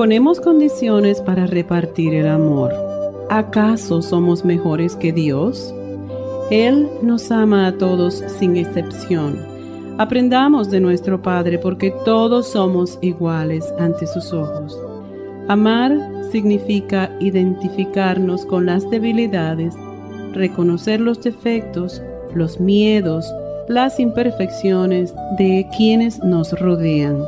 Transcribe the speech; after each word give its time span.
Ponemos 0.00 0.40
condiciones 0.40 1.20
para 1.20 1.46
repartir 1.46 2.14
el 2.14 2.26
amor. 2.26 2.72
¿Acaso 3.28 4.00
somos 4.00 4.46
mejores 4.46 4.96
que 4.96 5.12
Dios? 5.12 5.74
Él 6.50 6.88
nos 7.02 7.30
ama 7.30 7.66
a 7.66 7.76
todos 7.76 8.24
sin 8.38 8.56
excepción. 8.56 9.38
Aprendamos 9.98 10.70
de 10.70 10.80
nuestro 10.80 11.20
Padre 11.20 11.58
porque 11.58 11.92
todos 12.06 12.48
somos 12.48 12.98
iguales 13.02 13.74
ante 13.78 14.06
sus 14.06 14.32
ojos. 14.32 14.74
Amar 15.48 15.94
significa 16.32 17.14
identificarnos 17.20 18.46
con 18.46 18.64
las 18.64 18.88
debilidades, 18.88 19.74
reconocer 20.32 20.98
los 20.98 21.20
defectos, 21.22 22.00
los 22.34 22.58
miedos, 22.58 23.30
las 23.68 24.00
imperfecciones 24.00 25.12
de 25.36 25.68
quienes 25.76 26.24
nos 26.24 26.58
rodean. 26.58 27.22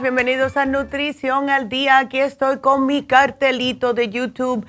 Bienvenidos 0.00 0.56
a 0.56 0.64
Nutrición 0.64 1.50
al 1.50 1.68
Día. 1.68 1.98
Aquí 1.98 2.18
estoy 2.18 2.58
con 2.58 2.86
mi 2.86 3.02
cartelito 3.02 3.94
de 3.94 4.08
YouTube. 4.10 4.64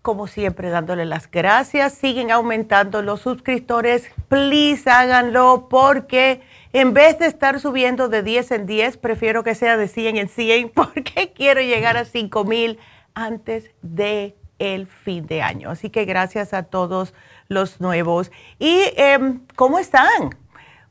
Como 0.00 0.26
siempre, 0.26 0.70
dándole 0.70 1.04
las 1.04 1.30
gracias. 1.30 1.92
Siguen 1.92 2.32
aumentando 2.32 3.02
los 3.02 3.20
suscriptores. 3.20 4.10
Please 4.28 4.88
háganlo 4.90 5.68
porque 5.68 6.40
en 6.72 6.94
vez 6.94 7.18
de 7.18 7.26
estar 7.26 7.60
subiendo 7.60 8.08
de 8.08 8.22
10 8.22 8.50
en 8.52 8.66
10, 8.66 8.96
prefiero 8.96 9.44
que 9.44 9.54
sea 9.54 9.76
de 9.76 9.88
100 9.88 10.16
en 10.16 10.28
100 10.28 10.68
porque 10.74 11.32
quiero 11.34 11.60
llegar 11.60 11.98
a 11.98 12.06
5 12.06 12.44
mil 12.44 12.78
antes 13.12 13.70
de 13.82 14.34
el 14.58 14.86
fin 14.86 15.26
de 15.26 15.42
año. 15.42 15.70
Así 15.70 15.90
que 15.90 16.06
gracias 16.06 16.54
a 16.54 16.62
todos 16.62 17.12
los 17.48 17.78
nuevos. 17.78 18.32
¿Y 18.58 18.84
em, 18.96 19.42
cómo 19.54 19.78
están? 19.78 20.34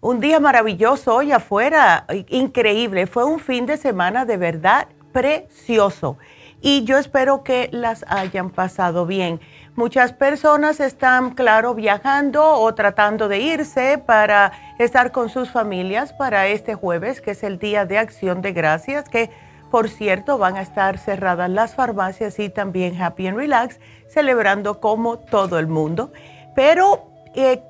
Un 0.03 0.19
día 0.19 0.41
maravilloso 0.41 1.15
hoy 1.15 1.31
afuera, 1.31 2.05
increíble. 2.27 3.07
Fue 3.07 3.23
un 3.23 3.39
fin 3.39 3.65
de 3.65 3.77
semana 3.77 4.25
de 4.25 4.35
verdad 4.35 4.89
precioso 5.13 6.17
y 6.59 6.83
yo 6.83 6.97
espero 6.97 7.41
que 7.41 7.69
las 7.71 8.03
hayan 8.09 8.49
pasado 8.49 9.05
bien. 9.05 9.39
Muchas 9.77 10.11
personas 10.11 10.81
están, 10.81 11.29
claro, 11.29 11.73
viajando 11.73 12.45
o 12.45 12.75
tratando 12.75 13.29
de 13.29 13.39
irse 13.39 13.97
para 13.97 14.51
estar 14.77 15.13
con 15.13 15.29
sus 15.29 15.49
familias 15.51 16.11
para 16.11 16.47
este 16.47 16.75
jueves, 16.75 17.21
que 17.21 17.31
es 17.31 17.41
el 17.41 17.57
Día 17.57 17.85
de 17.85 17.97
Acción 17.97 18.41
de 18.41 18.51
Gracias, 18.51 19.07
que 19.07 19.29
por 19.71 19.87
cierto 19.87 20.37
van 20.37 20.57
a 20.57 20.63
estar 20.63 20.97
cerradas 20.97 21.49
las 21.49 21.75
farmacias 21.75 22.39
y 22.39 22.49
también 22.49 23.01
Happy 23.01 23.27
and 23.27 23.37
Relax, 23.37 23.79
celebrando 24.09 24.81
como 24.81 25.17
todo 25.17 25.59
el 25.59 25.67
mundo. 25.67 26.11
Pero 26.57 27.12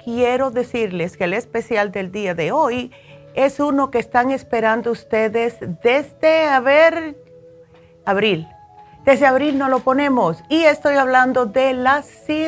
quiero 0.04 0.52
decirles 0.52 1.18
que 1.18 1.24
el 1.26 1.34
especial 1.34 1.92
del 1.92 2.12
día 2.12 2.34
de 2.36 2.52
hoy 2.52 2.92
es 3.34 3.60
uno 3.60 3.90
que 3.92 4.00
están 4.00 4.32
esperando 4.32 4.92
ustedes 4.92 5.58
desde, 5.82 6.46
a 6.46 6.64
abril. 8.06 8.48
Desde 9.06 9.26
abril 9.26 9.58
no 9.58 9.68
lo 9.70 9.80
ponemos 9.80 10.44
y 10.50 10.64
estoy 10.64 10.96
hablando 10.96 11.46
de 11.46 11.74
la 11.74 12.04
circulación. 12.04 12.44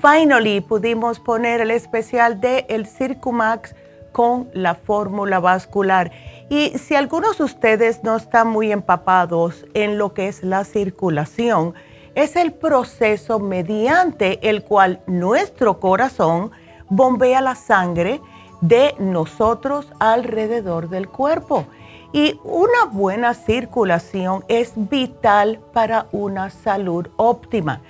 Finally 0.00 0.60
pudimos 0.60 1.18
poner 1.20 1.60
el 1.62 1.70
especial 1.70 2.40
de 2.40 2.66
el 2.68 2.86
Circumax 2.86 3.74
con 4.12 4.50
la 4.52 4.74
fórmula 4.74 5.40
vascular. 5.40 6.12
Y 6.50 6.78
si 6.78 6.94
algunos 6.94 7.38
de 7.38 7.44
ustedes 7.44 8.04
no 8.04 8.16
están 8.16 8.48
muy 8.48 8.70
empapados 8.70 9.64
en 9.72 9.96
lo 9.96 10.12
que 10.12 10.28
es 10.28 10.42
la 10.42 10.64
circulación, 10.64 11.74
es 12.14 12.36
el 12.36 12.52
proceso 12.52 13.38
mediante 13.38 14.48
el 14.48 14.62
cual 14.62 15.00
nuestro 15.06 15.80
corazón 15.80 16.50
bombea 16.88 17.40
la 17.40 17.54
sangre 17.54 18.20
de 18.60 18.94
nosotros 18.98 19.86
alrededor 19.98 20.88
del 20.88 21.08
cuerpo. 21.08 21.66
Y 22.12 22.38
una 22.44 22.84
buena 22.92 23.34
circulación 23.34 24.44
es 24.48 24.72
vital 24.76 25.60
para 25.72 26.06
una 26.12 26.50
salud 26.50 27.08
óptima. 27.16 27.80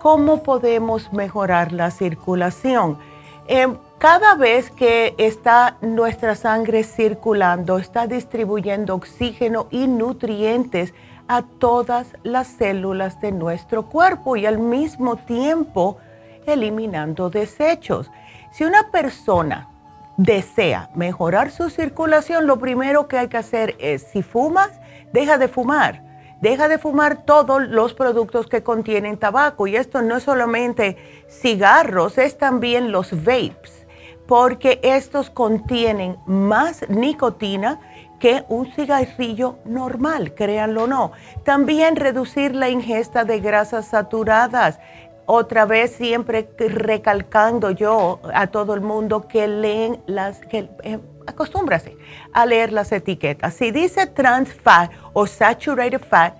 ¿Cómo 0.00 0.42
podemos 0.42 1.12
mejorar 1.12 1.72
la 1.72 1.90
circulación? 1.90 2.98
Em, 3.46 3.76
cada 3.98 4.36
vez 4.36 4.70
que 4.70 5.14
está 5.18 5.76
nuestra 5.80 6.34
sangre 6.36 6.84
circulando, 6.84 7.78
está 7.78 8.06
distribuyendo 8.06 8.94
oxígeno 8.94 9.66
y 9.70 9.86
nutrientes 9.86 10.94
a 11.28 11.42
todas 11.42 12.08
las 12.22 12.46
células 12.48 13.20
de 13.20 13.32
nuestro 13.32 13.86
cuerpo 13.86 14.36
y 14.36 14.46
al 14.46 14.58
mismo 14.58 15.16
tiempo 15.16 15.98
eliminando 16.46 17.30
desechos. 17.30 18.10
Si 18.50 18.64
una 18.64 18.90
persona 18.90 19.68
desea 20.16 20.90
mejorar 20.94 21.50
su 21.50 21.70
circulación, 21.70 22.46
lo 22.46 22.58
primero 22.58 23.08
que 23.08 23.18
hay 23.18 23.28
que 23.28 23.38
hacer 23.38 23.74
es, 23.78 24.02
si 24.02 24.22
fumas, 24.22 24.70
deja 25.12 25.38
de 25.38 25.48
fumar. 25.48 26.02
Deja 26.40 26.68
de 26.68 26.78
fumar 26.78 27.24
todos 27.24 27.62
los 27.68 27.94
productos 27.94 28.46
que 28.48 28.62
contienen 28.62 29.16
tabaco. 29.16 29.66
Y 29.66 29.76
esto 29.76 30.02
no 30.02 30.16
es 30.16 30.24
solamente 30.24 30.98
cigarros, 31.28 32.18
es 32.18 32.36
también 32.36 32.92
los 32.92 33.12
vapes, 33.24 33.86
porque 34.26 34.78
estos 34.82 35.30
contienen 35.30 36.18
más 36.26 36.86
nicotina 36.90 37.80
que 38.24 38.42
un 38.48 38.72
cigarrillo 38.72 39.58
normal, 39.66 40.32
créanlo 40.32 40.84
o 40.84 40.86
no. 40.86 41.12
También 41.44 41.94
reducir 41.94 42.54
la 42.54 42.70
ingesta 42.70 43.26
de 43.26 43.38
grasas 43.38 43.88
saturadas 43.88 44.78
otra 45.26 45.66
vez 45.66 45.90
siempre 45.90 46.48
recalcando 46.56 47.70
yo 47.70 48.20
a 48.32 48.46
todo 48.46 48.72
el 48.72 48.80
mundo 48.80 49.28
que 49.28 49.46
leen 49.46 50.02
las, 50.06 50.38
que 50.38 50.70
eh, 50.84 50.98
acostúmbrase 51.26 51.98
a 52.32 52.46
leer 52.46 52.72
las 52.72 52.92
etiquetas. 52.92 53.52
Si 53.52 53.70
dice 53.70 54.06
trans 54.06 54.54
fat 54.54 54.90
o 55.12 55.26
saturated 55.26 56.00
fat, 56.00 56.34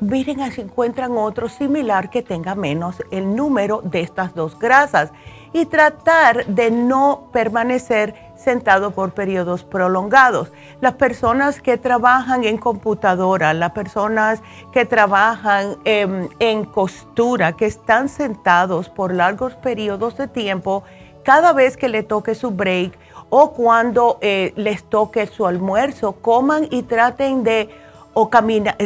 miren 0.00 0.50
si 0.52 0.62
encuentran 0.62 1.18
otro 1.18 1.50
similar 1.50 2.08
que 2.08 2.22
tenga 2.22 2.54
menos 2.54 2.96
el 3.10 3.36
número 3.36 3.82
de 3.82 4.00
estas 4.00 4.34
dos 4.34 4.58
grasas 4.58 5.10
y 5.52 5.66
tratar 5.66 6.46
de 6.46 6.70
no 6.70 7.28
permanecer 7.30 8.14
sentado 8.44 8.92
por 8.92 9.12
periodos 9.12 9.64
prolongados. 9.64 10.52
Las 10.80 10.94
personas 10.94 11.60
que 11.60 11.78
trabajan 11.78 12.44
en 12.44 12.58
computadora, 12.58 13.54
las 13.54 13.72
personas 13.72 14.42
que 14.72 14.84
trabajan 14.84 15.76
em, 15.84 16.28
en 16.38 16.64
costura, 16.64 17.54
que 17.54 17.66
están 17.66 18.08
sentados 18.08 18.88
por 18.88 19.12
largos 19.12 19.54
periodos 19.54 20.16
de 20.16 20.28
tiempo, 20.28 20.84
cada 21.24 21.52
vez 21.52 21.76
que 21.76 21.88
le 21.88 22.02
toque 22.02 22.34
su 22.34 22.50
break 22.50 22.92
o 23.30 23.52
cuando 23.52 24.18
eh, 24.20 24.52
les 24.56 24.84
toque 24.84 25.26
su 25.26 25.46
almuerzo, 25.46 26.12
coman 26.12 26.68
y 26.70 26.82
traten 26.82 27.42
de 27.42 27.70
o 28.12 28.30
caminar, 28.30 28.76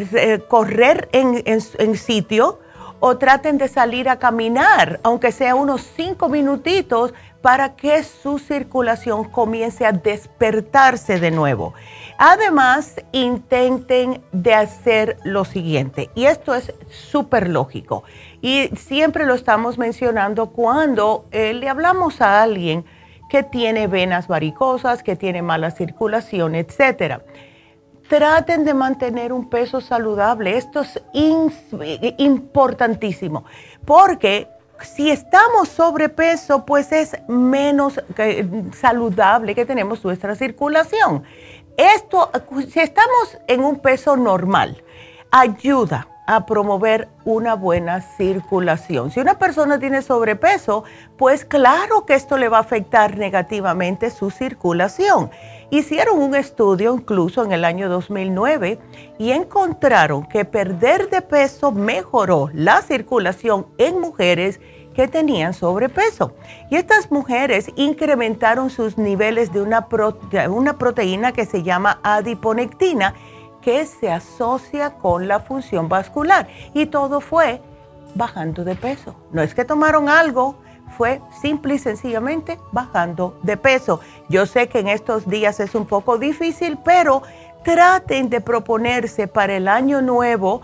correr 0.48 1.10
en, 1.12 1.42
en 1.44 1.96
sitio 1.96 2.60
o 3.00 3.16
traten 3.16 3.58
de 3.58 3.68
salir 3.68 4.08
a 4.08 4.18
caminar, 4.18 5.00
aunque 5.02 5.32
sea 5.32 5.54
unos 5.54 5.82
cinco 5.82 6.28
minutitos, 6.28 7.14
para 7.48 7.76
que 7.76 8.02
su 8.02 8.38
circulación 8.38 9.24
comience 9.24 9.86
a 9.86 9.92
despertarse 9.92 11.18
de 11.18 11.30
nuevo. 11.30 11.72
Además, 12.18 12.96
intenten 13.10 14.20
de 14.32 14.52
hacer 14.52 15.16
lo 15.24 15.46
siguiente, 15.46 16.10
y 16.14 16.26
esto 16.26 16.54
es 16.54 16.74
súper 16.90 17.48
lógico, 17.48 18.04
y 18.42 18.68
siempre 18.76 19.24
lo 19.24 19.32
estamos 19.32 19.78
mencionando 19.78 20.50
cuando 20.50 21.24
eh, 21.30 21.54
le 21.54 21.70
hablamos 21.70 22.20
a 22.20 22.42
alguien 22.42 22.84
que 23.30 23.44
tiene 23.44 23.86
venas 23.86 24.28
varicosas, 24.28 25.02
que 25.02 25.16
tiene 25.16 25.40
mala 25.40 25.70
circulación, 25.70 26.54
etcétera. 26.54 27.22
Traten 28.10 28.66
de 28.66 28.74
mantener 28.74 29.32
un 29.32 29.48
peso 29.48 29.80
saludable. 29.80 30.58
Esto 30.58 30.82
es 30.82 31.00
importantísimo 32.18 33.44
porque 33.86 34.48
si 34.82 35.10
estamos 35.10 35.68
sobrepeso, 35.68 36.64
pues 36.64 36.92
es 36.92 37.16
menos 37.28 38.00
saludable 38.80 39.54
que 39.54 39.66
tenemos 39.66 40.04
nuestra 40.04 40.34
circulación. 40.34 41.24
Esto, 41.76 42.30
si 42.68 42.80
estamos 42.80 43.38
en 43.46 43.62
un 43.62 43.78
peso 43.78 44.16
normal, 44.16 44.82
ayuda 45.30 46.08
a 46.26 46.44
promover 46.44 47.08
una 47.24 47.54
buena 47.54 48.02
circulación. 48.02 49.10
Si 49.10 49.18
una 49.18 49.38
persona 49.38 49.78
tiene 49.78 50.02
sobrepeso, 50.02 50.84
pues 51.16 51.44
claro 51.44 52.04
que 52.04 52.14
esto 52.14 52.36
le 52.36 52.50
va 52.50 52.58
a 52.58 52.60
afectar 52.60 53.16
negativamente 53.16 54.10
su 54.10 54.30
circulación. 54.30 55.30
Hicieron 55.70 56.18
un 56.18 56.34
estudio 56.34 56.94
incluso 56.94 57.44
en 57.44 57.52
el 57.52 57.62
año 57.62 57.90
2009 57.90 58.78
y 59.18 59.32
encontraron 59.32 60.26
que 60.26 60.46
perder 60.46 61.10
de 61.10 61.20
peso 61.20 61.72
mejoró 61.72 62.48
la 62.54 62.80
circulación 62.80 63.66
en 63.76 64.00
mujeres 64.00 64.60
que 64.94 65.08
tenían 65.08 65.52
sobrepeso. 65.52 66.32
Y 66.70 66.76
estas 66.76 67.10
mujeres 67.10 67.70
incrementaron 67.76 68.70
sus 68.70 68.96
niveles 68.96 69.52
de 69.52 69.60
una, 69.60 70.78
proteína 70.78 71.32
que 71.32 71.44
se 71.44 71.62
llama 71.62 72.00
adiponectina, 72.02 73.12
que 73.60 73.84
se 73.84 74.10
asocia 74.10 74.94
con 74.94 75.28
la 75.28 75.40
función 75.40 75.88
vascular. 75.88 76.48
Y 76.72 76.86
todo 76.86 77.20
fue 77.20 77.60
bajando 78.14 78.64
de 78.64 78.74
peso. 78.74 79.14
No 79.32 79.42
es 79.42 79.54
que 79.54 79.66
tomaron 79.66 80.08
algo, 80.08 80.56
fue 80.96 81.20
simple 81.40 81.74
y 81.74 81.78
sencillamente 81.78 82.58
bajando 82.72 83.38
de 83.42 83.56
peso. 83.56 84.00
Yo 84.28 84.46
sé 84.46 84.68
que 84.68 84.80
en 84.80 84.88
estos 84.88 85.28
días 85.28 85.60
es 85.60 85.74
un 85.74 85.86
poco 85.86 86.18
difícil, 86.18 86.78
pero 86.84 87.22
traten 87.64 88.30
de 88.30 88.40
proponerse 88.40 89.28
para 89.28 89.56
el 89.56 89.68
año 89.68 90.00
nuevo, 90.00 90.62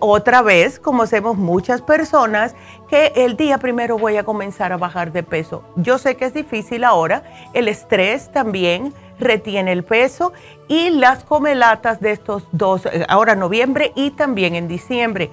otra 0.00 0.40
vez, 0.40 0.78
como 0.78 1.02
hacemos 1.02 1.36
muchas 1.36 1.82
personas, 1.82 2.54
que 2.88 3.12
el 3.14 3.36
día 3.36 3.58
primero 3.58 3.98
voy 3.98 4.16
a 4.16 4.24
comenzar 4.24 4.72
a 4.72 4.78
bajar 4.78 5.12
de 5.12 5.22
peso. 5.22 5.64
Yo 5.76 5.98
sé 5.98 6.16
que 6.16 6.24
es 6.24 6.34
difícil 6.34 6.84
ahora, 6.84 7.24
el 7.52 7.68
estrés 7.68 8.32
también 8.32 8.94
retiene 9.18 9.72
el 9.72 9.84
peso 9.84 10.32
y 10.68 10.90
las 10.90 11.24
comelatas 11.24 12.00
de 12.00 12.12
estos 12.12 12.44
dos, 12.52 12.86
eh, 12.86 13.04
ahora 13.08 13.34
noviembre 13.34 13.92
y 13.94 14.10
también 14.10 14.54
en 14.54 14.68
diciembre. 14.68 15.30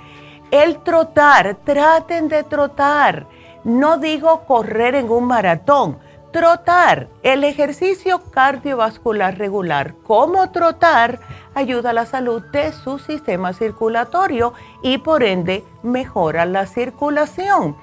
El 0.52 0.80
trotar, 0.84 1.56
traten 1.64 2.28
de 2.28 2.44
trotar 2.44 3.28
no 3.64 3.98
digo 3.98 4.42
correr 4.46 4.96
en 4.96 5.10
un 5.10 5.26
maratón, 5.26 5.98
trotar. 6.32 7.08
El 7.22 7.44
ejercicio 7.44 8.20
cardiovascular 8.32 9.38
regular, 9.38 9.96
como 10.06 10.52
trotar, 10.52 11.20
ayuda 11.54 11.92
a 11.92 11.94
la 11.94 12.06
salud 12.06 12.42
de 12.52 12.74
su 12.74 13.00
sistema 13.00 13.54
circulatorio 13.54 14.54
y 14.82 14.98
por 14.98 15.24
ende 15.24 15.64
mejora 15.84 16.46
la 16.46 16.66
circulación. 16.66 17.78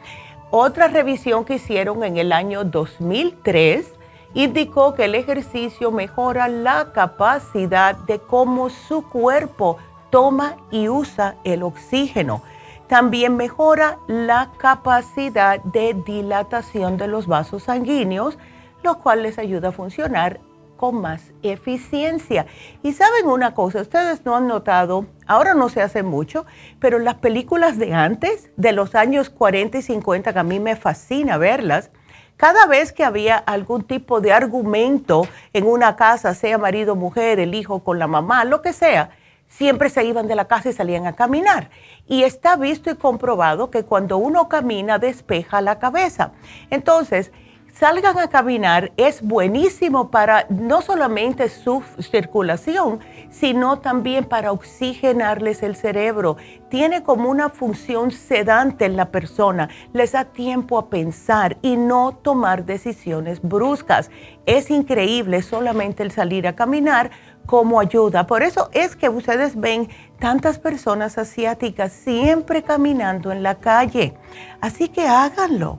Otra 0.50 0.88
revisión 0.88 1.44
que 1.44 1.54
hicieron 1.54 2.02
en 2.02 2.16
el 2.16 2.32
año 2.32 2.64
2003 2.64 3.94
indicó 4.34 4.94
que 4.94 5.04
el 5.04 5.14
ejercicio 5.14 5.92
mejora 5.92 6.48
la 6.48 6.92
capacidad 6.92 7.96
de 7.96 8.18
cómo 8.18 8.68
su 8.68 9.08
cuerpo 9.08 9.78
toma 10.10 10.56
y 10.72 10.88
usa 10.88 11.36
el 11.44 11.62
oxígeno 11.62 12.42
también 12.90 13.36
mejora 13.36 13.98
la 14.08 14.50
capacidad 14.58 15.62
de 15.62 15.94
dilatación 15.94 16.96
de 16.96 17.06
los 17.06 17.28
vasos 17.28 17.62
sanguíneos, 17.62 18.36
lo 18.82 18.98
cual 18.98 19.22
les 19.22 19.38
ayuda 19.38 19.68
a 19.68 19.72
funcionar 19.72 20.40
con 20.76 21.00
más 21.00 21.32
eficiencia. 21.44 22.46
Y 22.82 22.92
saben 22.92 23.28
una 23.28 23.54
cosa, 23.54 23.80
ustedes 23.80 24.24
no 24.24 24.34
han 24.34 24.48
notado, 24.48 25.06
ahora 25.28 25.54
no 25.54 25.68
se 25.68 25.82
hace 25.82 26.02
mucho, 26.02 26.46
pero 26.80 26.98
las 26.98 27.14
películas 27.14 27.78
de 27.78 27.94
antes, 27.94 28.50
de 28.56 28.72
los 28.72 28.96
años 28.96 29.30
40 29.30 29.78
y 29.78 29.82
50, 29.82 30.32
que 30.32 30.38
a 30.40 30.42
mí 30.42 30.58
me 30.58 30.74
fascina 30.74 31.38
verlas, 31.38 31.92
cada 32.36 32.66
vez 32.66 32.92
que 32.92 33.04
había 33.04 33.36
algún 33.36 33.84
tipo 33.84 34.20
de 34.20 34.32
argumento 34.32 35.28
en 35.52 35.64
una 35.64 35.94
casa, 35.94 36.34
sea 36.34 36.58
marido, 36.58 36.96
mujer, 36.96 37.38
el 37.38 37.54
hijo 37.54 37.84
con 37.84 38.00
la 38.00 38.08
mamá, 38.08 38.44
lo 38.44 38.62
que 38.62 38.72
sea, 38.72 39.10
siempre 39.50 39.90
se 39.90 40.04
iban 40.04 40.28
de 40.28 40.36
la 40.36 40.46
casa 40.46 40.70
y 40.70 40.72
salían 40.72 41.06
a 41.06 41.14
caminar. 41.14 41.68
Y 42.06 42.22
está 42.22 42.56
visto 42.56 42.90
y 42.90 42.94
comprobado 42.94 43.70
que 43.70 43.84
cuando 43.84 44.16
uno 44.16 44.48
camina 44.48 44.98
despeja 44.98 45.60
la 45.60 45.78
cabeza. 45.78 46.32
Entonces, 46.70 47.30
salgan 47.72 48.18
a 48.18 48.28
caminar 48.28 48.92
es 48.96 49.22
buenísimo 49.22 50.10
para 50.10 50.46
no 50.48 50.82
solamente 50.82 51.48
su 51.48 51.82
circulación, 51.98 53.00
sino 53.30 53.78
también 53.78 54.24
para 54.24 54.52
oxigenarles 54.52 55.62
el 55.62 55.76
cerebro. 55.76 56.36
Tiene 56.68 57.02
como 57.02 57.28
una 57.30 57.48
función 57.48 58.10
sedante 58.10 58.84
en 58.84 58.96
la 58.96 59.06
persona, 59.06 59.68
les 59.92 60.12
da 60.12 60.24
tiempo 60.24 60.78
a 60.78 60.88
pensar 60.88 61.56
y 61.62 61.76
no 61.76 62.12
tomar 62.12 62.64
decisiones 62.64 63.40
bruscas. 63.42 64.10
Es 64.46 64.70
increíble 64.70 65.42
solamente 65.42 66.02
el 66.02 66.12
salir 66.12 66.46
a 66.46 66.54
caminar 66.54 67.10
como 67.46 67.80
ayuda. 67.80 68.26
Por 68.26 68.42
eso 68.42 68.70
es 68.72 68.96
que 68.96 69.08
ustedes 69.08 69.58
ven 69.58 69.88
tantas 70.18 70.58
personas 70.58 71.18
asiáticas 71.18 71.92
siempre 71.92 72.62
caminando 72.62 73.32
en 73.32 73.42
la 73.42 73.56
calle. 73.56 74.14
Así 74.60 74.88
que 74.88 75.06
háganlo 75.06 75.78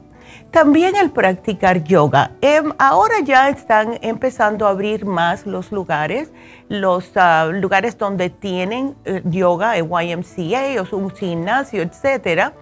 también 0.51 0.95
el 0.97 1.11
practicar 1.11 1.83
yoga. 1.83 2.31
Em, 2.41 2.71
ahora 2.77 3.15
ya 3.23 3.49
están 3.49 3.97
empezando 4.01 4.67
a 4.67 4.71
abrir 4.71 5.05
más 5.05 5.45
los 5.45 5.71
lugares, 5.71 6.31
los 6.67 7.11
ah, 7.15 7.49
lugares 7.51 7.97
donde 7.97 8.29
tienen 8.29 8.95
eh, 9.05 9.21
yoga, 9.25 9.77
el 9.77 9.85
YMCA 9.85 10.81
o 10.81 10.95
un 10.97 11.09
gimnasio, 11.09 11.81
etcétera. 11.81 12.53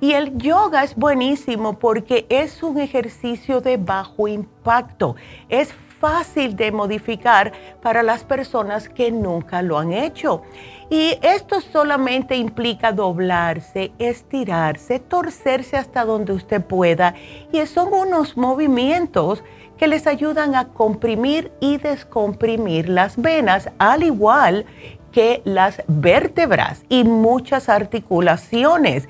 Y 0.00 0.12
el 0.12 0.36
yoga 0.36 0.82
es 0.82 0.94
buenísimo 0.94 1.78
porque 1.78 2.26
es 2.28 2.62
un 2.62 2.78
ejercicio 2.78 3.60
de 3.60 3.76
bajo 3.78 4.28
impacto. 4.28 5.16
Es 5.48 5.72
fácil 6.00 6.56
de 6.56 6.72
modificar 6.72 7.52
para 7.82 8.02
las 8.02 8.24
personas 8.24 8.88
que 8.88 9.12
nunca 9.12 9.62
lo 9.62 9.78
han 9.78 9.92
hecho. 9.92 10.42
Y 10.88 11.16
esto 11.22 11.60
solamente 11.60 12.34
implica 12.34 12.90
doblarse, 12.90 13.92
estirarse, 13.98 14.98
torcerse 14.98 15.76
hasta 15.76 16.04
donde 16.04 16.32
usted 16.32 16.64
pueda. 16.64 17.14
Y 17.52 17.64
son 17.66 17.92
unos 17.92 18.36
movimientos 18.36 19.44
que 19.78 19.86
les 19.86 20.06
ayudan 20.06 20.56
a 20.56 20.68
comprimir 20.68 21.52
y 21.60 21.76
descomprimir 21.76 22.88
las 22.88 23.16
venas, 23.16 23.70
al 23.78 24.02
igual 24.02 24.66
que 25.12 25.42
las 25.44 25.82
vértebras 25.86 26.82
y 26.88 27.04
muchas 27.04 27.68
articulaciones. 27.68 29.08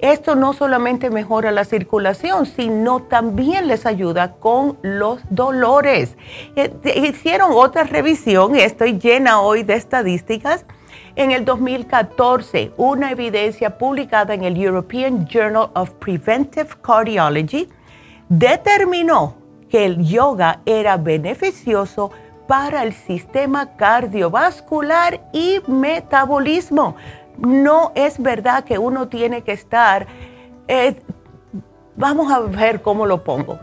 Esto 0.00 0.34
no 0.34 0.54
solamente 0.54 1.10
mejora 1.10 1.52
la 1.52 1.64
circulación, 1.64 2.46
sino 2.46 3.02
también 3.02 3.68
les 3.68 3.84
ayuda 3.84 4.32
con 4.32 4.78
los 4.80 5.20
dolores. 5.28 6.16
Eh, 6.56 6.72
hicieron 7.04 7.50
otra 7.52 7.84
revisión, 7.84 8.56
estoy 8.56 8.98
llena 8.98 9.40
hoy 9.40 9.62
de 9.62 9.74
estadísticas. 9.74 10.64
En 11.16 11.32
el 11.32 11.44
2014, 11.44 12.72
una 12.78 13.10
evidencia 13.10 13.76
publicada 13.76 14.32
en 14.32 14.44
el 14.44 14.56
European 14.56 15.26
Journal 15.26 15.70
of 15.74 15.90
Preventive 15.94 16.70
Cardiology 16.80 17.68
determinó 18.30 19.34
que 19.68 19.84
el 19.84 20.02
yoga 20.02 20.60
era 20.64 20.96
beneficioso 20.96 22.10
para 22.46 22.82
el 22.82 22.94
sistema 22.94 23.76
cardiovascular 23.76 25.20
y 25.32 25.60
metabolismo 25.66 26.96
no 27.38 27.92
es 27.94 28.20
verdad 28.20 28.64
que 28.64 28.78
uno 28.78 29.08
tiene 29.08 29.42
que 29.42 29.52
estar, 29.52 30.06
eh, 30.68 31.00
vamos 31.96 32.32
a 32.32 32.40
ver 32.40 32.82
cómo 32.82 33.06
lo 33.06 33.24
pongo. 33.24 33.58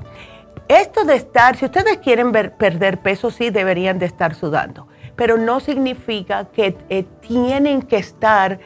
Esto 0.68 1.06
de 1.06 1.16
estar, 1.16 1.56
si 1.56 1.66
ustedes 1.66 1.98
quieren 1.98 2.32
perder 2.32 3.00
peso, 3.00 3.32
sí 3.32 3.50
deberían 3.50 4.00
de 4.00 4.06
estar 4.06 4.36
sudando, 4.36 4.88
pero 5.16 5.38
no 5.38 5.60
significa 5.60 6.46
que 6.46 6.78
eh, 6.90 7.06
tienen 7.22 7.82
que 7.82 7.98
estar 7.98 8.60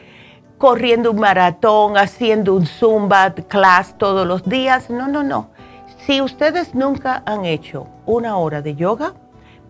corriendo 0.58 1.10
un 1.10 1.20
maratón, 1.20 1.96
haciendo 1.96 2.54
un 2.54 2.66
zumba 2.66 3.34
class 3.34 3.96
todos 3.98 4.26
los 4.26 4.44
días. 4.48 4.90
No, 4.90 5.08
no, 5.08 5.22
no. 5.22 5.50
Si 6.06 6.20
ustedes 6.20 6.74
nunca 6.74 7.22
han 7.26 7.44
hecho 7.44 7.86
una 8.06 8.36
hora 8.36 8.62
de 8.62 8.74
yoga, 8.74 9.14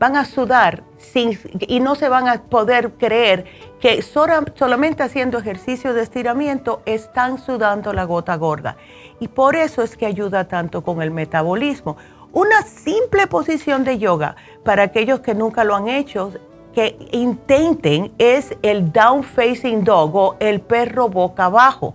van 0.03 0.17
a 0.17 0.25
sudar 0.25 0.83
sin, 0.99 1.39
y 1.61 1.79
no 1.79 1.95
se 1.95 2.09
van 2.09 2.27
a 2.27 2.43
poder 2.43 2.95
creer 2.95 3.45
que 3.79 4.03
solamente 4.03 5.05
haciendo 5.05 5.39
ejercicio 5.39 5.95
de 5.95 6.03
estiramiento 6.03 6.83
están 6.87 7.39
sudando 7.39 7.93
la 7.93 8.03
gota 8.03 8.35
gorda. 8.35 8.77
Y 9.21 9.29
por 9.29 9.55
eso 9.55 9.81
es 9.81 9.97
que 9.97 10.07
ayuda 10.07 10.49
tanto 10.49 10.83
con 10.83 11.03
el 11.03 11.13
metabolismo. 11.13 11.97
Una 12.33 12.63
simple 12.63 13.29
posición 13.29 13.85
de 13.85 13.99
yoga 13.99 14.35
para 14.65 14.83
aquellos 14.83 15.21
que 15.21 15.37
nunca 15.37 15.63
lo 15.63 15.77
han 15.77 15.87
hecho, 15.87 16.33
que 16.75 16.99
intenten 17.13 18.11
es 18.19 18.57
el 18.63 18.91
down 18.91 19.23
facing 19.23 19.85
dog 19.85 20.17
o 20.17 20.37
el 20.41 20.63
perro 20.63 21.11
boca 21.11 21.45
abajo 21.45 21.95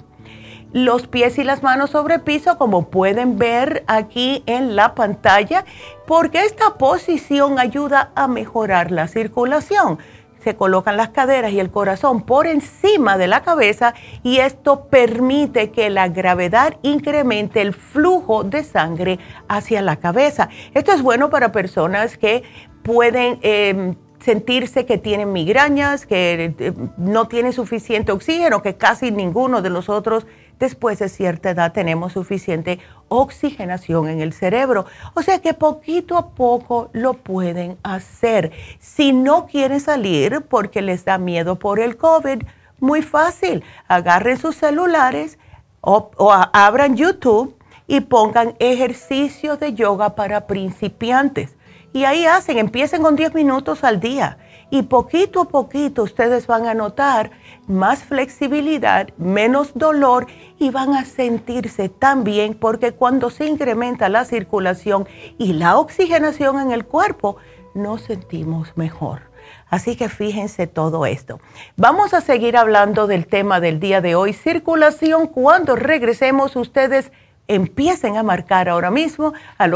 los 0.73 1.07
pies 1.07 1.37
y 1.37 1.43
las 1.43 1.63
manos 1.63 1.91
sobre 1.91 2.19
piso, 2.19 2.57
como 2.57 2.89
pueden 2.89 3.37
ver 3.37 3.83
aquí 3.87 4.43
en 4.45 4.75
la 4.75 4.95
pantalla, 4.95 5.65
porque 6.05 6.43
esta 6.43 6.75
posición 6.75 7.59
ayuda 7.59 8.11
a 8.15 8.27
mejorar 8.27 8.91
la 8.91 9.07
circulación. 9.07 9.99
Se 10.43 10.55
colocan 10.55 10.95
las 10.95 11.09
caderas 11.09 11.51
y 11.51 11.59
el 11.59 11.71
corazón 11.71 12.21
por 12.21 12.47
encima 12.47 13.17
de 13.17 13.27
la 13.27 13.41
cabeza 13.41 13.93
y 14.23 14.37
esto 14.37 14.85
permite 14.85 15.71
que 15.71 15.89
la 15.89 16.07
gravedad 16.07 16.77
incremente 16.83 17.61
el 17.61 17.73
flujo 17.73 18.43
de 18.43 18.63
sangre 18.63 19.19
hacia 19.49 19.81
la 19.81 19.97
cabeza. 19.97 20.47
Esto 20.73 20.93
es 20.93 21.01
bueno 21.01 21.29
para 21.29 21.51
personas 21.51 22.17
que 22.17 22.43
pueden... 22.83 23.39
Em, 23.41 23.95
sentirse 24.19 24.85
que 24.85 24.97
tienen 24.97 25.31
migrañas, 25.31 26.05
que 26.05 26.55
eh, 26.57 26.73
no 26.97 27.27
tienen 27.27 27.53
suficiente 27.53 28.11
oxígeno, 28.11 28.61
que 28.61 28.75
casi 28.75 29.11
ninguno 29.11 29.61
de 29.61 29.69
los 29.69 29.89
otros 29.89 30.25
después 30.59 30.99
de 30.99 31.09
cierta 31.09 31.51
edad 31.51 31.73
tenemos 31.73 32.13
suficiente 32.13 32.79
oxigenación 33.07 34.09
en 34.09 34.21
el 34.21 34.33
cerebro. 34.33 34.85
O 35.13 35.21
sea 35.21 35.39
que 35.39 35.53
poquito 35.53 36.17
a 36.17 36.29
poco 36.29 36.89
lo 36.93 37.13
pueden 37.13 37.77
hacer. 37.83 38.51
Si 38.79 39.13
no 39.13 39.47
quieren 39.47 39.79
salir 39.79 40.41
porque 40.41 40.81
les 40.81 41.05
da 41.05 41.17
miedo 41.17 41.57
por 41.57 41.79
el 41.79 41.97
COVID, 41.97 42.43
muy 42.79 43.01
fácil. 43.01 43.63
Agarren 43.87 44.37
sus 44.37 44.55
celulares 44.55 45.37
o, 45.81 46.11
abran 46.53 46.95
YouTube 46.95 47.55
y 47.87 48.01
pongan 48.01 48.55
ejercicios 48.59 49.59
de 49.59 49.73
yoga 49.73 50.15
para 50.15 50.47
principiantes. 50.47 51.55
Y 51.93 52.03
ahí 52.03 52.25
hacen, 52.25 52.57
empiecen 52.57 53.01
con 53.01 53.15
10 53.15 53.33
minutos 53.33 53.83
al 53.83 53.99
día. 53.99 54.37
Y 54.69 54.83
poquito 54.83 55.41
a 55.41 55.45
poquito 55.45 56.03
ustedes 56.03 56.45
van 56.45 56.67
a 56.67 56.73
notar 56.73 57.31
más 57.67 58.03
flexibilidad, 58.03 59.09
menos 59.17 59.71
dolor 59.75 60.27
y 60.59 60.71
van 60.71 60.93
a 60.93 61.05
sentirse 61.05 61.89
tan 61.89 62.23
bien 62.23 62.53
porque 62.53 62.91
cuando 62.91 63.29
se 63.29 63.45
incrementa 63.45 64.09
la 64.09 64.25
circulación 64.25 65.07
y 65.37 65.53
la 65.53 65.77
oxigenación 65.77 66.59
en 66.59 66.71
el 66.71 66.85
cuerpo, 66.85 67.37
nos 67.73 68.01
sentimos 68.01 68.75
mejor. 68.75 69.21
Así 69.69 69.95
que 69.95 70.09
fíjense 70.09 70.67
todo 70.67 71.05
esto. 71.05 71.39
Vamos 71.75 72.13
a 72.13 72.21
seguir 72.21 72.57
hablando 72.57 73.07
del 73.07 73.27
tema 73.27 73.59
del 73.59 73.79
día 73.79 74.01
de 74.01 74.15
hoy, 74.15 74.33
circulación. 74.33 75.27
Cuando 75.27 75.75
regresemos, 75.75 76.55
ustedes 76.55 77.11
empiecen 77.47 78.17
a 78.17 78.23
marcar 78.23 78.67
ahora 78.67 78.91
mismo 78.91 79.33
al 79.57 79.73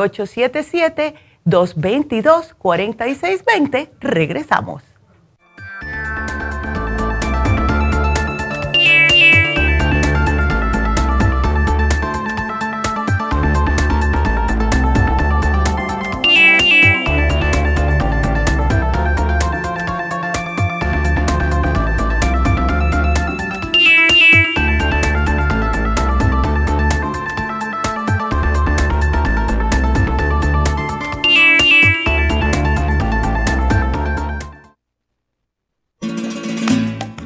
877-222-4620. 1.45 3.89
Regresamos. 3.99 4.83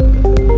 Thank 0.00 0.38
you. 0.38 0.57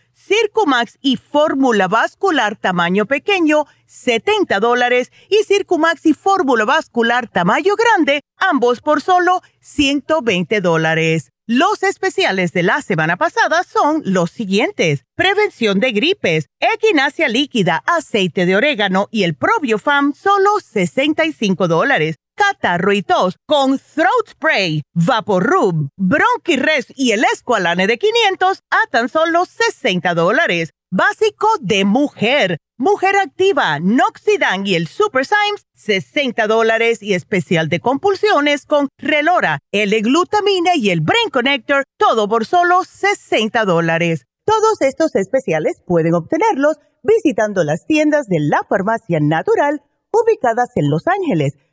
Circumax 0.27 0.97
y 1.01 1.17
fórmula 1.17 1.87
vascular 1.87 2.55
tamaño 2.55 3.05
pequeño, 3.05 3.65
70 3.87 4.59
dólares. 4.59 5.11
Y 5.29 5.43
Circumax 5.43 6.05
y 6.05 6.13
fórmula 6.13 6.65
vascular 6.65 7.27
tamaño 7.27 7.73
grande, 7.75 8.21
ambos 8.37 8.81
por 8.81 9.01
solo 9.01 9.41
120 9.61 10.61
dólares. 10.61 11.31
Los 11.47 11.83
especiales 11.83 12.53
de 12.53 12.63
la 12.63 12.81
semana 12.81 13.17
pasada 13.17 13.63
son 13.63 14.03
los 14.05 14.31
siguientes. 14.31 15.03
Prevención 15.15 15.79
de 15.79 15.91
gripes, 15.91 16.47
equinacia 16.59 17.27
líquida, 17.27 17.83
aceite 17.85 18.45
de 18.45 18.55
orégano 18.55 19.07
y 19.11 19.23
el 19.23 19.35
probiofam, 19.35 20.13
solo 20.13 20.59
65 20.59 21.67
dólares 21.67 22.17
catarro 22.41 22.91
con 23.45 23.77
throat 23.77 24.29
spray, 24.29 24.81
vaporub, 24.93 25.89
bronchirres 25.95 26.87
y 26.95 27.11
el 27.11 27.23
escualane 27.33 27.85
de 27.87 27.97
500 27.97 28.59
a 28.69 28.89
tan 28.89 29.09
solo 29.09 29.45
60 29.45 30.13
dólares. 30.15 30.71
Básico 30.91 31.47
de 31.61 31.85
mujer, 31.85 32.57
mujer 32.77 33.15
activa, 33.15 33.79
Noxidan 33.79 34.65
y 34.65 34.75
el 34.75 34.87
Super 34.87 35.25
Symes, 35.25 35.65
60 35.75 36.47
dólares 36.47 37.01
y 37.01 37.13
especial 37.13 37.69
de 37.69 37.79
compulsiones 37.79 38.65
con 38.65 38.89
Relora, 38.97 39.59
L-glutamina 39.71 40.75
y 40.75 40.89
el 40.89 41.01
Brain 41.01 41.29
Connector, 41.29 41.83
todo 41.97 42.27
por 42.27 42.45
solo 42.45 42.83
60 42.83 43.63
dólares. 43.65 44.25
Todos 44.45 44.81
estos 44.81 45.15
especiales 45.15 45.81
pueden 45.85 46.15
obtenerlos 46.15 46.77
visitando 47.03 47.63
las 47.63 47.85
tiendas 47.85 48.27
de 48.27 48.39
la 48.39 48.61
farmacia 48.67 49.19
natural 49.21 49.81
ubicadas 50.11 50.69
en 50.75 50.89
Los 50.89 51.07
Ángeles, 51.07 51.53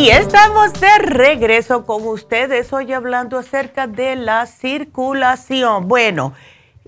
Y 0.00 0.08
estamos 0.08 0.72
de 0.80 0.96
regreso 0.96 1.84
con 1.84 2.08
ustedes 2.08 2.72
hoy 2.72 2.90
hablando 2.90 3.36
acerca 3.36 3.86
de 3.86 4.16
la 4.16 4.46
circulación. 4.46 5.88
Bueno, 5.88 6.32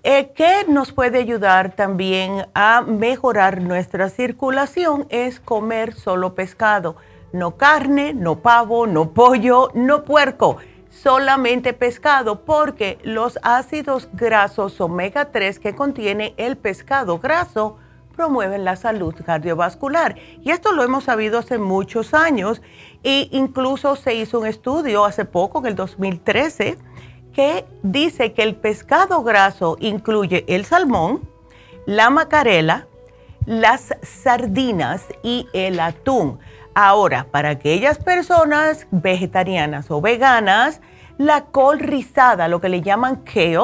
eh, 0.02 0.32
¿qué 0.34 0.64
nos 0.66 0.92
puede 0.92 1.18
ayudar 1.18 1.74
también 1.74 2.46
a 2.54 2.80
mejorar 2.80 3.60
nuestra 3.60 4.08
circulación? 4.08 5.06
Es 5.10 5.40
comer 5.40 5.92
solo 5.92 6.34
pescado, 6.34 6.96
no 7.34 7.58
carne, 7.58 8.14
no 8.14 8.38
pavo, 8.38 8.86
no 8.86 9.10
pollo, 9.10 9.68
no 9.74 10.04
puerco, 10.04 10.56
solamente 10.88 11.74
pescado, 11.74 12.46
porque 12.46 12.98
los 13.02 13.38
ácidos 13.42 14.08
grasos 14.14 14.80
omega 14.80 15.30
3 15.30 15.58
que 15.58 15.74
contiene 15.74 16.32
el 16.38 16.56
pescado 16.56 17.18
graso, 17.18 17.76
promueven 18.12 18.64
la 18.64 18.76
salud 18.76 19.14
cardiovascular. 19.24 20.16
Y 20.42 20.50
esto 20.50 20.72
lo 20.72 20.82
hemos 20.82 21.04
sabido 21.04 21.38
hace 21.38 21.58
muchos 21.58 22.14
años 22.14 22.62
e 23.02 23.28
incluso 23.32 23.96
se 23.96 24.14
hizo 24.14 24.40
un 24.40 24.46
estudio 24.46 25.04
hace 25.04 25.24
poco, 25.24 25.60
en 25.60 25.66
el 25.66 25.74
2013, 25.74 26.78
que 27.32 27.64
dice 27.82 28.32
que 28.32 28.42
el 28.42 28.54
pescado 28.54 29.22
graso 29.22 29.76
incluye 29.80 30.44
el 30.48 30.64
salmón, 30.64 31.22
la 31.86 32.10
macarela, 32.10 32.86
las 33.46 33.94
sardinas 34.02 35.04
y 35.22 35.48
el 35.52 35.80
atún. 35.80 36.38
Ahora, 36.74 37.26
para 37.30 37.50
aquellas 37.50 37.98
personas 37.98 38.86
vegetarianas 38.90 39.90
o 39.90 40.00
veganas, 40.00 40.80
la 41.18 41.44
col 41.46 41.78
rizada, 41.78 42.48
lo 42.48 42.60
que 42.60 42.68
le 42.68 42.80
llaman 42.80 43.16
kale, 43.24 43.58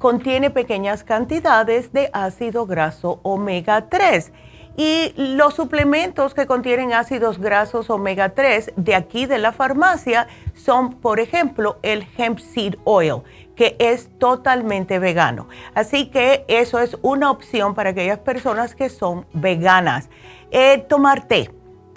contiene 0.00 0.48
pequeñas 0.48 1.04
cantidades 1.04 1.92
de 1.92 2.08
ácido 2.14 2.64
graso 2.64 3.20
omega 3.22 3.90
3. 3.90 4.32
Y 4.78 5.12
los 5.14 5.52
suplementos 5.54 6.32
que 6.32 6.46
contienen 6.46 6.94
ácidos 6.94 7.38
grasos 7.38 7.90
omega 7.90 8.30
3 8.30 8.72
de 8.76 8.94
aquí 8.94 9.26
de 9.26 9.36
la 9.36 9.52
farmacia 9.52 10.26
son, 10.54 10.94
por 10.94 11.20
ejemplo, 11.20 11.78
el 11.82 12.08
hemp 12.16 12.38
seed 12.38 12.76
oil, 12.84 13.22
que 13.54 13.76
es 13.78 14.08
totalmente 14.18 14.98
vegano. 14.98 15.48
Así 15.74 16.06
que 16.06 16.46
eso 16.48 16.78
es 16.78 16.96
una 17.02 17.30
opción 17.30 17.74
para 17.74 17.90
aquellas 17.90 18.20
personas 18.20 18.74
que 18.74 18.88
son 18.88 19.26
veganas. 19.34 20.08
Eh, 20.50 20.78
tomar 20.88 21.28
té, 21.28 21.50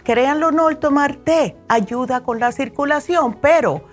créanlo 0.03 0.49
o 0.49 0.51
no, 0.51 0.67
el 0.67 0.77
tomar 0.77 1.15
té 1.15 1.55
ayuda 1.69 2.21
con 2.21 2.37
la 2.37 2.51
circulación, 2.51 3.35
pero 3.35 3.85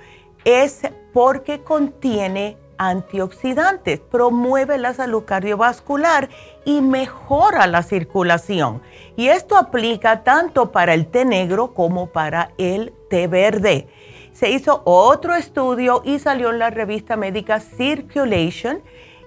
es 0.45 0.83
porque 1.13 1.63
contiene 1.63 2.57
antioxidantes, 2.81 4.01
promueve 4.01 4.79
la 4.79 4.95
salud 4.95 5.25
cardiovascular 5.25 6.31
y 6.65 6.81
mejora 6.81 7.67
la 7.67 7.83
circulación. 7.83 8.81
Y 9.17 9.29
esto 9.29 9.59
aplica 9.59 10.23
tanto 10.23 10.73
para 10.73 10.95
el 10.95 11.07
té 11.07 11.27
negro 11.27 11.75
como 11.75 12.07
para 12.07 12.53
el 12.57 12.95
té 13.11 13.27
verde. 13.27 13.87
Se 14.33 14.49
hizo 14.49 14.81
otro 14.87 15.35
estudio 15.35 16.01
y 16.07 16.21
salió 16.21 16.51
en 16.51 16.59
la 16.59 16.71
revista 16.71 17.17
médica 17.17 17.61
Circulation 17.61 18.81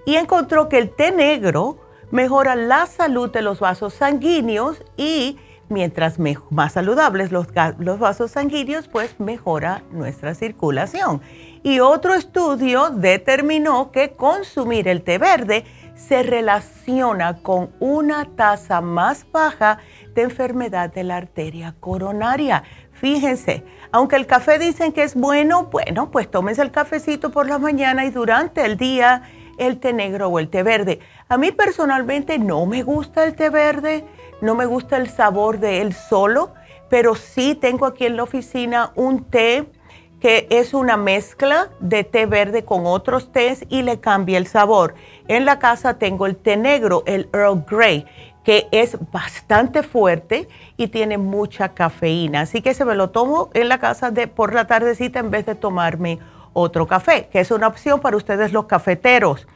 y 0.04 0.16
encontró 0.16 0.68
que 0.68 0.78
el 0.78 0.90
té 0.90 1.12
negro 1.12 1.78
mejora 2.10 2.56
la 2.56 2.86
salud 2.86 3.30
de 3.30 3.42
los 3.42 3.60
vasos 3.60 3.94
sanguíneos 3.94 4.82
y 4.96 5.38
Mientras 5.68 6.18
más 6.50 6.72
saludables 6.74 7.32
los, 7.32 7.48
vasos 7.98 8.30
sanguíneos, 8.30 8.86
pues 8.86 9.18
mejora 9.18 9.82
nuestra 9.90 10.34
circulación. 10.34 11.22
Y 11.64 11.80
otro 11.80 12.12
estudio 12.12 12.90
determinó 12.90 13.90
que 13.90 14.12
consumir 14.12 14.86
el 14.86 15.02
té 15.02 15.16
verde 15.16 15.64
se 15.94 16.22
relaciona 16.22 17.38
con 17.38 17.70
una 17.80 18.26
tasa 18.36 18.82
más 18.82 19.24
baja 19.32 19.78
de 20.14 20.24
enfermedad 20.24 20.92
de 20.92 21.04
la 21.04 21.16
arteria 21.16 21.74
coronaria. 21.80 22.64
Fíjense, 22.92 23.64
aunque 23.92 24.16
el 24.16 24.26
café 24.26 24.58
dicen 24.58 24.92
que 24.92 25.04
es 25.04 25.14
bueno, 25.14 25.70
bueno, 25.72 26.10
pues 26.10 26.30
tómense 26.30 26.60
el 26.60 26.70
cafecito 26.70 27.30
por 27.30 27.48
la 27.48 27.58
mañana 27.58 28.04
y 28.04 28.10
durante 28.10 28.62
el 28.66 28.76
día 28.76 29.22
el 29.56 29.80
té 29.80 29.94
negro 29.94 30.28
o 30.28 30.38
el 30.38 30.50
té 30.50 30.62
verde. 30.62 31.00
A 31.30 31.38
mí 31.38 31.50
personalmente 31.50 32.38
no 32.38 32.66
me 32.66 32.82
gusta 32.82 33.24
el 33.24 33.34
té 33.34 33.48
verde, 33.48 34.04
no 34.42 34.54
me 34.54 34.66
gusta 34.66 34.98
el 34.98 35.08
sabor 35.08 35.60
de 35.60 35.80
él 35.80 35.94
solo, 35.94 36.52
pero 36.90 37.14
sí 37.14 37.54
tengo 37.54 37.86
aquí 37.86 38.04
en 38.04 38.16
la 38.16 38.24
oficina 38.24 38.92
un 38.96 39.24
té 39.24 39.66
que 40.24 40.46
es 40.48 40.72
una 40.72 40.96
mezcla 40.96 41.68
de 41.80 42.02
té 42.02 42.24
verde 42.24 42.64
con 42.64 42.86
otros 42.86 43.30
tés 43.30 43.66
y 43.68 43.82
le 43.82 44.00
cambia 44.00 44.38
el 44.38 44.46
sabor. 44.46 44.94
En 45.28 45.44
la 45.44 45.58
casa 45.58 45.98
tengo 45.98 46.24
el 46.24 46.34
té 46.34 46.56
negro, 46.56 47.02
el 47.04 47.28
Earl 47.34 47.66
Grey, 47.70 48.06
que 48.42 48.66
es 48.70 48.96
bastante 49.12 49.82
fuerte 49.82 50.48
y 50.78 50.88
tiene 50.88 51.18
mucha 51.18 51.74
cafeína. 51.74 52.40
Así 52.40 52.62
que 52.62 52.72
se 52.72 52.86
me 52.86 52.94
lo 52.94 53.10
tomo 53.10 53.50
en 53.52 53.68
la 53.68 53.80
casa 53.80 54.10
de, 54.10 54.26
por 54.26 54.54
la 54.54 54.66
tardecita 54.66 55.18
en 55.18 55.30
vez 55.30 55.44
de 55.44 55.56
tomarme 55.56 56.20
otro 56.54 56.86
café, 56.86 57.28
que 57.30 57.40
es 57.40 57.50
una 57.50 57.66
opción 57.66 58.00
para 58.00 58.16
ustedes 58.16 58.50
los 58.50 58.64
cafeteros. 58.64 59.46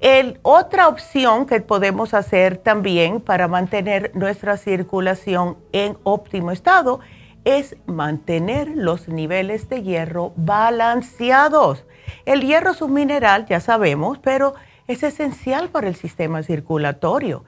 El, 0.00 0.38
otra 0.40 0.88
opción 0.88 1.44
que 1.44 1.60
podemos 1.60 2.14
hacer 2.14 2.56
también 2.56 3.20
para 3.20 3.46
mantener 3.46 4.10
nuestra 4.14 4.56
circulación 4.56 5.58
en 5.72 5.98
óptimo 6.02 6.50
estado 6.50 7.00
es 7.44 7.76
mantener 7.86 8.68
los 8.68 9.08
niveles 9.08 9.68
de 9.68 9.82
hierro 9.82 10.32
balanceados. 10.36 11.84
El 12.24 12.42
hierro 12.42 12.70
es 12.72 12.82
un 12.82 12.92
mineral, 12.92 13.46
ya 13.46 13.60
sabemos, 13.60 14.18
pero 14.18 14.54
es 14.86 15.02
esencial 15.02 15.68
para 15.68 15.88
el 15.88 15.94
sistema 15.94 16.42
circulatorio. 16.42 17.44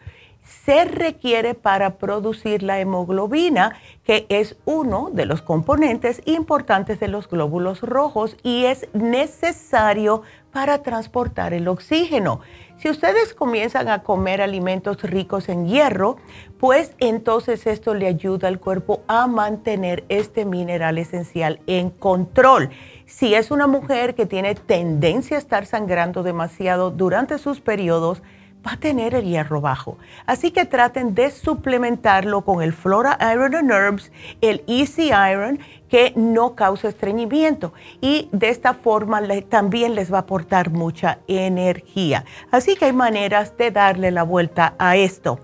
Se 0.47 0.85
requiere 0.85 1.55
para 1.55 1.99
producir 1.99 2.63
la 2.63 2.79
hemoglobina, 2.79 3.75
que 4.05 4.27
es 4.29 4.57
uno 4.65 5.11
de 5.13 5.27
los 5.27 5.43
componentes 5.43 6.23
importantes 6.25 7.01
de 7.01 7.09
los 7.09 7.29
glóbulos 7.29 7.81
rojos 7.81 8.37
y 8.45 8.65
es 8.67 8.89
necesario 8.93 10.23
para 10.53 10.83
transportar 10.83 11.53
el 11.53 11.67
oxígeno. 11.67 12.41
Si 12.79 12.89
ustedes 12.89 13.35
comienzan 13.35 13.89
a 13.89 14.03
comer 14.03 14.41
alimentos 14.41 15.03
ricos 15.03 15.49
en 15.49 15.67
hierro, 15.67 16.17
pues 16.61 16.95
entonces 16.99 17.67
esto 17.67 17.95
le 17.95 18.07
ayuda 18.07 18.49
al 18.49 18.61
cuerpo 18.61 19.03
a 19.09 19.27
mantener 19.27 20.05
este 20.09 20.45
mineral 20.45 20.99
esencial 20.99 21.61
en 21.67 21.91
control. 21.91 22.71
Si 23.07 23.35
es 23.35 23.51
una 23.51 23.67
mujer 23.67 24.15
que 24.15 24.27
tiene 24.27 24.55
tendencia 24.55 25.37
a 25.37 25.41
estar 25.41 25.67
sangrando 25.67 26.23
demasiado 26.23 26.91
durante 26.91 27.39
sus 27.39 27.61
periodos, 27.61 28.23
va 28.67 28.73
a 28.73 28.77
tener 28.77 29.15
el 29.15 29.25
hierro 29.25 29.61
bajo. 29.61 29.99
Así 30.27 30.51
que 30.51 30.65
traten 30.65 31.15
de 31.15 31.31
suplementarlo 31.31 32.43
con 32.43 32.63
el 32.63 32.73
Flora 32.73 33.19
Iron 33.33 33.55
and 33.55 33.71
Herbs, 33.71 34.11
el 34.41 34.65
Easy 34.67 35.11
Iron, 35.11 35.61
que 35.89 36.13
no 36.17 36.55
causa 36.55 36.89
estreñimiento. 36.89 37.73
Y 38.01 38.29
de 38.33 38.49
esta 38.49 38.75
forma 38.75 39.23
también 39.49 39.95
les 39.95 40.13
va 40.13 40.19
a 40.19 40.21
aportar 40.23 40.71
mucha 40.71 41.19
energía. 41.29 42.25
Así 42.51 42.75
que 42.77 42.87
hay 42.87 42.93
maneras 42.93 43.57
de 43.57 43.71
darle 43.71 44.11
la 44.11 44.25
vuelta 44.25 44.75
a 44.79 44.97
esto. 44.97 45.39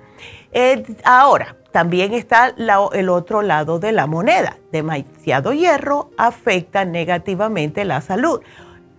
ahora, 1.04 1.56
también 1.72 2.12
está 2.12 2.54
el 2.92 3.08
otro 3.08 3.40
lado 3.40 3.78
de 3.78 3.92
la 3.92 4.06
moneda. 4.06 4.58
Demasiado 4.70 5.54
hierro 5.54 6.10
afecta 6.18 6.84
negativamente 6.84 7.86
la 7.86 8.02
salud. 8.02 8.42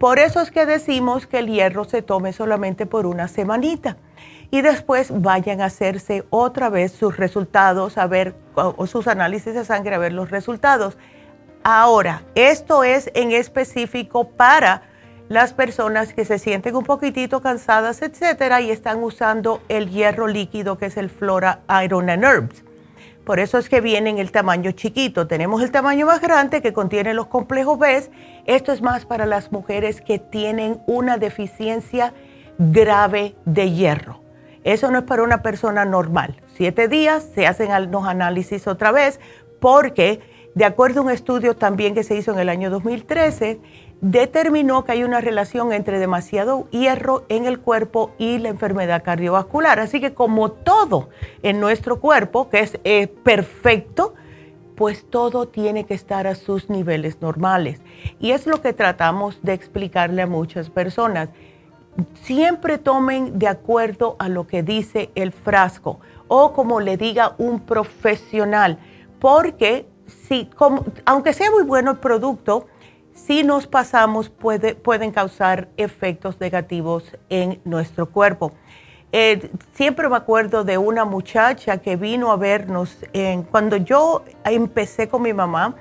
Por 0.03 0.19
eso 0.19 0.41
es 0.41 0.51
que 0.51 0.65
decimos 0.65 1.27
que 1.27 1.39
el 1.39 1.47
hierro 1.47 1.85
se 1.85 2.01
tome 2.01 2.33
solamente 2.33 2.85
por 2.85 3.05
una 3.05 3.29
semanita 3.29 3.95
y 4.51 4.59
después 4.59 5.07
vayan 5.21 5.61
a 5.61 5.67
hacerse 5.67 6.25
otra 6.29 6.67
vez 6.67 6.91
sus 6.91 7.15
resultados, 7.15 7.97
a 7.97 8.05
ver, 8.05 8.35
o 8.53 8.85
sus 8.85 9.07
análisis 9.07 9.53
de 9.53 9.63
sangre, 9.63 9.95
a 9.95 9.99
ver 9.99 10.11
los 10.11 10.29
resultados. 10.29 10.97
Ahora, 11.63 12.23
esto 12.35 12.83
es 12.83 13.11
en 13.13 13.31
específico 13.31 14.27
para 14.27 14.81
las 15.29 15.53
personas 15.53 16.11
que 16.11 16.25
se 16.25 16.37
sienten 16.37 16.75
un 16.75 16.83
poquitito 16.83 17.41
cansadas, 17.41 18.01
etcétera, 18.01 18.59
y 18.59 18.71
están 18.71 19.01
usando 19.01 19.61
el 19.69 19.89
hierro 19.89 20.27
líquido 20.27 20.77
que 20.77 20.87
es 20.87 20.97
el 20.97 21.09
Flora 21.09 21.61
Iron 21.81 22.09
and 22.09 22.25
Herbs. 22.25 22.65
Por 23.25 23.39
eso 23.39 23.57
es 23.57 23.69
que 23.69 23.79
viene 23.79 24.09
en 24.09 24.17
el 24.17 24.31
tamaño 24.31 24.71
chiquito. 24.71 25.27
Tenemos 25.27 25.61
el 25.61 25.71
tamaño 25.71 26.05
más 26.05 26.19
grande 26.19 26.61
que 26.61 26.73
contiene 26.73 27.13
los 27.13 27.27
complejos 27.27 27.79
B. 27.79 28.03
Esto 28.45 28.73
es 28.73 28.81
más 28.81 29.05
para 29.05 29.25
las 29.25 29.51
mujeres 29.51 30.01
que 30.01 30.19
tienen 30.19 30.81
una 30.87 31.17
deficiencia 31.17 32.13
grave 32.57 33.35
de 33.45 33.71
hierro. 33.71 34.19
Eso 34.65 34.91
no 34.91 34.99
es 34.99 35.03
para 35.05 35.23
una 35.23 35.41
persona 35.41 35.85
normal. 35.85 36.41
Siete 36.53 36.87
días 36.87 37.27
se 37.33 37.47
hacen 37.47 37.69
los 37.91 38.05
análisis 38.05 38.67
otra 38.67 38.91
vez 38.91 39.19
porque, 39.59 40.21
de 40.55 40.65
acuerdo 40.65 40.99
a 40.99 41.03
un 41.03 41.11
estudio 41.11 41.55
también 41.55 41.95
que 41.95 42.03
se 42.03 42.15
hizo 42.15 42.33
en 42.33 42.39
el 42.39 42.49
año 42.49 42.69
2013, 42.69 43.59
determinó 44.03 44.83
que 44.83 44.91
hay 44.91 45.03
una 45.05 45.21
relación 45.21 45.71
entre 45.71 45.97
demasiado 45.97 46.69
hierro 46.71 47.23
en 47.29 47.45
el 47.45 47.59
cuerpo 47.59 48.11
y 48.17 48.37
la 48.37 48.49
enfermedad 48.49 49.01
cardiovascular. 49.01 49.79
Así 49.79 50.01
que 50.01 50.13
como 50.13 50.51
todo 50.51 51.09
en 51.41 51.61
nuestro 51.61 52.01
cuerpo, 52.01 52.49
que 52.49 52.59
es 52.59 52.77
eh, 52.83 53.07
perfecto, 53.07 54.13
pues 54.75 55.09
todo 55.09 55.47
tiene 55.47 55.85
que 55.85 55.93
estar 55.93 56.27
a 56.27 56.35
sus 56.35 56.69
niveles 56.69 57.21
normales. 57.21 57.79
Y 58.19 58.31
es 58.31 58.45
lo 58.45 58.61
que 58.61 58.73
tratamos 58.73 59.39
de 59.41 59.53
explicarle 59.53 60.21
a 60.21 60.27
muchas 60.27 60.69
personas 60.69 61.29
siempre 62.23 62.79
tomen 62.79 63.37
de 63.37 63.47
acuerdo 63.47 64.15
a 64.19 64.27
lo 64.27 64.47
que 64.47 64.63
dice 64.63 65.11
el 65.13 65.31
frasco 65.31 65.99
o 66.27 66.51
como 66.51 66.79
le 66.79 66.97
diga 66.97 67.35
un 67.37 67.59
profesional, 67.59 68.79
porque 69.19 69.85
si, 70.07 70.49
aunque 71.05 71.33
sea 71.33 71.51
muy 71.51 71.63
bueno 71.63 71.91
el 71.91 71.97
producto, 71.97 72.65
si 73.13 73.43
nos 73.43 73.67
pasamos 73.67 74.29
puede, 74.29 74.75
pueden 74.75 75.11
causar 75.11 75.67
efectos 75.77 76.39
negativos 76.39 77.15
en 77.29 77.59
nuestro 77.63 78.09
cuerpo. 78.09 78.51
Eh, 79.11 79.51
siempre 79.73 80.09
me 80.09 80.15
acuerdo 80.15 80.63
de 80.63 80.77
una 80.77 81.05
muchacha 81.05 81.77
que 81.77 81.95
vino 81.95 82.31
a 82.31 82.37
vernos 82.37 82.97
cuando 83.51 83.77
yo 83.77 84.23
empecé 84.43 85.07
con 85.07 85.21
mi 85.21 85.33
mamá 85.33 85.75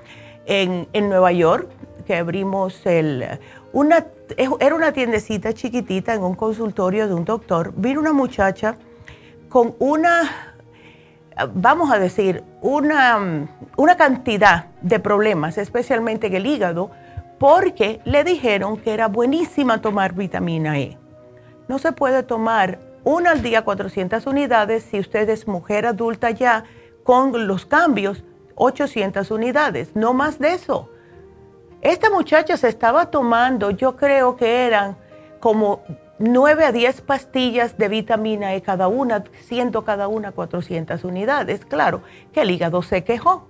en, 0.44 0.86
en 0.92 1.08
Nueva 1.08 1.32
York, 1.32 1.68
que 2.06 2.16
abrimos 2.16 2.84
el, 2.84 3.38
una 3.72 4.06
era 4.60 4.74
una 4.74 4.92
tiendecita 4.92 5.52
chiquitita 5.52 6.14
en 6.14 6.22
un 6.22 6.34
consultorio 6.34 7.08
de 7.08 7.14
un 7.14 7.24
doctor. 7.24 7.72
Vino 7.76 8.00
una 8.00 8.12
muchacha 8.12 8.76
con 9.48 9.74
una, 9.78 10.54
vamos 11.54 11.90
a 11.90 11.98
decir, 11.98 12.42
una, 12.60 13.48
una 13.76 13.96
cantidad 13.96 14.66
de 14.80 14.98
problemas, 14.98 15.58
especialmente 15.58 16.28
en 16.28 16.34
el 16.34 16.46
hígado, 16.46 16.90
porque 17.42 18.00
le 18.04 18.22
dijeron 18.22 18.76
que 18.76 18.94
era 18.94 19.08
buenísima 19.08 19.80
tomar 19.80 20.14
vitamina 20.14 20.78
E. 20.78 20.96
No 21.66 21.80
se 21.80 21.90
puede 21.90 22.22
tomar 22.22 22.78
una 23.02 23.32
al 23.32 23.42
día 23.42 23.64
400 23.64 24.24
unidades 24.28 24.84
si 24.84 25.00
usted 25.00 25.28
es 25.28 25.48
mujer 25.48 25.84
adulta 25.84 26.30
ya 26.30 26.62
con 27.02 27.48
los 27.48 27.66
cambios 27.66 28.22
800 28.54 29.28
unidades, 29.32 29.96
no 29.96 30.14
más 30.14 30.38
de 30.38 30.54
eso. 30.54 30.88
Esta 31.80 32.10
muchacha 32.10 32.56
se 32.56 32.68
estaba 32.68 33.06
tomando, 33.06 33.72
yo 33.72 33.96
creo 33.96 34.36
que 34.36 34.64
eran 34.64 34.96
como 35.40 35.82
9 36.20 36.64
a 36.64 36.70
10 36.70 37.00
pastillas 37.00 37.76
de 37.76 37.88
vitamina 37.88 38.54
E 38.54 38.62
cada 38.62 38.86
una, 38.86 39.24
siendo 39.40 39.82
cada 39.82 40.06
una 40.06 40.30
400 40.30 41.02
unidades. 41.02 41.64
Claro 41.64 42.02
que 42.32 42.42
el 42.42 42.52
hígado 42.52 42.82
se 42.82 43.02
quejó, 43.02 43.48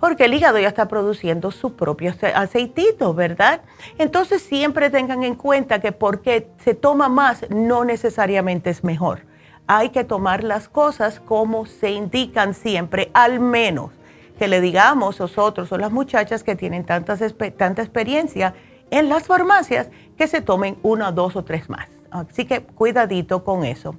porque 0.00 0.24
el 0.24 0.34
hígado 0.34 0.58
ya 0.58 0.68
está 0.68 0.88
produciendo 0.88 1.50
su 1.50 1.76
propio 1.76 2.14
aceitito, 2.34 3.14
¿verdad? 3.14 3.60
Entonces 3.98 4.42
siempre 4.42 4.90
tengan 4.90 5.22
en 5.22 5.34
cuenta 5.34 5.80
que 5.80 5.92
porque 5.92 6.48
se 6.64 6.74
toma 6.74 7.08
más 7.08 7.48
no 7.50 7.84
necesariamente 7.84 8.70
es 8.70 8.82
mejor. 8.82 9.26
Hay 9.66 9.90
que 9.90 10.02
tomar 10.02 10.42
las 10.42 10.68
cosas 10.68 11.20
como 11.20 11.66
se 11.66 11.90
indican 11.90 12.54
siempre, 12.54 13.10
al 13.14 13.38
menos 13.38 13.90
que 14.38 14.48
le 14.48 14.62
digamos 14.62 15.20
nosotros 15.20 15.70
o 15.70 15.76
las 15.76 15.92
muchachas 15.92 16.42
que 16.42 16.56
tienen 16.56 16.84
tantas, 16.84 17.20
tanta 17.58 17.82
experiencia 17.82 18.54
en 18.90 19.10
las 19.10 19.26
farmacias 19.26 19.90
que 20.16 20.26
se 20.26 20.40
tomen 20.40 20.78
una, 20.82 21.12
dos 21.12 21.36
o 21.36 21.44
tres 21.44 21.68
más. 21.68 21.88
Así 22.10 22.46
que 22.46 22.62
cuidadito 22.62 23.44
con 23.44 23.64
eso. 23.64 23.94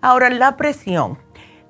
Ahora, 0.00 0.30
la 0.30 0.56
presión. 0.56 1.18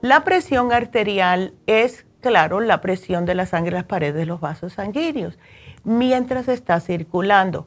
La 0.03 0.25
presión 0.25 0.73
arterial 0.73 1.55
es, 1.67 2.05
claro, 2.27 2.61
la 2.61 2.81
presión 2.81 3.25
de 3.25 3.35
la 3.35 3.47
sangre 3.47 3.71
en 3.71 3.75
las 3.75 3.85
paredes 3.85 4.17
de 4.17 4.27
los 4.27 4.41
vasos 4.41 4.73
sanguíneos 4.73 5.39
mientras 5.85 6.49
está 6.49 6.81
circulando. 6.81 7.65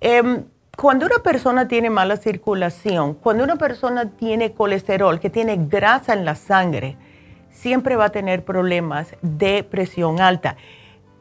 Em, 0.00 0.44
cuando 0.76 1.06
una 1.06 1.18
persona 1.18 1.68
tiene 1.68 1.90
mala 1.90 2.16
circulación, 2.16 3.14
cuando 3.14 3.44
una 3.44 3.56
persona 3.56 4.10
tiene 4.10 4.52
colesterol, 4.52 5.20
que 5.20 5.30
tiene 5.30 5.56
grasa 5.68 6.12
en 6.12 6.24
la 6.24 6.34
sangre, 6.34 6.96
siempre 7.50 7.96
va 7.96 8.06
a 8.06 8.10
tener 8.10 8.44
problemas 8.44 9.14
de 9.22 9.62
presión 9.62 10.20
alta. 10.20 10.56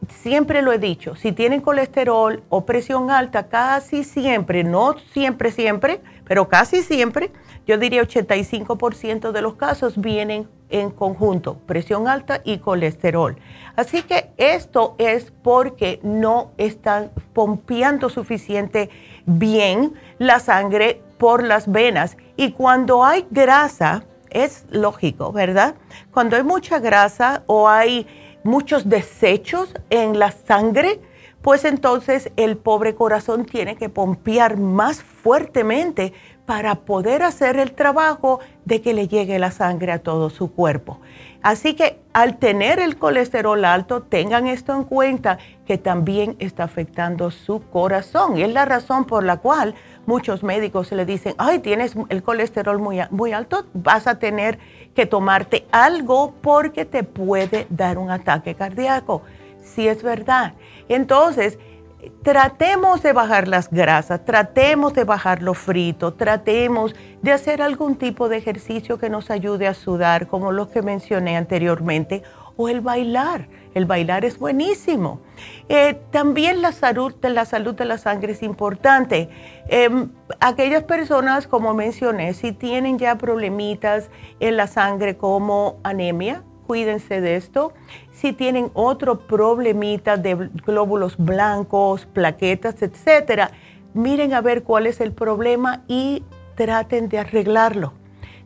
Siempre 0.07 0.61
lo 0.61 0.71
he 0.71 0.79
dicho, 0.79 1.15
si 1.15 1.33
tienen 1.33 1.61
colesterol 1.61 2.41
o 2.49 2.65
presión 2.65 3.11
alta, 3.11 3.47
casi 3.49 4.03
siempre, 4.03 4.63
no 4.63 4.95
siempre, 5.13 5.51
siempre, 5.51 5.99
pero 6.29 6.47
casi 6.47 6.83
siempre, 6.83 7.31
yo 7.65 7.79
diría 7.79 8.03
85% 8.03 9.31
de 9.31 9.41
los 9.41 9.55
casos 9.55 9.99
vienen 9.99 10.47
en 10.69 10.91
conjunto, 10.91 11.57
presión 11.65 12.07
alta 12.07 12.41
y 12.43 12.59
colesterol. 12.59 13.35
Así 13.75 14.03
que 14.03 14.29
esto 14.37 14.93
es 14.99 15.33
porque 15.41 15.99
no 16.03 16.51
están 16.59 17.09
pompeando 17.33 18.09
suficiente 18.09 18.91
bien 19.25 19.95
la 20.19 20.39
sangre 20.39 21.01
por 21.17 21.43
las 21.43 21.71
venas. 21.71 22.15
Y 22.37 22.51
cuando 22.51 23.03
hay 23.03 23.25
grasa, 23.31 24.03
es 24.29 24.65
lógico, 24.69 25.31
¿verdad? 25.31 25.73
Cuando 26.11 26.35
hay 26.35 26.43
mucha 26.43 26.77
grasa 26.77 27.41
o 27.47 27.67
hay 27.67 28.05
muchos 28.43 28.87
desechos 28.87 29.73
en 29.89 30.19
la 30.19 30.29
sangre, 30.29 31.01
pues 31.41 31.65
entonces 31.65 32.31
el 32.35 32.57
pobre 32.57 32.95
corazón 32.95 33.45
tiene 33.45 33.75
que 33.75 33.89
pompear 33.89 34.57
más 34.57 35.01
fuertemente 35.01 36.13
para 36.45 36.73
poder 36.75 37.21
hacer 37.21 37.57
el 37.57 37.73
trabajo 37.73 38.39
de 38.65 38.81
que 38.81 38.95
le 38.95 39.07
llegue 39.07 39.37
la 39.37 39.51
sangre 39.51 39.91
a 39.91 39.99
todo 39.99 40.31
su 40.31 40.51
cuerpo. 40.51 40.99
Así 41.41 41.75
que 41.75 42.01
al 42.11 42.37
tener 42.37 42.79
el 42.79 42.97
colesterol 42.97 43.63
alto, 43.63 44.01
tengan 44.01 44.47
esto 44.47 44.75
en 44.75 44.83
cuenta 44.83 45.37
que 45.65 45.77
también 45.77 46.35
está 46.39 46.63
afectando 46.63 47.31
su 47.31 47.61
corazón. 47.69 48.37
Y 48.37 48.41
es 48.41 48.51
la 48.51 48.65
razón 48.65 49.05
por 49.05 49.23
la 49.23 49.37
cual 49.37 49.75
muchos 50.05 50.41
médicos 50.41 50.91
le 50.91 51.05
dicen, 51.05 51.35
ay, 51.37 51.59
tienes 51.59 51.95
el 52.09 52.23
colesterol 52.23 52.79
muy, 52.79 53.31
alto, 53.31 53.67
vas 53.73 54.07
a 54.07 54.17
tener 54.17 54.57
que 54.95 55.05
tomarte 55.05 55.67
algo 55.71 56.33
porque 56.41 56.83
te 56.83 57.03
puede 57.03 57.67
dar 57.69 57.97
un 57.97 58.09
ataque 58.09 58.55
cardíaco. 58.55 59.21
Si 59.61 59.87
es 59.87 60.01
verdad. 60.01 60.53
Entonces, 60.89 61.57
tratemos 62.23 63.01
de 63.01 63.13
bajar 63.13 63.47
las 63.47 63.69
grasas, 63.69 64.23
tratemos 64.25 64.93
de 64.93 65.03
bajar 65.03 65.41
lo 65.41 65.53
frito, 65.53 66.13
tratemos 66.13 66.95
de 67.21 67.31
hacer 67.31 67.61
algún 67.61 67.95
tipo 67.95 68.29
de 68.29 68.37
ejercicio 68.37 68.97
que 68.97 69.09
nos 69.09 69.29
ayude 69.29 69.67
a 69.67 69.73
sudar, 69.73 70.27
como 70.27 70.51
los 70.51 70.69
que 70.69 70.81
mencioné 70.81 71.37
anteriormente, 71.37 72.23
o 72.57 72.67
el 72.67 72.81
bailar. 72.81 73.47
El 73.73 73.85
bailar 73.85 74.25
es 74.25 74.39
buenísimo. 74.39 75.21
Eh, 75.69 75.97
también 76.11 76.61
la 76.61 76.71
salud, 76.71 77.13
la 77.21 77.45
salud 77.45 77.75
de 77.75 77.85
la 77.85 77.97
sangre 77.97 78.33
es 78.33 78.43
importante. 78.43 79.29
Em, 79.67 80.09
aquellas 80.39 80.83
personas, 80.83 81.47
como 81.47 81.73
mencioné, 81.73 82.33
si 82.33 82.51
tienen 82.51 82.97
ya 82.97 83.17
problemitas 83.17 84.09
en 84.39 84.57
la 84.57 84.67
sangre 84.67 85.15
como 85.15 85.77
anemia, 85.83 86.43
cuídense 86.67 87.21
de 87.21 87.35
esto. 87.35 87.73
Si 88.19 88.33
tienen 88.33 88.69
otro 88.73 89.17
problemita 89.17 90.17
de 90.17 90.49
glóbulos 90.65 91.15
blancos, 91.15 92.05
plaquetas, 92.05 92.81
etcétera, 92.81 93.51
miren 93.93 94.33
a 94.33 94.41
ver 94.41 94.63
cuál 94.63 94.87
es 94.87 94.99
el 94.99 95.13
problema 95.13 95.83
y 95.87 96.25
traten 96.55 97.07
de 97.07 97.19
arreglarlo. 97.19 97.93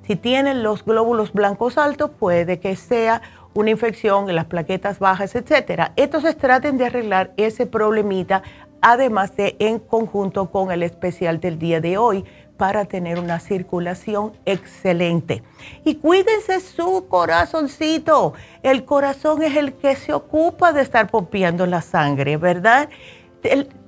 Si 0.03 0.15
tienen 0.15 0.61
los 0.61 0.85
glóbulos 0.85 1.33
blancos 1.33 1.79
altos, 1.79 2.11
puede 2.11 2.59
que 2.59 2.75
sea 2.75 3.23
una 3.55 3.71
infección 3.71 4.29
en 4.29 4.35
las 4.35 4.45
plaquetas 4.45 4.99
bajas, 4.99 5.33
etcétera. 5.33 5.93
Entonces 5.95 6.37
traten 6.37 6.77
de 6.77 6.85
arreglar 6.85 7.33
ese 7.37 7.65
problemita, 7.65 8.43
además 8.79 9.35
de 9.35 9.55
en 9.57 9.79
conjunto 9.79 10.51
con 10.51 10.71
el 10.71 10.83
especial 10.83 11.39
del 11.39 11.57
día 11.57 11.81
de 11.81 11.97
hoy 11.97 12.25
para 12.57 12.85
tener 12.85 13.19
una 13.19 13.39
circulación 13.39 14.33
excelente. 14.45 15.43
Y 15.83 15.95
cuídense 15.95 16.59
su 16.59 17.07
corazoncito. 17.07 18.33
El 18.61 18.85
corazón 18.85 19.43
es 19.43 19.55
el 19.55 19.73
que 19.73 19.95
se 19.95 20.13
ocupa 20.13 20.71
de 20.71 20.81
estar 20.81 21.09
pompeando 21.09 21.65
la 21.65 21.81
sangre, 21.81 22.37
¿verdad? 22.37 22.89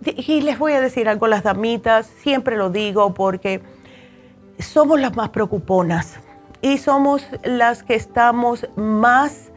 y 0.05 0.41
les 0.41 0.59
voy 0.59 0.73
a 0.73 0.81
decir 0.81 1.07
algo, 1.07 1.27
las 1.27 1.43
damitas, 1.43 2.07
siempre 2.21 2.57
lo 2.57 2.69
digo 2.69 3.13
porque 3.13 3.61
somos 4.59 4.99
las 4.99 5.15
más 5.15 5.29
preocuponas 5.29 6.19
y 6.61 6.77
somos 6.77 7.25
las 7.43 7.83
que 7.83 7.95
estamos 7.95 8.67
más 8.75 9.51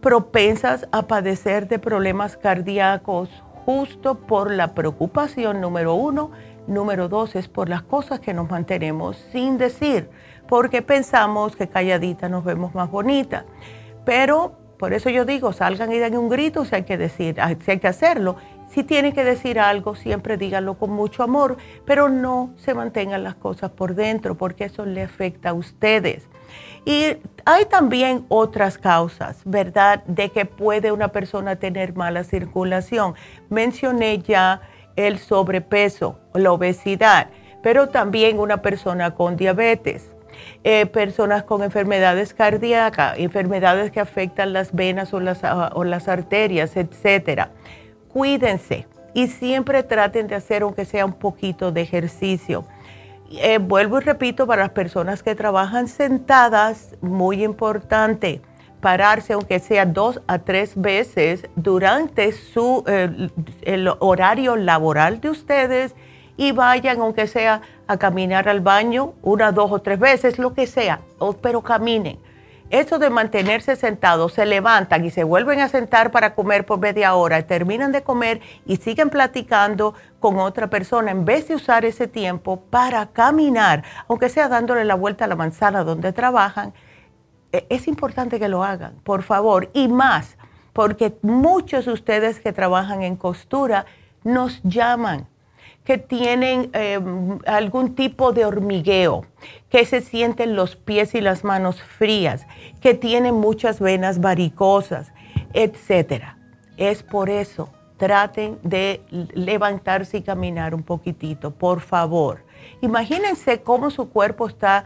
propensas 0.00 0.86
a 0.92 1.02
padecer 1.02 1.68
de 1.68 1.78
problemas 1.78 2.36
cardíacos 2.36 3.30
justo 3.64 4.16
por 4.16 4.50
la 4.50 4.74
preocupación 4.74 5.60
número 5.60 5.94
uno 5.94 6.30
Número 6.66 7.08
dos 7.08 7.34
es 7.34 7.48
por 7.48 7.68
las 7.68 7.82
cosas 7.82 8.20
que 8.20 8.34
nos 8.34 8.48
mantenemos 8.48 9.16
sin 9.32 9.58
decir, 9.58 10.08
porque 10.48 10.82
pensamos 10.82 11.56
que 11.56 11.68
calladita 11.68 12.28
nos 12.28 12.44
vemos 12.44 12.74
más 12.74 12.90
bonita. 12.90 13.44
Pero 14.04 14.52
por 14.78 14.92
eso 14.92 15.10
yo 15.10 15.24
digo, 15.24 15.52
salgan 15.52 15.92
y 15.92 15.98
den 15.98 16.16
un 16.16 16.28
grito 16.28 16.64
si 16.64 16.74
hay 16.74 16.82
que 16.82 16.96
decir, 16.98 17.40
ah, 17.40 17.54
si 17.64 17.70
hay 17.70 17.78
que 17.78 17.88
hacerlo. 17.88 18.36
Si 18.68 18.82
tienen 18.82 19.12
que 19.12 19.22
decir 19.22 19.60
algo, 19.60 19.94
siempre 19.94 20.36
díganlo 20.36 20.74
con 20.78 20.90
mucho 20.90 21.22
amor, 21.22 21.56
pero 21.84 22.08
no 22.08 22.50
se 22.56 22.74
mantengan 22.74 23.22
las 23.22 23.34
cosas 23.34 23.70
por 23.70 23.94
dentro, 23.94 24.34
porque 24.34 24.64
eso 24.64 24.84
le 24.86 25.02
afecta 25.02 25.50
a 25.50 25.52
ustedes. 25.52 26.26
Y 26.84 27.16
hay 27.44 27.66
también 27.66 28.24
otras 28.28 28.76
causas, 28.76 29.42
¿verdad?, 29.44 30.02
de 30.06 30.30
que 30.30 30.46
puede 30.46 30.90
una 30.90 31.08
persona 31.08 31.56
tener 31.56 31.94
mala 31.94 32.24
circulación. 32.24 33.14
Mencioné 33.50 34.18
ya 34.18 34.62
el 34.96 35.18
sobrepeso, 35.18 36.18
la 36.34 36.52
obesidad, 36.52 37.28
pero 37.62 37.88
también 37.88 38.38
una 38.38 38.62
persona 38.62 39.14
con 39.14 39.36
diabetes, 39.36 40.10
eh, 40.64 40.86
personas 40.86 41.42
con 41.44 41.62
enfermedades 41.62 42.34
cardíacas, 42.34 43.18
enfermedades 43.18 43.90
que 43.90 44.00
afectan 44.00 44.52
las 44.52 44.74
venas 44.74 45.12
o 45.14 45.20
las, 45.20 45.44
ah, 45.44 45.72
arterias, 46.06 46.76
etc. 46.76 47.48
Cuídense 48.12 48.86
y 49.14 49.28
siempre 49.28 49.82
traten 49.82 50.26
de 50.26 50.34
hacer 50.34 50.62
aunque 50.62 50.84
sea 50.84 51.04
un 51.04 51.12
poquito 51.12 51.72
de 51.72 51.82
ejercicio. 51.82 52.64
Eh, 53.30 53.58
vuelvo 53.58 53.98
y 53.98 54.02
repito, 54.02 54.46
para 54.46 54.62
las 54.62 54.72
personas 54.72 55.22
que 55.22 55.34
trabajan 55.34 55.88
sentadas, 55.88 56.96
muy 57.00 57.42
importante 57.44 58.42
pararse 58.82 59.32
aunque 59.32 59.60
sea 59.60 59.86
dos 59.86 60.20
a 60.26 60.40
tres 60.40 60.72
veces 60.74 61.48
durante 61.56 62.32
su, 62.32 62.84
el 63.62 63.90
horario 64.00 64.56
laboral 64.56 65.22
de 65.22 65.30
ustedes 65.30 65.94
y 66.36 66.52
vayan 66.52 67.00
aunque 67.00 67.26
sea 67.28 67.62
a 67.86 67.96
caminar 67.96 68.48
al 68.48 68.60
baño 68.60 69.14
una, 69.22 69.52
dos 69.52 69.70
o 69.70 69.80
tres 69.80 69.98
veces, 69.98 70.38
lo 70.38 70.52
que 70.52 70.66
sea, 70.66 71.00
pero 71.40 71.62
caminen. 71.62 72.18
Eso 72.70 72.98
de 72.98 73.10
mantenerse 73.10 73.76
sentados, 73.76 74.32
se 74.32 74.46
levantan 74.46 75.04
y 75.04 75.10
se 75.10 75.24
vuelven 75.24 75.60
a 75.60 75.68
sentar 75.68 76.10
para 76.10 76.34
comer 76.34 76.64
por 76.64 76.78
media 76.78 77.14
hora, 77.14 77.46
terminan 77.46 77.92
de 77.92 78.02
comer 78.02 78.40
y 78.64 78.76
siguen 78.76 79.10
platicando 79.10 79.94
con 80.20 80.38
otra 80.38 80.68
persona 80.68 81.10
en 81.10 81.26
vez 81.26 81.48
de 81.48 81.54
usar 81.54 81.84
ese 81.84 82.08
tiempo 82.08 82.62
para 82.70 83.06
caminar, 83.08 83.84
aunque 84.08 84.30
sea 84.30 84.48
dándole 84.48 84.86
la 84.86 84.94
vuelta 84.94 85.26
a 85.26 85.28
la 85.28 85.36
manzana 85.36 85.84
donde 85.84 86.14
trabajan, 86.14 86.72
es 87.52 87.86
importante 87.86 88.38
que 88.38 88.48
lo 88.48 88.64
hagan, 88.64 88.94
por 89.04 89.22
favor, 89.22 89.70
y 89.74 89.88
más, 89.88 90.36
porque 90.72 91.16
muchos 91.22 91.84
de 91.84 91.92
ustedes 91.92 92.40
que 92.40 92.52
trabajan 92.52 93.02
en 93.02 93.16
costura 93.16 93.86
nos 94.24 94.62
llaman 94.62 95.28
que 95.84 95.98
tienen 95.98 96.70
em, 96.72 97.38
algún 97.44 97.94
tipo 97.94 98.32
de 98.32 98.44
hormigueo, 98.44 99.26
que 99.68 99.84
se 99.84 100.00
sienten 100.00 100.54
los 100.54 100.76
pies 100.76 101.14
y 101.14 101.20
las 101.20 101.42
manos 101.44 101.82
frías, 101.82 102.46
que 102.80 102.94
tienen 102.94 103.34
muchas 103.34 103.80
venas 103.80 104.20
varicosas, 104.20 105.12
etcétera. 105.52 106.38
Es 106.76 107.02
por 107.02 107.28
eso, 107.28 107.68
traten 107.96 108.58
de 108.62 109.02
levantarse 109.34 110.18
y 110.18 110.22
caminar 110.22 110.74
un 110.74 110.82
poquitito, 110.82 111.50
por 111.50 111.80
favor. 111.80 112.44
Imagínense 112.80 113.62
cómo 113.62 113.90
su 113.90 114.08
cuerpo 114.08 114.46
está 114.46 114.84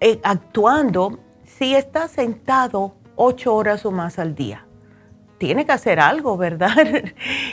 eh, 0.00 0.20
actuando 0.22 1.18
si 1.58 1.74
está 1.74 2.08
sentado 2.08 2.94
ocho 3.16 3.54
horas 3.54 3.84
o 3.84 3.90
más 3.90 4.18
al 4.18 4.34
día. 4.34 4.66
Tiene 5.38 5.66
que 5.66 5.72
hacer 5.72 6.00
algo, 6.00 6.36
¿verdad? 6.48 6.76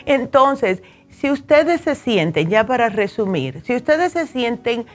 Entonces, 0.05 0.81
si 1.09 1.31
ustedes 1.31 1.81
se 1.81 1.95
sienten, 1.95 2.49
ya 2.49 2.65
para 2.65 2.89
resumir, 2.89 3.61
si 3.65 3.75
ustedes 3.75 4.13
se 4.13 4.27
sienten 4.27 4.85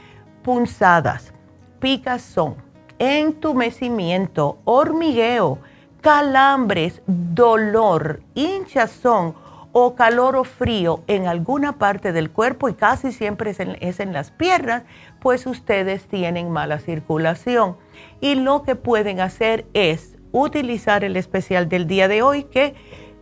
punzadas, 0.42 1.32
picazón, 1.80 2.56
entumecimiento, 2.98 4.58
hormigueo, 4.64 5.58
calambres, 6.00 7.02
dolor, 7.06 8.20
hinchazón 8.34 9.34
o 9.76 9.96
calor 9.96 10.36
o 10.36 10.44
frío 10.44 11.02
en 11.08 11.26
alguna 11.26 11.78
parte 11.78 12.12
del 12.12 12.30
cuerpo 12.30 12.68
y 12.68 12.74
casi 12.74 13.10
siempre 13.10 13.50
es 13.50 14.00
en, 14.00 14.12
las 14.12 14.30
piernas, 14.30 14.84
pues 15.20 15.48
ustedes 15.48 16.06
tienen 16.06 16.48
mala 16.48 16.78
circulación 16.78 17.76
y 18.20 18.36
lo 18.36 18.62
que 18.62 18.76
pueden 18.76 19.18
hacer 19.18 19.66
es 19.74 20.16
utilizar 20.30 21.02
el 21.02 21.16
especial 21.16 21.68
del 21.68 21.88
día 21.88 22.06
de 22.06 22.22
hoy 22.22 22.44
que 22.44 22.76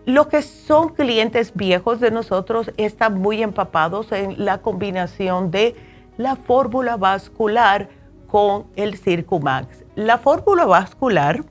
los 0.04 0.26
que 0.26 0.42
son 0.42 0.90
clientes 0.90 1.54
viejos 1.54 2.00
de 2.00 2.10
nosotros 2.10 2.70
están 2.76 3.18
muy 3.18 3.42
empapados 3.42 4.12
en 4.12 4.44
la 4.44 4.58
combinación 4.58 5.50
de 5.50 5.74
la 6.18 6.36
fórmula 6.36 6.98
vascular 6.98 7.88
con 8.26 8.66
el 8.76 8.98
Circumax. 8.98 9.84
La 9.94 10.18
fórmula 10.18 10.66
vascular 10.66 11.46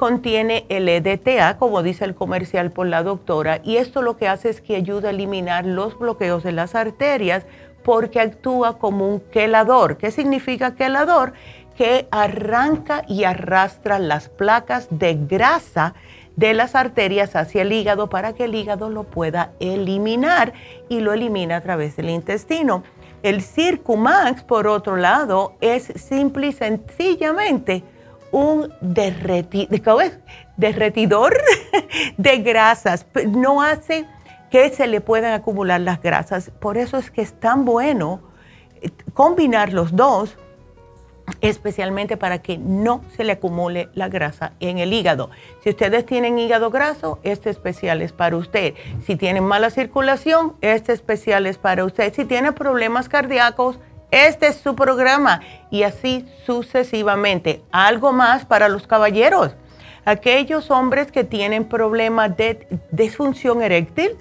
contiene 0.00 0.64
el 0.70 0.88
EDTA, 0.88 1.58
como 1.58 1.82
dice 1.82 2.06
el 2.06 2.14
comercial 2.14 2.70
por 2.70 2.86
la 2.86 3.02
doctora, 3.02 3.60
y 3.62 3.76
esto 3.76 4.00
lo 4.00 4.16
que 4.16 4.28
hace 4.28 4.48
es 4.48 4.62
que 4.62 4.76
ayuda 4.76 5.08
a 5.08 5.10
eliminar 5.10 5.66
los 5.66 5.98
bloqueos 5.98 6.42
de 6.42 6.52
las 6.52 6.74
arterias 6.74 7.44
porque 7.82 8.18
actúa 8.18 8.78
como 8.78 9.06
un 9.06 9.20
quelador. 9.20 9.98
¿Qué 9.98 10.10
significa 10.10 10.74
quelador? 10.74 11.34
Que 11.76 12.08
arranca 12.10 13.04
y 13.08 13.24
arrastra 13.24 13.98
las 13.98 14.30
placas 14.30 14.88
de 14.90 15.18
grasa 15.28 15.92
de 16.34 16.54
las 16.54 16.76
arterias 16.76 17.36
hacia 17.36 17.60
el 17.60 17.70
hígado 17.70 18.08
para 18.08 18.32
que 18.32 18.44
el 18.44 18.54
hígado 18.54 18.88
lo 18.88 19.04
pueda 19.04 19.52
eliminar 19.60 20.54
y 20.88 21.00
lo 21.00 21.12
elimina 21.12 21.56
a 21.56 21.60
través 21.60 21.96
del 21.96 22.08
intestino. 22.08 22.84
El 23.22 23.42
Circumax, 23.42 24.44
por 24.44 24.66
otro 24.66 24.96
lado, 24.96 25.56
es 25.60 25.92
simple 25.94 26.46
y 26.46 26.52
sencillamente 26.52 27.84
un 28.32 28.72
derretidor 28.80 29.66
de 32.16 32.38
grasas. 32.38 33.06
No 33.26 33.62
hace 33.62 34.06
que 34.50 34.70
se 34.70 34.86
le 34.86 35.00
puedan 35.00 35.32
acumular 35.32 35.80
las 35.80 36.02
grasas. 36.02 36.50
Por 36.60 36.76
eso 36.76 36.98
es 36.98 37.10
que 37.10 37.22
es 37.22 37.32
tan 37.32 37.64
bueno 37.64 38.20
eh, 38.82 38.90
combinar 39.14 39.72
los 39.72 39.94
dos 39.94 40.36
especialmente 41.40 42.16
para 42.16 42.40
que 42.42 42.58
no 42.58 43.02
se 43.16 43.24
le 43.24 43.32
acumule 43.32 43.88
la 43.94 44.08
grasa 44.08 44.52
en 44.60 44.78
el 44.78 44.92
hígado. 44.92 45.30
Si 45.62 45.70
ustedes 45.70 46.04
tienen 46.04 46.38
hígado 46.38 46.70
graso, 46.70 47.18
este 47.22 47.50
especial 47.50 48.02
es 48.02 48.12
para 48.12 48.36
usted. 48.36 48.74
Si 49.06 49.16
tienen 49.16 49.44
mala 49.44 49.70
circulación, 49.70 50.54
este 50.60 50.92
especial 50.92 51.46
es 51.46 51.58
para 51.58 51.84
usted. 51.84 52.12
Si 52.14 52.24
tiene 52.24 52.52
problemas 52.52 53.08
cardíacos, 53.08 53.78
este 54.10 54.48
es 54.48 54.56
su 54.56 54.74
programa 54.74 55.40
y 55.70 55.82
así 55.82 56.26
sucesivamente. 56.44 57.62
Algo 57.70 58.12
más 58.12 58.44
para 58.44 58.68
los 58.68 58.86
caballeros. 58.86 59.54
Aquellos 60.04 60.70
hombres 60.70 61.12
que 61.12 61.24
tienen 61.24 61.64
problemas 61.64 62.36
de 62.36 62.66
disfunción 62.90 63.62
eréctil, 63.62 64.16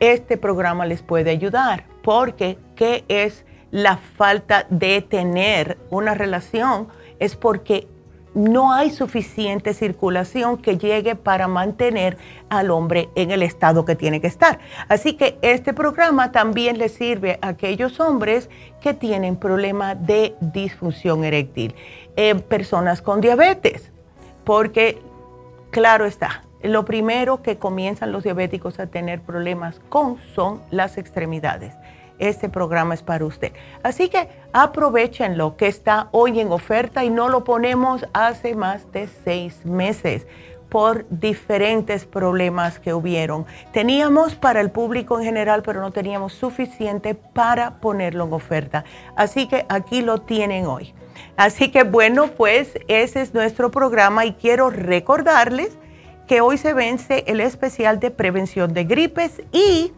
este 0.00 0.36
programa 0.36 0.86
les 0.86 1.02
puede 1.02 1.30
ayudar 1.30 1.84
porque 2.02 2.58
¿qué 2.76 3.04
es? 3.08 3.44
la 3.74 3.96
falta 3.96 4.66
de 4.70 5.02
tener 5.02 5.78
una 5.90 6.14
relación 6.14 6.86
es 7.18 7.34
porque 7.34 7.88
no 8.34 8.72
hay 8.72 8.90
suficiente 8.90 9.74
circulación 9.74 10.58
que 10.58 10.76
llegue 10.76 11.14
para 11.14 11.48
mantener 11.48 12.18
al 12.48 12.70
hombre 12.70 13.08
en 13.14 13.30
el 13.30 13.42
estado 13.42 13.84
que 13.84 13.94
tiene 13.94 14.20
que 14.20 14.26
estar. 14.26 14.58
Así 14.88 15.14
que 15.14 15.38
este 15.42 15.72
programa 15.72 16.32
también 16.32 16.78
le 16.78 16.88
sirve 16.88 17.38
a 17.40 17.48
aquellos 17.48 18.00
hombres 18.00 18.50
que 18.80 18.92
tienen 18.94 19.36
problemas 19.36 20.04
de 20.06 20.34
disfunción 20.40 21.24
eréctil, 21.24 21.74
personas 22.48 23.02
con 23.02 23.20
diabetes, 23.20 23.90
porque 24.44 25.00
claro 25.70 26.04
está, 26.04 26.44
lo 26.62 26.84
primero 26.84 27.42
que 27.42 27.56
comienzan 27.56 28.12
los 28.12 28.24
diabéticos 28.24 28.78
a 28.80 28.86
tener 28.86 29.20
problemas 29.20 29.80
con 29.88 30.18
son 30.34 30.60
las 30.70 30.98
extremidades 30.98 31.74
este 32.18 32.48
programa 32.48 32.94
es 32.94 33.02
para 33.02 33.24
usted. 33.24 33.52
Así 33.82 34.08
que 34.08 34.28
aprovechenlo 34.52 35.56
que 35.56 35.66
está 35.66 36.08
hoy 36.12 36.40
en 36.40 36.52
oferta 36.52 37.04
y 37.04 37.10
no 37.10 37.28
lo 37.28 37.44
ponemos 37.44 38.06
hace 38.12 38.54
más 38.54 38.90
de 38.92 39.08
seis 39.24 39.64
meses 39.64 40.26
por 40.68 41.06
diferentes 41.08 42.04
problemas 42.04 42.80
que 42.80 42.94
hubieron. 42.94 43.46
Teníamos 43.72 44.34
para 44.34 44.60
el 44.60 44.72
público 44.72 45.18
en 45.18 45.24
general, 45.24 45.62
pero 45.62 45.80
no 45.80 45.92
teníamos 45.92 46.32
suficiente 46.32 47.14
para 47.14 47.78
ponerlo 47.78 48.24
en 48.24 48.32
oferta. 48.32 48.84
Así 49.14 49.46
que 49.46 49.66
aquí 49.68 50.02
lo 50.02 50.22
tienen 50.22 50.66
hoy. 50.66 50.92
Así 51.36 51.70
que 51.70 51.84
bueno, 51.84 52.28
pues 52.28 52.74
ese 52.88 53.20
es 53.22 53.34
nuestro 53.34 53.70
programa 53.70 54.24
y 54.24 54.32
quiero 54.32 54.70
recordarles 54.70 55.78
que 56.26 56.40
hoy 56.40 56.58
se 56.58 56.72
vence 56.72 57.24
el 57.26 57.40
especial 57.40 58.00
de 58.00 58.10
prevención 58.10 58.72
de 58.72 58.84
gripes 58.84 59.42
y 59.52 59.92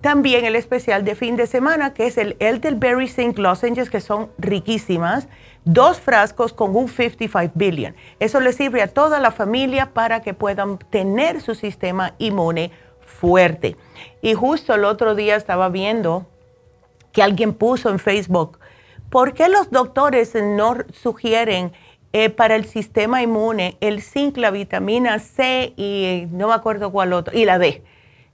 también 0.00 0.44
el 0.44 0.54
especial 0.54 1.04
de 1.04 1.14
fin 1.14 1.36
de 1.36 1.46
semana, 1.46 1.92
que 1.92 2.06
es 2.06 2.18
el 2.18 2.36
Elderberry 2.38 3.08
Zinc 3.08 3.38
Lozenges, 3.38 3.90
que 3.90 4.00
son 4.00 4.30
riquísimas. 4.38 5.28
Dos 5.64 6.00
frascos 6.00 6.52
con 6.52 6.74
un 6.76 6.88
55 6.88 7.52
billion. 7.54 7.94
Eso 8.20 8.40
le 8.40 8.52
sirve 8.52 8.80
a 8.80 8.88
toda 8.88 9.18
la 9.18 9.30
familia 9.30 9.92
para 9.92 10.20
que 10.20 10.34
puedan 10.34 10.78
tener 10.78 11.40
su 11.40 11.54
sistema 11.54 12.14
inmune 12.18 12.70
fuerte. 13.00 13.76
Y 14.22 14.34
justo 14.34 14.74
el 14.74 14.84
otro 14.84 15.14
día 15.14 15.36
estaba 15.36 15.68
viendo 15.68 16.26
que 17.12 17.22
alguien 17.22 17.52
puso 17.52 17.90
en 17.90 17.98
Facebook, 17.98 18.58
¿por 19.10 19.34
qué 19.34 19.48
los 19.48 19.70
doctores 19.70 20.34
no 20.34 20.76
sugieren 20.92 21.72
eh, 22.12 22.30
para 22.30 22.54
el 22.54 22.64
sistema 22.64 23.22
inmune 23.22 23.76
el 23.80 24.00
zinc, 24.00 24.36
la 24.36 24.50
vitamina 24.50 25.18
C 25.18 25.72
y 25.76 26.26
no 26.30 26.48
me 26.48 26.54
acuerdo 26.54 26.92
cuál 26.92 27.12
otro, 27.12 27.36
y 27.36 27.44
la 27.44 27.58
D? 27.58 27.82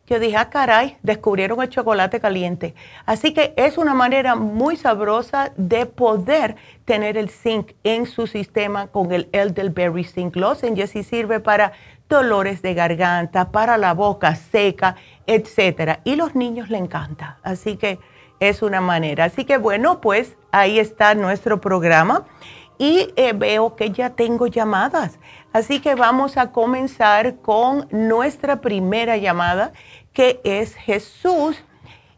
Yo 0.07 0.19
dije, 0.19 0.37
ah, 0.37 0.51
caray, 0.51 0.99
descubrieron 1.03 1.63
el 1.63 1.71
chocolate 1.71 2.21
caliente. 2.21 2.75
Así 3.07 3.33
que 3.33 3.55
es 3.57 3.79
una 3.79 3.95
manera 3.95 4.35
muy 4.35 4.77
sabrosa 4.77 5.53
de 5.57 5.87
poder 5.87 6.57
tener 6.85 7.17
el 7.17 7.31
zinc 7.31 7.73
en 7.85 8.05
su 8.05 8.27
sistema 8.27 8.89
con 8.89 9.13
el 9.13 9.31
Elderberry 9.33 10.05
Zinc 10.05 10.37
Lozenges 10.37 10.95
y 10.95 11.05
sirve 11.05 11.41
para 11.41 11.73
dolores 12.07 12.61
de 12.61 12.75
garganta, 12.75 13.51
para 13.51 13.79
la 13.79 13.95
boca 13.95 14.35
seca, 14.35 14.97
etc. 15.27 16.01
Y 16.05 16.17
los 16.17 16.35
niños 16.35 16.69
le 16.69 16.77
encanta. 16.77 17.39
Así 17.43 17.77
que 17.77 17.99
es 18.41 18.61
una 18.61 18.83
manera. 18.83 19.25
Así 19.25 19.47
que 19.47 19.57
bueno, 19.57 20.03
pues 20.03 20.37
ahí 20.53 20.79
está 20.79 21.15
nuestro 21.15 21.63
programa. 21.63 22.27
Y 22.77 23.13
eh, 23.17 23.33
veo 23.35 23.77
que 23.77 23.91
ya 23.91 24.11
tengo 24.11 24.49
llamadas. 24.49 25.19
Así 25.55 25.81
que 25.81 25.95
vamos 25.95 26.37
a 26.37 26.51
comenzar 26.51 27.37
con 27.37 27.87
nuestra 27.93 28.61
primera 28.61 29.17
llamada 29.19 29.73
que 30.13 30.41
es 30.43 30.75
Jesús. 30.75 31.65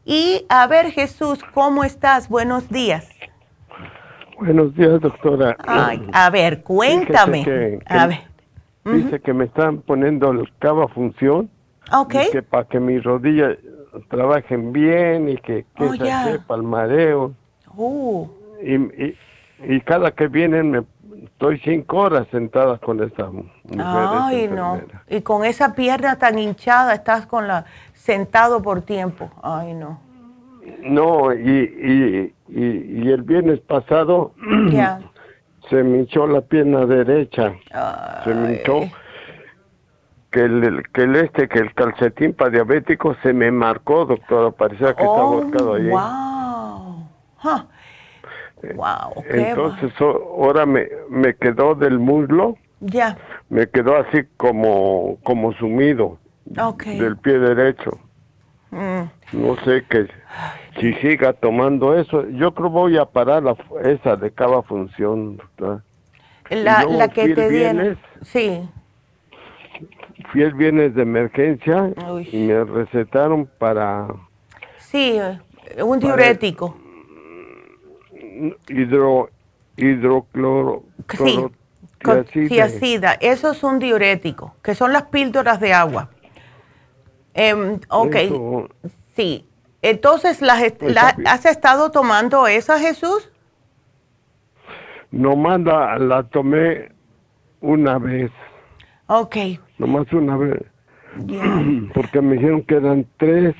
Y 0.06 0.46
a 0.48 0.66
ver, 0.66 0.86
Jesús, 0.90 1.44
¿cómo 1.52 1.84
estás? 1.84 2.30
Buenos 2.30 2.70
días. 2.70 3.10
Buenos 4.38 4.74
días, 4.74 4.98
doctora. 5.02 5.54
a 5.58 6.30
ver, 6.30 6.62
cuéntame. 6.62 7.78
a 7.84 8.06
ver. 8.06 8.20
Dice 8.86 9.20
que 9.20 9.34
me 9.34 9.44
están 9.44 9.82
poniendo 9.82 10.30
el 10.30 10.50
cava 10.58 10.88
función. 10.88 11.50
Ok. 11.92 12.14
que 12.32 12.42
para 12.42 12.64
que 12.64 12.80
mis 12.80 13.04
rodillas 13.04 13.58
trabajen 14.08 14.72
bien 14.72 15.28
y 15.28 15.36
que, 15.36 15.66
que 15.76 15.84
oh, 15.84 15.92
se 15.92 16.06
sepa 16.06 16.54
el 16.54 16.62
mareo. 16.62 17.34
Uh. 17.76 18.28
Y, 18.62 18.76
y, 18.76 19.18
y, 19.62 19.80
cada 19.82 20.10
que 20.12 20.26
vienen 20.26 20.70
me 20.70 20.82
estoy 21.24 21.58
cinco 21.60 21.98
horas 21.98 22.26
sentada 22.30 22.78
con 22.78 23.02
esta 23.02 23.26
mujer. 23.26 23.50
Ay, 23.78 24.48
no. 24.48 24.80
Y 25.08 25.20
con 25.22 25.44
esa 25.44 25.74
pierna 25.74 26.16
tan 26.18 26.38
hinchada 26.38 26.94
estás 26.94 27.26
con 27.26 27.46
la 27.48 27.64
sentado 27.94 28.62
por 28.62 28.82
tiempo. 28.82 29.30
Ay, 29.42 29.74
no. 29.74 30.00
No, 30.82 31.32
y, 31.32 31.48
y, 31.48 32.34
y, 32.48 33.10
el 33.10 33.22
viernes 33.22 33.60
pasado 33.60 34.32
se 35.70 35.82
me 35.82 35.98
hinchó 35.98 36.26
la 36.26 36.40
pierna 36.40 36.86
derecha. 36.86 37.54
Se 38.24 38.34
me 38.34 38.54
hinchó 38.54 38.80
que 40.30 40.40
el, 40.40 40.82
que 40.92 41.02
el 41.02 41.16
este, 41.16 41.48
que 41.48 41.60
el 41.60 41.72
calcetín 41.74 42.34
para 42.34 42.50
diabético 42.50 43.16
se 43.22 43.32
me 43.32 43.50
marcó, 43.50 44.04
doctora. 44.04 44.50
Parecía 44.50 44.94
que 44.94 45.04
oh, 45.06 45.44
estaba 45.44 45.76
ahí. 45.76 45.88
Wow. 45.88 47.66
Wow. 48.62 49.24
Entonces 49.28 49.92
ahora 50.00 50.66
me, 50.66 50.88
me 51.08 51.34
quedó 51.34 51.74
del 51.74 51.98
muslo. 51.98 52.56
Ya. 52.80 53.16
Me 53.48 53.68
quedó 53.68 53.96
así 53.96 54.24
como, 54.36 55.18
como 55.22 55.52
sumido. 55.54 56.18
Del 56.44 57.16
pie 57.16 57.38
derecho. 57.38 57.98
Mm. 58.70 59.02
No 59.32 59.56
sé 59.64 59.84
que 59.88 60.08
si 60.80 60.92
siga 60.94 61.32
tomando 61.32 61.98
eso, 61.98 62.28
yo 62.30 62.54
creo 62.54 62.70
voy 62.70 62.98
a 62.98 63.04
parar 63.04 63.42
la, 63.42 63.56
esa 63.84 64.16
de 64.16 64.30
cada 64.30 64.62
función. 64.62 65.40
La, 66.50 66.84
la 66.84 67.08
que 67.08 67.34
te 67.34 67.48
dieron. 67.48 67.98
Sí. 68.22 68.68
Fui 70.30 70.42
el 70.42 70.54
viernes 70.54 70.94
de 70.94 71.02
emergencia 71.02 71.92
y 72.30 72.46
me 72.46 72.64
recetaron 72.64 73.48
para... 73.58 74.08
Sí, 74.78 75.18
un 75.82 75.98
diurético 75.98 76.76
hidro, 78.68 79.30
hidrocloro. 79.76 80.84
Sí, 81.16 82.48
tiacida. 82.48 83.12
Eso 83.20 83.52
es 83.52 83.62
un 83.62 83.78
diurético, 83.78 84.54
que 84.62 84.74
son 84.74 84.92
las 84.92 85.04
píldoras 85.04 85.60
de 85.60 85.72
agua. 85.72 86.10
Eh, 87.34 87.78
ok, 87.88 88.16
sí. 89.14 89.46
Entonces, 89.82 90.40
¿las, 90.40 90.72
pues 90.72 90.96
¿has 90.96 91.46
estado 91.46 91.90
tomando 91.90 92.46
esa, 92.46 92.78
Jesús? 92.78 93.30
Nomás 95.10 95.60
la, 95.60 95.98
la 95.98 96.22
tomé 96.24 96.90
una 97.60 97.98
vez. 97.98 98.30
Ok. 99.06 99.36
Nomás 99.78 100.12
una 100.12 100.36
vez. 100.36 100.62
Porque 101.94 102.20
me 102.20 102.34
dijeron 102.34 102.62
que 102.62 102.76
eran 102.76 103.06
tres, 103.16 103.54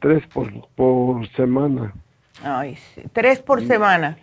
tres 0.00 0.26
por, 0.28 0.50
por 0.74 1.26
semana. 1.32 1.92
Ay, 2.44 2.76
tres 3.12 3.40
por 3.40 3.62
semana. 3.66 4.18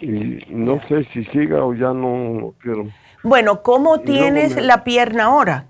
Y 0.00 0.44
no 0.48 0.80
sé 0.88 1.04
si 1.12 1.24
siga 1.26 1.64
o 1.64 1.74
ya 1.74 1.92
no 1.92 2.54
quiero. 2.60 2.86
Bueno, 3.22 3.62
¿cómo 3.62 4.00
tienes 4.00 4.60
la 4.60 4.82
pierna 4.82 5.24
ahora? 5.24 5.66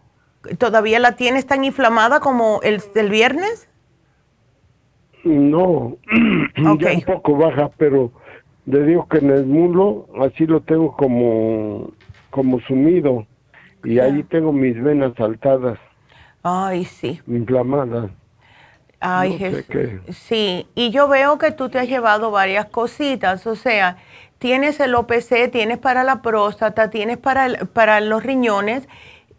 ¿Todavía 0.58 0.98
la 0.98 1.16
tienes 1.16 1.46
tan 1.46 1.64
inflamada 1.64 2.20
como 2.20 2.60
el, 2.62 2.80
el 2.94 3.10
viernes? 3.10 3.68
No, 5.24 5.96
okay. 6.72 6.96
un 6.96 7.02
poco 7.02 7.36
baja, 7.36 7.70
pero 7.76 8.10
le 8.66 8.84
digo 8.84 9.06
que 9.08 9.18
en 9.18 9.30
el 9.30 9.46
muslo 9.46 10.08
así 10.20 10.46
lo 10.46 10.60
tengo 10.62 10.96
como, 10.96 11.92
como 12.30 12.60
sumido 12.60 13.26
y 13.84 13.98
ahí 13.98 14.22
tengo 14.24 14.52
mis 14.52 14.80
venas 14.82 15.12
saltadas. 15.16 15.78
Ay, 16.42 16.84
sí. 16.84 17.20
Inflamadas. 17.26 18.10
Ay, 19.04 19.36
Jesús. 19.36 19.64
Sí, 20.10 20.68
y 20.76 20.90
yo 20.90 21.08
veo 21.08 21.36
que 21.36 21.50
tú 21.50 21.68
te 21.68 21.80
has 21.80 21.88
llevado 21.88 22.30
varias 22.30 22.66
cositas, 22.66 23.46
o 23.48 23.56
sea, 23.56 23.96
tienes 24.38 24.78
el 24.78 24.94
OPC, 24.94 25.50
tienes 25.50 25.78
para 25.78 26.04
la 26.04 26.22
próstata, 26.22 26.88
tienes 26.88 27.18
para, 27.18 27.48
para 27.72 28.00
los 28.00 28.22
riñones. 28.22 28.88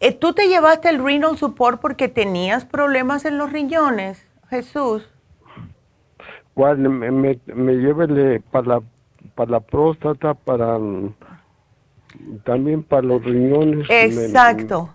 Eh, 0.01 0.11
¿Tú 0.11 0.33
te 0.33 0.49
llevaste 0.49 0.89
el 0.89 1.01
renal 1.01 1.37
support 1.37 1.79
porque 1.79 2.09
tenías 2.09 2.65
problemas 2.65 3.23
en 3.23 3.37
los 3.37 3.53
riñones, 3.53 4.27
Jesús? 4.49 5.09
¿Cuál? 6.53 6.79
Me, 6.79 7.09
me, 7.09 7.39
me 7.45 8.39
para 8.51 8.67
la, 8.67 8.81
para 9.33 9.51
la 9.51 9.59
próstata, 9.61 10.33
para 10.33 10.77
también 12.43 12.83
para 12.83 13.01
los 13.01 13.23
riñones. 13.23 13.87
Exacto. 13.89 14.89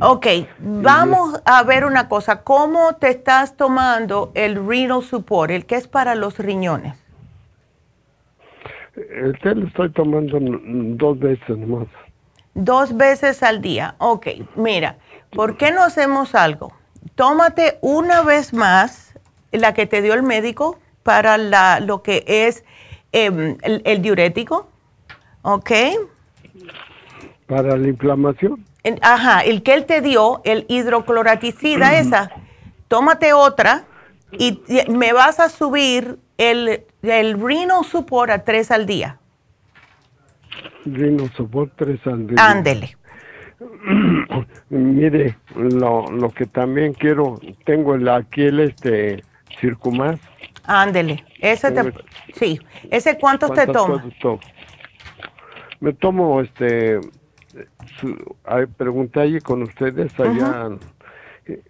Ok, 0.00 0.26
vamos 0.58 1.40
a 1.44 1.62
ver 1.62 1.84
una 1.84 2.08
cosa. 2.08 2.42
¿Cómo 2.42 2.96
te 2.96 3.08
estás 3.08 3.56
tomando 3.56 4.30
el 4.34 4.66
renal 4.66 5.02
support, 5.02 5.50
el 5.50 5.66
que 5.66 5.76
es 5.76 5.88
para 5.88 6.14
los 6.14 6.38
riñones? 6.38 6.96
El 8.94 9.38
lo 9.42 9.66
estoy 9.66 9.90
tomando 9.92 10.38
dos 10.40 11.18
veces 11.18 11.58
más. 11.58 11.86
Dos 12.54 12.96
veces 12.96 13.42
al 13.42 13.60
día. 13.60 13.94
Ok, 13.98 14.28
mira, 14.54 14.96
¿por 15.30 15.56
qué 15.56 15.72
no 15.72 15.82
hacemos 15.82 16.34
algo? 16.34 16.72
Tómate 17.14 17.78
una 17.82 18.22
vez 18.22 18.54
más 18.54 19.14
la 19.52 19.74
que 19.74 19.86
te 19.86 20.02
dio 20.02 20.14
el 20.14 20.22
médico 20.22 20.78
para 21.02 21.38
la, 21.38 21.80
lo 21.80 22.02
que 22.02 22.24
es 22.26 22.64
em, 23.12 23.56
el, 23.62 24.02
diurético. 24.02 24.68
¿Ok? 25.42 25.70
Para 27.46 27.76
la 27.76 27.88
inflamación. 27.88 28.64
Ajá, 29.02 29.40
el 29.40 29.62
que 29.62 29.74
él 29.74 29.84
te 29.84 30.00
dio, 30.00 30.40
el 30.44 30.64
hidrocloraticida, 30.68 31.98
esa, 31.98 32.30
tómate 32.88 33.32
otra 33.32 33.84
y 34.32 34.60
me 34.88 35.12
vas 35.12 35.40
a 35.40 35.48
subir 35.48 36.18
el, 36.38 36.84
el 37.02 37.40
Reno 37.40 37.82
Support 37.82 38.30
a 38.30 38.44
tres 38.44 38.70
al 38.70 38.86
día. 38.86 39.18
Reno 40.84 41.28
Support 41.36 41.72
tres 41.76 42.06
al 42.06 42.26
día. 42.26 42.36
Ándele. 42.38 42.96
Mire, 44.68 45.36
lo, 45.54 46.10
lo 46.10 46.30
que 46.30 46.46
también 46.46 46.92
quiero, 46.92 47.40
tengo 47.64 47.94
el, 47.94 48.08
aquí 48.08 48.42
el 48.42 48.60
este 48.60 49.24
Circumas. 49.60 50.20
Ándele, 50.64 51.24
ese 51.38 51.70
te, 51.70 51.92
sí, 52.34 52.60
ese 52.90 53.16
cuántos 53.18 53.52
te 53.52 53.66
toma? 53.66 54.04
Me 55.78 55.92
tomo 55.92 56.40
este 56.40 56.98
pregunté 58.76 59.20
allí 59.20 59.40
con 59.40 59.62
ustedes 59.62 60.18
allá 60.18 60.70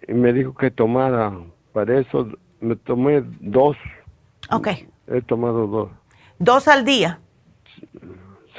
y 0.07 0.13
me 0.13 0.33
dijo 0.33 0.53
que 0.55 0.71
tomara 0.71 1.33
para 1.73 1.99
eso 1.99 2.27
me 2.59 2.75
tomé 2.75 3.23
dos. 3.39 3.77
Ok. 4.49 4.69
He 5.07 5.21
tomado 5.21 5.67
dos. 5.67 5.91
Dos 6.39 6.67
al 6.67 6.83
día. 6.85 7.19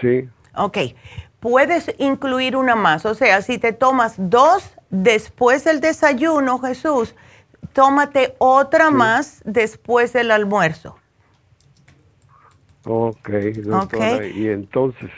Sí. 0.00 0.28
Ok. 0.54 0.78
Puedes 1.40 1.94
incluir 1.98 2.56
una 2.56 2.74
más 2.74 3.06
o 3.06 3.14
sea 3.14 3.42
si 3.42 3.58
te 3.58 3.72
tomas 3.72 4.14
dos 4.18 4.72
después 4.90 5.64
del 5.64 5.80
desayuno 5.80 6.58
Jesús 6.58 7.14
tómate 7.72 8.34
otra 8.38 8.90
más 8.90 9.40
después 9.44 10.12
del 10.12 10.30
almuerzo. 10.30 10.96
Ok 12.84 13.30
y 14.34 14.48
entonces 14.48 15.10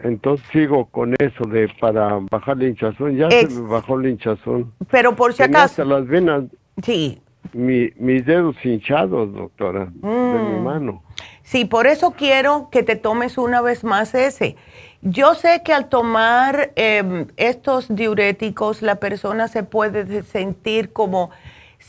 entonces 0.00 0.46
sigo 0.52 0.86
con 0.86 1.14
eso 1.18 1.44
de 1.48 1.68
para 1.80 2.18
bajar 2.30 2.58
la 2.58 2.68
hinchazón. 2.68 3.16
Ya 3.16 3.30
se 3.30 3.48
me 3.48 3.68
bajó 3.68 3.98
la 3.98 4.08
hinchazón. 4.08 4.72
Pero 4.90 5.16
por 5.16 5.32
si 5.34 5.42
acaso. 5.42 5.84
las 5.84 6.06
venas. 6.06 6.44
Sí. 6.82 7.20
Mi, 7.52 7.90
mis 7.96 8.26
dedos 8.26 8.56
hinchados, 8.64 9.32
doctora, 9.32 9.86
de 9.86 10.08
mi 10.08 10.58
mm. 10.58 10.64
mano. 10.64 11.02
Sí, 11.42 11.64
por 11.64 11.86
eso 11.86 12.10
quiero 12.10 12.68
que 12.70 12.82
te 12.82 12.96
tomes 12.96 13.38
una 13.38 13.62
vez 13.62 13.84
más 13.84 14.14
ese. 14.14 14.56
Yo 15.00 15.34
sé 15.34 15.62
que 15.64 15.72
al 15.72 15.88
tomar 15.88 16.72
em, 16.74 17.26
estos 17.36 17.94
diuréticos 17.94 18.82
la 18.82 18.96
persona 18.96 19.46
se 19.46 19.62
puede 19.62 20.24
sentir 20.24 20.92
como 20.92 21.30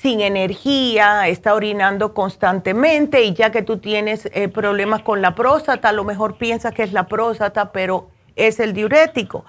sin 0.02 0.22
energía, 0.22 1.28
está 1.28 1.56
orinando 1.56 2.14
constantemente 2.14 3.24
y 3.24 3.34
ya 3.34 3.50
que 3.50 3.64
tú 3.64 3.80
tienes 3.80 4.30
eh, 4.32 4.48
problemas 4.48 5.02
con 5.02 5.24
la 5.24 5.34
próstata, 5.34 5.90
a 5.90 5.92
lo 5.92 6.04
mejor 6.04 6.38
piensas 6.38 6.74
que 6.74 6.84
es 6.84 6.94
la 6.94 7.08
próstata, 7.08 7.72
pero 7.72 8.10
es 8.36 8.60
el 8.60 8.74
diurético. 8.74 9.44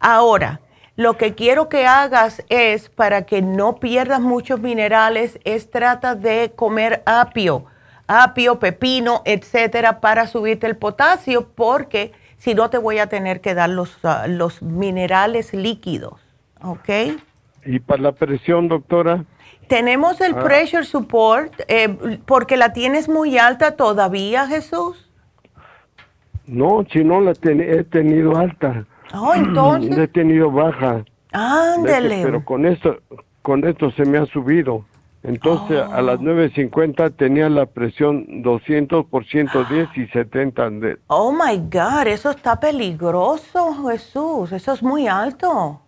Ahora, 0.00 0.60
lo 0.96 1.16
que 1.16 1.34
quiero 1.34 1.68
que 1.68 1.86
hagas 1.86 2.42
es, 2.48 2.88
para 2.88 3.26
que 3.26 3.42
no 3.42 3.76
pierdas 3.76 4.20
muchos 4.20 4.58
minerales, 4.60 5.38
es 5.44 5.70
trata 5.70 6.16
de 6.16 6.52
comer 6.56 7.02
apio, 7.06 7.66
apio, 8.08 8.58
pepino, 8.58 9.22
etcétera, 9.24 10.00
para 10.00 10.26
subirte 10.26 10.66
el 10.66 10.76
potasio, 10.76 11.46
porque 11.54 12.10
si 12.38 12.56
no 12.56 12.70
te 12.70 12.78
voy 12.78 12.98
a 12.98 13.06
tener 13.06 13.40
que 13.40 13.54
dar 13.54 13.70
los, 13.70 13.96
ah, 14.04 14.26
los 14.26 14.62
minerales 14.62 15.54
líquidos, 15.54 16.20
¿ok? 16.60 16.88
¿Y 17.64 17.78
para 17.78 18.02
la 18.02 18.12
presión, 18.12 18.66
doctora? 18.66 19.24
Tenemos 19.72 20.20
el 20.20 20.34
ah. 20.34 20.44
pressure 20.44 20.84
support 20.84 21.50
eh, 21.66 22.18
porque 22.26 22.58
la 22.58 22.74
tienes 22.74 23.08
muy 23.08 23.38
alta 23.38 23.74
todavía, 23.74 24.46
Jesús. 24.46 25.08
No, 26.46 26.84
si 26.92 27.02
no 27.02 27.22
la 27.22 27.32
he 27.32 27.82
tenido 27.84 28.36
alta. 28.36 28.84
Oh, 29.14 29.32
entonces. 29.34 29.96
He 29.96 30.08
tenido 30.08 30.50
baja. 30.50 31.02
Ándele. 31.32 32.20
Pero 32.22 32.44
con 32.44 32.66
esto, 32.66 32.98
con 33.40 33.66
esto 33.66 33.90
se 33.92 34.04
me 34.04 34.18
ha 34.18 34.26
subido. 34.26 34.84
Entonces 35.22 35.80
a 35.80 36.02
las 36.02 36.20
9.50 36.20 37.06
oh. 37.06 37.10
tenía 37.12 37.48
la 37.48 37.64
presión 37.64 38.42
200 38.42 39.06
por 39.06 39.24
110 39.24 39.88
y 39.96 40.06
70. 40.08 40.68
De... 40.68 40.98
Oh 41.06 41.32
my 41.32 41.56
God, 41.56 42.08
eso 42.08 42.28
está 42.28 42.60
peligroso, 42.60 43.88
Jesús. 43.88 44.52
Eso 44.52 44.74
es 44.74 44.82
muy 44.82 45.08
alto. 45.08 45.80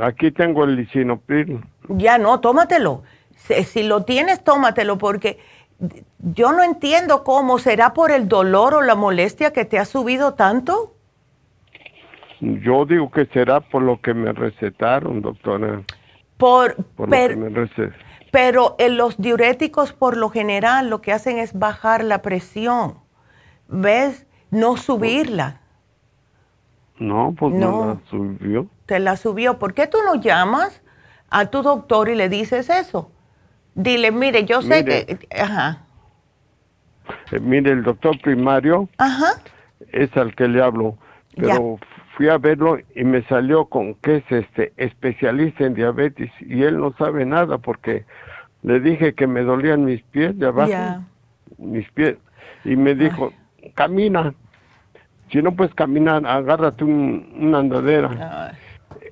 Aquí 0.00 0.30
tengo 0.30 0.64
el 0.64 0.76
lisinopril. 0.76 1.60
Ya 1.88 2.18
no, 2.18 2.40
tómatelo. 2.40 3.02
Si, 3.36 3.82
lo 3.82 4.04
tienes, 4.04 4.42
tómatelo 4.42 4.98
porque 4.98 5.38
yo 6.18 6.52
no 6.52 6.62
entiendo 6.62 7.22
cómo 7.22 7.58
será 7.58 7.92
por 7.94 8.10
el 8.10 8.28
dolor 8.28 8.74
o 8.74 8.82
la 8.82 8.94
molestia 8.94 9.52
que 9.52 9.64
te 9.64 9.78
ha 9.78 9.84
subido 9.84 10.34
tanto. 10.34 10.94
Yo 12.40 12.84
digo 12.84 13.10
que 13.10 13.26
será 13.26 13.60
por 13.60 13.82
lo 13.82 14.00
que 14.00 14.14
me 14.14 14.32
recetaron, 14.32 15.22
doctora. 15.22 15.82
Por, 16.36 16.76
pero 18.30 18.76
en 18.78 18.96
los 18.98 19.16
diuréticos 19.16 19.94
por 19.94 20.16
lo 20.16 20.28
general 20.28 20.90
lo 20.90 21.00
que 21.00 21.12
hacen 21.12 21.38
es 21.38 21.58
bajar 21.58 22.04
la 22.04 22.20
presión. 22.20 22.98
¿Ves? 23.68 24.26
No 24.50 24.76
subirla. 24.76 25.60
No, 26.98 27.34
pues 27.38 27.54
no 27.54 27.86
la 27.86 27.98
subió. 28.08 28.66
Te 28.86 28.98
la 28.98 29.16
subió. 29.16 29.58
¿Por 29.58 29.74
qué 29.74 29.86
tú 29.86 29.98
no 30.04 30.14
llamas 30.14 30.82
a 31.30 31.46
tu 31.46 31.62
doctor 31.62 32.08
y 32.08 32.14
le 32.14 32.28
dices 32.28 32.70
eso? 32.70 33.10
Dile, 33.74 34.10
mire, 34.10 34.44
yo 34.44 34.62
sé 34.62 34.84
que... 34.84 35.18
Ajá. 35.38 35.82
Eh, 37.32 37.40
mire, 37.40 37.72
el 37.72 37.82
doctor 37.82 38.18
primario 38.20 38.88
Ajá. 38.98 39.32
es 39.92 40.16
al 40.16 40.34
que 40.34 40.48
le 40.48 40.62
hablo, 40.62 40.96
pero 41.36 41.78
fui 42.16 42.28
a 42.28 42.38
verlo 42.38 42.78
y 42.94 43.04
me 43.04 43.22
salió 43.24 43.66
con 43.66 43.94
que 43.96 44.16
es 44.16 44.32
este 44.32 44.72
especialista 44.76 45.64
en 45.64 45.74
diabetes 45.74 46.30
y 46.40 46.62
él 46.62 46.78
no 46.78 46.94
sabe 46.96 47.26
nada 47.26 47.58
porque 47.58 48.04
le 48.62 48.80
dije 48.80 49.14
que 49.14 49.26
me 49.26 49.42
dolían 49.42 49.84
mis 49.84 50.02
pies 50.02 50.36
de 50.38 50.46
abajo, 50.46 51.04
mis 51.58 51.88
pies, 51.92 52.16
y 52.64 52.74
me 52.74 52.94
dijo, 52.94 53.32
camina, 53.74 54.34
si 55.30 55.42
no 55.42 55.52
puedes 55.54 55.74
caminar, 55.74 56.26
agárrate 56.26 56.84
una 56.84 57.58
andadera. 57.58 58.54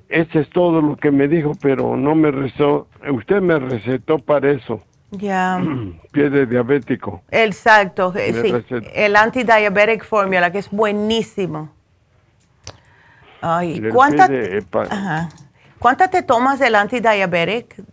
Ese 0.07 0.39
es 0.39 0.49
todo 0.49 0.81
lo 0.81 0.95
que 0.95 1.11
me 1.11 1.27
dijo, 1.27 1.53
pero 1.61 1.97
no 1.97 2.15
me 2.15 2.31
recetó. 2.31 2.87
Usted 3.11 3.41
me 3.41 3.59
recetó 3.59 4.19
para 4.19 4.51
eso. 4.51 4.81
Ya. 5.11 5.61
Pie 6.11 6.29
de 6.29 6.45
diabético. 6.45 7.23
Exacto, 7.31 8.13
eh, 8.15 8.63
sí. 8.67 8.75
El 8.93 9.15
antidiabetic 9.15 10.05
formula, 10.05 10.51
que 10.51 10.59
es 10.59 10.69
buenísimo. 10.69 11.69
Ay, 13.41 13.81
¿cuántas 13.93 14.29
¿Cuántas 15.79 16.09
te 16.09 16.23
tomas 16.23 16.59
del 16.59 16.75
antidiabetic? 16.75 17.83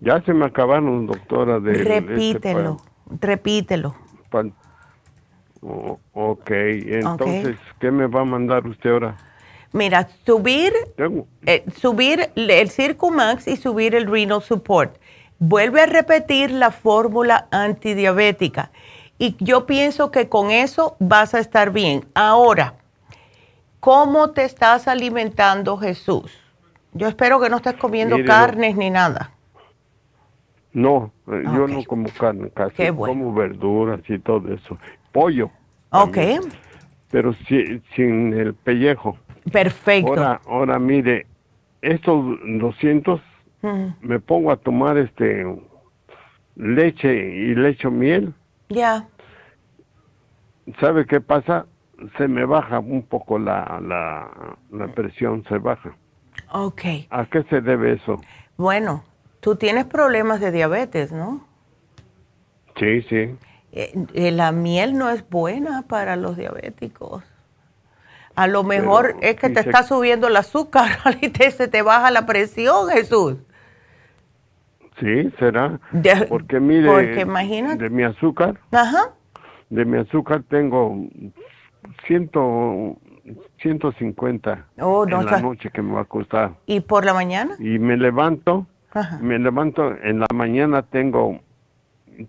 Ya 0.00 0.20
se 0.22 0.32
me 0.32 0.46
acabaron, 0.46 1.06
doctora. 1.06 1.60
De 1.60 1.74
repítelo, 1.74 2.78
repítelo. 3.20 3.94
Oh, 5.64 6.00
ok, 6.12 6.50
entonces, 6.50 7.56
¿qué 7.78 7.92
me 7.92 8.08
va 8.08 8.22
a 8.22 8.24
mandar 8.24 8.66
usted 8.66 8.90
ahora? 8.90 9.16
Mira, 9.72 10.08
subir, 10.26 10.72
eh, 11.46 11.64
subir 11.76 12.30
el 12.34 12.70
Circumax 12.70 13.46
y 13.46 13.56
subir 13.56 13.94
el 13.94 14.10
Renal 14.10 14.42
Support. 14.42 14.96
Vuelve 15.38 15.82
a 15.82 15.86
repetir 15.86 16.50
la 16.50 16.72
fórmula 16.72 17.46
antidiabética. 17.52 18.70
Y 19.18 19.36
yo 19.38 19.66
pienso 19.66 20.10
que 20.10 20.28
con 20.28 20.50
eso 20.50 20.96
vas 20.98 21.32
a 21.34 21.38
estar 21.38 21.70
bien. 21.70 22.04
Ahora, 22.14 22.74
¿cómo 23.78 24.32
te 24.32 24.44
estás 24.44 24.88
alimentando, 24.88 25.76
Jesús? 25.78 26.32
Yo 26.92 27.06
espero 27.06 27.40
que 27.40 27.48
no 27.48 27.56
estés 27.56 27.74
comiendo 27.74 28.16
carnes 28.26 28.76
ni 28.76 28.90
nada. 28.90 29.30
No, 30.72 31.12
eh, 31.28 31.42
yo 31.44 31.68
no 31.68 31.84
como 31.84 32.08
carne, 32.10 32.50
casi 32.50 32.88
como 32.88 33.32
verduras 33.32 34.00
y 34.08 34.18
todo 34.18 34.52
eso. 34.52 34.76
Pollo. 35.12 35.50
Ok. 35.90 36.16
pero 37.10 37.34
sin 37.94 38.32
el 38.32 38.54
pellejo. 38.54 39.18
Perfecto. 39.52 40.08
Ahora, 40.08 40.40
ahora 40.46 40.78
mire, 40.78 41.26
estos 41.82 42.38
200 42.44 43.20
me 44.00 44.18
pongo 44.18 44.50
a 44.50 44.56
tomar 44.56 44.96
este 44.98 45.44
leche 46.56 47.12
y 47.12 47.54
leche 47.54 47.88
miel. 47.90 48.34
Ya. 48.68 49.06
¿Sabe 50.80 51.06
qué 51.06 51.20
pasa? 51.20 51.66
Se 52.16 52.26
me 52.26 52.44
baja 52.44 52.80
un 52.80 53.02
poco 53.02 53.38
la, 53.38 53.80
la, 54.70 54.88
presión, 54.94 55.44
se 55.48 55.58
baja. 55.58 55.94
Ok. 56.52 56.82
¿A 57.10 57.26
qué 57.26 57.44
se 57.44 57.60
debe 57.60 57.92
eso? 57.92 58.20
Bueno, 58.56 59.04
tú 59.40 59.56
tienes 59.56 59.84
problemas 59.84 60.40
de 60.40 60.50
diabetes, 60.50 61.12
¿no? 61.12 61.46
Sí, 62.76 63.02
sí. 63.02 63.36
Eh, 63.72 63.92
eh, 64.12 64.30
la 64.30 64.52
miel 64.52 64.98
no 64.98 65.08
es 65.08 65.28
buena 65.28 65.82
para 65.88 66.16
los 66.16 66.36
diabéticos. 66.36 67.24
A 68.34 68.46
lo 68.46 68.64
mejor 68.64 69.16
es 69.20 69.36
que 69.36 69.50
te 69.50 69.60
está 69.60 69.82
subiendo 69.82 70.28
el 70.28 70.36
azúcar 70.36 70.90
y 71.20 71.28
te, 71.28 71.50
se 71.50 71.68
te 71.68 71.82
baja 71.82 72.10
la 72.10 72.26
presión, 72.26 72.88
Jesús. 72.88 73.36
Sí, 75.00 75.30
será. 75.38 75.80
porque 76.28 76.60
mire, 76.60 76.88
porque 76.88 77.20
imagínate. 77.22 77.82
de 77.82 77.90
mi 77.90 78.04
azúcar, 78.04 78.60
Ajá. 78.70 79.10
de 79.70 79.84
mi 79.84 79.98
azúcar 79.98 80.42
tengo 80.48 80.94
ciento, 82.06 82.96
150 83.60 84.66
oh, 84.80 85.06
no, 85.06 85.20
en 85.20 85.26
la 85.26 85.40
noche 85.40 85.70
que 85.70 85.82
me 85.82 85.94
va 85.94 86.02
a 86.02 86.04
costar. 86.04 86.52
¿Y 86.66 86.80
por 86.80 87.04
la 87.04 87.14
mañana? 87.14 87.56
Y 87.58 87.78
me 87.78 87.96
levanto, 87.96 88.66
me 89.20 89.38
levanto, 89.38 89.92
en 90.02 90.20
la 90.20 90.26
mañana 90.32 90.82
tengo, 90.82 91.40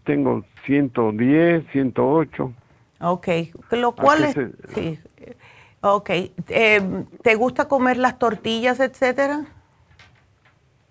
tengo 0.05 0.43
110, 0.65 1.65
108. 1.71 2.53
Ok, 3.01 3.27
lo 3.71 3.91
cual 3.93 4.23
es, 4.23 4.35
sí, 4.73 4.99
Ok. 5.81 6.09
Eh, 6.47 7.03
¿Te 7.21 7.35
gusta 7.35 7.67
comer 7.67 7.97
las 7.97 8.17
tortillas, 8.17 8.79
etcétera? 8.79 9.45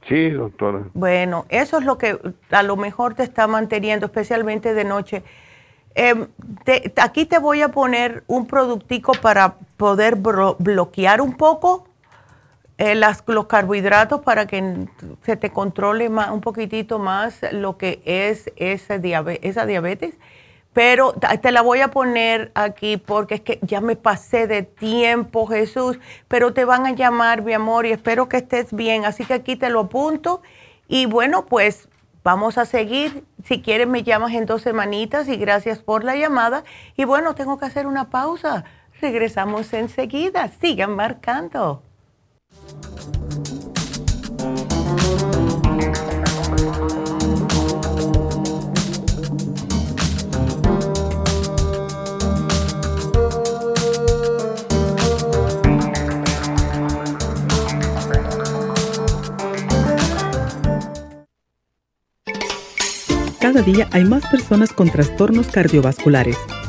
Sí, 0.07 0.31
doctora. 0.31 0.83
Bueno, 0.93 1.47
eso 1.49 1.79
es 1.79 1.85
lo 1.85 1.97
que 1.97 2.18
a 2.51 2.62
lo 2.62 2.77
mejor 2.77 3.14
te 3.14 3.23
está 3.23 3.47
manteniendo, 3.47 4.07
especialmente 4.07 4.75
de 4.75 4.85
noche. 4.85 5.23
Em, 5.95 6.27
aquí 6.97 7.25
te 7.25 7.39
voy 7.39 7.62
a 7.62 7.68
poner 7.68 8.25
un 8.27 8.47
productico 8.47 9.12
para 9.12 9.55
poder 9.79 10.16
bloquear 10.16 11.23
un 11.23 11.35
poco 11.37 11.89
eh, 12.83 12.97
las, 12.97 13.22
los 13.28 13.47
carbohidratos 13.47 14.22
para 14.22 14.47
que 14.47 14.89
se 15.22 15.37
te 15.37 15.51
controle 15.51 16.09
un 16.09 16.41
poquitito 16.41 16.99
más 16.99 17.39
lo 17.53 17.78
que 17.78 18.03
es 18.05 18.51
esa 18.57 18.99
diabetes 18.99 20.18
pero 20.72 21.12
te 21.12 21.53
la 21.53 21.62
voy 21.62 21.80
a 21.80 21.93
poner 21.93 22.51
aquí 22.55 22.97
porque 22.97 23.35
es 23.37 23.41
que 23.43 23.59
ya 23.62 23.80
me 23.80 23.95
pasé 23.95 24.47
de 24.47 24.62
tiempo, 24.62 25.47
Jesús, 25.47 25.99
pero 26.28 26.55
te 26.55 26.64
van 26.64 26.87
a 26.87 26.93
llamar, 26.93 27.43
mi 27.43 27.53
amor, 27.53 27.85
y 27.85 27.93
espero 27.93 28.28
que 28.28 28.39
estés 28.39 28.72
bien. 28.72 29.05
Así 29.05 29.24
que 29.24 29.35
aquí 29.35 29.57
te 29.57 29.68
lo 29.68 29.80
apunto. 29.80 30.41
Y 30.89 31.05
bueno, 31.05 31.45
pues 31.45 31.89
vamos 32.24 32.57
a 32.57 32.64
seguir. 32.64 33.24
Si 33.45 33.61
quieres, 33.61 33.87
me 33.87 34.03
llamas 34.03 34.33
en 34.33 34.47
dos 34.47 34.62
semanitas 34.62 35.28
y 35.28 35.37
gracias 35.37 35.80
por 35.80 36.05
la 36.05 36.16
llamada. 36.16 36.64
Y 36.97 37.05
bueno, 37.05 37.35
tengo 37.35 37.59
que 37.59 37.66
hacer 37.66 37.87
una 37.87 38.09
pausa. 38.09 38.64
Regresamos 39.01 39.74
enseguida. 39.74 40.49
Sigan 40.59 40.97
marcando. 40.97 41.83
Cada 63.42 63.61
día 63.61 63.88
hay 63.92 64.05
más 64.05 64.24
personas 64.28 64.72
con 64.72 64.88
trastornos 64.88 65.48
cardiovasculares. 65.48 66.38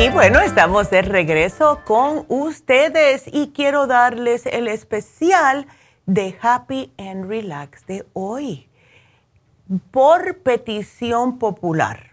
Y 0.00 0.10
bueno, 0.10 0.38
estamos 0.38 0.90
de 0.90 1.02
regreso 1.02 1.80
con 1.84 2.24
ustedes 2.28 3.24
y 3.26 3.48
quiero 3.48 3.88
darles 3.88 4.46
el 4.46 4.68
especial 4.68 5.66
de 6.06 6.38
Happy 6.40 6.92
and 6.98 7.28
Relax 7.28 7.84
de 7.84 8.06
hoy 8.12 8.68
por 9.90 10.38
petición 10.38 11.40
popular 11.40 12.08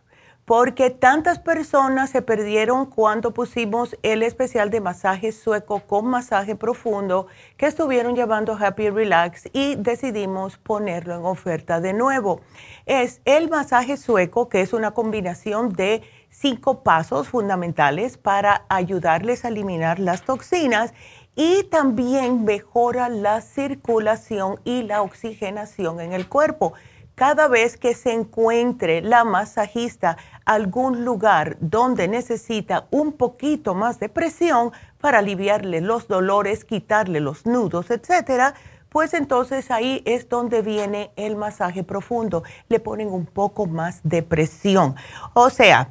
porque 0.46 0.92
tantas 0.92 1.40
personas 1.40 2.12
se 2.12 2.22
perdieron 2.22 2.86
cuando 2.86 3.34
pusimos 3.34 3.98
el 4.04 4.22
especial 4.22 4.70
de 4.70 4.80
masaje 4.80 5.32
sueco 5.32 5.82
con 5.82 6.06
masaje 6.06 6.56
profundo 6.56 7.28
que 7.58 7.66
estuvieron 7.66 8.16
llevando 8.16 8.56
Happy 8.56 8.92
Relax 8.92 9.50
y 9.54 9.76
decidimos 9.76 10.58
ponerlo 10.58 11.16
en 11.16 11.26
oferta 11.26 11.82
de 11.82 11.94
nuevo. 11.94 12.42
Es 12.86 13.22
el 13.26 13.50
masaje 13.50 13.98
sueco, 13.98 14.48
que 14.48 14.62
es 14.62 14.72
una 14.74 14.92
combinación 14.92 15.74
de 15.74 16.04
cinco 16.40 16.84
pasos 16.84 17.30
fundamentales 17.30 18.18
para 18.18 18.66
ayudarles 18.70 19.46
a 19.46 19.50
eliminar 19.50 20.00
las 20.00 20.24
toxinas 20.24 20.94
y 21.36 21.64
también 21.64 22.46
mejora 22.46 23.10
la 23.10 23.42
circulación 23.42 24.60
y 24.64 24.84
la 24.84 25.02
oxigenación 25.02 26.00
en 26.00 26.14
el 26.14 26.28
cuerpo 26.28 26.74
cada 27.16 27.48
vez 27.48 27.78
que 27.78 27.96
se 27.96 28.12
encuentre 28.12 29.02
la 29.02 29.24
masajista 29.24 30.18
algún 30.44 31.06
lugar 31.06 31.58
donde 31.62 32.08
necesita 32.08 32.88
un 32.92 33.14
poquito 33.14 33.74
más 33.74 34.00
de 34.00 34.10
presión 34.10 34.72
para 35.00 35.20
aliviarle 35.20 35.82
los 35.82 36.08
dolores, 36.08 36.66
quitarle 36.66 37.22
los 37.22 37.46
nudos, 37.46 37.90
etcétera, 37.90 38.54
pues 38.90 39.14
entonces 39.14 39.72
ahí 39.72 40.02
es 40.06 40.30
donde 40.30 40.62
viene 40.62 41.12
el 41.16 41.36
masaje 41.36 41.84
profundo. 41.84 42.44
Le 42.70 42.80
ponen 42.80 43.10
un 43.10 43.26
poco 43.26 43.66
más 43.66 44.00
de 44.04 44.22
presión. 44.24 44.96
O 45.34 45.50
sea, 45.50 45.90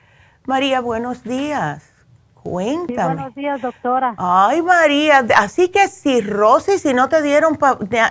María, 0.44 0.80
buenos 0.80 1.22
días. 1.22 1.94
Cuéntame. 2.34 3.14
buenos 3.14 3.34
días, 3.36 3.62
doctora. 3.62 4.16
Ay, 4.18 4.60
María, 4.60 5.24
así 5.36 5.68
que 5.68 5.86
cirrosis 5.86 6.82
si 6.82 6.94
no 6.94 7.08
te 7.08 7.22
dieron 7.22 7.56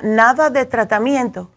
nada 0.01 0.49
de 0.49 0.65
tratamiento. 0.65 1.49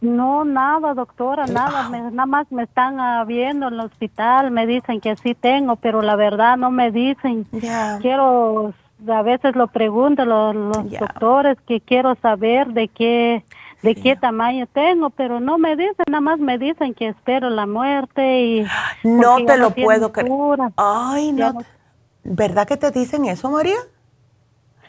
No, 0.00 0.46
nada, 0.46 0.94
doctora, 0.94 1.44
nada. 1.44 1.90
nada 1.90 2.24
más 2.24 2.50
me 2.50 2.62
están 2.62 2.98
ah, 2.98 3.22
viendo 3.26 3.68
en 3.68 3.74
el 3.74 3.80
hospital, 3.80 4.50
me 4.50 4.66
dicen 4.66 5.02
que 5.02 5.16
sí 5.16 5.34
tengo, 5.34 5.76
pero 5.76 6.00
la 6.00 6.16
verdad 6.16 6.56
no 6.56 6.70
me 6.70 6.90
dicen. 6.90 7.44
Quiero, 8.00 8.72
a 9.06 9.22
veces 9.22 9.54
lo 9.54 9.66
pregunto 9.66 10.24
los, 10.24 10.54
los 10.54 10.90
doctores 10.98 11.58
que 11.66 11.82
quiero 11.82 12.14
saber 12.22 12.68
de 12.68 12.88
qué 12.88 13.44
de 13.82 13.94
qué 13.94 14.16
tamaño 14.16 14.66
tengo, 14.66 15.10
pero 15.10 15.40
no 15.40 15.58
me 15.58 15.76
dicen, 15.76 16.04
nada 16.08 16.20
más 16.20 16.38
me 16.38 16.58
dicen 16.58 16.94
que 16.94 17.08
espero 17.08 17.50
la 17.50 17.66
muerte 17.66 18.40
y... 18.40 18.66
No 19.04 19.44
te 19.44 19.58
lo 19.58 19.70
puedo 19.70 20.12
creer. 20.12 20.32
Ay, 20.76 21.32
no. 21.32 21.58
¿Verdad 22.24 22.66
que 22.66 22.76
te 22.76 22.90
dicen 22.90 23.26
eso, 23.26 23.50
María? 23.50 23.76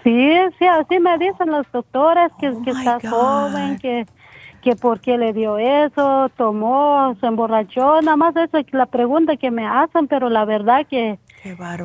Sí, 0.04 0.32
sí, 0.58 0.66
así 0.66 1.00
me 1.00 1.18
dicen 1.18 1.52
los 1.52 1.70
doctores 1.72 2.32
que, 2.40 2.50
oh 2.50 2.62
que 2.64 2.72
está 2.72 3.00
joven, 3.08 3.78
que, 3.78 4.08
que 4.62 4.76
por 4.76 5.00
qué 5.02 5.18
le 5.18 5.34
dio 5.34 5.58
eso, 5.58 6.30
tomó, 6.38 7.16
se 7.20 7.28
emborrachó, 7.28 8.02
nada 8.02 8.16
más 8.16 8.36
eso 8.36 8.58
es 8.58 8.74
la 8.74 8.86
pregunta 8.86 9.36
que 9.36 9.52
me 9.52 9.68
hacen, 9.68 10.08
pero 10.08 10.30
la 10.30 10.46
verdad 10.46 10.88
que, 10.88 11.20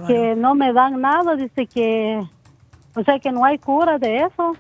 que 0.07 0.35
no 0.37 0.55
me 0.55 0.73
dan 0.73 1.01
nada, 1.01 1.35
dice 1.35 1.67
que, 1.67 2.23
o 2.95 3.03
sea 3.03 3.19
que 3.19 3.33
no 3.33 3.45
hay 3.45 3.59
cura 3.59 3.99
de 3.99 4.19
eso. 4.19 4.57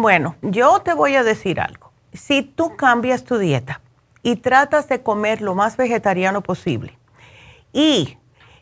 Bueno, 0.00 0.36
yo 0.42 0.78
te 0.82 0.94
voy 0.94 1.16
a 1.16 1.24
decir 1.24 1.58
algo. 1.60 1.90
Si 2.12 2.42
tú 2.42 2.76
cambias 2.76 3.24
tu 3.24 3.36
dieta 3.36 3.80
y 4.22 4.36
tratas 4.36 4.88
de 4.88 5.02
comer 5.02 5.42
lo 5.42 5.56
más 5.56 5.76
vegetariano 5.76 6.40
posible 6.40 6.96
y 7.72 8.16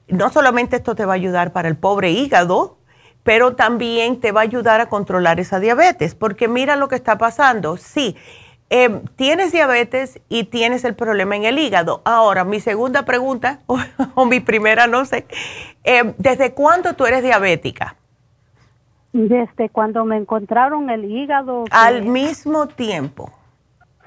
no 0.08 0.30
solamente 0.30 0.76
esto 0.76 0.94
te 0.94 1.04
va 1.04 1.12
a 1.12 1.16
ayudar 1.16 1.52
para 1.52 1.68
el 1.68 1.76
pobre 1.76 2.10
hígado, 2.10 2.78
pero 3.22 3.54
también 3.54 4.18
te 4.18 4.32
va 4.32 4.40
a 4.40 4.44
ayudar 4.44 4.80
a 4.80 4.86
controlar 4.86 5.38
esa 5.38 5.60
diabetes, 5.60 6.14
porque 6.14 6.48
mira 6.48 6.74
lo 6.74 6.88
que 6.88 6.94
está 6.94 7.18
pasando. 7.18 7.76
Sí, 7.76 8.16
Em, 8.68 9.04
tienes 9.14 9.52
diabetes 9.52 10.20
y 10.28 10.44
tienes 10.44 10.84
el 10.84 10.96
problema 10.96 11.36
en 11.36 11.44
el 11.44 11.58
hígado. 11.58 12.02
Ahora, 12.04 12.44
mi 12.44 12.58
segunda 12.58 13.04
pregunta, 13.04 13.60
o, 13.66 14.24
mi 14.24 14.40
primera, 14.40 14.88
no 14.88 15.04
sé, 15.04 15.26
em, 15.84 16.14
¿desde 16.18 16.52
cuándo 16.52 16.94
tú 16.94 17.06
eres 17.06 17.22
diabética? 17.22 17.96
Desde 19.16 19.70
cuando 19.70 20.04
me 20.04 20.18
encontraron 20.18 20.90
el 20.90 21.06
hígado. 21.06 21.64
Al 21.70 22.04
mismo 22.04 22.68
tiempo. 22.68 23.32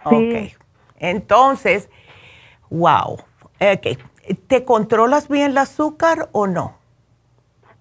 Sí. 0.07 0.53
Ok. 0.53 0.63
Entonces, 0.99 1.89
wow. 2.69 3.17
Okay. 3.55 3.97
¿Te 4.47 4.63
controlas 4.63 5.27
bien 5.27 5.51
el 5.51 5.57
azúcar 5.57 6.29
o 6.31 6.45
no? 6.45 6.75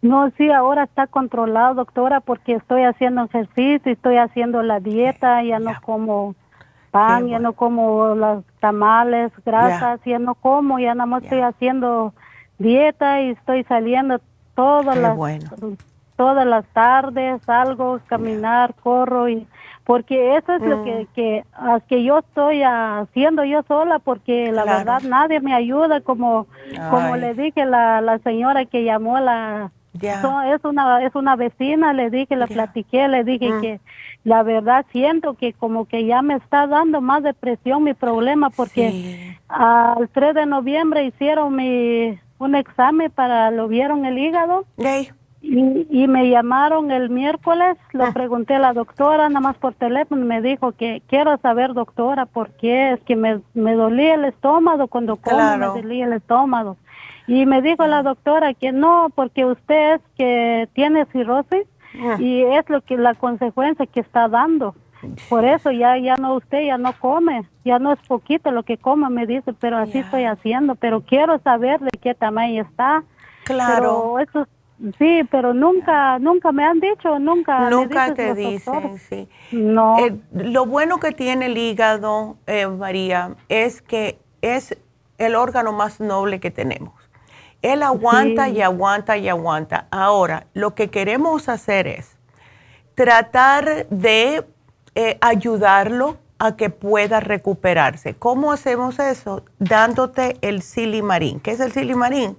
No, 0.01 0.31
sí, 0.39 0.51
ahora 0.51 0.85
está 0.85 1.07
controlado, 1.07 1.75
doctora, 1.75 2.21
porque 2.21 2.55
estoy 2.55 2.85
haciendo 2.85 3.25
ejercicio, 3.25 3.93
estoy 3.93 4.17
haciendo 4.17 4.63
la 4.63 4.81
dieta, 4.81 5.43
ya 5.43 5.59
no 5.59 5.73
como 5.83 6.35
pan, 6.91 7.27
ya 7.27 7.39
no 7.39 7.53
como 7.53 8.15
los 8.15 8.45
tamales, 8.61 9.33
grasas, 9.45 10.01
ya 10.07 10.19
no 10.19 10.35
como, 10.35 10.79
ya 10.79 10.95
nada 10.95 11.07
más 11.07 11.25
estoy 11.25 11.41
haciendo 11.41 12.15
dieta 12.59 13.21
y 13.21 13.31
estoy 13.31 13.65
saliendo 13.65 14.21
todas 14.55 14.97
las 14.97 15.19
todas 16.19 16.45
las 16.45 16.67
tardes, 16.75 17.41
salgo, 17.47 18.01
caminar, 18.09 18.75
corro 18.83 19.29
y 19.29 19.47
porque 19.85 20.37
eso 20.37 20.53
es 20.53 20.61
lo 20.61 20.85
que, 20.85 21.05
mm. 21.05 21.15
que, 21.15 21.45
que 21.89 22.05
yo 22.05 22.19
estoy 22.19 22.63
haciendo 22.63 23.45
yo 23.45 23.63
sola 23.67 24.01
porque 24.01 24.53
la 24.53 24.65
verdad 24.65 25.01
nadie 25.03 25.41
me 25.41 25.55
ayuda 25.55 26.03
como 26.03 26.47
como 26.91 27.17
le 27.17 27.33
dije 27.35 27.65
la, 27.65 28.03
la 28.03 28.19
señora 28.19 28.67
que 28.67 28.85
llamó 28.85 29.19
la 29.21 29.71
es 30.03 30.65
una 30.65 31.05
es 31.05 31.15
una 31.15 31.37
vecina 31.37 31.93
le 31.93 32.11
dije 32.11 32.37
le 32.37 32.49
platiqué 32.49 33.09
le 33.09 33.25
dije 33.25 33.51
mm. 33.51 33.61
que 33.61 33.81
la 34.25 34.43
verdad 34.43 34.85
siento 34.93 35.35
que 35.35 35.53
como 35.53 35.87
que 35.87 36.05
ya 36.05 36.21
me 36.21 36.35
está 36.35 36.67
dando 36.67 37.01
más 37.01 37.23
depresión 37.23 37.85
mi 37.85 37.95
problema 37.95 38.51
porque 38.51 39.37
al 39.49 40.09
3 40.09 40.35
de 40.35 40.47
noviembre 40.47 41.05
hicieron 41.05 41.55
mi 41.55 42.19
un 42.39 42.55
examen 42.57 43.11
para 43.11 43.51
lo 43.51 43.69
vieron 43.69 44.05
el 44.05 44.19
hígado 44.19 44.65
y, 45.51 46.07
me 46.09 46.29
llamaron 46.29 46.91
el 46.91 47.09
miércoles, 47.09 47.79
lo 47.93 48.05
ah. 48.05 48.13
pregunté 48.13 48.57
a 48.57 48.59
la 48.59 48.75
doctora, 48.75 49.29
nada 49.29 49.41
más 49.41 49.57
por 49.57 49.73
teléfono, 49.73 50.27
me 50.27 50.43
dijo 50.43 50.73
que 50.73 51.03
quiero 51.09 51.39
saber, 51.39 51.73
doctora, 51.73 52.27
por 52.27 52.51
qué 52.51 52.93
es 52.93 53.01
que 53.01 53.17
me, 53.17 53.41
me 53.55 53.73
dolía 53.75 54.15
el 54.15 54.27
estómago 54.27 54.89
cuando 54.89 55.17
como, 55.17 55.57
me 55.57 55.67
dolía 55.67 56.05
el 56.05 56.13
estómago. 56.13 56.77
Y 57.27 57.47
me 57.47 57.63
dijo 57.63 57.87
la 57.87 58.03
doctora 58.03 58.53
que 58.53 58.73
no, 58.73 59.09
porque 59.15 59.47
usted 59.47 59.95
es 59.95 60.01
que 60.17 60.69
tiene 60.75 61.07
cirrosis 61.07 61.65
ah. 62.03 62.17
y 62.19 62.43
es 62.43 62.69
lo 62.69 62.83
que 62.83 62.99
la 62.99 63.15
consecuencia 63.15 63.87
que 63.87 64.01
está 64.01 64.29
dando. 64.29 64.75
Por 65.31 65.45
eso 65.45 65.71
ya 65.71 65.97
ya 65.97 66.17
no 66.17 66.35
usted 66.35 66.67
ya 66.67 66.77
no 66.77 66.93
come, 66.93 67.45
ya 67.65 67.79
no 67.79 67.93
es 67.93 68.01
poquito 68.01 68.51
lo 68.51 68.65
que 68.65 68.77
come, 68.77 69.09
me 69.09 69.27
dice, 69.27 69.53
pero 69.53 69.79
así 69.79 69.99
estoy 69.99 70.25
haciendo, 70.25 70.75
pero 70.75 71.03
quiero 71.03 71.39
saber 71.39 71.81
de 71.81 71.91
qué 72.03 72.15
tamaño 72.15 72.63
está. 72.63 73.05
Claro. 73.45 73.75
Pero 73.75 74.19
eso 74.19 74.58
Sí, 74.99 75.23
pero 75.31 75.55
nunca, 75.55 76.19
nunca 76.21 76.53
me 76.53 76.65
han 76.65 76.79
dicho, 76.79 77.19
nunca. 77.19 77.69
Nunca 77.69 78.15
te 78.15 78.35
dicen, 78.35 78.99
sí. 78.99 79.29
No. 79.51 79.99
Eh, 79.99 80.17
lo 80.33 80.67
bueno 80.67 80.99
que 81.01 81.11
tiene 81.13 81.47
el 81.47 81.59
hígado, 81.59 82.37
eh, 82.47 82.67
María, 82.69 83.35
es 83.49 83.83
que 83.83 84.19
es 84.41 84.79
el 85.19 85.35
órgano 85.35 85.73
más 85.73 86.01
noble 86.01 86.39
que 86.39 86.53
tenemos. 86.53 86.95
Él 87.61 87.83
aguanta 87.83 88.49
y 88.49 88.63
aguanta 88.63 89.17
y 89.17 89.29
aguanta. 89.29 89.89
Ahora, 89.91 90.47
lo 90.55 90.77
que 90.77 90.91
queremos 90.91 91.49
hacer 91.49 91.89
es 91.89 92.17
tratar 92.95 93.89
de 93.89 94.45
eh, 94.95 95.19
ayudarlo 95.21 96.19
a 96.39 96.57
que 96.57 96.71
pueda 96.71 97.19
recuperarse. 97.19 98.15
¿Cómo 98.15 98.53
hacemos 98.53 99.01
eso? 99.01 99.45
Dándote 99.59 100.37
el 100.41 100.63
silimarín. 100.63 101.41
¿Qué 101.41 101.51
es 101.51 101.61
el 101.61 101.73
silimarín? 101.73 102.37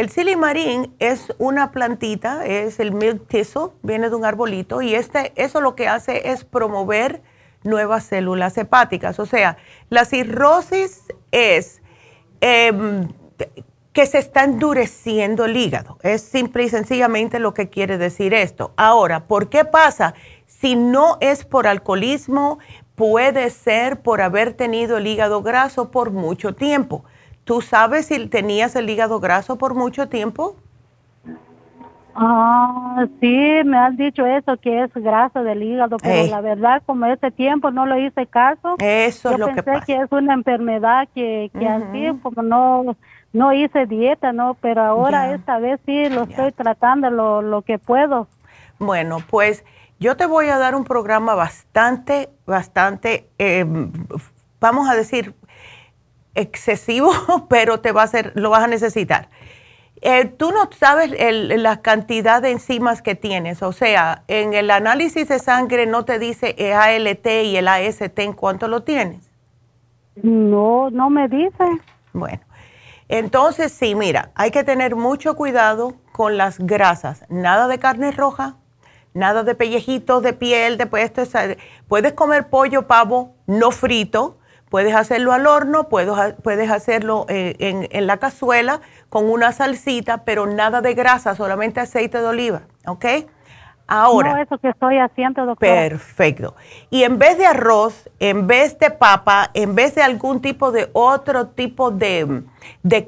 El 0.00 0.08
silimarín 0.08 0.94
es 0.98 1.30
una 1.36 1.72
plantita, 1.72 2.46
es 2.46 2.80
el 2.80 2.92
milk 2.92 3.28
thistle, 3.28 3.72
viene 3.82 4.08
de 4.08 4.16
un 4.16 4.24
arbolito 4.24 4.80
y 4.80 4.94
este, 4.94 5.34
eso 5.36 5.60
lo 5.60 5.74
que 5.74 5.88
hace 5.88 6.30
es 6.30 6.42
promover 6.42 7.20
nuevas 7.64 8.04
células 8.04 8.56
hepáticas. 8.56 9.18
O 9.18 9.26
sea, 9.26 9.58
la 9.90 10.06
cirrosis 10.06 11.02
es 11.32 11.82
em, 12.40 13.08
que 13.92 14.06
se 14.06 14.16
está 14.16 14.44
endureciendo 14.44 15.44
el 15.44 15.54
hígado. 15.54 15.98
Es 16.02 16.22
simple 16.22 16.62
y 16.62 16.70
sencillamente 16.70 17.38
lo 17.38 17.52
que 17.52 17.68
quiere 17.68 17.98
decir 17.98 18.32
esto. 18.32 18.72
Ahora, 18.78 19.26
¿por 19.26 19.50
qué 19.50 19.66
pasa? 19.66 20.14
Si 20.46 20.76
no 20.76 21.18
es 21.20 21.44
por 21.44 21.66
alcoholismo, 21.66 22.58
puede 22.94 23.50
ser 23.50 24.00
por 24.00 24.22
haber 24.22 24.54
tenido 24.54 24.96
el 24.96 25.06
hígado 25.06 25.42
graso 25.42 25.90
por 25.90 26.10
mucho 26.10 26.54
tiempo. 26.54 27.04
¿Tú 27.44 27.60
sabes 27.60 28.06
si 28.06 28.26
tenías 28.26 28.76
el 28.76 28.88
hígado 28.88 29.20
graso 29.20 29.58
por 29.58 29.74
mucho 29.74 30.08
tiempo? 30.08 30.56
Ah, 32.14 33.06
sí, 33.20 33.60
me 33.64 33.78
has 33.78 33.96
dicho 33.96 34.26
eso, 34.26 34.56
que 34.58 34.84
es 34.84 34.92
grasa 34.94 35.42
del 35.42 35.62
hígado, 35.62 35.96
pero 35.98 36.30
la 36.30 36.40
verdad, 36.40 36.82
como 36.84 37.06
ese 37.06 37.30
tiempo 37.30 37.70
no 37.70 37.86
lo 37.86 37.98
hice 37.98 38.26
caso, 38.26 38.76
eso 38.78 39.30
es 39.30 39.38
lo 39.38 39.46
que 39.46 39.62
pasa. 39.62 39.86
que 39.86 39.96
es 39.96 40.10
una 40.10 40.34
enfermedad 40.34 41.08
que, 41.14 41.50
que 41.58 41.66
así, 41.66 42.10
como 42.22 42.42
no, 42.42 42.96
no 43.32 43.52
hice 43.52 43.86
dieta, 43.86 44.32
¿no? 44.32 44.54
Pero 44.60 44.82
ahora 44.82 45.34
esta 45.34 45.58
vez 45.58 45.80
sí 45.86 46.08
lo 46.08 46.24
estoy 46.24 46.52
tratando 46.52 47.10
lo, 47.10 47.42
lo 47.42 47.62
que 47.62 47.78
puedo. 47.78 48.26
Bueno, 48.78 49.18
pues 49.30 49.64
yo 49.98 50.16
te 50.16 50.26
voy 50.26 50.48
a 50.48 50.58
dar 50.58 50.74
un 50.74 50.84
programa 50.84 51.34
bastante, 51.34 52.28
bastante, 52.46 53.28
eh, 53.38 53.64
vamos 54.58 54.88
a 54.88 54.94
decir, 54.94 55.34
excesivo, 56.34 57.12
pero 57.48 57.80
te 57.80 57.92
va 57.92 58.02
a 58.02 58.04
hacer, 58.04 58.32
lo 58.34 58.50
vas 58.50 58.64
a 58.64 58.68
necesitar. 58.68 59.28
Eh, 60.02 60.24
tú 60.24 60.50
no 60.50 60.70
sabes 60.72 61.14
la 61.60 61.82
cantidad 61.82 62.40
de 62.40 62.52
enzimas 62.52 63.02
que 63.02 63.14
tienes, 63.14 63.62
o 63.62 63.72
sea, 63.72 64.22
en 64.28 64.54
el 64.54 64.70
análisis 64.70 65.28
de 65.28 65.38
sangre 65.38 65.84
no 65.84 66.06
te 66.06 66.18
dice 66.18 66.54
el 66.56 66.72
ALT 66.72 67.26
y 67.44 67.56
el 67.56 67.68
AST 67.68 68.18
en 68.20 68.32
cuánto 68.32 68.66
lo 68.66 68.82
tienes. 68.82 69.30
No, 70.22 70.88
no 70.90 71.10
me 71.10 71.28
dice. 71.28 71.64
Bueno, 72.14 72.40
entonces 73.08 73.72
sí, 73.72 73.94
mira, 73.94 74.30
hay 74.34 74.50
que 74.50 74.64
tener 74.64 74.96
mucho 74.96 75.36
cuidado 75.36 75.94
con 76.12 76.38
las 76.38 76.58
grasas, 76.58 77.24
nada 77.28 77.68
de 77.68 77.78
carne 77.78 78.10
roja, 78.10 78.56
nada 79.12 79.42
de 79.42 79.54
pellejitos 79.54 80.22
de 80.22 80.32
piel, 80.32 80.78
de 80.78 80.86
puesto, 80.86 81.22
puedes 81.88 82.14
comer 82.14 82.48
pollo, 82.48 82.86
pavo, 82.86 83.34
no 83.46 83.70
frito, 83.70 84.39
Puedes 84.70 84.94
hacerlo 84.94 85.32
al 85.32 85.48
horno, 85.48 85.88
puedes, 85.88 86.34
puedes 86.44 86.70
hacerlo 86.70 87.26
eh, 87.28 87.56
en, 87.90 88.06
la 88.06 88.18
cazuela 88.18 88.80
con 89.08 89.28
una 89.28 89.50
salsita, 89.50 90.24
pero 90.24 90.46
nada 90.46 90.80
de 90.80 90.94
grasa, 90.94 91.34
solamente 91.34 91.80
aceite 91.80 92.18
de 92.18 92.26
oliva, 92.26 92.62
¿ok? 92.86 93.04
Ahora. 93.88 94.34
No, 94.34 94.40
eso 94.40 94.56
que 94.58 94.68
estoy 94.68 94.98
haciendo, 94.98 95.44
doctor. 95.44 95.68
Perfecto. 95.68 96.54
Y 96.88 97.02
en 97.02 97.18
vez 97.18 97.36
de 97.36 97.46
arroz, 97.46 98.08
en 98.20 98.46
vez 98.46 98.78
de 98.78 98.92
papa, 98.92 99.50
en 99.54 99.74
vez 99.74 99.96
de 99.96 100.02
algún 100.02 100.40
tipo 100.40 100.70
de 100.70 100.88
otro 100.92 101.48
tipo 101.48 101.90
de, 101.90 102.44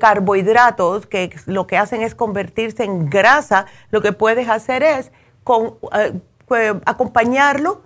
carbohidratos 0.01 1.07
que 1.07 1.31
lo 1.47 1.69
que 1.69 1.79
hacen 1.79 2.03
es 2.03 2.17
convertirse 2.17 2.83
en 2.83 3.09
grasa, 3.09 3.67
lo 3.93 4.03
que 4.03 4.11
puedes 4.13 4.49
hacer 4.49 4.83
es 4.83 5.13
con, 5.45 5.77
eh, 5.93 6.15
pues, 6.49 6.75
acompañarlo 6.87 7.83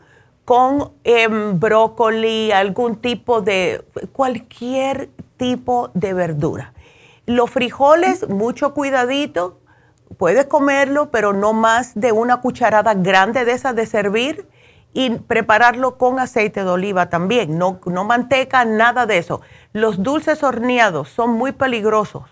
con 0.47 0.92
em, 1.03 1.59
brócoli, 1.59 2.53
algún 2.53 2.97
tipo 2.97 3.42
de, 3.42 3.84
cualquier 4.12 5.11
tipo 5.36 5.90
de 5.92 6.14
verdura. 6.14 6.72
Los 7.26 7.51
frijoles, 7.51 8.28
mucho 8.28 8.72
cuidadito, 8.72 9.59
puedes 10.16 10.47
comerlo, 10.47 11.11
pero 11.11 11.32
no 11.32 11.53
más 11.53 11.97
de 11.97 12.12
una 12.12 12.40
cucharada 12.40 12.94
grande 12.94 13.44
de 13.44 13.53
esas 13.53 13.74
de 13.74 13.86
servir 13.86 14.47
y 14.92 15.11
prepararlo 15.11 15.99
con 15.99 16.20
aceite 16.20 16.62
de 16.62 16.70
oliva 16.70 17.11
también, 17.11 17.59
no, 17.59 17.80
no 17.84 18.05
manteca, 18.05 18.64
nada 18.64 19.05
de 19.05 19.18
eso. 19.18 19.40
Los 19.72 20.05
dulces 20.05 20.44
horneados 20.44 21.09
son 21.09 21.32
muy 21.32 21.51
peligrosos 21.51 22.22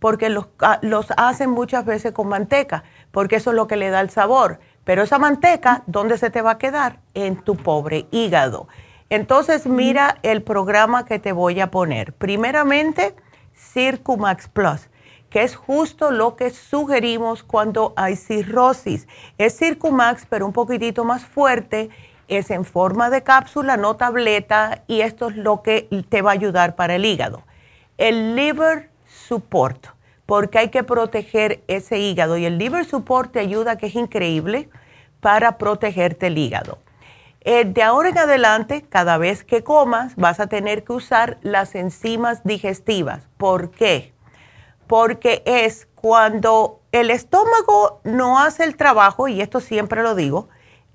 porque 0.00 0.30
los, 0.30 0.48
ah, 0.58 0.80
los 0.82 1.12
hacen 1.16 1.50
muchas 1.50 1.84
veces 1.84 2.10
con 2.10 2.26
manteca, 2.26 2.82
porque 3.12 3.36
eso 3.36 3.50
es 3.50 3.56
lo 3.56 3.68
que 3.68 3.76
le 3.76 3.88
da 3.90 4.00
el 4.00 4.10
sabor 4.10 4.58
pero 4.84 5.02
esa 5.02 5.18
manteca, 5.18 5.82
¿dónde 5.86 6.18
se 6.18 6.30
te 6.30 6.42
va 6.42 6.52
a 6.52 6.58
quedar? 6.58 6.98
En 7.14 7.36
tu 7.36 7.56
pobre 7.56 8.06
hígado. 8.10 8.68
Entonces, 9.10 9.66
mira 9.66 10.18
el 10.22 10.42
programa 10.42 11.04
que 11.04 11.18
te 11.18 11.32
voy 11.32 11.60
a 11.60 11.70
poner. 11.70 12.14
Primeramente, 12.14 13.14
Circumax 13.54 14.48
Plus, 14.48 14.88
que 15.30 15.42
es 15.42 15.54
justo 15.54 16.10
lo 16.10 16.34
que 16.34 16.50
sugerimos 16.50 17.42
cuando 17.42 17.92
hay 17.96 18.16
cirrosis. 18.16 19.06
Es 19.38 19.56
Circumax, 19.58 20.26
pero 20.28 20.46
un 20.46 20.52
poquitito 20.52 21.04
más 21.04 21.24
fuerte. 21.24 21.90
Es 22.28 22.50
en 22.50 22.64
forma 22.64 23.10
de 23.10 23.22
cápsula, 23.22 23.76
no 23.76 23.96
tableta, 23.96 24.82
y 24.86 25.02
esto 25.02 25.28
es 25.28 25.36
lo 25.36 25.62
que 25.62 25.88
te 26.08 26.22
va 26.22 26.30
a 26.30 26.34
ayudar 26.34 26.74
para 26.74 26.94
el 26.94 27.04
hígado. 27.04 27.42
El 27.98 28.34
Liver 28.34 28.90
Support 29.06 29.88
porque 30.32 30.58
hay 30.58 30.70
que 30.70 30.82
proteger 30.82 31.62
ese 31.68 31.98
hígado 31.98 32.38
y 32.38 32.46
el 32.46 32.56
liver 32.56 32.86
support 32.86 33.32
te 33.32 33.38
ayuda, 33.38 33.76
que 33.76 33.88
es 33.88 33.94
increíble, 33.94 34.70
para 35.20 35.58
protegerte 35.58 36.28
el 36.28 36.38
hígado. 36.38 36.78
Eh, 37.42 37.66
de 37.66 37.82
ahora 37.82 38.08
en 38.08 38.16
adelante, 38.16 38.80
cada 38.80 39.18
vez 39.18 39.44
que 39.44 39.62
comas, 39.62 40.16
vas 40.16 40.40
a 40.40 40.46
tener 40.46 40.84
que 40.84 40.94
usar 40.94 41.36
las 41.42 41.74
enzimas 41.74 42.44
digestivas. 42.44 43.28
¿Por 43.36 43.72
qué? 43.72 44.14
Porque 44.86 45.42
es 45.44 45.86
cuando 45.96 46.80
el 46.92 47.10
estómago 47.10 48.00
no 48.02 48.40
hace 48.40 48.64
el 48.64 48.78
trabajo, 48.78 49.28
y 49.28 49.42
esto 49.42 49.60
siempre 49.60 50.02
lo 50.02 50.14
digo, 50.14 50.48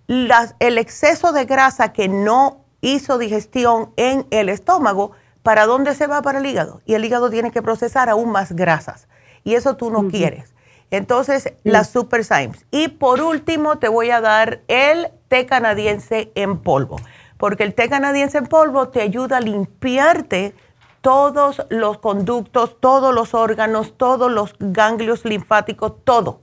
el 0.07 0.79
exceso 0.79 1.31
de 1.31 1.45
grasa 1.45 1.93
que 1.93 2.07
no 2.07 2.65
hizo 2.81 3.19
digestión 3.19 3.93
en 3.97 4.25
el 4.31 4.49
estómago, 4.49 5.11
¿para 5.43 5.67
dónde 5.67 5.93
se 5.93 6.07
va? 6.07 6.23
Para 6.23 6.39
el 6.39 6.45
hígado. 6.47 6.81
Y 6.87 6.95
el 6.95 7.05
hígado 7.05 7.29
tiene 7.29 7.51
que 7.51 7.61
procesar 7.61 8.09
aún 8.09 8.31
más 8.31 8.53
grasas. 8.53 9.07
Y 9.47 9.55
eso 9.55 9.77
tú 9.77 9.89
no 9.89 10.09
quieres. 10.09 10.53
Entonces, 10.91 11.53
las 11.63 11.89
Super 11.89 12.25
Symes. 12.25 12.65
Y 12.69 12.89
por 12.89 13.21
último, 13.21 13.77
te 13.77 13.87
voy 13.87 14.11
a 14.11 14.19
dar 14.19 14.59
el 14.67 15.07
té 15.29 15.45
canadiense 15.45 16.33
en 16.35 16.57
polvo. 16.57 16.97
Porque 17.37 17.63
el 17.63 17.73
té 17.73 17.87
canadiense 17.87 18.39
en 18.39 18.47
polvo 18.47 18.89
te 18.89 19.01
ayuda 19.01 19.37
a 19.37 19.39
limpiarte 19.39 20.53
todos 20.99 21.65
los 21.69 21.99
conductos, 21.99 22.75
todos 22.81 23.15
los 23.15 23.33
órganos, 23.33 23.97
todos 23.97 24.29
los 24.29 24.53
ganglios 24.59 25.23
linfáticos, 25.23 25.93
todo. 26.03 26.41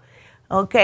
¿Ok? 0.49 0.75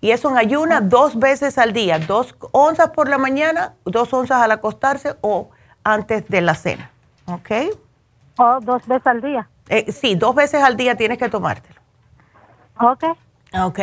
Y 0.00 0.12
eso 0.12 0.30
en 0.30 0.38
ayuna 0.38 0.80
dos 0.80 1.18
veces 1.18 1.58
al 1.58 1.74
día, 1.74 1.98
dos 1.98 2.34
onzas 2.52 2.88
por 2.88 3.10
la 3.10 3.18
mañana, 3.18 3.74
dos 3.84 4.14
onzas 4.14 4.40
al 4.40 4.50
acostarse 4.50 5.16
o 5.20 5.50
antes 5.84 6.26
de 6.28 6.40
la 6.40 6.54
cena. 6.54 6.90
¿Ok? 7.26 7.50
O 8.38 8.60
dos 8.62 8.86
veces 8.86 9.06
al 9.06 9.20
día. 9.20 9.46
Eh, 9.68 9.92
sí, 9.92 10.14
dos 10.14 10.34
veces 10.34 10.62
al 10.62 10.76
día 10.76 10.96
tienes 10.96 11.18
que 11.18 11.28
tomártelo. 11.28 11.80
Ok. 12.78 13.04
Ok. 13.58 13.80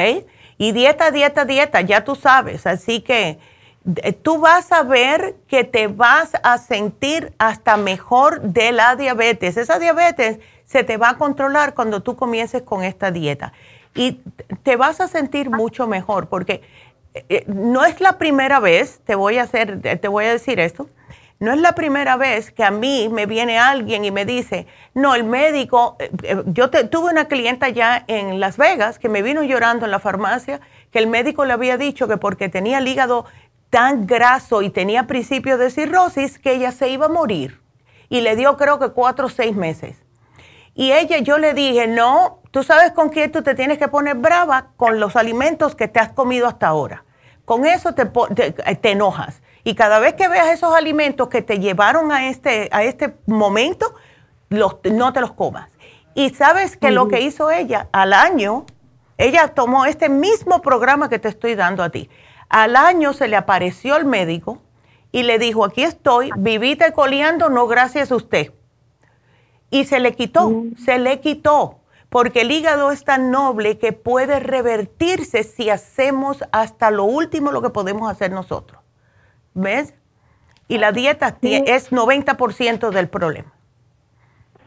Y 0.58 0.72
dieta, 0.72 1.12
dieta, 1.12 1.46
dieta, 1.46 1.82
ya 1.82 2.04
tú 2.04 2.16
sabes. 2.16 2.68
Así 2.68 3.02
que 3.02 3.40
eh, 3.98 4.14
tú 4.14 4.40
vas 4.40 4.72
a 4.72 4.84
ver 4.84 5.36
que 5.48 5.64
te 5.64 5.88
vas 5.88 6.32
a 6.44 6.58
sentir 6.58 7.34
hasta 7.38 7.78
mejor 7.78 8.42
de 8.42 8.72
la 8.72 8.96
diabetes. 8.96 9.58
Esa 9.58 9.80
diabetes 9.80 10.40
se 10.66 10.84
te 10.84 10.98
va 10.98 11.10
a 11.10 11.18
controlar 11.18 11.74
cuando 11.74 12.02
tú 12.02 12.16
comiences 12.16 12.62
con 12.62 12.84
esta 12.84 13.12
dieta. 13.12 13.54
Y 13.96 14.22
te 14.64 14.76
vas 14.76 15.02
a 15.02 15.08
sentir 15.08 15.50
mucho 15.50 15.88
mejor 15.88 16.28
porque 16.28 16.62
eh, 17.14 17.44
no 17.48 17.86
es 17.86 18.00
la 18.02 18.18
primera 18.18 18.60
vez, 18.60 19.02
te 19.06 19.16
voy 19.16 19.38
a 19.38 19.44
hacer, 19.44 19.82
te 19.82 20.08
voy 20.08 20.26
a 20.26 20.32
decir 20.32 20.60
esto, 20.60 20.90
no 21.44 21.52
es 21.52 21.60
la 21.60 21.76
primera 21.76 22.16
vez 22.16 22.52
que 22.52 22.64
a 22.64 22.72
mí 22.72 23.10
me 23.12 23.26
viene 23.26 23.60
alguien 23.60 24.06
y 24.06 24.12
me 24.12 24.24
dice, 24.24 24.66
no, 24.94 25.14
el 25.14 25.26
médico, 25.26 25.98
eh, 26.00 26.10
eh, 26.24 26.42
yo 26.46 26.70
tuve 26.70 27.12
una 27.12 27.26
clienta 27.26 27.68
ya 27.68 28.06
en 28.08 28.40
Las 28.40 28.56
Vegas 28.56 28.98
que 28.98 29.10
me 29.10 29.22
vino 29.22 29.44
llorando 29.44 29.84
en 29.84 29.92
la 29.92 30.00
farmacia, 30.00 30.62
que 30.90 31.00
el 31.00 31.08
médico 31.08 31.44
le 31.44 31.52
había 31.52 31.76
dicho 31.78 32.08
que 32.08 32.16
porque 32.16 32.48
tenía 32.48 32.78
el 32.78 32.88
hígado 32.88 33.26
tan 33.70 34.08
graso 34.08 34.62
y 34.62 34.70
tenía 34.70 35.06
principios 35.06 35.60
de 35.60 35.70
cirrosis, 35.70 36.40
que 36.40 36.54
ella 36.54 36.72
se 36.72 36.88
iba 36.88 37.08
a 37.08 37.10
morir. 37.10 37.60
Y 38.08 38.22
le 38.22 38.38
dio 38.38 38.56
creo 38.56 38.80
que 38.80 38.92
cuatro 38.92 39.26
o 39.26 39.30
seis 39.30 39.54
meses. 39.54 39.98
Y 40.76 40.94
ella, 40.94 41.18
yo 41.18 41.40
le 41.40 41.54
dije, 41.54 41.88
no, 41.88 42.40
tú 42.52 42.64
sabes 42.64 42.94
con 42.94 43.10
quién 43.10 43.34
tú 43.34 43.44
te 43.44 43.54
tienes 43.54 43.80
que 43.80 43.90
poner 43.90 44.16
brava 44.16 44.68
con 44.78 45.02
los 45.02 45.18
alimentos 45.18 45.76
que 45.76 45.90
te 45.90 46.00
has 46.00 46.14
comido 46.14 46.48
hasta 46.48 46.68
ahora. 46.68 47.04
Con 47.44 47.66
eso 47.66 47.94
te, 47.94 48.06
te 48.06 48.92
enojas. 48.92 49.42
Y 49.64 49.76
cada 49.76 50.00
vez 50.00 50.14
que 50.14 50.28
veas 50.28 50.48
esos 50.50 50.74
alimentos 50.74 51.30
que 51.30 51.42
te 51.42 51.60
llevaron 51.60 52.12
a 52.12 52.30
este, 52.30 52.70
a 52.72 52.84
este 52.84 53.16
momento, 53.26 53.96
los, 54.50 54.78
no 54.92 55.14
te 55.14 55.22
los 55.22 55.34
comas. 55.34 55.70
Y 56.16 56.30
sabes 56.32 56.78
que 56.78 56.92
lo 56.92 57.08
que 57.08 57.22
hizo 57.22 57.50
ella 57.50 57.88
al 57.92 58.14
año, 58.14 58.66
ella 59.18 59.48
tomó 59.50 59.86
este 59.86 60.10
mismo 60.10 60.62
programa 60.62 61.10
que 61.10 61.18
te 61.18 61.30
estoy 61.30 61.56
dando 61.56 61.82
a 61.82 61.90
ti. 61.90 62.10
Al 62.50 62.76
año 62.76 63.14
se 63.14 63.28
le 63.28 63.36
apareció 63.36 63.96
el 63.96 64.06
médico 64.06 64.62
y 65.12 65.24
le 65.24 65.40
dijo, 65.40 65.66
aquí 65.66 65.84
estoy, 65.84 66.30
vivite 66.38 66.92
coleando, 66.92 67.50
no 67.50 67.66
gracias 67.68 68.12
a 68.12 68.16
usted. 68.16 68.52
Y 69.72 69.86
se 69.86 70.00
le 70.00 70.14
quitó, 70.14 70.52
se 70.84 71.00
le 71.00 71.20
quitó, 71.20 71.80
porque 72.10 72.42
el 72.42 72.52
hígado 72.52 72.92
es 72.92 73.04
tan 73.04 73.32
noble 73.32 73.80
que 73.80 73.92
puede 73.92 74.40
revertirse 74.40 75.44
si 75.44 75.72
hacemos 75.72 76.44
hasta 76.52 76.92
lo 76.92 77.06
último 77.06 77.52
lo 77.52 77.64
que 77.64 77.72
podemos 77.72 78.12
hacer 78.12 78.32
nosotros. 78.32 78.83
¿Ves? 79.54 79.94
Y 80.68 80.78
la 80.78 80.92
dieta 80.92 81.38
es 81.42 81.92
90% 81.92 82.90
del 82.90 83.10
problema. 83.10 83.52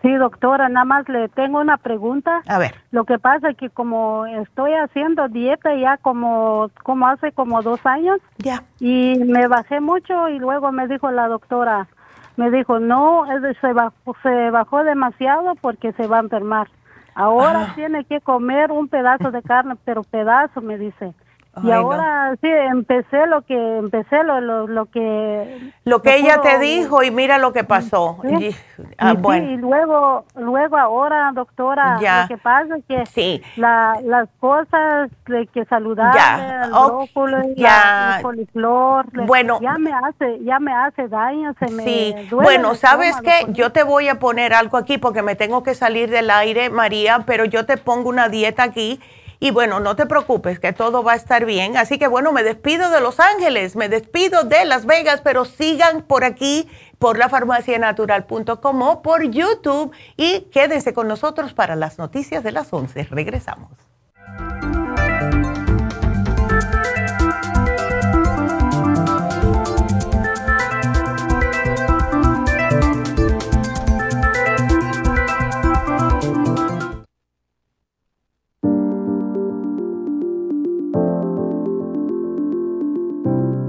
Sí, 0.03 0.15
doctora, 0.15 0.69
nada 0.69 0.85
más 0.85 1.09
le 1.09 1.29
tengo 1.31 1.59
una 1.59 1.79
pregunta. 1.79 2.43
A 2.47 2.59
ver. 2.59 2.77
Lo 2.93 3.05
que 3.05 3.19
pasa 3.19 3.51
es 3.51 3.57
que 3.57 3.71
como 3.71 4.25
estoy 4.27 4.73
haciendo 4.73 5.27
dieta 5.29 5.75
ya 5.75 5.97
como, 5.97 6.71
como 6.85 7.09
hace 7.09 7.33
como 7.33 7.63
dos 7.63 7.85
años. 7.85 8.21
Ya. 8.39 8.63
Y 8.79 9.19
me 9.19 9.49
bajé 9.49 9.81
mucho 9.81 10.29
y 10.29 10.39
luego 10.39 10.71
me 10.71 10.87
dijo 10.87 11.11
la 11.11 11.27
doctora, 11.27 11.89
me 12.37 12.51
dijo, 12.51 12.79
no, 12.79 13.25
se 13.61 13.73
bajó, 13.73 14.17
se 14.23 14.51
bajó 14.51 14.85
demasiado 14.85 15.55
porque 15.57 15.93
se 15.95 16.07
va 16.07 16.19
a 16.19 16.21
enfermar. 16.21 16.69
Ahora 17.15 17.69
ah. 17.71 17.73
tiene 17.75 18.05
que 18.05 18.21
comer 18.21 18.71
un 18.71 18.89
pedazo 18.89 19.31
de 19.31 19.43
carne, 19.43 19.75
pero 19.85 20.05
pedazo, 20.05 20.61
me 20.61 20.79
dice 20.79 21.15
y 21.63 21.71
ahora 21.71 22.37
sí 22.43 22.49
empecé 22.49 23.27
lo 23.27 23.43
que 23.43 23.79
empecé 23.79 24.23
lo, 24.25 24.41
lo, 24.41 24.67
lo 24.67 24.87
que 24.87 25.73
lo 25.85 26.03
que 26.03 26.17
ella 26.17 26.41
te 26.43 26.59
dijo 26.59 27.03
y 27.03 27.11
mira 27.11 27.39
lo 27.39 27.53
que 27.53 27.65
pasó 27.65 28.19
y, 28.25 28.55
ah, 28.99 29.15
bueno. 29.15 29.51
y 29.51 29.57
luego 29.57 30.25
luego 30.35 30.77
ahora 30.77 31.31
doctora 31.35 31.99
ya. 32.01 32.23
lo 32.23 32.29
que 32.29 32.37
pasa 32.37 32.77
es 32.77 32.85
que 32.85 33.07
sí. 33.07 33.43
la, 33.57 33.99
las 34.05 34.29
cosas 34.39 35.11
de 35.27 35.47
que 35.47 35.65
saludar 35.65 36.65
el 36.65 36.71
brócoli 36.71 37.55
ya. 37.57 38.17
el 38.17 38.23
coliflor 38.23 39.07
bueno 39.27 39.59
ya 39.63 39.79
me 39.79 39.93
hace 39.93 40.45
ya 40.45 40.59
me 40.59 40.73
hace 40.75 41.09
daño 41.09 41.55
se 41.59 41.71
me 41.73 41.85
sí 41.85 42.15
bueno 42.33 42.75
sabes 42.75 43.17
qué 43.23 43.47
yo 43.49 43.73
te 43.73 43.83
voy 43.83 44.09
a 44.09 44.19
poner 44.19 44.53
algo 44.53 44.77
aquí 44.77 44.99
porque 44.99 45.23
me 45.23 45.37
tengo 45.37 45.63
que 45.63 45.75
salir 45.75 46.11
del 46.11 46.31
aire 46.31 46.69
María 46.69 47.21
pero 47.27 47.47
yo 47.47 47.65
te 47.65 47.79
pongo 47.79 48.11
una 48.11 48.29
dieta 48.29 48.63
aquí 48.63 49.01
y 49.41 49.51
bueno, 49.51 49.81
no 49.81 49.97
te 49.97 50.07
preocupes, 50.07 50.59
que 50.59 50.73
todo 50.73 51.03
va 51.03 51.13
a 51.13 51.17
estar 51.17 51.45
bien. 51.45 51.77
Así 51.77 51.99
que 51.99 52.07
bueno, 52.09 52.33
me 52.33 52.43
despido 52.43 52.91
de 52.91 53.01
Los 53.01 53.21
Ángeles, 53.21 53.77
me 53.77 53.89
despido 53.89 54.45
de 54.45 54.65
Las 54.65 54.87
Vegas, 54.87 55.21
pero 55.23 55.45
sigan 55.45 56.03
por 56.03 56.25
aquí, 56.25 56.69
por 56.99 57.19
lafarmacianatural.com 57.19 58.83
o 58.83 59.03
por 59.03 59.23
YouTube 59.25 59.93
y 60.17 60.43
quédense 60.53 60.95
con 60.95 61.09
nosotros 61.09 61.53
para 61.53 61.77
las 61.77 61.99
noticias 61.99 62.43
de 62.43 62.53
las 62.53 62.73
11. 62.73 63.05
Regresamos. 63.11 63.71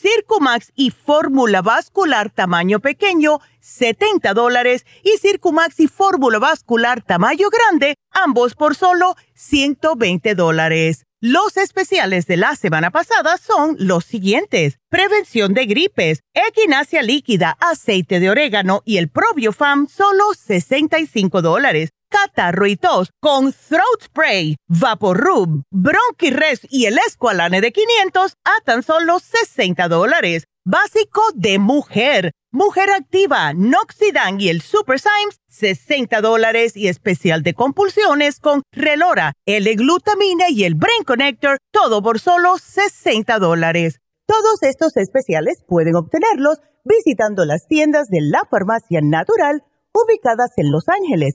Circumax 0.00 0.70
y 0.76 0.90
fórmula 0.90 1.60
vascular 1.60 2.30
tamaño 2.30 2.78
pequeño, 2.78 3.40
70 3.58 4.32
dólares, 4.32 4.86
y 5.02 5.18
Circumax 5.18 5.80
y 5.80 5.88
fórmula 5.88 6.38
vascular 6.38 7.02
tamaño 7.02 7.48
grande, 7.50 7.96
ambos 8.12 8.54
por 8.54 8.76
solo 8.76 9.16
120 9.34 10.36
dólares. 10.36 11.04
Los 11.20 11.56
especiales 11.56 12.28
de 12.28 12.36
la 12.36 12.54
semana 12.54 12.92
pasada 12.92 13.38
son 13.38 13.74
los 13.80 14.04
siguientes. 14.04 14.78
Prevención 14.88 15.52
de 15.52 15.66
gripes, 15.66 16.20
equinacia 16.32 17.02
líquida, 17.02 17.56
aceite 17.60 18.20
de 18.20 18.30
orégano 18.30 18.82
y 18.84 18.98
el 18.98 19.08
probiofam, 19.08 19.88
solo 19.88 20.32
65 20.32 21.42
dólares 21.42 21.90
catarro 22.08 22.66
y 22.66 22.76
tos 22.76 23.10
con 23.20 23.52
throat 23.52 24.02
spray, 24.02 24.56
vaporub, 24.68 25.62
bronchirres 25.70 26.60
y 26.70 26.86
el 26.86 26.98
escualane 26.98 27.60
de 27.60 27.72
500 27.72 28.34
a 28.44 28.64
tan 28.64 28.82
solo 28.82 29.18
60 29.18 29.88
dólares. 29.88 30.44
Básico 30.64 31.22
de 31.34 31.58
mujer, 31.58 32.32
mujer 32.50 32.90
activa, 32.90 33.54
Noxidan 33.54 34.40
y 34.40 34.50
el 34.50 34.60
Super 34.60 34.98
Symes, 35.00 35.40
60 35.48 36.20
dólares 36.20 36.76
y 36.76 36.88
especial 36.88 37.42
de 37.42 37.54
compulsiones 37.54 38.38
con 38.38 38.62
Relora, 38.72 39.32
L-glutamina 39.46 40.50
y 40.50 40.64
el 40.64 40.74
Brain 40.74 41.04
Connector, 41.04 41.58
todo 41.70 42.02
por 42.02 42.18
solo 42.18 42.58
60 42.58 43.38
dólares. 43.38 44.00
Todos 44.26 44.62
estos 44.62 44.96
especiales 44.98 45.64
pueden 45.66 45.96
obtenerlos 45.96 46.58
visitando 46.84 47.46
las 47.46 47.66
tiendas 47.66 48.08
de 48.08 48.20
la 48.20 48.42
farmacia 48.50 49.00
natural 49.02 49.64
ubicadas 49.92 50.50
en 50.56 50.70
Los 50.70 50.88
Ángeles, 50.88 51.34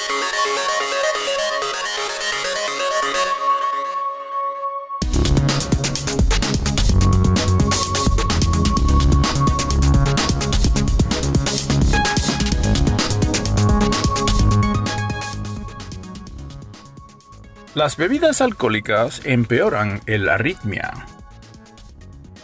Las 17.73 17.95
bebidas 17.95 18.41
alcohólicas 18.41 19.21
empeoran 19.23 20.01
el 20.05 20.27
arritmia. 20.27 20.91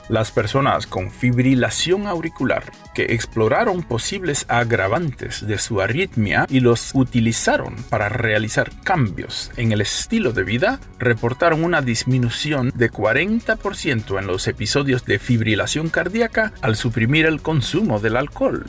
Las 0.08 0.32
personas 0.32 0.88
con 0.88 1.12
fibrilación 1.12 2.08
auricular 2.08 2.72
que 2.96 3.14
exploraron 3.14 3.84
posibles 3.84 4.46
agravantes 4.48 5.46
de 5.46 5.58
su 5.58 5.82
arritmia 5.82 6.46
y 6.50 6.62
los 6.62 6.92
utilizaron 6.94 7.76
para 7.90 8.08
realizar 8.08 8.72
cambios 8.86 9.52
en 9.58 9.74
el 9.74 9.82
estilo 9.82 10.32
de 10.32 10.46
vida 10.46 10.80
reportaron 10.98 11.66
una 11.66 11.82
disminución 11.82 12.72
de 12.74 12.90
40% 12.90 14.18
en 14.18 14.28
los 14.28 14.48
episodios 14.48 15.04
de 15.04 15.20
fibrilación 15.20 15.90
cardíaca 15.90 16.54
al 16.62 16.78
suprimir 16.78 17.26
el 17.26 17.42
consumo 17.42 18.00
del 18.00 18.16
alcohol. 18.16 18.64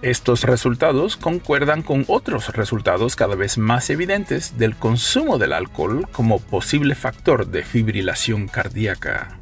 Estos 0.00 0.44
resultados 0.44 1.16
concuerdan 1.16 1.82
con 1.82 2.04
otros 2.06 2.54
resultados 2.54 3.16
cada 3.16 3.34
vez 3.34 3.58
más 3.58 3.90
evidentes 3.90 4.56
del 4.56 4.76
consumo 4.76 5.38
del 5.38 5.52
alcohol 5.52 6.06
como 6.12 6.38
posible 6.38 6.94
factor 6.94 7.48
de 7.48 7.64
fibrilación 7.64 8.46
cardíaca. 8.46 9.38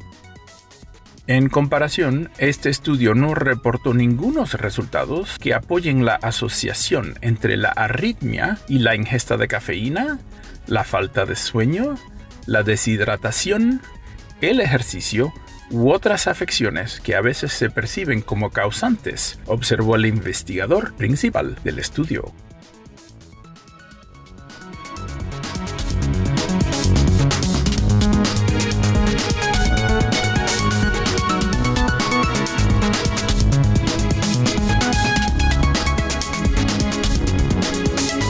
En 1.27 1.49
comparación, 1.49 2.31
este 2.39 2.69
estudio 2.69 3.13
no 3.13 3.35
reportó 3.35 3.93
ningunos 3.93 4.55
resultados 4.55 5.37
que 5.39 5.53
apoyen 5.53 6.05
la 6.05 6.15
asociación 6.15 7.19
entre 7.21 7.55
la 7.55 7.69
arritmia 7.69 8.57
y 8.67 8.79
la 8.79 8.95
ingesta 8.95 9.37
de 9.37 9.47
cafeína, 9.47 10.19
la 10.65 10.83
falta 10.83 11.25
de 11.25 11.35
sueño, 11.35 11.97
la 12.47 12.63
deshidratación, 12.63 13.81
el 14.41 14.59
ejercicio 14.59 15.33
u 15.69 15.91
otras 15.91 16.27
afecciones 16.27 16.99
que 16.99 17.15
a 17.15 17.21
veces 17.21 17.51
se 17.53 17.69
perciben 17.69 18.21
como 18.21 18.51
causantes, 18.51 19.39
observó 19.45 19.95
el 19.95 20.05
investigador 20.05 20.93
principal 20.93 21.57
del 21.63 21.79
estudio. 21.79 22.31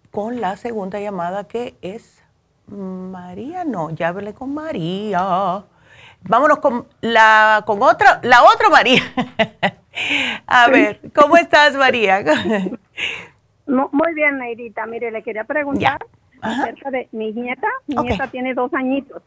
con 0.09 0.41
la 0.41 0.57
segunda 0.57 0.99
llamada 0.99 1.43
que 1.43 1.77
es 1.83 2.23
María. 2.65 3.65
No, 3.65 3.91
ya 3.91 4.07
hablé 4.07 4.33
con 4.33 4.55
María. 4.55 5.63
Vámonos 6.23 6.59
con 6.59 6.87
la 7.01 7.63
con 7.65 7.81
otra, 7.81 8.19
la 8.23 8.43
otra 8.43 8.69
María. 8.69 9.01
A 10.47 10.69
ver, 10.69 10.99
¿cómo 11.15 11.37
estás, 11.37 11.75
María? 11.75 12.23
Muy 13.65 14.13
bien, 14.13 14.37
Neidita. 14.37 14.85
Mire, 14.85 15.11
le 15.11 15.23
quería 15.23 15.43
preguntar 15.43 15.99
acerca 16.41 16.91
de 16.91 17.07
mi 17.11 17.31
nieta. 17.31 17.67
Mi 17.87 17.95
nieta 17.95 18.27
tiene 18.27 18.53
dos 18.53 18.73
añitos. 18.73 19.21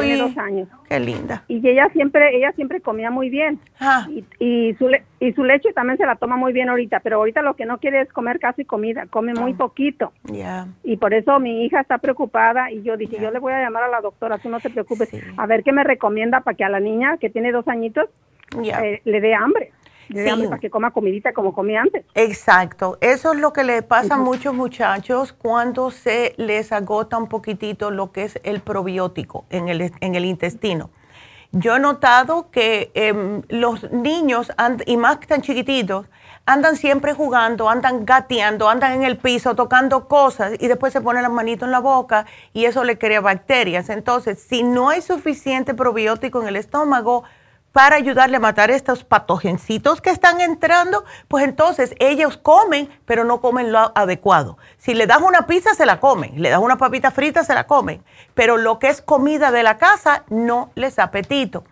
tiene 0.00 0.16
dos 0.16 0.36
años. 0.36 0.68
Qué 0.88 1.00
linda. 1.00 1.44
Y 1.48 1.66
ella 1.66 1.88
siempre, 1.92 2.36
ella 2.36 2.52
siempre 2.52 2.80
comía 2.80 3.10
muy 3.10 3.30
bien. 3.30 3.58
Ah. 3.80 4.06
Y, 4.38 4.74
su 4.74 4.90
y 5.20 5.32
su 5.32 5.44
leche 5.44 5.72
también 5.72 5.98
se 5.98 6.06
la 6.06 6.16
toma 6.16 6.36
muy 6.36 6.52
bien 6.52 6.68
ahorita, 6.68 7.00
pero 7.00 7.16
ahorita 7.16 7.42
lo 7.42 7.54
que 7.54 7.66
no 7.66 7.78
quiere 7.78 8.02
es 8.02 8.12
comer 8.12 8.38
casi 8.38 8.64
comida, 8.64 9.06
come 9.06 9.34
muy 9.34 9.52
ah. 9.52 9.58
poquito. 9.58 10.12
Y 10.84 10.96
por 10.96 11.14
eso 11.14 11.38
mi 11.40 11.64
hija 11.64 11.80
está 11.80 11.98
preocupada 11.98 12.70
y 12.70 12.82
yo 12.82 12.96
dije, 12.96 13.18
yo 13.20 13.30
le 13.30 13.38
voy 13.38 13.52
a 13.52 13.62
llamar 13.62 13.84
a 13.84 13.88
la 13.88 14.00
doctora, 14.00 14.38
tú 14.38 14.48
no 14.48 14.60
te 14.60 14.70
preocupes, 14.70 15.10
a 15.36 15.46
ver 15.46 15.62
qué 15.62 15.72
me 15.72 15.84
recomienda 15.84 16.40
para 16.40 16.56
que 16.56 16.64
a 16.64 16.68
la 16.68 16.80
niña 16.80 17.16
que 17.18 17.30
tiene 17.30 17.52
dos 17.52 17.66
añitos 17.68 18.08
eh, 18.62 19.00
le 19.04 19.20
dé 19.20 19.34
hambre 19.34 19.72
para 20.08 20.58
que 20.58 20.70
coma 20.70 20.90
comidita 20.90 21.32
como 21.32 21.52
comía 21.52 21.82
antes. 21.82 22.04
Exacto. 22.14 22.98
Eso 23.00 23.32
es 23.32 23.40
lo 23.40 23.52
que 23.52 23.64
le 23.64 23.82
pasa 23.82 24.14
a 24.14 24.18
muchos 24.18 24.54
muchachos 24.54 25.32
cuando 25.32 25.90
se 25.90 26.34
les 26.36 26.72
agota 26.72 27.16
un 27.16 27.28
poquitito 27.28 27.90
lo 27.90 28.12
que 28.12 28.24
es 28.24 28.40
el 28.42 28.60
probiótico 28.60 29.44
en 29.50 29.68
el, 29.68 29.92
en 30.00 30.14
el 30.14 30.24
intestino. 30.24 30.90
Yo 31.54 31.76
he 31.76 31.80
notado 31.80 32.50
que 32.50 32.90
em, 32.94 33.42
los 33.48 33.90
niños, 33.92 34.50
y 34.86 34.96
más 34.96 35.18
que 35.18 35.26
tan 35.26 35.42
chiquititos, 35.42 36.06
andan 36.46 36.76
siempre 36.76 37.12
jugando, 37.12 37.68
andan 37.68 38.06
gateando, 38.06 38.70
andan 38.70 38.92
en 38.92 39.02
el 39.02 39.18
piso 39.18 39.54
tocando 39.54 40.08
cosas 40.08 40.54
y 40.58 40.66
después 40.66 40.94
se 40.94 41.02
ponen 41.02 41.22
las 41.22 41.30
manitos 41.30 41.66
en 41.66 41.72
la 41.72 41.80
boca 41.80 42.24
y 42.54 42.64
eso 42.64 42.84
le 42.84 42.96
crea 42.96 43.20
bacterias. 43.20 43.90
Entonces, 43.90 44.40
si 44.40 44.62
no 44.62 44.88
hay 44.88 45.02
suficiente 45.02 45.74
probiótico 45.74 46.40
en 46.40 46.48
el 46.48 46.56
estómago, 46.56 47.24
para 47.72 47.96
ayudarle 47.96 48.36
a 48.36 48.40
matar 48.40 48.70
estos 48.70 49.02
patogencitos 49.02 50.00
que 50.00 50.10
están 50.10 50.40
entrando, 50.40 51.04
pues 51.28 51.44
entonces 51.44 51.94
ellos 51.98 52.36
comen, 52.36 52.88
pero 53.06 53.24
no 53.24 53.40
comen 53.40 53.72
lo 53.72 53.92
adecuado. 53.94 54.58
Si 54.78 54.94
le 54.94 55.06
das 55.06 55.22
una 55.22 55.46
pizza, 55.46 55.74
se 55.74 55.86
la 55.86 55.98
comen, 55.98 56.40
le 56.40 56.50
das 56.50 56.60
una 56.60 56.76
papita 56.76 57.10
frita, 57.10 57.44
se 57.44 57.54
la 57.54 57.66
comen, 57.66 58.04
pero 58.34 58.58
lo 58.58 58.78
que 58.78 58.88
es 58.88 59.00
comida 59.00 59.50
de 59.50 59.62
la 59.62 59.78
casa 59.78 60.24
no 60.28 60.70
les 60.74 60.98
apetito. 60.98 61.64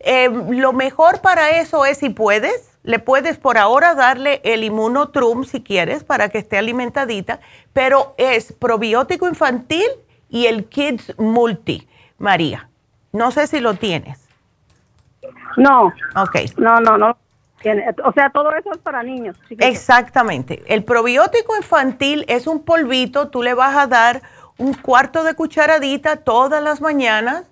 Em, 0.00 0.50
lo 0.60 0.72
mejor 0.72 1.20
para 1.20 1.50
eso 1.58 1.84
es 1.84 1.98
si 1.98 2.10
puedes, 2.10 2.78
le 2.84 2.98
puedes 2.98 3.38
por 3.38 3.58
ahora 3.58 3.94
darle 3.94 4.40
el 4.44 4.62
inmunotrum 4.62 5.44
si 5.44 5.62
quieres 5.62 6.04
para 6.04 6.28
que 6.28 6.38
esté 6.38 6.58
alimentadita, 6.58 7.40
pero 7.72 8.14
es 8.16 8.52
probiótico 8.52 9.26
infantil 9.26 9.88
y 10.28 10.46
el 10.46 10.66
Kids 10.66 11.14
Multi, 11.18 11.88
María. 12.18 12.68
No 13.12 13.30
sé 13.30 13.46
si 13.46 13.60
lo 13.60 13.74
tienes. 13.74 14.27
No. 15.56 15.92
Ok. 16.16 16.36
No, 16.56 16.80
no, 16.80 16.98
no. 16.98 17.16
O 18.04 18.12
sea, 18.12 18.30
todo 18.30 18.52
eso 18.52 18.70
es 18.72 18.78
para 18.78 19.02
niños. 19.02 19.36
Exactamente. 19.50 20.62
El 20.68 20.84
probiótico 20.84 21.56
infantil 21.56 22.24
es 22.28 22.46
un 22.46 22.64
polvito, 22.64 23.28
tú 23.28 23.42
le 23.42 23.54
vas 23.54 23.76
a 23.76 23.86
dar 23.86 24.22
un 24.58 24.74
cuarto 24.74 25.24
de 25.24 25.34
cucharadita 25.34 26.16
todas 26.16 26.62
las 26.62 26.80
mañanas 26.80 27.44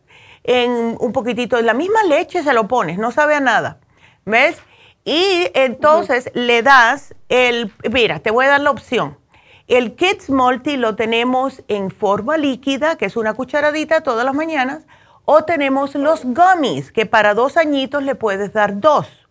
en 0.44 0.96
un 1.00 1.12
poquitito 1.12 1.56
de 1.56 1.62
la 1.62 1.74
misma 1.74 2.04
leche 2.04 2.42
se 2.42 2.52
lo 2.52 2.68
pones, 2.68 2.98
no 2.98 3.10
sabe 3.10 3.34
a 3.34 3.40
nada. 3.40 3.78
¿Ves? 4.24 4.60
Y 5.04 5.48
entonces 5.54 6.30
le 6.34 6.62
das 6.62 7.14
el, 7.28 7.72
mira, 7.92 8.20
te 8.20 8.30
voy 8.30 8.46
a 8.46 8.50
dar 8.50 8.60
la 8.60 8.70
opción. 8.70 9.18
El 9.66 9.96
Kids 9.96 10.30
Multi 10.30 10.76
lo 10.76 10.94
tenemos 10.94 11.64
en 11.66 11.90
forma 11.90 12.36
líquida, 12.36 12.96
que 12.96 13.06
es 13.06 13.16
una 13.16 13.34
cucharadita 13.34 14.02
todas 14.02 14.24
las 14.24 14.34
mañanas, 14.34 14.86
o 15.26 15.44
tenemos 15.44 15.94
los 15.94 16.24
gummies, 16.24 16.90
que 16.90 17.04
para 17.04 17.34
dos 17.34 17.58
añitos 17.58 18.02
le 18.02 18.14
puedes 18.14 18.54
dar 18.54 18.80
dos. 18.80 19.28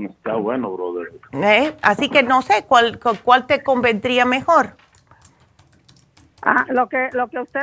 Está 0.00 0.36
bueno, 0.36 0.70
brother. 0.70 1.12
¿Eh? 1.32 1.74
Así 1.82 2.08
que 2.08 2.22
no 2.22 2.42
sé 2.42 2.64
cuál, 2.66 2.98
cuál 3.22 3.46
te 3.46 3.62
convendría 3.62 4.24
mejor. 4.24 4.76
Ah, 6.42 6.64
lo 6.68 6.88
que 6.88 7.08
lo 7.12 7.28
que 7.28 7.40
usted 7.40 7.60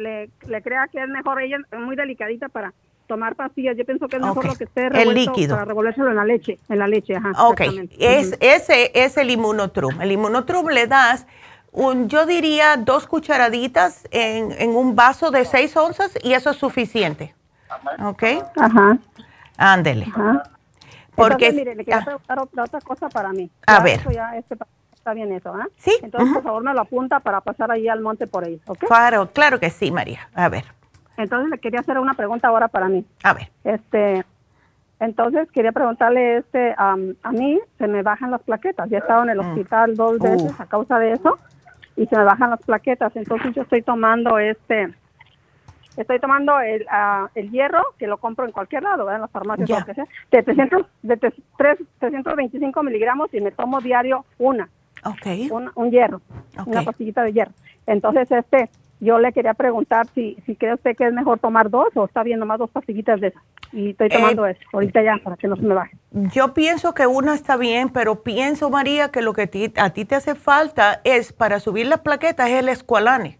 le, 0.00 0.30
le, 0.46 0.62
crea 0.62 0.88
que 0.90 1.00
es 1.00 1.08
mejor, 1.08 1.40
ella 1.40 1.58
es 1.70 1.78
muy 1.78 1.94
delicadita 1.94 2.48
para 2.48 2.74
tomar 3.06 3.36
pastillas. 3.36 3.76
Yo 3.76 3.84
pienso 3.84 4.08
que 4.08 4.16
es 4.16 4.22
mejor 4.22 4.44
lo 4.44 4.54
que 4.54 4.64
esté 4.64 4.86
el 4.88 5.14
líquido. 5.14 5.54
para 5.54 5.66
revolvérselo 5.66 6.10
en 6.10 6.16
la 6.16 6.24
leche, 6.24 6.58
en 6.68 6.78
la 6.78 6.88
leche, 6.88 7.16
ajá. 7.16 7.32
Ok, 7.46 7.60
es, 7.98 8.36
ese 8.40 8.90
es 8.94 9.16
el 9.16 9.30
inmunotrum. 9.30 10.00
El 10.00 10.12
inmunotrum 10.12 10.68
le 10.68 10.86
das 10.86 11.26
yo 11.72 12.26
diría 12.26 12.76
dos 12.76 13.06
cucharaditas 13.06 14.06
en, 14.10 14.70
un 14.70 14.96
vaso 14.96 15.30
de 15.30 15.44
seis 15.44 15.76
onzas 15.76 16.18
y 16.22 16.32
eso 16.32 16.50
es 16.50 16.56
suficiente. 16.56 17.34
¿Ok? 18.02 18.22
Ajá. 18.56 18.98
Ándele. 19.56 20.06
Ajá. 20.06 20.42
Porque, 21.14 21.52
mire, 21.52 21.74
le 21.74 21.84
quería 21.84 21.98
ah. 21.98 22.04
preguntar 22.04 22.38
otra 22.64 22.80
cosa 22.80 23.08
para 23.08 23.30
mí. 23.30 23.50
A 23.66 23.80
ver. 23.80 24.00
Este, 24.36 24.56
está 24.94 25.12
bien 25.14 25.32
eso, 25.32 25.52
¿ah? 25.52 25.66
Sí. 25.76 25.92
Entonces, 26.02 26.32
por 26.32 26.42
favor, 26.44 26.62
me 26.62 26.72
lo 26.72 26.80
apunta 26.80 27.20
para 27.20 27.40
pasar 27.40 27.70
ahí 27.72 27.88
al 27.88 28.00
monte 28.00 28.26
por 28.26 28.44
ahí, 28.44 28.60
¿ok? 28.66 28.78
Claro, 28.86 29.30
claro 29.32 29.58
que 29.58 29.70
sí, 29.70 29.90
María. 29.90 30.28
A 30.34 30.48
ver. 30.48 30.64
Entonces, 31.16 31.50
le 31.50 31.58
quería 31.58 31.80
hacer 31.80 31.98
una 31.98 32.14
pregunta 32.14 32.48
ahora 32.48 32.68
para 32.68 32.88
mí. 32.88 33.04
A 33.24 33.34
ver. 33.34 33.50
Este, 33.64 34.24
entonces, 35.00 35.50
quería 35.50 35.72
preguntarle, 35.72 36.38
este, 36.38 36.74
a 36.78 36.96
mí 37.32 37.60
se 37.78 37.88
me 37.88 38.02
bajan 38.02 38.30
las 38.30 38.42
plaquetas. 38.42 38.88
Ya 38.88 38.98
he 38.98 39.00
estado 39.00 39.24
en 39.24 39.30
el 39.30 39.38
mm. 39.38 39.48
hospital 39.48 39.96
dos 39.96 40.18
veces 40.20 40.54
uh. 40.56 40.62
a 40.62 40.66
causa 40.66 40.98
de 41.00 41.12
eso 41.12 41.36
y 41.98 42.06
se 42.06 42.16
me 42.16 42.24
bajan 42.24 42.50
las 42.50 42.62
plaquetas. 42.62 43.14
Entonces 43.16 43.54
yo 43.54 43.62
estoy 43.62 43.82
tomando 43.82 44.38
este, 44.38 44.88
estoy 45.96 46.20
tomando 46.20 46.58
el, 46.60 46.86
ah, 46.90 47.28
el 47.34 47.50
hierro, 47.50 47.82
que 47.98 48.06
lo 48.06 48.18
compro 48.18 48.46
en 48.46 48.52
cualquier 48.52 48.84
lado, 48.84 49.10
en 49.12 49.20
las 49.20 49.30
farmacias, 49.30 49.68
lo 49.68 49.84
que 49.84 49.94
sea, 49.94 50.06
de, 50.30 50.42
300, 50.42 50.86
de 51.02 51.16
3, 51.16 51.34
325 51.98 52.82
miligramos 52.82 53.34
y 53.34 53.40
me 53.40 53.50
tomo 53.50 53.80
diario 53.80 54.24
una. 54.38 54.68
Okay. 55.04 55.48
Un, 55.50 55.70
un 55.74 55.90
hierro, 55.90 56.20
una 56.66 56.82
pastillita 56.82 57.22
de 57.22 57.32
hierro. 57.32 57.52
Entonces, 57.86 58.30
este, 58.30 58.70
yo 59.00 59.18
le 59.18 59.32
quería 59.32 59.54
preguntar 59.54 60.06
si, 60.14 60.36
si 60.44 60.56
cree 60.56 60.74
usted 60.74 60.96
que 60.96 61.06
es 61.06 61.12
mejor 61.12 61.38
tomar 61.38 61.70
dos 61.70 61.88
o 61.94 62.04
está 62.04 62.22
viendo 62.22 62.46
más 62.46 62.58
dos 62.58 62.70
pastillitas 62.70 63.20
de 63.20 63.28
esas. 63.28 63.42
Y 63.72 63.90
estoy 63.90 64.08
tomando 64.08 64.46
eh, 64.46 64.52
eso, 64.52 64.60
ahorita 64.72 65.02
ya, 65.02 65.18
para 65.22 65.36
que 65.36 65.46
no 65.46 65.56
se 65.56 65.62
me 65.62 65.74
baje. 65.74 65.96
Yo 66.32 66.54
pienso 66.54 66.94
que 66.94 67.06
una 67.06 67.34
está 67.34 67.56
bien, 67.56 67.90
pero 67.90 68.22
pienso, 68.22 68.70
María, 68.70 69.10
que 69.10 69.22
lo 69.22 69.34
que 69.34 69.72
a 69.76 69.90
ti 69.90 70.04
te 70.04 70.14
hace 70.14 70.34
falta 70.34 71.00
es, 71.04 71.32
para 71.32 71.60
subir 71.60 71.86
las 71.86 72.00
plaquetas, 72.00 72.48
es 72.48 72.60
el 72.60 72.68
escualane. 72.68 73.38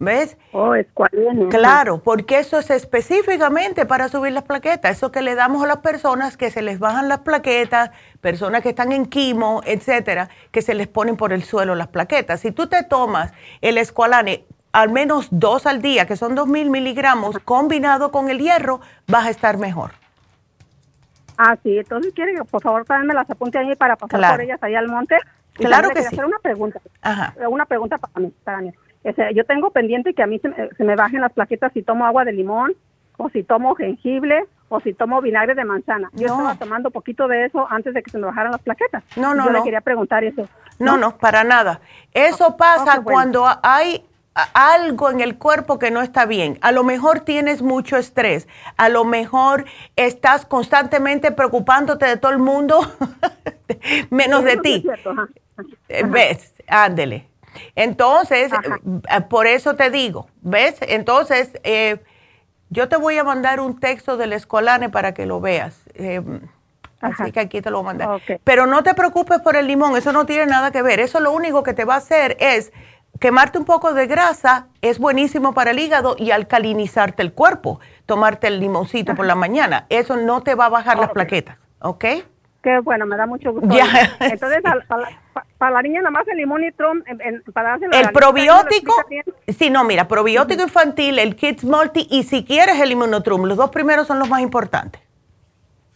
¿Ves? 0.00 0.36
Oh, 0.52 0.74
escualane. 0.74 1.48
Claro, 1.48 2.02
porque 2.02 2.38
eso 2.38 2.58
es 2.58 2.70
específicamente 2.70 3.86
para 3.86 4.08
subir 4.08 4.32
las 4.32 4.42
plaquetas. 4.42 4.96
Eso 4.96 5.12
que 5.12 5.22
le 5.22 5.34
damos 5.34 5.62
a 5.62 5.66
las 5.66 5.78
personas 5.78 6.36
que 6.36 6.50
se 6.50 6.62
les 6.62 6.78
bajan 6.78 7.08
las 7.08 7.20
plaquetas, 7.20 7.90
personas 8.20 8.62
que 8.62 8.70
están 8.70 8.92
en 8.92 9.06
quimo, 9.06 9.62
etcétera, 9.64 10.28
que 10.50 10.62
se 10.62 10.74
les 10.74 10.88
ponen 10.88 11.16
por 11.16 11.32
el 11.32 11.44
suelo 11.44 11.74
las 11.74 11.88
plaquetas. 11.88 12.40
Si 12.40 12.50
tú 12.50 12.66
te 12.66 12.82
tomas 12.82 13.32
el 13.60 13.78
escualane 13.78 14.44
al 14.74 14.90
menos 14.90 15.28
dos 15.30 15.66
al 15.66 15.80
día, 15.80 16.04
que 16.04 16.16
son 16.16 16.34
dos 16.34 16.48
mil 16.48 16.68
miligramos, 16.68 17.38
combinado 17.38 18.10
con 18.10 18.28
el 18.28 18.40
hierro, 18.40 18.80
vas 19.06 19.26
a 19.26 19.30
estar 19.30 19.56
mejor. 19.56 19.92
Ah, 21.38 21.56
sí, 21.62 21.78
entonces 21.78 22.12
quiere 22.12 22.34
que 22.34 22.44
por 22.44 22.60
favor 22.60 22.84
también 22.84 23.06
me 23.06 23.14
las 23.14 23.30
apunte 23.30 23.56
ahí 23.56 23.74
para 23.76 23.94
pasar 23.94 24.32
por 24.32 24.40
ellas 24.40 24.60
ahí 24.62 24.74
al 24.74 24.88
monte. 24.88 25.16
claro 25.54 25.90
que 25.90 26.02
sí. 26.02 26.08
hacer 26.08 26.24
una 26.24 26.38
pregunta. 26.40 26.80
Ajá. 27.02 27.34
Una 27.48 27.66
pregunta 27.66 27.98
para 27.98 28.26
mí, 28.26 28.32
para 28.42 28.60
mí. 28.62 28.72
yo 29.32 29.44
tengo 29.44 29.70
pendiente 29.70 30.12
que 30.12 30.24
a 30.24 30.26
mí 30.26 30.40
se 30.40 30.84
me, 30.84 30.96
bajen 30.96 31.20
las 31.20 31.32
plaquetas 31.32 31.72
si 31.72 31.82
tomo 31.82 32.04
agua 32.04 32.24
de 32.24 32.32
limón, 32.32 32.72
o 33.16 33.28
si 33.30 33.44
tomo 33.44 33.76
jengibre, 33.76 34.44
o 34.68 34.80
si 34.80 34.92
tomo 34.92 35.20
vinagre 35.22 35.54
de 35.54 35.64
manzana. 35.64 36.10
Yo 36.14 36.26
estaba 36.26 36.56
tomando 36.56 36.90
poquito 36.90 37.28
de 37.28 37.44
eso 37.44 37.64
antes 37.70 37.94
de 37.94 38.02
que 38.02 38.10
se 38.10 38.18
me 38.18 38.26
bajaran 38.26 38.50
las 38.50 38.62
plaquetas. 38.62 39.04
No, 39.14 39.36
no, 39.36 39.44
yo 39.44 39.50
le 39.52 39.62
quería 39.62 39.82
preguntar 39.82 40.24
eso. 40.24 40.48
No, 40.80 40.96
no, 40.96 41.16
para 41.16 41.44
nada. 41.44 41.80
Eso 42.12 42.56
pasa 42.56 43.02
cuando 43.02 43.46
hay 43.62 44.04
algo 44.34 45.10
en 45.10 45.20
el 45.20 45.38
cuerpo 45.38 45.78
que 45.78 45.90
no 45.90 46.02
está 46.02 46.26
bien. 46.26 46.58
A 46.60 46.72
lo 46.72 46.84
mejor 46.84 47.20
tienes 47.20 47.62
mucho 47.62 47.96
estrés, 47.96 48.48
a 48.76 48.88
lo 48.88 49.04
mejor 49.04 49.64
estás 49.96 50.44
constantemente 50.44 51.30
preocupándote 51.30 52.06
de 52.06 52.16
todo 52.16 52.32
el 52.32 52.38
mundo, 52.38 52.80
menos 54.10 54.44
de 54.44 54.56
ti. 54.56 54.86
Eh, 55.88 56.02
¿Ves? 56.04 56.52
Ándele. 56.66 57.28
Entonces, 57.76 58.50
eh, 58.52 59.20
por 59.28 59.46
eso 59.46 59.76
te 59.76 59.90
digo, 59.90 60.26
¿ves? 60.42 60.76
Entonces, 60.80 61.50
eh, 61.62 62.02
yo 62.70 62.88
te 62.88 62.96
voy 62.96 63.16
a 63.18 63.24
mandar 63.24 63.60
un 63.60 63.78
texto 63.78 64.16
del 64.16 64.32
Escolane 64.32 64.90
para 64.90 65.14
que 65.14 65.26
lo 65.26 65.40
veas. 65.40 65.80
así 67.00 67.30
que 67.30 67.38
aquí 67.38 67.60
te 67.60 67.70
lo 67.70 67.82
voy 67.82 67.84
a 67.84 67.94
mandar. 67.94 68.40
Pero 68.42 68.66
no 68.66 68.82
te 68.82 68.94
preocupes 68.94 69.40
por 69.40 69.54
el 69.54 69.68
limón, 69.68 69.96
eso 69.96 70.10
no 70.10 70.26
tiene 70.26 70.46
nada 70.46 70.72
que 70.72 70.82
ver. 70.82 70.98
Eso 70.98 71.20
lo 71.20 71.30
único 71.30 71.62
que 71.62 71.74
te 71.74 71.84
va 71.84 71.94
a 71.94 71.98
hacer 71.98 72.36
es 72.40 72.72
quemarte 73.20 73.58
un 73.58 73.64
poco 73.64 73.94
de 73.94 74.06
grasa 74.06 74.66
es 74.82 74.98
buenísimo 74.98 75.54
para 75.54 75.70
el 75.70 75.78
hígado 75.78 76.16
y 76.18 76.30
alcalinizarte 76.30 77.22
el 77.22 77.32
cuerpo. 77.32 77.80
Tomarte 78.06 78.48
el 78.48 78.60
limoncito 78.60 79.14
por 79.14 79.26
la 79.26 79.34
mañana. 79.34 79.86
Eso 79.88 80.16
no 80.16 80.42
te 80.42 80.54
va 80.54 80.66
a 80.66 80.68
bajar 80.70 80.98
las 80.98 81.10
plaquetas, 81.10 81.56
¿ok? 81.80 82.04
Qué 82.64 82.78
bueno, 82.80 83.04
me 83.04 83.16
da 83.16 83.26
mucho 83.26 83.52
gusto. 83.52 83.68
Entonces, 84.20 84.62
para, 85.58 85.70
la 85.70 85.82
niña 85.82 86.00
nada 86.00 86.10
más 86.10 86.26
el 86.28 86.38
limón 86.38 86.64
y 86.64 86.72
trom, 86.72 87.02
para 87.52 87.76
El 87.76 88.10
probiótico, 88.10 88.94
sí, 89.48 89.68
no, 89.68 89.84
mira, 89.84 90.08
probiótico 90.08 90.62
infantil, 90.62 91.18
el 91.18 91.36
Kids 91.36 91.64
Multi 91.64 92.08
y 92.10 92.22
si 92.22 92.42
quieres 92.42 92.80
el 92.80 92.92
inmunotrum, 92.92 93.44
los 93.44 93.58
dos 93.58 93.68
primeros 93.68 94.06
son 94.06 94.18
los 94.18 94.30
más 94.30 94.40
importantes. 94.40 95.02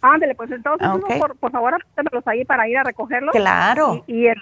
Ándale, 0.02 0.34
pues 0.34 0.50
entonces, 0.50 0.86
por, 1.18 1.36
por, 1.36 1.50
favor, 1.50 1.74
apúntamelos 1.74 2.26
ahí 2.26 2.44
para 2.44 2.68
ir 2.68 2.76
a 2.76 2.84
recogerlos. 2.84 3.32
Claro. 3.32 4.04
Y, 4.06 4.28
y, 4.28 4.32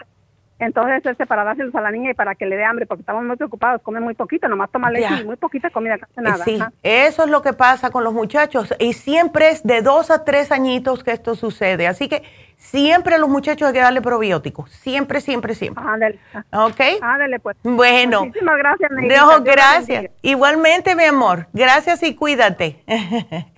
entonces, 0.59 1.17
para 1.29 1.45
dárselos 1.45 1.75
a 1.75 1.83
la 1.83 1.91
niña 1.91 2.13
y 2.13 2.15
para 2.15 2.35
que 2.35 2.47
le 2.47 2.57
dé 2.57 2.65
hambre, 2.65 2.87
porque 2.87 3.03
estamos 3.03 3.25
muy 3.25 3.37
preocupados, 3.37 3.83
come 3.83 4.01
muy 4.01 4.15
poquito, 4.15 4.49
nomás 4.49 4.71
toma 4.71 4.91
leche 4.91 5.21
y 5.21 5.25
muy 5.25 5.37
poquita 5.37 5.69
comida, 5.69 5.99
casi 5.99 6.13
nada. 6.17 6.45
Sí, 6.45 6.59
eso 6.83 7.25
es 7.25 7.31
lo 7.31 7.43
que 7.43 7.53
pasa 7.53 7.91
con 7.91 8.05
los 8.05 8.15
muchachos 8.15 8.75
y 8.79 8.95
siempre 8.95 9.51
es 9.51 9.63
de 9.65 9.83
dos 9.83 10.11
a 10.11 10.25
tres 10.25 10.53
añitos 10.53 11.05
que 11.05 11.13
esto 11.13 11.35
sucede. 11.35 11.87
Así 11.87 12.09
que 12.09 12.23
siempre 12.57 13.17
a 13.17 13.19
los 13.19 13.29
muchachos 13.29 13.69
hay 13.69 13.75
que 13.75 13.81
darle 13.81 14.01
probióticos, 14.01 14.71
siempre, 14.71 15.21
siempre, 15.21 15.55
siempre. 15.55 15.85
Ándale. 15.87 16.19
¿Ok? 16.53 16.81
Ándale, 17.03 17.39
pues. 17.39 17.59
Bueno. 17.63 18.25
Muchísimas 18.25 18.57
gracias, 18.57 18.91
No, 18.93 19.43
gracias. 19.43 20.11
Igualmente, 20.23 20.97
mi 20.97 21.05
amor. 21.05 21.49
Gracias 21.53 22.03
y 22.03 22.15
cuídate. 22.15 22.83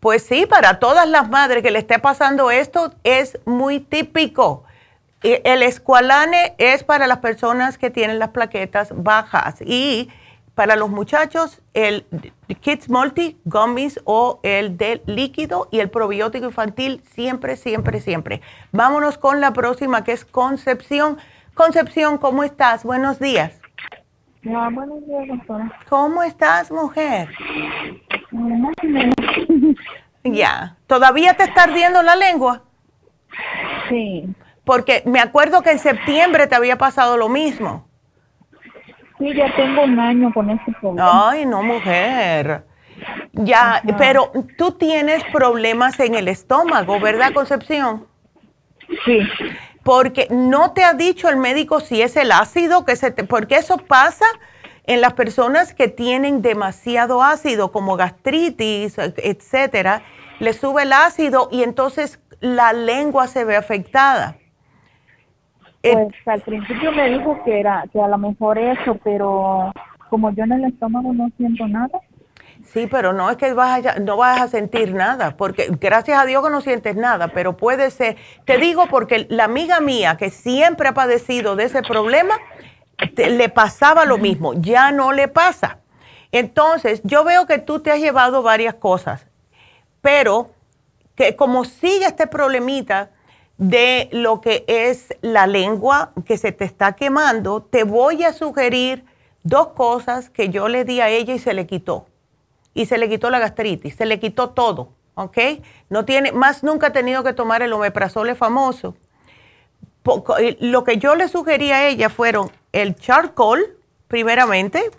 pues 0.00 0.22
sí, 0.22 0.46
para 0.46 0.78
todas 0.78 1.06
las 1.06 1.28
madres 1.28 1.62
que 1.62 1.70
le 1.70 1.78
esté 1.78 1.98
pasando 1.98 2.50
esto, 2.50 2.94
es 3.04 3.38
muy 3.44 3.80
típico 3.80 4.64
el 5.22 5.62
escualane 5.62 6.54
es 6.58 6.84
para 6.84 7.06
las 7.06 7.18
personas 7.18 7.78
que 7.78 7.90
tienen 7.90 8.18
las 8.18 8.30
plaquetas 8.30 8.92
bajas 8.94 9.60
y 9.60 10.08
para 10.54 10.76
los 10.76 10.90
muchachos 10.90 11.62
el 11.74 12.04
Kids 12.60 12.90
Multi, 12.90 13.38
Gummies 13.44 14.00
o 14.04 14.40
el 14.42 14.76
de 14.76 15.02
líquido 15.06 15.68
y 15.70 15.80
el 15.80 15.90
probiótico 15.90 16.46
infantil 16.46 17.02
siempre, 17.04 17.56
siempre, 17.56 18.00
siempre. 18.00 18.42
Vámonos 18.72 19.16
con 19.16 19.40
la 19.40 19.52
próxima 19.52 20.04
que 20.04 20.12
es 20.12 20.24
Concepción. 20.24 21.18
Concepción, 21.54 22.18
¿cómo 22.18 22.44
estás? 22.44 22.84
Buenos 22.84 23.18
días. 23.18 23.60
buenos 24.42 25.06
días, 25.06 25.28
doctora. 25.28 25.72
¿Cómo 25.88 26.22
estás, 26.22 26.70
mujer? 26.70 27.28
ya. 30.24 30.76
¿Todavía 30.86 31.34
te 31.34 31.44
está 31.44 31.64
ardiendo 31.64 32.02
la 32.02 32.16
lengua? 32.16 32.62
Sí. 33.88 34.28
Porque 34.64 35.02
me 35.06 35.20
acuerdo 35.20 35.62
que 35.62 35.70
en 35.70 35.78
septiembre 35.78 36.46
te 36.46 36.54
había 36.54 36.78
pasado 36.78 37.16
lo 37.16 37.28
mismo. 37.28 37.88
Sí, 39.18 39.34
ya 39.34 39.54
tengo 39.56 39.82
un 39.82 39.98
año 39.98 40.32
con 40.32 40.50
ese 40.50 40.72
problema. 40.80 41.30
Ay, 41.30 41.46
no, 41.46 41.62
mujer. 41.62 42.64
Ya, 43.32 43.82
pero 43.98 44.32
tú 44.56 44.72
tienes 44.72 45.24
problemas 45.32 45.98
en 46.00 46.14
el 46.14 46.28
estómago, 46.28 47.00
¿verdad, 47.00 47.32
Concepción? 47.32 48.06
Sí. 49.04 49.20
Porque 49.82 50.28
no 50.30 50.72
te 50.72 50.84
ha 50.84 50.92
dicho 50.92 51.28
el 51.28 51.36
médico 51.36 51.80
si 51.80 52.02
es 52.02 52.16
el 52.16 52.30
ácido 52.30 52.84
que 52.84 52.94
se 52.94 53.10
te, 53.10 53.24
porque 53.24 53.56
eso 53.56 53.78
pasa 53.78 54.26
en 54.84 55.00
las 55.00 55.14
personas 55.14 55.74
que 55.74 55.88
tienen 55.88 56.42
demasiado 56.42 57.22
ácido, 57.22 57.72
como 57.72 57.96
gastritis, 57.96 58.98
etcétera, 58.98 60.02
le 60.38 60.52
sube 60.52 60.82
el 60.82 60.92
ácido 60.92 61.48
y 61.50 61.62
entonces 61.62 62.20
la 62.40 62.72
lengua 62.72 63.28
se 63.28 63.44
ve 63.44 63.56
afectada. 63.56 64.36
Eh, 65.82 65.94
pues 65.94 66.28
al 66.28 66.40
principio 66.42 66.92
me 66.92 67.10
dijo 67.10 67.42
que 67.44 67.60
era 67.60 67.84
que 67.92 68.00
a 68.00 68.08
lo 68.08 68.18
mejor 68.18 68.58
eso, 68.58 68.98
pero 69.02 69.72
como 70.08 70.30
yo 70.30 70.44
en 70.44 70.52
el 70.52 70.64
estómago 70.64 71.12
no 71.12 71.30
siento 71.36 71.66
nada. 71.66 72.00
Sí, 72.64 72.86
pero 72.86 73.12
no 73.12 73.28
es 73.30 73.36
que 73.36 73.52
vas 73.54 73.84
a, 73.84 73.98
no 73.98 74.16
vas 74.16 74.40
a 74.40 74.48
sentir 74.48 74.94
nada, 74.94 75.36
porque 75.36 75.68
gracias 75.80 76.18
a 76.18 76.24
Dios 76.24 76.44
que 76.44 76.50
no 76.50 76.60
sientes 76.60 76.96
nada, 76.96 77.28
pero 77.28 77.56
puede 77.56 77.90
ser, 77.90 78.16
te 78.44 78.58
digo 78.58 78.86
porque 78.86 79.26
la 79.28 79.44
amiga 79.44 79.80
mía 79.80 80.16
que 80.16 80.30
siempre 80.30 80.88
ha 80.88 80.94
padecido 80.94 81.56
de 81.56 81.64
ese 81.64 81.82
problema, 81.82 82.34
le 83.16 83.48
pasaba 83.48 84.04
lo 84.04 84.18
mismo, 84.18 84.54
ya 84.54 84.92
no 84.92 85.12
le 85.12 85.28
pasa. 85.28 85.78
Entonces, 86.30 87.02
yo 87.04 87.24
veo 87.24 87.46
que 87.46 87.58
tú 87.58 87.80
te 87.80 87.90
has 87.90 87.98
llevado 87.98 88.42
varias 88.42 88.74
cosas, 88.74 89.26
pero 90.00 90.50
que 91.14 91.36
como 91.36 91.64
sigue 91.64 92.06
este 92.06 92.26
problemita, 92.26 93.10
de 93.62 94.08
lo 94.10 94.40
que 94.40 94.64
es 94.66 95.14
la 95.20 95.46
lengua 95.46 96.10
que 96.26 96.36
se 96.36 96.50
te 96.50 96.64
está 96.64 96.94
quemando, 96.94 97.62
te 97.62 97.84
voy 97.84 98.24
a 98.24 98.32
sugerir 98.32 99.04
dos 99.44 99.68
cosas 99.68 100.30
que 100.30 100.48
yo 100.48 100.66
le 100.66 100.84
di 100.84 101.00
a 101.00 101.08
ella 101.08 101.34
y 101.34 101.38
se 101.38 101.54
le 101.54 101.64
quitó. 101.64 102.06
Y 102.74 102.86
se 102.86 102.98
le 102.98 103.08
quitó 103.08 103.30
la 103.30 103.38
gastritis, 103.38 103.94
se 103.94 104.04
le 104.04 104.18
quitó 104.18 104.50
todo, 104.50 104.88
¿ok? 105.14 105.38
No 105.90 106.04
tiene, 106.04 106.32
más 106.32 106.64
nunca 106.64 106.88
ha 106.88 106.92
tenido 106.92 107.22
que 107.22 107.34
tomar 107.34 107.62
el 107.62 107.72
omeprazole 107.72 108.34
famoso. 108.34 108.96
Lo 110.58 110.82
que 110.82 110.96
yo 110.96 111.14
le 111.14 111.28
sugerí 111.28 111.70
a 111.70 111.86
ella 111.86 112.10
fueron 112.10 112.50
el 112.72 112.96
charcoal, 112.96 113.76
primeramente, 114.08 114.90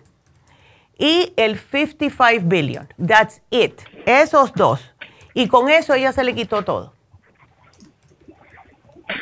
y 0.96 1.34
el 1.36 1.58
55 1.58 2.44
billion. 2.46 2.88
That's 3.06 3.42
it. 3.50 3.78
Esos 4.06 4.54
dos. 4.54 4.80
Y 5.34 5.48
con 5.48 5.68
eso 5.68 5.92
ella 5.92 6.12
se 6.12 6.24
le 6.24 6.34
quitó 6.34 6.62
todo. 6.62 6.93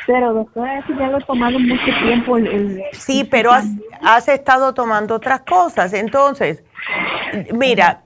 Pero 0.07 0.33
doctora, 0.33 0.79
eso 0.79 0.93
ya 0.97 1.07
lo 1.09 1.19
he 1.19 1.23
tomado 1.23 1.59
mucho 1.59 1.91
tiempo. 2.03 2.37
sí, 2.93 3.23
pero 3.23 3.51
has, 3.51 4.27
estado 4.27 4.73
tomando 4.73 5.15
otras 5.15 5.41
cosas. 5.41 5.93
Entonces, 5.93 6.63
mira, 7.53 8.03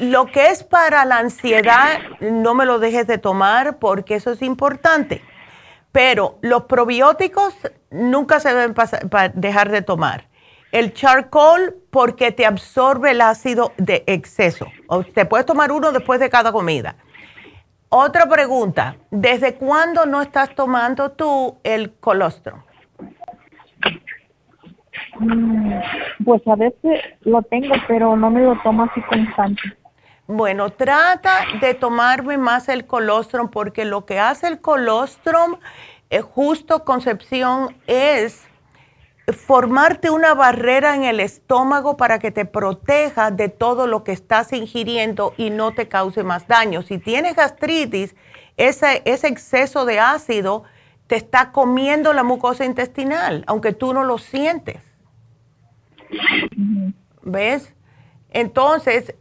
lo 0.00 0.26
que 0.26 0.48
es 0.48 0.62
para 0.62 1.04
la 1.04 1.18
ansiedad, 1.18 1.98
no 2.20 2.54
me 2.54 2.66
lo 2.66 2.78
dejes 2.78 3.06
de 3.06 3.18
tomar 3.18 3.78
porque 3.78 4.16
eso 4.16 4.32
es 4.32 4.42
importante. 4.42 5.22
Pero 5.92 6.38
los 6.42 6.64
probióticos 6.64 7.54
nunca 7.90 8.40
se 8.40 8.52
deben 8.52 8.74
dejar 9.34 9.70
de 9.70 9.80
tomar. 9.80 10.26
El 10.72 10.92
charcoal 10.92 11.76
porque 11.90 12.32
te 12.32 12.44
absorbe 12.44 13.12
el 13.12 13.20
ácido 13.20 13.72
de 13.76 14.02
exceso. 14.08 14.66
O 14.88 15.04
te 15.04 15.24
puedes 15.24 15.46
tomar 15.46 15.70
uno 15.70 15.92
después 15.92 16.18
de 16.18 16.28
cada 16.28 16.50
comida. 16.50 16.96
Otra 17.96 18.26
pregunta, 18.26 18.96
¿desde 19.12 19.54
cuándo 19.54 20.04
no 20.04 20.20
estás 20.20 20.52
tomando 20.56 21.12
tú 21.12 21.58
el 21.62 21.92
colostrum? 21.92 22.60
Mm, 25.20 25.74
pues 26.24 26.42
a 26.48 26.56
veces 26.56 27.00
lo 27.20 27.40
tengo, 27.42 27.72
pero 27.86 28.16
no 28.16 28.30
me 28.32 28.40
lo 28.40 28.60
tomo 28.64 28.82
así 28.82 29.00
constante. 29.02 29.62
Bueno, 30.26 30.70
trata 30.70 31.44
de 31.60 31.74
tomarme 31.74 32.36
más 32.36 32.68
el 32.68 32.84
colostrum 32.84 33.48
porque 33.48 33.84
lo 33.84 34.04
que 34.06 34.18
hace 34.18 34.48
el 34.48 34.60
colostrum, 34.60 35.58
eh, 36.10 36.20
justo 36.20 36.84
Concepción, 36.84 37.76
es 37.86 38.44
formarte 39.32 40.10
una 40.10 40.34
barrera 40.34 40.94
en 40.94 41.04
el 41.04 41.18
estómago 41.18 41.96
para 41.96 42.18
que 42.18 42.30
te 42.30 42.44
proteja 42.44 43.30
de 43.30 43.48
todo 43.48 43.86
lo 43.86 44.04
que 44.04 44.12
estás 44.12 44.52
ingiriendo 44.52 45.32
y 45.38 45.50
no 45.50 45.72
te 45.72 45.88
cause 45.88 46.22
más 46.22 46.46
daño. 46.46 46.82
Si 46.82 46.98
tienes 46.98 47.34
gastritis, 47.34 48.14
ese, 48.56 49.02
exceso 49.04 49.84
de 49.86 49.98
ácido 49.98 50.64
te 51.06 51.16
está 51.16 51.52
comiendo 51.52 52.12
la 52.12 52.22
mucosa 52.22 52.64
intestinal, 52.64 53.44
aunque 53.46 53.72
tú 53.72 53.94
no 53.94 54.04
lo 54.04 54.18
sientes. 54.18 54.80
¿Ves? 57.22 57.74
Entonces, 58.30 59.14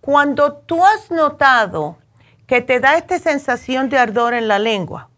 cuando 0.00 0.54
tú 0.54 0.84
has 0.84 1.10
notado 1.10 1.98
que 2.46 2.60
te 2.62 2.80
da 2.80 2.96
esta 2.96 3.18
sensación 3.18 3.88
de 3.90 3.98
ardor 3.98 4.34
en 4.34 4.48
la 4.48 4.58
lengua, 4.58 5.08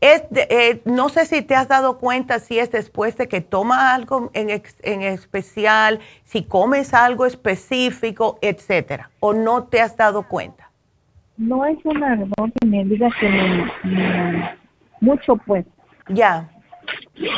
es 0.00 0.24
eh, 0.34 0.82
no 0.84 1.08
sé 1.08 1.24
si 1.24 1.42
te 1.42 1.54
has 1.54 1.68
dado 1.68 1.98
cuenta 1.98 2.38
si 2.38 2.58
es 2.58 2.70
después 2.70 3.16
de 3.16 3.28
que 3.28 3.40
tomas 3.40 3.94
algo 3.94 4.30
en, 4.34 4.50
en, 4.50 5.02
especial, 5.02 6.00
si 6.24 6.44
comes 6.44 6.94
algo 6.94 7.26
específico, 7.26 8.38
etcétera, 8.42 9.10
o 9.20 9.32
no 9.32 9.64
te 9.64 9.80
has 9.80 9.96
dado 9.96 10.28
cuenta. 10.28 10.70
No 11.36 11.64
es 11.66 11.78
un 11.84 12.02
ardor 12.02 12.52
que 12.60 12.66
me 12.66 12.84
diga 12.84 13.08
que 13.20 13.28
me, 13.28 14.56
mucho 15.00 15.36
pues. 15.36 15.64
Ya 16.08 16.48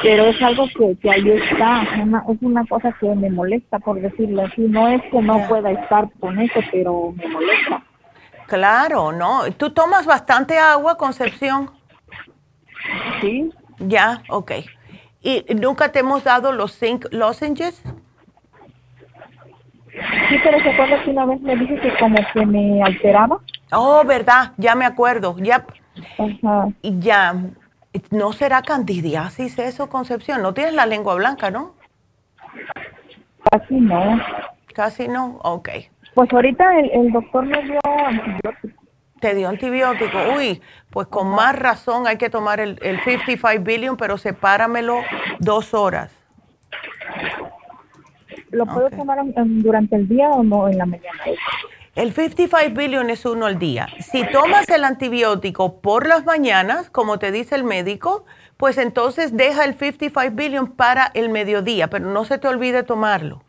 pero 0.02 0.26
es 0.26 0.42
algo 0.42 0.66
que, 0.76 0.96
que 1.00 1.10
ahí 1.10 1.30
está, 1.30 1.82
es 1.82 2.42
una 2.42 2.66
cosa 2.66 2.94
que 3.00 3.06
me 3.14 3.30
molesta, 3.30 3.78
por 3.78 4.00
decirlo 4.00 4.44
así. 4.44 4.62
No 4.62 4.88
es 4.88 5.02
que 5.10 5.22
no 5.22 5.46
pueda 5.48 5.70
estar 5.70 6.08
con 6.20 6.38
eso, 6.38 6.60
pero 6.70 7.14
me 7.16 7.26
molesta. 7.28 7.82
Claro, 8.46 9.12
¿no? 9.12 9.50
¿Tú 9.56 9.70
tomas 9.70 10.06
bastante 10.06 10.58
agua, 10.58 10.96
Concepción? 10.96 11.70
Sí. 13.20 13.50
Ya, 13.78 14.22
ok. 14.28 14.52
¿Y 15.22 15.44
nunca 15.54 15.90
te 15.92 16.00
hemos 16.00 16.24
dado 16.24 16.52
los 16.52 16.78
zinc 16.78 17.06
lozenges? 17.10 17.82
Sí, 20.28 20.36
pero 20.44 20.60
se 20.62 20.70
acuerda 20.70 21.02
que 21.02 21.10
una 21.10 21.26
vez 21.26 21.40
me 21.40 21.56
dije 21.56 21.80
que 21.80 21.96
como 21.98 22.16
que 22.32 22.46
me 22.46 22.82
alteraba. 22.82 23.40
Oh, 23.72 24.04
verdad, 24.04 24.52
ya 24.56 24.74
me 24.74 24.84
acuerdo, 24.84 25.36
ya. 25.38 25.66
Ajá. 26.18 26.68
Ya, 26.82 27.34
¿No 28.10 28.32
será 28.32 28.62
candidiasis 28.62 29.58
eso, 29.58 29.88
Concepción? 29.88 30.42
No 30.42 30.54
tienes 30.54 30.74
la 30.74 30.86
lengua 30.86 31.14
blanca, 31.14 31.50
¿no? 31.50 31.74
Casi 33.50 33.74
no. 33.74 34.20
Casi 34.74 35.08
no, 35.08 35.38
ok. 35.42 35.68
Pues 36.14 36.32
ahorita 36.32 36.64
el, 36.80 37.12
doctor 37.12 37.46
me 37.46 37.62
dio 37.62 37.80
antibiótico. 38.06 38.77
Te 39.20 39.34
dio 39.34 39.48
antibiótico. 39.48 40.18
Uy, 40.36 40.60
pues 40.90 41.08
con 41.08 41.28
más 41.28 41.58
razón 41.58 42.06
hay 42.06 42.18
que 42.18 42.30
tomar 42.30 42.60
el, 42.60 42.78
el 42.82 43.00
55 43.00 43.64
billion, 43.64 43.96
pero 43.96 44.18
sepáramelo 44.18 45.02
dos 45.38 45.74
horas. 45.74 46.12
¿Lo 48.50 48.66
puedo 48.66 48.90
tomar 48.90 49.18
durante 49.24 49.96
el 49.96 50.08
día 50.08 50.30
o 50.30 50.42
no 50.42 50.68
en 50.68 50.78
la 50.78 50.86
mañana? 50.86 51.22
El 51.94 52.12
55 52.12 52.78
billion 52.78 53.10
es 53.10 53.26
uno 53.26 53.46
al 53.46 53.58
día. 53.58 53.88
Si 53.98 54.24
tomas 54.30 54.68
el 54.68 54.84
antibiótico 54.84 55.80
por 55.80 56.06
las 56.06 56.24
mañanas, 56.24 56.90
como 56.90 57.18
te 57.18 57.32
dice 57.32 57.56
el 57.56 57.64
médico, 57.64 58.24
pues 58.56 58.78
entonces 58.78 59.36
deja 59.36 59.64
el 59.64 59.74
55 59.74 60.34
billion 60.34 60.68
para 60.68 61.10
el 61.14 61.28
mediodía, 61.28 61.88
pero 61.88 62.06
no 62.06 62.24
se 62.24 62.38
te 62.38 62.48
olvide 62.48 62.84
tomarlo. 62.84 63.42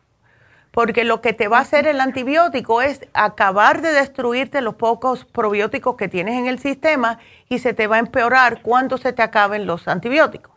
Porque 0.80 1.03
lo 1.03 1.19
que 1.19 1.34
te 1.34 1.49
va 1.49 1.57
a 1.57 1.61
hacer 1.64 1.88
el 1.88 1.99
antibiótico 1.99 2.81
es 2.81 3.06
acabar 3.14 3.81
de 3.81 3.91
destruirte 3.91 4.61
los 4.61 4.76
pocos 4.76 5.26
probióticos 5.26 5.97
que 5.97 6.07
tienes 6.07 6.35
en 6.35 6.47
el 6.47 6.57
sistema 6.57 7.19
y 7.49 7.60
se 7.60 7.73
te 7.73 7.88
va 7.88 7.97
a 7.97 7.99
empeorar 7.99 8.61
cuando 8.61 8.97
se 8.97 9.11
te 9.11 9.22
acaben 9.22 9.65
los 9.65 9.89
antibióticos. 9.89 10.53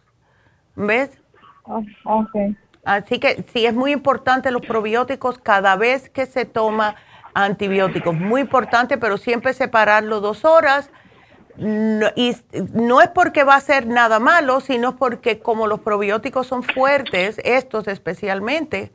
¿Ves? 0.77 1.11
Ah, 1.67 1.81
okay. 2.05 2.57
Así 2.85 3.19
que 3.19 3.45
sí 3.53 3.67
es 3.67 3.75
muy 3.75 3.91
importante 3.91 4.53
los 4.53 4.63
probióticos 4.63 5.39
cada 5.39 5.75
vez 5.75 6.09
que 6.09 6.27
se 6.27 6.45
toma 6.45 6.95
antibióticos. 7.35 8.15
Muy 8.15 8.43
importante, 8.43 8.99
pero 8.99 9.17
siempre 9.17 9.53
separarlo 9.55 10.21
dos 10.21 10.45
horas. 10.45 10.89
y 11.57 12.37
no 12.75 13.01
es 13.01 13.09
porque 13.09 13.43
va 13.43 13.57
a 13.57 13.61
ser 13.61 13.89
nada 13.89 14.21
malo, 14.21 14.61
sino 14.61 14.95
porque 14.95 15.41
como 15.41 15.67
los 15.67 15.81
probióticos 15.81 16.47
son 16.47 16.63
fuertes, 16.63 17.41
estos 17.43 17.89
especialmente, 17.89 18.93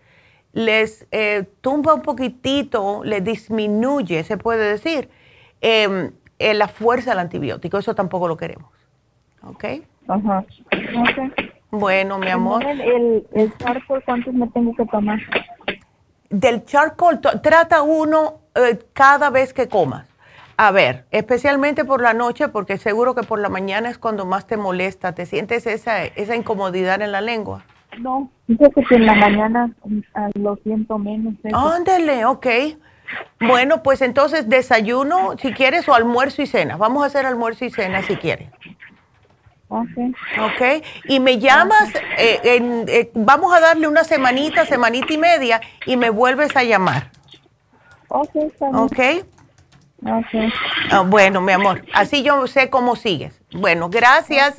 les 0.53 1.07
eh, 1.11 1.47
tumba 1.61 1.93
un 1.93 2.01
poquitito, 2.01 3.03
les 3.03 3.23
disminuye, 3.23 4.23
se 4.23 4.37
puede 4.37 4.71
decir, 4.71 5.09
em, 5.61 6.11
eh, 6.39 6.53
la 6.53 6.67
fuerza 6.67 7.11
del 7.11 7.19
antibiótico. 7.19 7.77
Eso 7.77 7.95
tampoco 7.95 8.27
lo 8.27 8.37
queremos. 8.37 8.71
¿Ok? 9.43 9.65
Ajá. 10.07 10.45
Bueno, 11.69 12.17
mi 12.17 12.29
amor. 12.29 12.63
El, 12.63 13.27
el, 13.33 13.53
¿cuántos 14.05 14.33
me 14.33 14.47
tengo 14.47 14.73
que 14.75 14.85
tomar? 14.85 15.19
del 16.29 16.65
charcoal, 16.65 17.21
trata 17.41 17.81
uno 17.81 18.39
eh, 18.55 18.79
cada 18.93 19.29
vez 19.29 19.53
que 19.53 19.67
comas. 19.67 20.07
A 20.57 20.71
ver, 20.71 21.05
especialmente 21.11 21.85
por 21.85 22.01
la 22.01 22.13
noche, 22.13 22.47
porque 22.47 22.77
seguro 22.77 23.13
que 23.13 23.21
por 23.21 23.39
la 23.39 23.49
mañana 23.49 23.89
es 23.89 23.99
cuando 23.99 24.25
más 24.25 24.47
te 24.47 24.57
molesta. 24.57 25.13
¿Te 25.13 25.27
sientes 25.27 25.67
esa, 25.67 26.03
esa 26.03 26.35
incomodidad 26.35 27.01
en 27.01 27.11
la 27.11 27.21
lengua? 27.21 27.63
No, 27.99 28.29
dice 28.47 28.69
que 28.71 28.95
en 28.95 29.05
la 29.05 29.15
mañana 29.15 29.71
ah, 30.13 30.29
lo 30.35 30.55
siento 30.57 30.97
menos. 30.97 31.33
Ándele, 31.53 32.25
ok. 32.25 32.47
Bueno, 33.39 33.83
pues 33.83 34.01
entonces 34.01 34.49
desayuno, 34.49 35.37
si 35.37 35.53
quieres, 35.53 35.87
o 35.87 35.93
almuerzo 35.93 36.41
y 36.41 36.47
cena. 36.47 36.77
Vamos 36.77 37.03
a 37.03 37.07
hacer 37.07 37.25
almuerzo 37.25 37.65
y 37.65 37.69
cena 37.69 38.01
si 38.01 38.15
quieres. 38.17 38.49
Okay. 39.69 40.13
ok. 40.39 40.85
Y 41.05 41.19
me 41.19 41.39
llamas, 41.39 41.93
eh, 42.17 42.39
eh, 42.87 43.11
vamos 43.13 43.53
a 43.53 43.59
darle 43.59 43.87
una 43.87 44.05
semanita, 44.05 44.65
semanita 44.65 45.13
y 45.13 45.17
media, 45.17 45.59
y 45.85 45.97
me 45.97 46.09
vuelves 46.09 46.55
a 46.55 46.63
llamar. 46.63 47.11
Ok. 48.07 48.35
Ok. 48.73 48.99
Ah, 50.91 51.01
bueno, 51.01 51.41
mi 51.41 51.51
amor, 51.53 51.83
así 51.93 52.23
yo 52.23 52.45
sé 52.47 52.69
cómo 52.69 52.95
sigues. 52.95 53.41
Bueno, 53.51 53.89
gracias. 53.89 54.55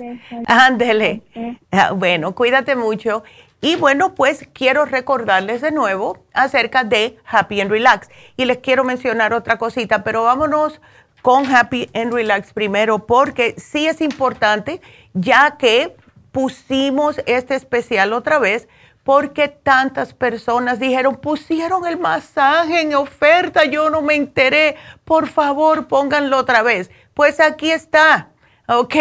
Ándele. 0.46 1.22
Ah, 1.70 1.92
bueno, 1.92 2.34
cuídate 2.34 2.74
mucho. 2.74 3.22
Y 3.60 3.76
bueno, 3.76 4.14
pues 4.14 4.48
quiero 4.52 4.84
recordarles 4.84 5.60
de 5.60 5.72
nuevo 5.72 6.18
acerca 6.32 6.84
de 6.84 7.18
Happy 7.26 7.60
and 7.60 7.70
Relax. 7.70 8.08
Y 8.36 8.44
les 8.44 8.58
quiero 8.58 8.84
mencionar 8.84 9.32
otra 9.32 9.58
cosita, 9.58 10.04
pero 10.04 10.24
vámonos 10.24 10.80
con 11.22 11.44
Happy 11.52 11.90
and 11.94 12.12
Relax 12.12 12.52
primero, 12.52 13.06
porque 13.06 13.54
sí 13.58 13.86
es 13.86 14.00
importante, 14.00 14.80
ya 15.12 15.56
que 15.58 15.96
pusimos 16.30 17.20
este 17.26 17.56
especial 17.56 18.12
otra 18.12 18.38
vez, 18.38 18.68
porque 19.08 19.48
tantas 19.48 20.12
personas 20.12 20.78
dijeron, 20.78 21.16
pusieron 21.16 21.86
el 21.86 21.98
masaje 21.98 22.82
en 22.82 22.94
oferta, 22.94 23.64
yo 23.64 23.88
no 23.88 24.02
me 24.02 24.14
enteré, 24.14 24.76
por 25.06 25.28
favor 25.28 25.88
pónganlo 25.88 26.36
otra 26.36 26.60
vez. 26.60 26.90
Pues 27.14 27.40
aquí 27.40 27.70
está. 27.70 28.28
¿ok? 28.68 28.94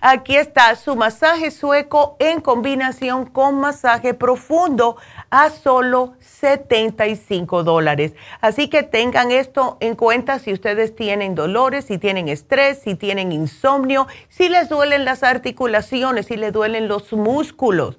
Aquí 0.00 0.36
está 0.36 0.76
su 0.76 0.94
masaje 0.94 1.50
sueco 1.50 2.14
en 2.20 2.40
combinación 2.40 3.26
con 3.26 3.58
masaje 3.58 4.14
profundo 4.14 4.96
a 5.28 5.50
solo 5.50 6.14
75 6.20 7.64
dólares. 7.64 8.14
Así 8.40 8.68
que 8.68 8.84
tengan 8.84 9.32
esto 9.32 9.76
en 9.80 9.96
cuenta 9.96 10.38
si 10.38 10.52
ustedes 10.52 10.94
tienen 10.94 11.34
dolores, 11.34 11.86
si 11.86 11.98
tienen 11.98 12.28
estrés, 12.28 12.78
si 12.78 12.94
tienen 12.94 13.32
insomnio, 13.32 14.06
si 14.28 14.48
les 14.48 14.68
duelen 14.68 15.04
las 15.04 15.24
articulaciones, 15.24 16.26
si 16.26 16.36
les 16.36 16.52
duelen 16.52 16.86
los 16.86 17.12
músculos, 17.12 17.98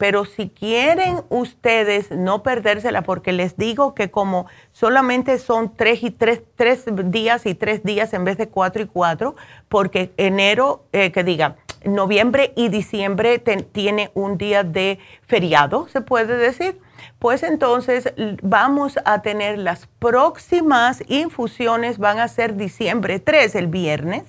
Pero 0.00 0.24
si 0.24 0.48
quieren 0.48 1.20
ustedes 1.28 2.10
no 2.10 2.42
perdérsela, 2.42 3.02
porque 3.02 3.32
les 3.32 3.58
digo 3.58 3.94
que 3.94 4.10
como 4.10 4.46
solamente 4.72 5.38
son 5.38 5.76
tres 5.76 6.02
y 6.02 6.10
tres, 6.10 6.40
tres 6.56 6.84
días 7.10 7.44
y 7.44 7.54
tres 7.54 7.82
días 7.82 8.14
en 8.14 8.24
vez 8.24 8.38
de 8.38 8.48
cuatro 8.48 8.82
y 8.82 8.86
cuatro, 8.86 9.36
porque 9.68 10.10
enero, 10.16 10.84
eh, 10.92 11.12
que 11.12 11.22
diga, 11.22 11.56
noviembre 11.84 12.54
y 12.56 12.68
diciembre 12.68 13.38
tiene 13.38 14.10
un 14.14 14.38
día 14.38 14.64
de 14.64 14.98
feriado, 15.26 15.86
se 15.88 16.00
puede 16.00 16.36
decir. 16.38 16.80
Pues 17.18 17.42
entonces 17.42 18.12
vamos 18.42 18.98
a 19.04 19.20
tener 19.20 19.58
las 19.58 19.86
próximas 19.98 21.02
infusiones, 21.08 21.98
van 21.98 22.18
a 22.18 22.28
ser 22.28 22.56
diciembre 22.56 23.20
3, 23.20 23.54
el 23.54 23.66
viernes, 23.66 24.24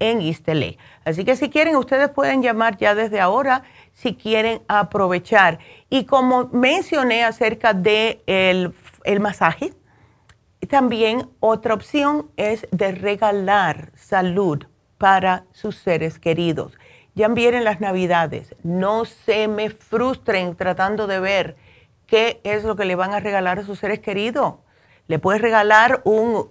en 0.00 0.20
East 0.20 0.48
Así 1.04 1.24
que 1.24 1.36
si 1.36 1.48
quieren, 1.48 1.76
ustedes 1.76 2.08
pueden 2.08 2.42
llamar 2.42 2.76
ya 2.76 2.96
desde 2.96 3.20
ahora 3.20 3.62
si 3.92 4.16
quieren 4.16 4.62
aprovechar. 4.66 5.60
Y 5.88 6.04
como 6.04 6.48
mencioné 6.52 7.22
acerca 7.22 7.72
del 7.72 7.82
de 8.24 8.72
el 9.04 9.20
masaje, 9.20 9.72
también 10.70 11.28
otra 11.40 11.74
opción 11.74 12.30
es 12.36 12.66
de 12.70 12.92
regalar 12.92 13.90
salud 13.96 14.64
para 14.98 15.44
sus 15.52 15.76
seres 15.76 16.18
queridos. 16.18 16.78
Ya 17.14 17.26
vienen 17.28 17.64
las 17.64 17.80
navidades, 17.80 18.54
no 18.62 19.04
se 19.04 19.48
me 19.48 19.70
frustren 19.70 20.54
tratando 20.54 21.08
de 21.08 21.18
ver 21.18 21.56
qué 22.06 22.40
es 22.44 22.62
lo 22.62 22.76
que 22.76 22.84
le 22.84 22.94
van 22.94 23.12
a 23.12 23.20
regalar 23.20 23.58
a 23.58 23.64
sus 23.64 23.80
seres 23.80 23.98
queridos. 23.98 24.54
Le 25.10 25.18
puedes 25.18 25.42
regalar 25.42 26.02
un, 26.04 26.46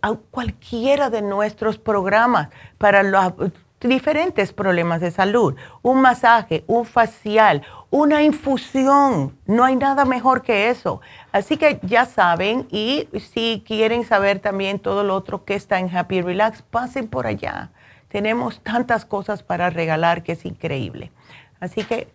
a 0.00 0.14
cualquiera 0.30 1.10
de 1.10 1.20
nuestros 1.20 1.76
programas 1.76 2.48
para 2.78 3.02
los 3.02 3.34
diferentes 3.82 4.54
problemas 4.54 5.02
de 5.02 5.10
salud, 5.10 5.56
un 5.82 6.00
masaje, 6.00 6.64
un 6.68 6.86
facial, 6.86 7.66
una 7.90 8.22
infusión. 8.22 9.36
No 9.44 9.62
hay 9.62 9.76
nada 9.76 10.06
mejor 10.06 10.40
que 10.40 10.70
eso. 10.70 11.02
Así 11.32 11.58
que 11.58 11.80
ya 11.82 12.06
saben 12.06 12.66
y 12.70 13.10
si 13.20 13.62
quieren 13.66 14.06
saber 14.06 14.38
también 14.38 14.78
todo 14.78 15.04
lo 15.04 15.14
otro 15.14 15.44
que 15.44 15.54
está 15.54 15.78
en 15.78 15.94
Happy 15.94 16.22
Relax, 16.22 16.62
pasen 16.62 17.08
por 17.08 17.26
allá. 17.26 17.68
Tenemos 18.08 18.62
tantas 18.62 19.04
cosas 19.04 19.42
para 19.42 19.68
regalar 19.68 20.22
que 20.22 20.32
es 20.32 20.46
increíble. 20.46 21.12
Así 21.60 21.84
que 21.84 22.08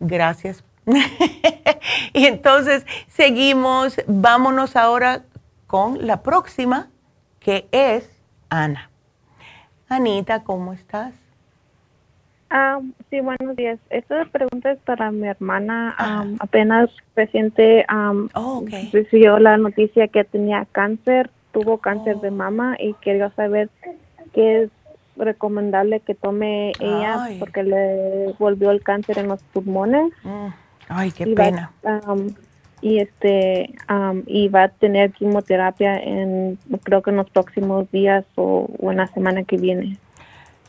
gracias. 0.00 0.64
y 2.14 2.24
entonces 2.24 2.86
seguimos. 3.08 3.96
Vámonos 4.06 4.74
ahora 4.74 5.22
con 5.74 6.06
la 6.06 6.22
próxima, 6.22 6.86
que 7.40 7.66
es 7.72 8.08
Ana. 8.48 8.90
Anita, 9.88 10.44
¿cómo 10.44 10.72
estás? 10.72 11.14
Ah, 12.48 12.78
sí, 13.10 13.18
buenos 13.20 13.56
días. 13.56 13.80
Esta 13.90 14.24
pregunta 14.26 14.70
es 14.70 14.78
para 14.78 15.10
mi 15.10 15.26
hermana. 15.26 15.96
apenas 16.38 16.90
reciente 17.16 17.84
oh, 18.34 18.64
recibió 18.92 19.40
la 19.40 19.56
noticia 19.56 20.06
que 20.06 20.22
tenía 20.22 20.64
cáncer, 20.70 21.30
tuvo 21.50 21.78
cáncer 21.78 22.20
de 22.20 22.28
oh. 22.28 22.34
mama 22.34 22.76
y 22.78 22.94
quería 23.00 23.30
saber 23.30 23.68
qué 24.32 24.62
es 24.62 24.70
recomendable 25.16 25.98
que 25.98 26.14
tome 26.14 26.70
ella 26.78 27.30
porque 27.40 27.64
le 27.64 28.32
volvió 28.38 28.70
el 28.70 28.80
cáncer 28.80 29.18
en 29.18 29.26
los 29.26 29.42
pulmones. 29.42 30.12
Mm. 30.22 30.46
Ay, 30.88 31.10
qué 31.10 31.26
pena. 31.26 31.72
Y 32.84 32.98
este 32.98 33.74
y 34.26 34.48
va 34.48 34.64
a 34.64 34.68
tener 34.68 35.12
quimioterapia 35.12 35.96
en 35.96 36.58
creo 36.82 37.00
que 37.00 37.10
en 37.10 37.16
los 37.16 37.30
próximos 37.30 37.90
días 37.90 38.26
o, 38.34 38.68
en 38.82 38.98
la 38.98 39.06
semana 39.06 39.42
que 39.44 39.56
viene. 39.56 39.96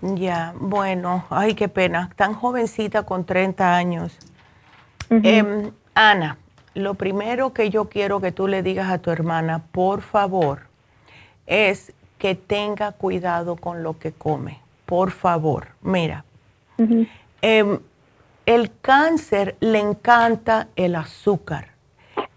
Ya, 0.01 0.53
bueno, 0.57 1.25
ay, 1.29 1.55
qué 1.55 1.67
pena, 1.67 2.09
tan 2.15 2.33
jovencita 2.33 3.03
con 3.03 3.25
30 3.25 3.75
años. 3.75 4.17
Em, 5.09 5.71
Ana, 5.93 6.37
lo 6.73 6.93
primero 6.93 7.51
que 7.51 7.69
yo 7.69 7.89
quiero 7.89 8.21
que 8.21 8.31
tú 8.31 8.47
le 8.47 8.63
digas 8.63 8.89
a 8.89 8.99
tu 8.99 9.11
hermana, 9.11 9.63
por 9.73 10.01
favor, 10.01 10.61
es 11.47 11.93
que 12.17 12.33
tenga 12.33 12.93
cuidado 12.93 13.57
con 13.57 13.83
lo 13.83 13.99
que 13.99 14.13
come. 14.13 14.59
Por 14.85 15.11
favor, 15.11 15.67
mira, 15.81 16.23
em, 17.41 17.79
el 18.45 18.71
cáncer 18.79 19.57
le 19.59 19.79
encanta 19.79 20.69
el 20.77 20.95
azúcar 20.95 21.74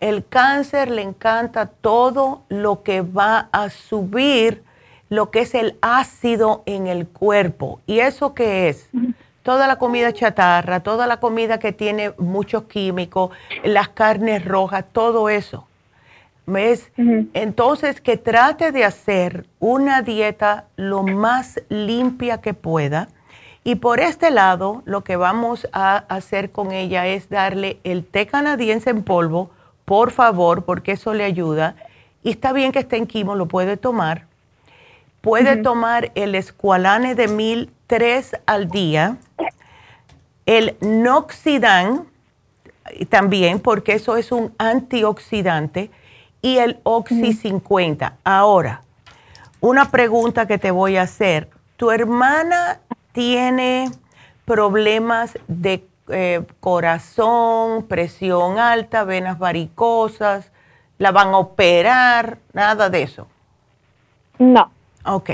el 0.00 0.26
cáncer 0.26 0.90
le 0.90 1.02
encanta 1.02 1.66
todo 1.66 2.42
lo 2.48 2.82
que 2.82 3.02
va 3.02 3.48
a 3.52 3.70
subir 3.70 4.62
lo 5.08 5.30
que 5.30 5.40
es 5.40 5.54
el 5.54 5.76
ácido 5.80 6.62
en 6.66 6.86
el 6.86 7.06
cuerpo. 7.06 7.80
¿Y 7.86 8.00
eso 8.00 8.34
qué 8.34 8.68
es? 8.68 8.88
Toda 9.42 9.66
la 9.66 9.76
comida 9.76 10.12
chatarra, 10.12 10.80
toda 10.80 11.06
la 11.06 11.18
comida 11.18 11.58
que 11.58 11.72
tiene 11.72 12.12
muchos 12.18 12.64
químicos, 12.64 13.30
las 13.64 13.88
carnes 13.88 14.44
rojas, 14.44 14.84
todo 14.92 15.28
eso. 15.28 15.66
¿Ves? 16.44 16.90
Entonces, 17.34 18.00
que 18.00 18.16
trate 18.16 18.72
de 18.72 18.84
hacer 18.84 19.46
una 19.58 20.02
dieta 20.02 20.64
lo 20.76 21.02
más 21.02 21.60
limpia 21.68 22.40
que 22.40 22.54
pueda. 22.54 23.08
Y 23.64 23.74
por 23.74 24.00
este 24.00 24.30
lado, 24.30 24.82
lo 24.86 25.04
que 25.04 25.16
vamos 25.16 25.68
a 25.72 25.96
hacer 26.08 26.50
con 26.50 26.72
ella 26.72 27.06
es 27.06 27.28
darle 27.28 27.80
el 27.84 28.04
té 28.04 28.26
canadiense 28.26 28.88
en 28.88 29.02
polvo, 29.02 29.50
por 29.88 30.10
favor, 30.10 30.64
porque 30.64 30.92
eso 30.92 31.14
le 31.14 31.24
ayuda. 31.24 31.74
Y 32.22 32.30
está 32.30 32.52
bien 32.52 32.72
que 32.72 32.80
esté 32.80 32.98
en 32.98 33.06
quimo, 33.06 33.34
lo 33.34 33.46
puede 33.46 33.78
tomar. 33.78 34.26
Puede 35.22 35.56
tomar 35.56 36.12
el 36.14 36.34
escualane 36.34 37.14
de 37.14 37.26
mil 37.26 37.72
tres 37.86 38.36
al 38.44 38.68
día, 38.68 39.16
el 40.44 40.76
noxidan 40.80 42.06
también, 43.08 43.60
porque 43.60 43.94
eso 43.94 44.16
es 44.16 44.30
un 44.30 44.54
antioxidante, 44.58 45.90
y 46.42 46.58
el 46.58 46.78
Oxy 46.82 47.32
50. 47.32 48.18
Ahora, 48.24 48.82
una 49.60 49.90
pregunta 49.90 50.46
que 50.46 50.58
te 50.58 50.70
voy 50.70 50.98
a 50.98 51.02
hacer. 51.02 51.48
¿Tu 51.78 51.90
hermana 51.90 52.80
tiene 53.12 53.90
problemas 54.44 55.36
de 55.48 55.87
eh, 56.10 56.44
corazón, 56.60 57.86
presión 57.86 58.58
alta, 58.58 59.04
venas 59.04 59.38
varicosas, 59.38 60.50
la 60.98 61.12
van 61.12 61.28
a 61.28 61.38
operar, 61.38 62.38
nada 62.52 62.90
de 62.90 63.02
eso. 63.02 63.28
No. 64.38 64.70
Ok, 65.04 65.30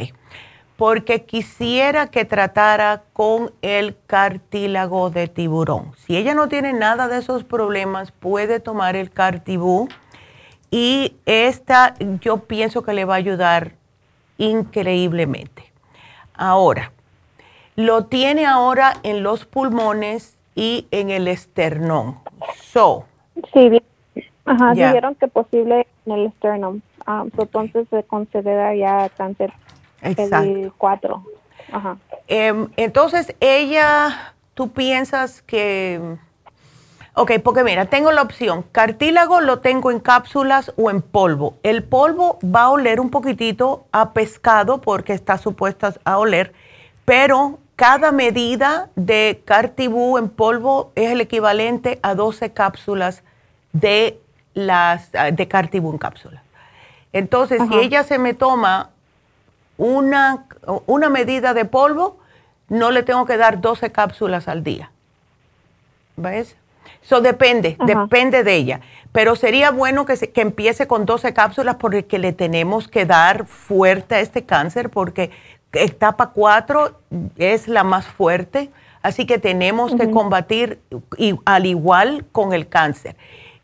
porque 0.76 1.24
quisiera 1.24 2.09
que 2.09 2.24
tratara 2.24 3.02
con 3.12 3.52
el 3.62 3.96
cartílago 4.06 5.10
de 5.10 5.28
tiburón. 5.28 5.92
Si 5.96 6.16
ella 6.16 6.34
no 6.34 6.48
tiene 6.48 6.72
nada 6.72 7.09
de 7.09 7.18
esos 7.18 7.44
problemas, 7.44 8.12
puede 8.12 8.60
tomar 8.60 8.96
el 8.96 9.10
cartibú 9.10 9.88
y 10.70 11.16
esta 11.24 11.94
yo 12.20 12.38
pienso 12.38 12.82
que 12.82 12.92
le 12.92 13.05
va 13.05 13.14
a 13.14 13.18
ayudar 13.18 13.72
increíblemente. 14.38 15.72
Ahora, 16.34 16.92
lo 17.76 18.06
tiene 18.06 18.46
ahora 18.46 18.94
en 19.02 19.22
los 19.22 19.46
pulmones 19.46 20.34
y 20.55 20.86
en 20.90 21.10
el 21.10 21.28
esternón. 21.28 22.18
So, 22.62 23.05
sí, 23.52 23.82
ajá, 24.44 24.72
dijeron 24.72 25.14
que 25.14 25.28
posible 25.28 25.86
en 26.06 26.12
el 26.12 26.26
esternón. 26.26 26.82
um, 27.06 27.31
entonces 27.39 27.86
se 27.90 28.02
considera 28.05 28.74
ya 28.74 29.09
cáncer 29.10 29.52
el 30.02 30.72
4. 30.76 31.22
Ajá. 31.72 31.97
Em, 32.28 32.68
entonces, 32.76 33.35
ella, 33.40 34.35
tú 34.55 34.70
piensas 34.70 35.43
que... 35.43 36.16
Ok, 37.16 37.32
porque 37.44 37.62
mira, 37.62 37.86
tengo 37.86 38.10
la 38.10 38.22
opción, 38.22 38.64
cartílago 38.72 39.40
lo 39.40 39.60
tengo 39.60 39.93
en 39.93 40.01
cápsulas 40.01 40.72
o 40.76 40.90
en 40.90 41.01
polvo. 41.01 41.55
El 41.62 41.85
polvo 41.85 42.40
va 42.44 42.62
a 42.62 42.70
oler 42.70 42.98
un 42.98 43.10
poquitito 43.10 43.85
a 43.93 44.12
pescado 44.12 44.81
porque 44.81 45.12
está 45.12 45.39
supuesta 45.39 45.94
a 46.05 46.18
oler, 46.18 46.52
pero 47.05 47.60
cada 47.76 48.12
medida 48.12 48.88
de 48.94 49.42
cartibú 49.44 50.18
en 50.18 50.28
polvo 50.28 50.92
es 50.94 51.10
el 51.10 51.20
equivalente 51.20 51.98
a 52.02 52.14
12 52.14 52.52
cápsulas 52.52 53.22
de 53.72 54.20
las 54.55 55.10
de 55.12 55.48
cartibú 55.48 55.90
en 55.90 55.98
cápsulas. 55.98 56.42
Entonces, 57.12 57.62
si 57.68 57.78
ella 57.78 58.02
se 58.02 58.18
me 58.18 58.34
toma 58.34 58.90
una, 59.76 60.46
una 60.86 61.09
medida 61.09 61.55
de 61.55 61.64
polvo, 61.64 62.18
no 62.68 62.90
le 62.90 63.02
tengo 63.02 63.24
que 63.24 63.36
dar 63.36 63.60
12 63.60 63.92
cápsulas 63.92 64.48
al 64.48 64.64
día. 64.64 64.90
¿Ves? 66.16 66.56
Eso 67.02 67.20
depende, 67.20 67.76
depende 67.86 68.44
de 68.44 68.55
ella. 68.55 68.80
Pero 69.12 69.36
sería 69.36 69.70
bueno 69.70 70.06
que, 70.06 70.16
que 70.16 70.40
empiece 70.40 70.86
con 70.86 71.06
12 71.06 71.34
cápsulas 71.34 71.76
porque 71.76 72.18
le 72.18 72.32
tenemos 72.32 72.88
que 72.88 73.05
dar 73.05 73.46
fuerte 73.46 74.16
a 74.16 74.20
este 74.20 74.44
cáncer 74.44 74.90
porque 74.90 75.30
etapa 75.74 76.30
4 76.30 77.01
es 77.36 77.68
la 77.68 77.84
más 77.84 78.06
fuerte, 78.06 78.70
así 79.02 79.26
que 79.26 79.38
tenemos 79.38 79.94
que 79.94 80.10
combatir 80.10 80.80
y, 81.18 81.34
al 81.44 81.66
igual 81.66 82.24
con 82.32 82.52
el 82.52 82.68
cáncer. 82.68 83.16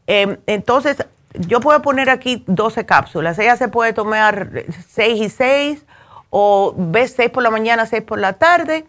Em, 0.07 0.39
entonces, 0.47 1.05
yo 1.35 1.61
puedo 1.61 1.81
poner 1.83 2.11
aquí 2.11 2.45
12 2.47 2.85
cápsulas. 2.87 3.39
Ella 3.39 3.57
se 3.57 3.69
puede 3.69 3.93
tomar 3.93 4.65
6 4.89 5.21
y 5.21 5.29
6 5.29 5.85
o 6.31 6.75
ves 6.77 7.15
6 7.17 7.31
por 7.31 7.43
la 7.43 7.51
mañana, 7.51 7.87
6 7.87 8.03
por 8.03 8.19
la 8.19 8.35
tarde. 8.35 8.85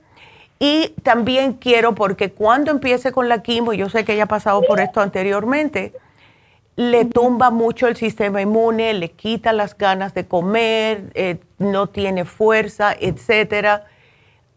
Y 0.59 0.89
también 1.01 1.53
quiero, 1.53 1.95
porque 1.95 2.31
cuando 2.31 2.71
empiece 2.71 3.11
con 3.11 3.29
la 3.29 3.41
quimo, 3.41 3.73
yo 3.73 3.89
sé 3.89 4.05
que 4.05 4.13
ella 4.13 4.23
ha 4.23 4.27
pasado 4.27 4.61
por 4.61 4.79
esto 4.79 5.01
anteriormente, 5.01 5.93
le 6.75 7.05
tumba 7.05 7.49
mucho 7.49 7.87
el 7.87 7.95
sistema 7.95 8.41
inmune, 8.41 8.93
le 8.93 9.11
quita 9.11 9.53
las 9.53 9.77
ganas 9.77 10.13
de 10.13 10.25
comer, 10.27 11.11
eh, 11.13 11.39
no 11.57 11.87
tiene 11.87 12.25
fuerza, 12.25 12.95
etcétera. 12.99 13.85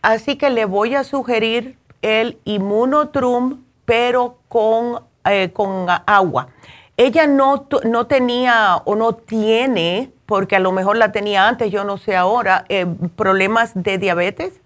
Así 0.02 0.36
que 0.36 0.50
le 0.50 0.64
voy 0.64 0.94
a 0.94 1.04
sugerir 1.04 1.76
el 2.02 2.38
inmunotrum, 2.44 3.64
pero 3.84 4.38
con, 4.48 5.02
eh, 5.24 5.50
con 5.52 5.86
agua. 6.06 6.48
Ella 6.96 7.26
no, 7.26 7.66
no 7.84 8.06
tenía 8.06 8.76
o 8.84 8.94
no 8.94 9.14
tiene, 9.14 10.12
porque 10.26 10.56
a 10.56 10.60
lo 10.60 10.70
mejor 10.70 10.96
la 10.96 11.10
tenía 11.10 11.48
antes, 11.48 11.72
yo 11.72 11.84
no 11.84 11.96
sé 11.98 12.16
ahora, 12.16 12.64
eh, 12.68 12.86
problemas 13.16 13.72
de 13.74 13.98
diabetes. 13.98 14.60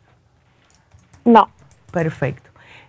No. 1.25 1.49
Perfecto. 1.91 2.48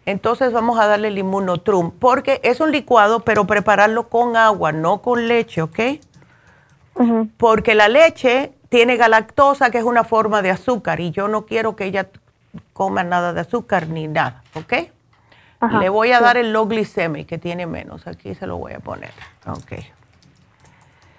Entonces 0.09 0.51
vamos 0.51 0.79
a 0.79 0.87
darle 0.87 1.09
el 1.09 1.19
inmunotrum, 1.19 1.91
porque 1.91 2.41
es 2.43 2.59
un 2.59 2.71
licuado, 2.71 3.19
pero 3.19 3.45
prepararlo 3.45 4.09
con 4.09 4.35
agua, 4.35 4.71
no 4.71 5.03
con 5.03 5.27
leche, 5.27 5.61
¿ok? 5.61 5.79
Porque 7.37 7.75
la 7.75 7.87
leche 7.89 8.53
tiene 8.69 8.97
galactosa, 8.97 9.69
que 9.69 9.77
es 9.77 9.83
una 9.83 10.03
forma 10.03 10.41
de 10.41 10.49
azúcar, 10.49 10.99
y 10.99 11.11
yo 11.11 11.27
no 11.27 11.45
quiero 11.45 11.75
que 11.75 11.85
ella 11.85 12.09
coma 12.73 13.03
nada 13.03 13.33
de 13.33 13.41
azúcar 13.41 13.87
ni 13.87 14.07
nada, 14.07 14.41
¿ok? 14.55 14.73
Le 15.79 15.89
voy 15.89 16.11
a 16.11 16.19
dar 16.21 16.37
el 16.37 16.53
low 16.53 16.65
glycemic, 16.65 17.27
que 17.27 17.37
tiene 17.37 17.67
menos. 17.67 18.07
Aquí 18.07 18.33
se 18.33 18.47
lo 18.47 18.57
voy 18.57 18.73
a 18.73 18.79
poner. 18.79 19.11
Ok. 19.45 19.73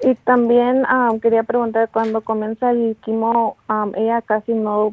Y 0.02 0.14
también 0.16 0.84
ah, 0.88 1.12
quería 1.22 1.44
preguntar, 1.44 1.90
cuando 1.92 2.22
comienza 2.22 2.72
el 2.72 2.96
quimo, 3.04 3.56
ah, 3.68 3.86
ella 3.94 4.20
casi 4.22 4.52
no 4.52 4.92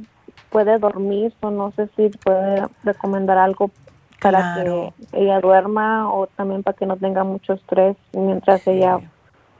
puede 0.52 0.78
dormir, 0.78 1.34
o 1.40 1.50
no 1.50 1.72
sé 1.72 1.90
si 1.96 2.10
puede 2.10 2.64
recomendar 2.84 3.40
algo 3.40 3.72
para 4.22 4.56
que 4.56 4.94
ella 5.14 5.40
duerma 5.40 6.12
o 6.12 6.28
también 6.28 6.64
para 6.64 6.78
que 6.78 6.86
no 6.86 6.98
tenga 6.98 7.24
mucho 7.24 7.54
estrés 7.54 7.96
mientras 8.14 8.66
ella 8.68 9.00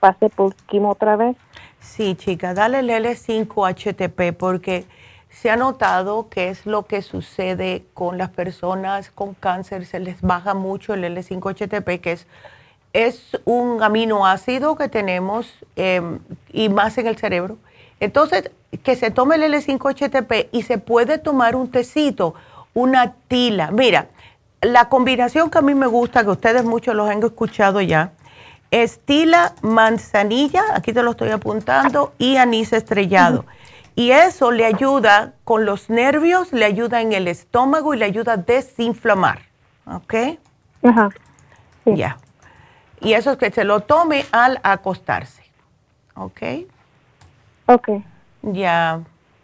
pase 0.00 0.28
por 0.28 0.54
quimo 0.54 0.90
otra 0.90 1.16
vez. 1.16 1.36
Sí, 1.80 2.14
chica, 2.16 2.54
dale 2.54 2.80
el 2.80 2.90
L5-HTP 2.90 4.36
porque 4.36 4.84
se 5.30 5.50
ha 5.50 5.56
notado 5.56 6.28
que 6.28 6.48
es 6.48 6.66
lo 6.66 6.86
que 6.86 7.02
sucede 7.02 7.84
con 7.94 8.18
las 8.18 8.30
personas 8.30 9.10
con 9.10 9.34
cáncer, 9.34 9.86
se 9.86 10.00
les 10.00 10.20
baja 10.20 10.54
mucho 10.54 10.94
el 10.94 11.04
L5-HTP, 11.04 12.00
que 12.00 12.12
es, 12.12 12.26
es 12.92 13.40
un 13.44 13.82
aminoácido 13.82 14.76
que 14.76 14.88
tenemos 14.88 15.52
em, 15.76 16.18
y 16.52 16.68
más 16.68 16.98
en 16.98 17.06
el 17.06 17.16
cerebro 17.16 17.58
entonces, 18.00 18.50
que 18.82 18.96
se 18.96 19.10
tome 19.10 19.36
el 19.36 19.42
L5-HTP 19.42 20.48
y 20.52 20.62
se 20.62 20.78
puede 20.78 21.18
tomar 21.18 21.56
un 21.56 21.70
tecito, 21.70 22.34
una 22.74 23.14
tila. 23.28 23.70
Mira, 23.70 24.08
la 24.60 24.88
combinación 24.88 25.50
que 25.50 25.58
a 25.58 25.62
mí 25.62 25.74
me 25.74 25.86
gusta, 25.86 26.24
que 26.24 26.30
ustedes 26.30 26.64
muchos 26.64 26.94
los 26.94 27.08
han 27.08 27.22
escuchado 27.22 27.80
ya, 27.80 28.12
es 28.70 29.00
tila, 29.00 29.54
manzanilla, 29.62 30.62
aquí 30.74 30.92
te 30.92 31.02
lo 31.02 31.12
estoy 31.12 31.30
apuntando, 31.30 32.12
y 32.18 32.36
anís 32.36 32.72
estrellado. 32.72 33.44
Y 33.94 34.12
eso 34.12 34.52
le 34.52 34.64
ayuda 34.64 35.32
con 35.44 35.64
los 35.64 35.90
nervios, 35.90 36.52
le 36.52 36.64
ayuda 36.64 37.00
en 37.00 37.12
el 37.12 37.26
estómago 37.26 37.94
y 37.94 37.98
le 37.98 38.04
ayuda 38.04 38.34
a 38.34 38.36
desinflamar. 38.36 39.40
¿Ok? 39.86 40.14
Ajá. 40.84 41.08
Ya. 41.84 42.18
Y 43.00 43.14
eso 43.14 43.32
es 43.32 43.38
que 43.38 43.50
se 43.50 43.64
lo 43.64 43.80
tome 43.80 44.26
al 44.30 44.60
acostarse. 44.62 45.42
¿Ok? 46.14 46.42
Ok. 47.66 47.88
Ya, 48.42 49.00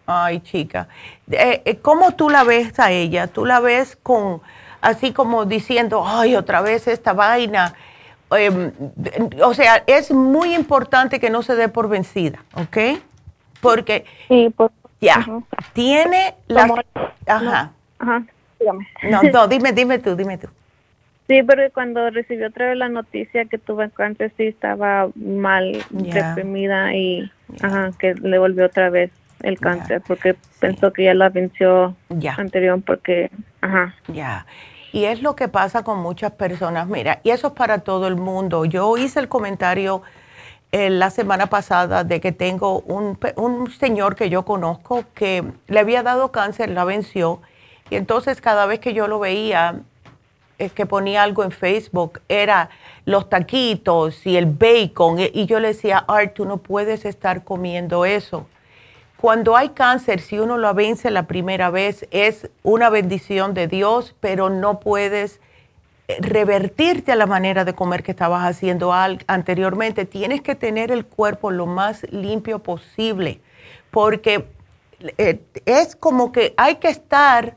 ay 0.07 0.41
chica. 0.41 0.89
Eh, 1.31 1.62
eh, 1.65 1.77
¿Cómo 1.78 2.12
tú 2.12 2.31
la 2.31 2.45
ves 2.45 2.78
a 2.78 2.93
ella? 2.93 3.27
¿Tú 3.27 3.45
la 3.45 3.61
ves 3.61 3.97
con, 4.03 4.41
así 4.85 5.12
como 5.12 5.47
diciendo, 5.47 6.05
ay, 6.06 6.36
otra 6.36 6.61
vez 6.61 6.86
esta 6.86 7.12
vaina? 7.12 7.74
Em, 8.31 8.73
o 9.43 9.55
sea, 9.55 9.82
es 9.86 10.11
muy 10.12 10.55
importante 10.55 11.19
que 11.19 11.31
no 11.31 11.43
se 11.43 11.56
dé 11.56 11.69
por 11.69 11.89
vencida, 11.89 12.44
¿ok? 12.55 13.01
Porque 13.61 14.05
sí, 14.28 14.52
por, 14.55 14.70
ya, 15.01 15.27
tiene 15.73 16.35
la... 16.47 16.85
Ajá. 17.27 17.73
ajá, 17.98 18.24
dígame. 18.59 18.86
No, 19.11 19.23
no, 19.23 19.48
dime, 19.48 19.73
dime 19.73 19.98
tú, 19.98 20.15
dime 20.15 20.39
tú. 20.39 20.48
Sí, 21.27 21.43
pero 21.43 21.62
cuando 21.73 22.11
recibió 22.11 22.48
otra 22.48 22.69
vez 22.69 22.77
la 22.77 22.89
noticia 22.90 23.47
que 23.47 23.56
tuvo 23.56 23.89
cáncer, 23.90 24.32
sí 24.36 24.44
estaba 24.44 25.09
mal, 25.15 25.82
deprimida 25.90 26.94
y 26.94 27.31
ajá, 27.62 27.93
que 27.98 28.15
le 28.15 28.39
volvió 28.39 28.66
otra 28.66 28.90
vez 28.90 29.11
el 29.43 29.59
cáncer 29.59 30.02
porque 30.06 30.36
pensó 30.61 30.93
que 30.93 31.05
ya 31.05 31.15
la 31.15 31.31
venció 31.31 31.97
anterior 32.36 32.82
porque, 32.85 33.31
ajá. 33.61 33.94
Ya. 34.09 34.47
Y 34.94 35.06
es 35.06 35.22
lo 35.22 35.34
que 35.34 35.48
pasa 35.48 35.82
con 35.82 35.98
muchas 35.98 36.30
personas, 36.30 36.86
mira, 36.86 37.18
y 37.24 37.30
eso 37.30 37.48
es 37.48 37.52
para 37.54 37.78
todo 37.78 38.06
el 38.06 38.14
mundo. 38.14 38.64
Yo 38.64 38.96
hice 38.96 39.18
el 39.18 39.28
comentario 39.28 40.02
eh, 40.70 40.88
la 40.88 41.10
semana 41.10 41.46
pasada 41.46 42.04
de 42.04 42.20
que 42.20 42.30
tengo 42.30 42.78
un, 42.82 43.18
un 43.34 43.68
señor 43.72 44.14
que 44.14 44.30
yo 44.30 44.44
conozco 44.44 45.02
que 45.12 45.42
le 45.66 45.80
había 45.80 46.04
dado 46.04 46.30
cáncer, 46.30 46.70
la 46.70 46.84
venció, 46.84 47.40
y 47.90 47.96
entonces 47.96 48.40
cada 48.40 48.66
vez 48.66 48.78
que 48.78 48.94
yo 48.94 49.08
lo 49.08 49.18
veía, 49.18 49.80
es 50.58 50.72
que 50.72 50.86
ponía 50.86 51.24
algo 51.24 51.42
en 51.42 51.50
Facebook, 51.50 52.20
era 52.28 52.70
los 53.04 53.28
taquitos 53.28 54.24
y 54.24 54.36
el 54.36 54.46
bacon. 54.46 55.18
Y 55.18 55.46
yo 55.46 55.58
le 55.58 55.68
decía, 55.68 56.04
Art, 56.06 56.34
tú 56.34 56.44
no 56.44 56.58
puedes 56.58 57.04
estar 57.04 57.42
comiendo 57.42 58.04
eso. 58.04 58.46
Cuando 59.24 59.56
hay 59.56 59.70
cáncer, 59.70 60.20
si 60.20 60.38
uno 60.38 60.59
lo 60.59 60.74
vence 60.74 61.10
la 61.10 61.22
primera 61.22 61.70
vez, 61.70 62.06
es 62.10 62.51
una 62.62 62.90
bendición 62.90 63.55
de 63.55 63.68
Dios, 63.68 64.14
pero 64.20 64.51
no 64.51 64.80
puedes 64.80 65.40
eh, 66.09 66.18
revertirte 66.20 67.10
a 67.10 67.16
la 67.16 67.24
manera 67.24 67.64
de 67.64 67.72
comer 67.72 68.02
que 68.02 68.10
estabas 68.10 68.44
haciendo 68.44 68.92
anteriormente. 68.92 70.05
Tienes 70.05 70.42
que 70.42 70.55
tener 70.55 70.92
el 70.92 71.06
cuerpo 71.06 71.51
lo 71.51 71.64
más 71.64 72.02
limpio 72.12 72.59
posible, 72.59 73.40
porque 73.90 74.44
eh, 75.16 75.40
es 75.64 75.96
como 75.96 76.30
que 76.30 76.52
hay 76.59 76.74
que 76.74 76.88
estar 76.88 77.55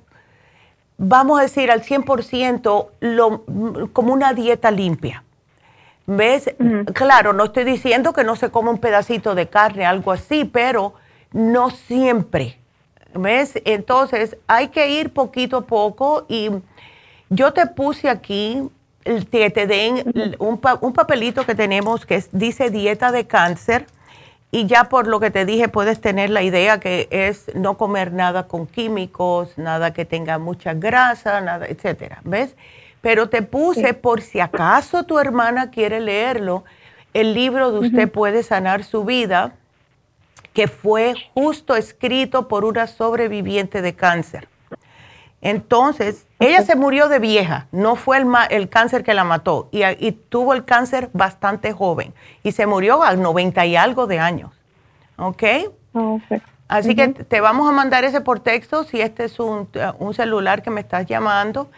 vamos 0.98 1.38
a 1.38 1.42
decir, 1.42 1.70
al 1.70 1.82
100% 1.84 2.88
lo, 3.02 3.44
como 3.92 4.14
una 4.14 4.32
dieta 4.32 4.72
limpia. 4.72 5.26
¿Ves? 6.06 6.50
Claro, 6.94 7.34
no 7.34 7.44
estoy 7.44 7.66
diciendo 7.66 8.14
que 8.14 8.24
no 8.24 8.38
se 8.38 8.52
coma 8.52 8.72
un 8.72 8.78
pedacito 8.78 9.36
de 9.36 9.50
carne, 9.50 9.86
algo 9.86 10.14
así, 10.14 10.46
pero 10.46 10.94
no 11.32 11.70
siempre. 11.70 12.58
¿Ves? 13.14 13.54
Entonces 13.66 14.38
hay 14.48 14.68
que 14.68 14.90
ir 14.90 15.12
poquito 15.12 15.58
a 15.58 15.66
poco 15.66 16.26
y 16.28 16.50
yo 17.30 17.54
te 17.54 17.66
puse 17.66 18.10
aquí 18.10 18.70
que 19.32 19.50
te 19.50 19.66
den 19.66 20.36
un, 20.40 20.60
un 20.82 20.94
papelito 20.94 21.46
que 21.46 21.56
tenemos 21.56 22.06
que 22.06 22.24
dice 22.32 22.70
dieta 22.70 23.12
de 23.12 23.26
cáncer 23.26 23.86
y 24.52 24.66
ya 24.66 24.86
por 24.86 25.08
lo 25.08 25.20
que 25.20 25.30
te 25.30 25.46
dije, 25.46 25.68
puedes 25.68 26.00
tener 26.00 26.30
la 26.30 26.42
idea 26.42 26.80
que 26.80 27.08
es 27.12 27.54
no 27.54 27.78
comer 27.78 28.14
nada 28.14 28.48
con 28.48 28.66
químicos, 28.66 29.58
nada 29.58 29.92
que 29.92 30.06
tenga 30.06 30.38
mucha 30.38 30.74
grasa, 30.74 31.42
nada, 31.42 31.66
etcétera, 31.68 32.22
¿ves? 32.24 32.56
Pero 33.02 33.30
te 33.30 33.42
puse 33.42 33.94
por 33.94 34.22
si 34.22 34.40
acaso 34.40 35.04
tu 35.04 35.20
hermana 35.20 35.70
quiere 35.70 36.00
leerlo, 36.00 36.64
el 37.14 37.34
libro 37.34 37.72
de 37.72 37.80
Usted 37.80 38.10
puede 38.10 38.42
sanar 38.44 38.84
su 38.84 39.04
vida, 39.04 39.54
que 40.58 40.68
fue 40.68 41.14
justo 41.36 41.76
escrito 41.76 42.48
por 42.48 42.66
una 42.66 42.88
sobreviviente 42.88 43.84
de 43.84 43.94
cáncer. 43.94 44.48
Entonces, 45.40 46.26
ella 46.40 46.64
se 46.64 46.76
murió 46.76 47.10
de 47.10 47.20
vieja, 47.20 47.68
no 47.72 47.96
fue 47.96 48.18
el, 48.18 48.26
el 48.50 48.68
cáncer 48.68 49.04
que 49.04 49.14
la 49.14 49.24
mató, 49.24 49.70
y, 49.72 49.84
y, 50.04 50.14
tuvo 50.14 50.56
el 50.56 50.66
cáncer 50.66 51.12
bastante 51.14 51.74
joven, 51.74 52.12
y 52.42 52.54
se 52.54 52.66
murió 52.66 53.04
a 53.04 53.16
90 53.16 53.68
y 53.68 53.76
algo 53.76 54.08
de 54.08 54.18
años. 54.18 54.50
¿Ok? 55.18 55.44
Así 56.68 56.96
que 56.96 57.10
te 57.10 57.40
vamos 57.40 57.70
a 57.70 57.72
mandar 57.72 58.04
ese 58.04 58.22
por 58.22 58.40
texto 58.40 58.84
si 58.84 59.00
este 59.00 59.26
es 59.26 59.40
un, 59.40 59.70
celular 60.16 60.64
que 60.64 60.72
me 60.72 60.82
estás 60.82 61.06
llamando, 61.06 61.70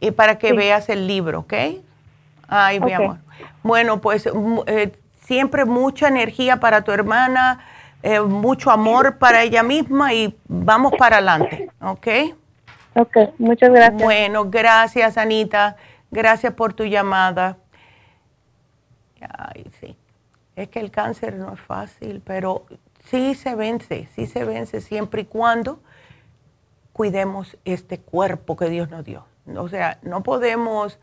y 0.00 0.10
para 0.10 0.38
que 0.38 0.54
veas 0.54 0.88
el 0.88 1.06
libro, 1.06 1.40
¿ok? 1.40 1.52
Ay, 2.48 2.80
mi 2.80 2.94
amor. 2.94 3.18
Bueno, 3.62 4.00
pues 4.00 4.26
eh, 4.68 4.90
siempre 5.20 5.66
mucha 5.66 6.08
energía 6.08 6.60
para 6.60 6.80
tu 6.80 6.92
hermana, 6.92 7.60
eh, 8.02 8.20
mucho 8.20 8.70
amor 8.70 9.18
para 9.18 9.42
ella 9.42 9.62
misma 9.62 10.12
y 10.12 10.36
vamos 10.48 10.92
para 10.98 11.16
adelante, 11.16 11.70
¿ok? 11.80 12.08
Ok, 12.94 13.16
muchas 13.38 13.70
gracias. 13.70 14.02
Bueno, 14.02 14.50
gracias 14.50 15.16
Anita, 15.16 15.76
gracias 16.10 16.52
por 16.54 16.74
tu 16.74 16.84
llamada. 16.84 17.56
Ay, 19.20 19.66
sí, 19.80 19.96
es 20.56 20.68
que 20.68 20.80
el 20.80 20.90
cáncer 20.90 21.36
no 21.36 21.54
es 21.54 21.60
fácil, 21.60 22.20
pero 22.24 22.66
sí 23.04 23.34
se 23.34 23.54
vence, 23.54 24.08
sí 24.14 24.26
se 24.26 24.44
vence 24.44 24.80
siempre 24.80 25.22
y 25.22 25.24
cuando 25.24 25.80
cuidemos 26.92 27.56
este 27.64 27.98
cuerpo 27.98 28.56
que 28.56 28.68
Dios 28.68 28.90
nos 28.90 29.04
dio. 29.04 29.24
O 29.56 29.68
sea, 29.68 29.98
no 30.02 30.22
podemos 30.22 30.98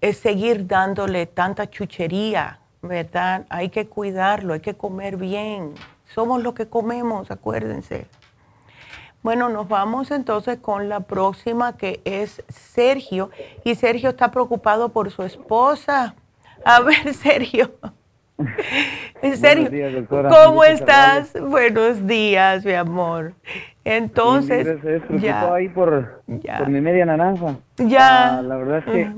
eh, 0.00 0.12
seguir 0.12 0.66
dándole 0.66 1.26
tanta 1.26 1.68
chuchería, 1.70 2.60
¿verdad? 2.82 3.46
Hay 3.48 3.70
que 3.70 3.88
cuidarlo, 3.88 4.54
hay 4.54 4.60
que 4.60 4.74
comer 4.74 5.16
bien. 5.16 5.74
Somos 6.16 6.42
lo 6.42 6.54
que 6.54 6.66
comemos, 6.66 7.30
acuérdense. 7.30 8.06
Bueno, 9.22 9.50
nos 9.50 9.68
vamos 9.68 10.10
entonces 10.10 10.56
con 10.56 10.88
la 10.88 11.00
próxima 11.00 11.76
que 11.76 12.00
es 12.06 12.42
Sergio. 12.48 13.28
Y 13.64 13.74
Sergio 13.74 14.08
está 14.08 14.30
preocupado 14.30 14.88
por 14.88 15.10
su 15.10 15.24
esposa. 15.24 16.14
A 16.64 16.80
ver, 16.80 17.12
Sergio. 17.12 17.70
En 19.20 19.36
serio, 19.36 20.06
¿cómo 20.08 20.64
estás? 20.64 21.34
Buenos 21.38 22.06
días, 22.06 22.64
mi 22.64 22.72
amor. 22.72 23.34
Entonces, 23.84 24.66
ya. 25.20 25.52
ahí 25.52 25.68
por, 25.68 26.22
por, 26.56 26.68
mi 26.70 26.80
media 26.80 27.04
naranja. 27.04 27.56
Ya. 27.76 28.38
Ah, 28.38 28.42
la 28.42 28.56
verdad 28.56 28.78
es 28.78 28.84
que 28.86 29.12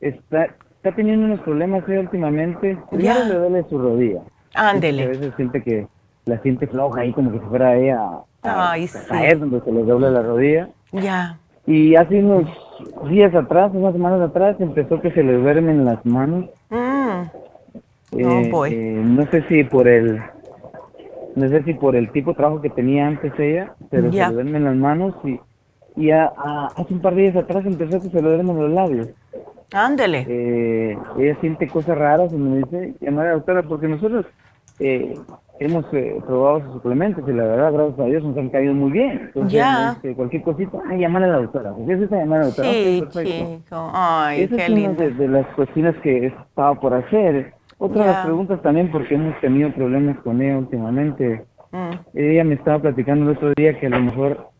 está, 0.00 0.46
está 0.46 0.96
teniendo 0.96 1.26
unos 1.26 1.42
problemas 1.42 1.84
últimamente. 1.86 2.76
Primero 2.90 3.24
le 3.24 3.34
duele 3.34 3.64
su 3.70 3.78
rodilla. 3.78 4.22
Ándele. 4.54 5.04
A 5.04 5.08
veces 5.10 5.32
siente 5.36 5.62
que 5.62 5.86
la 6.30 6.40
siente 6.42 6.66
floja 6.66 7.02
ahí 7.02 7.12
como 7.12 7.32
que 7.32 7.38
si 7.38 7.44
fuera 7.46 7.76
ella 7.76 8.22
a, 8.42 8.76
caer 9.08 9.38
donde 9.38 9.60
se 9.60 9.72
le 9.72 9.82
doble 9.84 10.10
la 10.10 10.22
rodilla. 10.22 10.68
Ya. 10.92 11.38
Y 11.66 11.94
hace 11.94 12.20
unos 12.20 12.46
días 13.10 13.34
atrás, 13.34 13.70
unas 13.74 13.92
semanas 13.92 14.20
atrás, 14.20 14.56
empezó 14.60 15.00
que 15.00 15.10
se 15.10 15.22
le 15.22 15.34
duermen 15.34 15.84
las 15.84 16.04
manos. 16.06 16.46
Mm. 16.70 17.22
Eh, 18.12 18.50
eh, 18.70 19.02
no 19.04 19.30
sé 19.30 19.44
si 19.48 19.62
por 19.64 19.86
el 19.86 20.20
no 21.36 21.48
sé 21.48 21.62
si 21.62 21.74
por 21.74 21.94
el 21.94 22.10
tipo 22.10 22.30
de 22.30 22.36
trabajo 22.38 22.60
que 22.60 22.70
tenía 22.70 23.06
antes 23.06 23.32
ella, 23.38 23.74
pero 23.88 24.10
se 24.10 24.18
le 24.18 24.32
duermen 24.32 24.64
las 24.64 24.76
manos 24.76 25.14
y, 25.24 25.38
y 25.96 26.10
hace 26.10 26.92
un 26.92 27.00
par 27.00 27.14
de 27.14 27.22
días 27.22 27.36
atrás 27.36 27.64
empezó 27.64 28.00
que 28.00 28.08
se 28.08 28.20
le 28.20 28.28
duermen 28.28 28.56
los 28.56 28.70
labios. 28.70 29.08
Ándele. 29.72 30.26
Eh, 30.28 30.98
ella 31.18 31.36
siente 31.40 31.68
cosas 31.68 31.96
raras 31.96 32.32
y 32.32 32.36
me 32.36 32.58
dice, 32.58 32.94
llamar 33.00 33.26
a 33.26 33.28
la 33.28 33.34
doctora, 33.36 33.62
porque 33.62 33.86
nosotros 33.86 34.26
eh, 34.80 35.14
hemos 35.60 35.84
eh, 35.92 36.18
probado 36.26 36.60
sus 36.64 36.72
suplementos 36.74 37.22
y 37.28 37.32
la 37.32 37.44
verdad, 37.44 37.72
gracias 37.72 38.00
a 38.00 38.04
Dios, 38.04 38.24
nos 38.24 38.36
han 38.36 38.48
caído 38.48 38.74
muy 38.74 38.90
bien. 38.90 39.20
Entonces, 39.26 39.52
ya. 39.52 39.92
Este, 39.92 40.14
cualquier 40.14 40.42
cosita, 40.42 40.78
ay, 40.88 41.00
llamar 41.00 41.24
a 41.24 41.26
la 41.28 41.36
doctora. 41.38 41.72
Porque 41.72 41.92
es 41.92 42.10
llamar 42.10 42.38
a 42.38 42.40
la 42.40 42.46
doctora. 42.46 42.68
Sí, 42.70 43.04
chico. 43.10 43.90
Ay, 43.92 44.42
Esa 44.42 44.56
qué 44.56 44.62
es 44.62 44.68
lindo. 44.70 44.90
una 44.90 45.00
de, 45.04 45.10
de, 45.14 45.28
las 45.28 45.46
cuestiones 45.54 45.94
que 46.02 46.26
estaba 46.26 46.74
por 46.74 46.94
hacer. 46.94 47.52
Otra 47.78 48.02
de 48.02 48.08
las 48.10 48.24
preguntas 48.26 48.60
también, 48.62 48.90
porque 48.90 49.14
hemos 49.14 49.38
tenido 49.40 49.70
problemas 49.72 50.18
con 50.20 50.40
ella 50.42 50.58
últimamente. 50.58 51.44
Mm. 51.72 51.90
Ella 52.18 52.44
me 52.44 52.54
estaba 52.54 52.78
platicando 52.80 53.30
el 53.30 53.36
otro 53.36 53.52
día 53.56 53.78
que 53.78 53.86
a 53.86 53.90
lo 53.90 54.00
mejor 54.00 54.50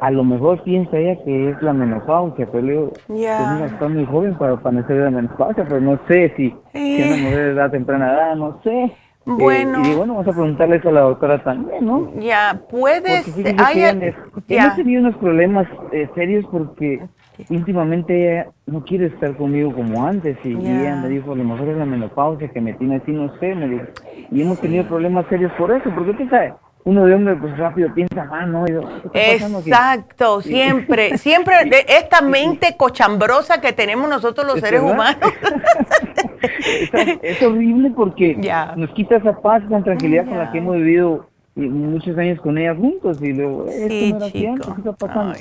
a 0.00 0.10
lo 0.10 0.24
mejor 0.24 0.62
piensa 0.62 0.96
ella 0.96 1.22
que 1.24 1.50
es 1.50 1.62
la 1.62 1.72
menopausia, 1.74 2.48
pero 2.50 2.66
digo, 2.66 2.92
Ya. 3.08 3.56
pues, 3.60 3.72
está 3.72 3.86
muy 3.88 4.06
joven 4.06 4.34
para 4.36 4.56
padecer 4.56 4.96
de 4.96 5.04
la 5.04 5.10
menopausia, 5.10 5.64
pero 5.68 5.80
no 5.80 5.98
sé 6.08 6.32
si, 6.36 6.54
si 6.72 7.02
una 7.02 7.16
mujer 7.22 7.36
de 7.36 7.50
edad 7.52 7.70
temprana 7.70 8.12
edad, 8.14 8.36
no 8.36 8.58
sé. 8.62 8.92
Bueno. 9.38 9.84
Eh, 9.84 9.88
y 9.92 9.94
bueno, 9.94 10.14
vamos 10.14 10.28
a 10.28 10.32
preguntarle 10.32 10.76
eso 10.76 10.88
a 10.88 10.92
la 10.92 11.00
doctora 11.02 11.42
también, 11.42 11.84
¿no? 11.84 12.10
Ya, 12.20 12.60
puedes. 12.70 13.24
Porque 13.24 13.42
fíjese 13.42 13.56
hay- 13.64 13.74
que 13.74 13.88
ella- 13.88 14.14
ya. 14.48 14.62
hemos 14.64 14.76
tenido 14.76 15.00
unos 15.02 15.16
problemas 15.16 15.66
eh, 15.92 16.08
serios 16.14 16.44
porque 16.50 17.00
últimamente 17.48 18.32
ella 18.32 18.50
no 18.66 18.84
quiere 18.84 19.06
estar 19.06 19.36
conmigo 19.36 19.72
como 19.74 20.06
antes 20.06 20.36
y, 20.44 20.50
y 20.50 20.62
Ya. 20.62 20.80
ella 20.80 20.96
me 20.96 21.08
dijo, 21.08 21.32
a 21.32 21.36
lo 21.36 21.44
mejor 21.44 21.68
es 21.68 21.76
la 21.76 21.86
menopausia 21.86 22.48
que 22.48 22.60
me 22.60 22.72
tiene 22.74 22.96
así, 22.96 23.12
no 23.12 23.34
sé, 23.38 23.54
me 23.54 23.68
dijo. 23.68 23.84
Y 24.30 24.42
hemos 24.42 24.60
tenido 24.60 24.84
problemas 24.86 25.26
serios 25.28 25.50
por 25.52 25.70
eso, 25.72 25.90
porque 25.94 26.10
usted 26.10 26.28
sabe, 26.28 26.52
uno 26.84 27.04
de 27.04 27.14
hombre 27.14 27.36
pues 27.36 27.56
rápido 27.58 27.92
piensa, 27.94 28.28
ah, 28.32 28.46
no, 28.46 28.66
yo, 28.66 28.80
¿qué 29.12 29.20
está 29.32 29.32
pasando 29.34 29.58
aquí?" 29.58 29.68
Exacto, 29.70 30.40
siempre, 30.40 31.18
siempre 31.18 31.54
de 31.66 31.84
esta 31.88 32.20
mente 32.22 32.74
cochambrosa 32.76 33.60
que 33.60 33.72
tenemos 33.72 34.08
nosotros 34.08 34.46
los 34.46 34.56
¿Es 34.56 34.62
seres 34.62 34.82
verdad? 34.82 34.94
humanos. 34.94 35.32
es, 36.92 37.18
es 37.22 37.42
horrible 37.42 37.90
porque 37.94 38.36
nos 38.76 38.90
quita 38.90 39.16
esa 39.16 39.40
paz, 39.40 39.62
esa 39.66 39.82
tranquilidad 39.82 40.26
con 40.26 40.38
la 40.38 40.50
que 40.52 40.58
hemos 40.58 40.76
vivido 40.76 41.26
y 41.56 41.62
muchos 41.62 42.16
años 42.16 42.40
con 42.40 42.56
ella 42.58 42.74
juntos 42.74 43.20
y 43.20 43.32
luego, 43.32 43.66
esto 43.66 43.88
Sí, 43.88 44.12
no 44.12 44.16
era 44.18 44.30
chico. 44.30 44.52
antes, 44.52 44.66
¿qué 44.66 44.80
está 44.90 44.92
pasando? 45.06 45.34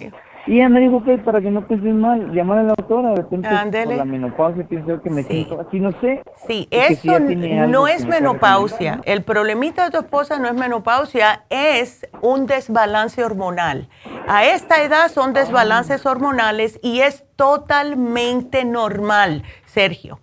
Y 0.49 0.55
ella 0.55 0.69
me 0.69 0.79
dijo 0.79 1.03
que 1.03 1.19
para 1.19 1.41
que 1.41 1.51
no 1.51 1.67
penses 1.67 1.93
mal, 1.93 2.31
llamar 2.31 2.57
a 2.57 2.63
la 2.63 2.73
doctora, 2.75 3.09
de 3.11 3.17
repente 3.17 3.47
por 3.47 3.95
la 3.95 4.03
menopausia 4.03 4.67
pienso 4.67 4.99
que 4.99 5.11
me 5.11 5.21
siento 5.21 5.61
así, 5.61 5.79
no 5.79 5.91
sé. 6.01 6.23
Sí, 6.47 6.67
eso 6.71 7.19
no 7.19 7.87
es 7.87 8.03
me 8.05 8.15
menopausia. 8.15 8.99
El 9.05 9.21
problemita 9.21 9.85
de 9.85 9.91
tu 9.91 9.99
esposa 9.99 10.39
no 10.39 10.47
es 10.47 10.55
menopausia, 10.55 11.43
es 11.51 12.09
un 12.23 12.47
desbalance 12.47 13.23
hormonal. 13.23 13.89
A 14.27 14.43
esta 14.43 14.81
edad 14.81 15.09
son 15.09 15.33
desbalances 15.33 16.03
hormonales 16.07 16.79
y 16.81 17.01
es 17.01 17.25
totalmente 17.35 18.65
normal, 18.65 19.43
Sergio. 19.65 20.19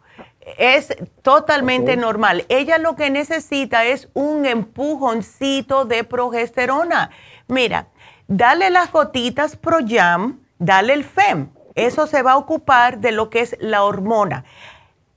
Es 0.59 0.89
totalmente 1.23 1.97
normal. 1.97 2.47
Ella 2.49 2.79
lo 2.79 2.97
que 2.97 3.11
necesita 3.11 3.85
es 3.85 4.09
un 4.13 4.45
empujoncito 4.45 5.85
de 5.85 6.03
progesterona. 6.03 7.11
Mira, 7.47 7.87
dale 8.29 8.71
las 8.71 8.91
gotitas 8.93 9.57
ProYam, 9.57 10.41
dale 10.59 10.93
el 10.93 11.05
FEM. 11.05 11.51
Eso 11.75 12.07
se 12.07 12.23
va 12.23 12.33
a 12.33 12.37
ocupar 12.39 12.99
de 12.99 13.13
lo 13.13 13.29
que 13.29 13.41
es 13.41 13.57
la 13.61 13.85
hormona. 13.85 14.45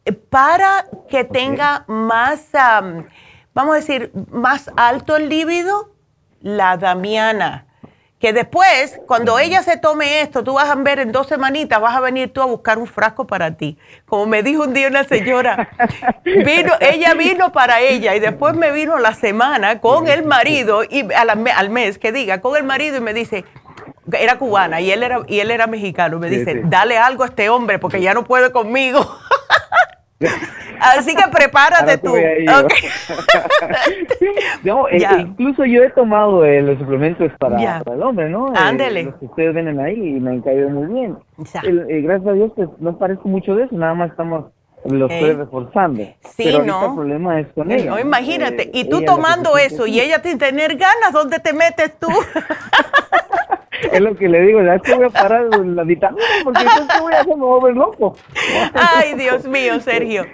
Eh, 0.06 0.12
Para 0.12 0.86
que 1.10 1.24
tenga 1.24 1.86
más, 1.88 2.54
am, 2.54 3.08
vamos 3.54 3.74
a 3.74 3.80
decir, 3.80 4.12
más 4.32 4.70
alto 4.76 5.16
el 5.16 5.30
líbido, 5.30 5.96
la 6.42 6.78
damiana. 6.78 7.66
Que 8.20 8.34
después, 8.34 9.00
cuando 9.08 9.40
ella 9.40 9.64
se 9.64 9.78
tome 9.78 10.20
esto, 10.20 10.44
tú 10.44 10.56
vas 10.56 10.70
a 10.70 10.76
ver 10.76 11.00
en 11.00 11.14
dos 11.14 11.28
semanitas, 11.28 11.80
vas 11.80 11.96
a 11.96 12.02
venir 12.02 12.34
tú 12.34 12.42
a 12.42 12.46
buscar 12.46 12.78
un 12.78 12.86
frasco 12.86 13.26
para 13.26 13.56
ti. 13.56 13.78
Como 14.06 14.26
me 14.26 14.44
dijo 14.44 14.64
un 14.64 14.74
día 14.74 14.90
una 14.90 15.06
señora, 15.06 15.70
vino, 16.26 16.74
ella 16.82 17.14
vino 17.14 17.54
para 17.54 17.80
ella 17.80 18.16
y 18.16 18.20
después 18.20 18.56
me 18.56 18.72
vino 18.74 18.98
la 19.00 19.14
semana 19.14 19.80
con 19.80 20.10
el 20.10 20.24
marido, 20.26 20.84
y 20.84 21.10
a 21.14 21.24
la 21.24 21.36
me- 21.36 21.52
al 21.52 21.70
mes, 21.70 21.98
que 21.98 22.12
diga, 22.12 22.42
con 22.42 22.58
el 22.58 22.64
marido 22.66 22.98
y 22.98 23.02
me 23.02 23.14
dice, 23.14 23.46
era 24.12 24.38
cubana 24.38 24.82
y 24.82 24.92
él 24.92 25.02
era, 25.04 25.22
y 25.28 25.40
él 25.40 25.50
era 25.50 25.68
mexicano, 25.68 26.20
me 26.20 26.30
dice, 26.30 26.62
dale 26.66 26.98
algo 26.98 27.24
a 27.24 27.28
este 27.28 27.48
hombre 27.50 27.80
porque 27.80 28.02
ya 28.02 28.14
no 28.14 28.26
puede 28.26 28.52
conmigo. 28.52 29.00
Así 30.82 31.14
que 31.16 31.24
prepárate 31.32 31.98
tú. 31.98 32.12
voy 32.12 32.20
a 32.24 32.40
ir 32.40 32.50
yo. 32.50 32.60
Ok. 32.60 32.74
No, 34.64 34.88
e- 34.90 35.00
Ya. 35.00 35.18
incluso 35.20 35.66
yo 35.66 35.84
he 35.84 35.90
tomado 35.92 36.44
eh, 36.46 36.62
los 36.62 36.78
suplementos 36.78 37.32
para, 37.40 37.84
para 37.84 37.96
el 37.96 38.04
hombre, 38.04 38.30
¿no? 38.30 38.50
Eh, 38.50 38.58
Ándele. 38.58 39.04
los 39.04 39.16
que 39.16 39.26
ustedes 39.26 39.54
ven 39.54 39.80
ahí 39.80 39.96
y 40.18 40.20
me 40.20 40.32
han 40.32 40.42
caído 40.42 40.70
muy 40.70 40.88
bien. 40.94 41.18
Eh, 41.64 42.02
gracias 42.02 42.28
a 42.28 42.34
Dios, 42.34 42.52
pues 42.56 42.70
no 42.80 42.98
parezco 42.98 43.28
mucho 43.30 43.56
de 43.56 43.64
eso, 43.66 43.76
nada 43.76 43.94
más 43.94 44.12
estamos, 44.12 44.46
los 44.86 45.04
Ok. 45.06 45.12
estoy 45.12 45.34
reforzando. 45.34 46.04
Sí, 46.04 46.44
Pero 46.46 46.64
¿no? 46.64 46.86
el 46.88 46.94
problema 46.96 47.40
es 47.40 47.48
con 47.54 47.72
Eh, 47.72 47.76
ella. 47.76 47.92
no, 47.92 48.00
imagínate, 48.00 48.64
Eh, 48.64 48.72
y 48.74 48.90
tú 48.90 49.00
lo 49.02 49.06
tomando 49.06 49.58
eso 49.58 49.86
es- 49.86 49.92
y 49.92 50.00
ella 50.02 50.22
sin 50.24 50.38
tener 50.38 50.76
ganas, 50.78 51.12
¿dónde 51.14 51.40
te 51.40 51.54
metes 51.54 51.98
tú? 52.00 52.08
Es 53.94 54.02
lo 54.02 54.14
que 54.14 54.28
le 54.28 54.42
digo, 54.42 54.62
ya 54.62 54.76
es 54.76 54.82
que 54.82 54.94
voy 54.94 55.06
a 55.06 55.10
parar 55.10 55.46
la 55.66 55.84
vitamina 55.84 56.22
porque 56.44 56.62
entonces 56.64 56.88
¿qué 56.94 57.02
voy 57.02 57.14
a 57.14 57.22
hacer? 57.22 57.36
Volver 57.38 57.76
loco. 57.76 58.16
Ay, 58.74 59.14
Dios 59.14 59.46
mío, 59.48 59.80
Sergio. 59.80 60.26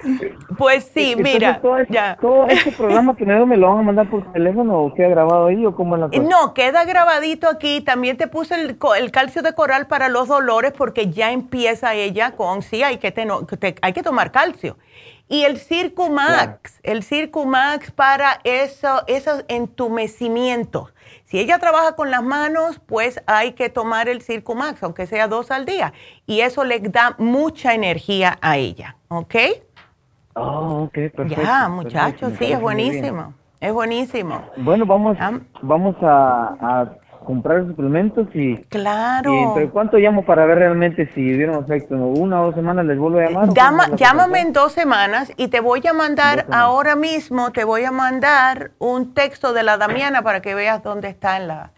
Pues 0.57 0.85
sí, 0.85 1.11
Entonces, 1.11 1.33
mira, 1.33 1.61
todo, 1.61 1.77
este- 1.77 1.93
ya. 1.93 2.17
todo 2.19 2.47
este 2.47 2.71
programa 2.71 3.15
que 3.15 3.23
me 3.23 3.55
lo 3.55 3.69
van 3.69 3.79
a 3.79 3.81
mandar 3.83 4.09
por 4.09 4.31
teléfono 4.33 4.79
o 4.79 4.93
queda 4.95 5.09
grabado 5.09 5.45
ahí 5.47 5.63
o 5.63 5.75
cómo 5.75 5.95
es 5.95 6.01
la 6.01 6.07
cosa. 6.07 6.21
No, 6.23 6.55
queda 6.55 6.85
grabadito 6.85 7.47
aquí. 7.47 7.81
También 7.81 8.17
te 8.17 8.27
puse 8.27 8.55
el, 8.55 8.77
el 8.97 9.11
calcio 9.11 9.43
de 9.43 9.53
coral 9.53 9.85
para 9.85 10.09
los 10.09 10.27
dolores 10.27 10.71
porque 10.75 11.11
ya 11.11 11.31
empieza 11.31 11.93
ella 11.93 12.31
con, 12.31 12.63
sí, 12.63 12.81
hay 12.81 12.97
que 12.97 13.11
te- 13.11 13.75
hay 13.79 13.93
que 13.93 14.01
tomar 14.01 14.31
calcio. 14.35 14.77
Y 15.29 15.43
el 15.43 15.57
Circumax, 15.57 16.81
el 16.83 17.03
Circumax 17.03 17.91
para 17.91 18.41
eso, 18.43 19.01
esos 19.07 19.45
entumecimientos. 19.47 20.93
Si 21.23 21.39
ella 21.39 21.57
trabaja 21.57 21.95
con 21.95 22.11
las 22.11 22.21
manos, 22.21 22.79
pues 22.85 23.23
hay 23.27 23.53
que 23.53 23.69
tomar 23.69 24.09
el 24.09 24.21
Circumax, 24.21 24.83
aunque 24.83 25.07
sea 25.07 25.29
dos 25.29 25.51
al 25.51 25.65
día. 25.65 25.93
Y 26.25 26.41
eso 26.41 26.65
le 26.65 26.81
da 26.81 27.15
mucha 27.17 27.73
energía 27.73 28.37
a 28.41 28.57
ella, 28.57 28.97
¿ok? 29.07 29.35
Oh, 30.33 30.83
ok, 30.83 30.93
perfecto. 31.15 31.41
Ya, 31.41 31.69
muchachos, 31.69 32.33
sí, 32.37 32.51
es 32.51 32.59
buenísimo. 32.59 33.33
Es 33.61 33.71
buenísimo. 33.71 34.43
Bueno, 34.57 34.85
vamos, 34.85 35.17
vamos 35.61 35.95
a 36.01 36.91
comprar 37.25 37.65
suplementos 37.67 38.27
y... 38.33 38.57
Claro. 38.69 39.33
¿Y 39.33 39.37
entre 39.37 39.69
cuánto 39.69 39.97
llamo 39.97 40.23
para 40.23 40.45
ver 40.45 40.59
realmente 40.59 41.09
si 41.13 41.21
dieron 41.21 41.63
efecto? 41.63 41.95
¿Una 41.95 42.41
o 42.41 42.45
dos 42.45 42.55
semanas 42.55 42.85
les 42.85 42.97
vuelvo 42.97 43.19
a 43.19 43.23
llamar? 43.23 43.49
llámame 43.95 44.41
en 44.41 44.53
dos 44.53 44.71
semanas 44.71 45.33
y 45.35 45.49
te 45.49 45.59
voy 45.59 45.85
a 45.87 45.93
mandar 45.93 46.45
ahora 46.51 46.95
mismo, 46.95 47.51
te 47.51 47.63
voy 47.63 47.83
a 47.83 47.91
mandar 47.91 48.71
un 48.79 49.13
texto 49.13 49.51
de 49.53 49.63
la 49.63 49.77
Damiana 49.77 50.21
para 50.21 50.41
que 50.41 50.55
veas 50.55 50.83
dónde 50.83 51.09
está 51.09 51.37
en 51.37 51.47
la... 51.47 51.71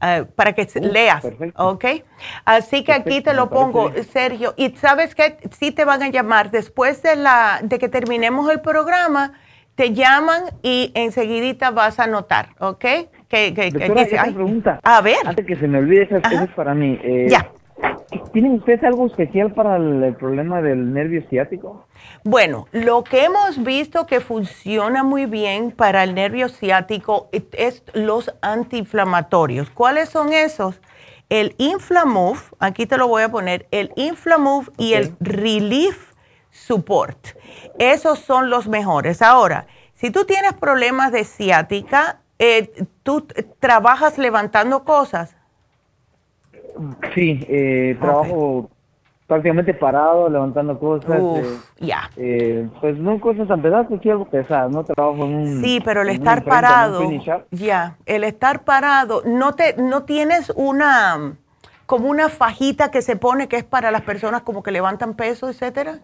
Eh, 0.00 0.24
para 0.36 0.52
que 0.52 0.62
uh, 0.62 0.80
leas, 0.80 1.26
¿ok? 1.56 1.84
Así 2.44 2.84
que 2.84 2.92
aquí 2.92 3.20
te 3.20 3.34
lo 3.34 3.50
pongo, 3.50 3.90
Sergio. 4.12 4.54
Y 4.56 4.70
sabes 4.76 5.14
que 5.16 5.38
sí 5.58 5.72
te 5.72 5.84
van 5.84 6.02
a 6.04 6.08
llamar 6.08 6.52
después 6.52 7.02
de, 7.02 7.16
la, 7.16 7.58
de 7.62 7.80
que 7.80 7.88
terminemos 7.88 8.48
el 8.48 8.60
programa, 8.60 9.32
te 9.74 9.92
llaman 9.92 10.42
y 10.62 10.92
enseguidita 10.94 11.70
vas 11.70 11.98
a 11.98 12.04
anotar, 12.04 12.50
¿ok? 12.58 12.84
Que, 13.28 13.54
que, 13.54 13.70
pregunta. 13.70 14.80
A 14.82 15.00
ver. 15.00 15.16
Antes 15.24 15.46
que 15.46 15.56
se 15.56 15.68
me 15.68 15.78
olvide, 15.78 16.04
esa, 16.04 16.16
es 16.18 16.50
para 16.54 16.74
mí. 16.74 16.98
Eh, 17.02 17.26
ya. 17.28 17.50
¿Tienen 18.32 18.54
ustedes 18.54 18.82
algo 18.84 19.06
especial 19.06 19.52
para 19.52 19.76
el, 19.76 20.14
problema 20.16 20.62
del 20.62 20.92
nervio 20.92 21.22
ciático? 21.28 21.86
Bueno, 22.24 22.66
lo 22.72 23.04
que 23.04 23.24
hemos 23.24 23.62
visto 23.62 24.06
que 24.06 24.20
funciona 24.20 25.04
muy 25.04 25.26
bien 25.26 25.72
para 25.72 26.02
el 26.04 26.14
nervio 26.14 26.48
ciático 26.48 27.28
es 27.32 27.84
los 27.92 28.34
antiinflamatorios. 28.40 29.70
¿Cuáles 29.70 30.08
son 30.08 30.32
esos? 30.32 30.80
El 31.28 31.54
Inflamove, 31.58 32.40
aquí 32.58 32.86
te 32.86 32.96
lo 32.96 33.06
voy 33.08 33.22
a 33.22 33.28
poner, 33.28 33.66
el 33.70 33.92
Inflamove 33.96 34.70
y 34.78 34.94
el 34.94 35.14
Relief 35.20 36.12
Support. 36.50 37.28
Esos 37.78 38.20
son 38.20 38.48
los 38.48 38.66
mejores. 38.66 39.20
Ahora, 39.20 39.66
si 39.94 40.10
tú 40.10 40.24
tienes 40.24 40.54
problemas 40.54 41.12
de 41.12 41.24
ciática, 41.24 42.20
eh, 42.38 42.70
¿tú 43.02 43.26
trabajas 43.58 44.18
levantando 44.18 44.84
cosas? 44.84 45.36
Sí, 47.14 47.44
eh, 47.48 47.96
trabajo 48.00 48.70
prácticamente 49.28 49.74
parado, 49.74 50.28
levantando 50.28 50.78
cosas. 50.78 51.20
Eh, 51.20 51.58
ya. 51.80 52.10
Eh, 52.16 52.66
pues 52.80 52.96
no 52.96 53.20
cosas 53.20 53.46
tan 53.46 53.60
pesadas, 53.60 53.86
sí 54.02 54.10
algo 54.10 54.24
pesado, 54.24 54.70
no 54.70 54.82
trabajo 54.84 55.24
en 55.26 55.34
un... 55.34 55.60
Sí, 55.62 55.80
pero 55.84 56.02
el 56.02 56.08
estar 56.08 56.44
parado, 56.44 57.02
ya, 57.50 57.98
el 58.06 58.24
estar 58.24 58.64
parado, 58.64 59.22
¿no, 59.26 59.54
te, 59.54 59.76
¿no 59.76 60.04
tienes 60.04 60.50
una, 60.56 61.36
como 61.84 62.08
una 62.08 62.30
fajita 62.30 62.90
que 62.90 63.02
se 63.02 63.16
pone 63.16 63.48
que 63.48 63.56
es 63.56 63.64
para 63.64 63.90
las 63.90 64.02
personas 64.02 64.42
como 64.42 64.62
que 64.62 64.70
levantan 64.70 65.14
peso, 65.14 65.50
etcétera? 65.50 65.98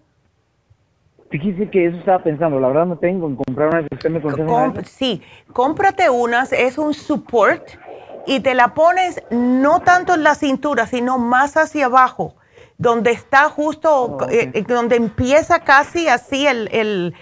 Fíjese 1.31 1.69
que 1.71 1.87
eso 1.87 1.97
estaba 1.97 2.23
pensando, 2.23 2.61
la 2.61 2.69
verdad 2.69 2.87
no 2.87 2.97
tengo 2.97 3.27
en 3.27 3.37
comprar 3.37 3.69
una 3.69 3.87
usted 3.91 4.11
me 4.11 4.85
Sí, 4.85 5.23
cómprate 5.53 6.09
unas, 6.11 6.53
es 6.53 6.79
un 6.79 6.95
support 6.95 7.63
y 8.27 8.41
te 8.41 8.55
la 8.55 8.75
pones 8.75 9.23
no 9.31 9.81
tanto 9.81 10.15
en 10.15 10.23
la 10.23 10.35
cintura, 10.35 10.87
sino 10.87 11.19
más 11.19 11.57
hacia 11.57 11.87
abajo, 11.87 12.35
donde 12.79 13.11
está 13.11 13.49
justo, 13.49 13.91
oh, 13.91 14.29
eh, 14.29 14.51
eh, 14.55 14.65
donde 14.67 14.97
empieza 14.97 15.61
casi 15.61 16.09
así 16.09 16.47
el, 16.47 16.69
el, 16.73 17.15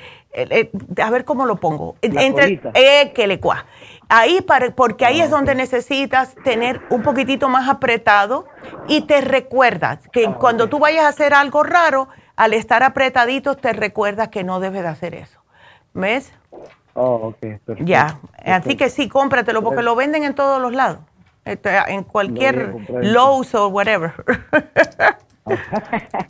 a 1.03 1.11
ver 1.11 1.25
cómo 1.25 1.47
lo 1.47 1.57
pongo, 1.57 1.97
entre 2.03 2.61
eh, 2.75 3.13
que 3.15 3.27
le 3.27 3.41
cua. 3.41 3.67
Ahí 4.09 4.43
para, 4.43 4.75
porque 4.75 5.07
ahí 5.07 5.21
es 5.21 5.29
oh, 5.29 5.37
donde 5.37 5.55
necesitas 5.55 6.35
tener 6.45 6.81
un 6.91 7.03
poquitito 7.03 7.49
más 7.49 7.69
apretado 7.69 8.47
y 8.89 9.03
te 9.03 9.21
recuerdas 9.21 10.07
que 10.13 10.27
oh, 10.27 10.39
cuando 10.39 10.69
tú 10.69 10.79
vayas 10.79 11.05
a 11.05 11.09
hacer 11.09 11.35
algo 11.35 11.63
raro, 11.63 12.09
al 12.37 12.53
estar 12.55 12.83
apretaditos 12.83 13.57
te 13.59 13.73
recuerdas 13.73 14.29
que 14.29 14.45
no 14.45 14.61
debes 14.61 14.83
de 14.83 14.89
hacer 14.89 15.15
eso. 15.15 15.41
¿Ves? 15.95 16.33
Oh, 16.95 17.35
ok. 17.35 17.79
Ya, 17.81 18.19
así 18.45 18.77
que 18.77 18.91
sí, 18.91 19.09
cómpratelo 19.09 19.63
porque 19.63 19.83
lo 19.83 19.95
venden 19.97 20.25
en 20.25 20.35
todos 20.35 20.61
los 20.61 20.73
lados. 20.73 21.01
Este, 21.45 21.77
en 21.89 22.05
cualquier 22.05 22.75
Lowe's 22.89 23.55
o 23.55 23.69
whatever. 23.69 24.13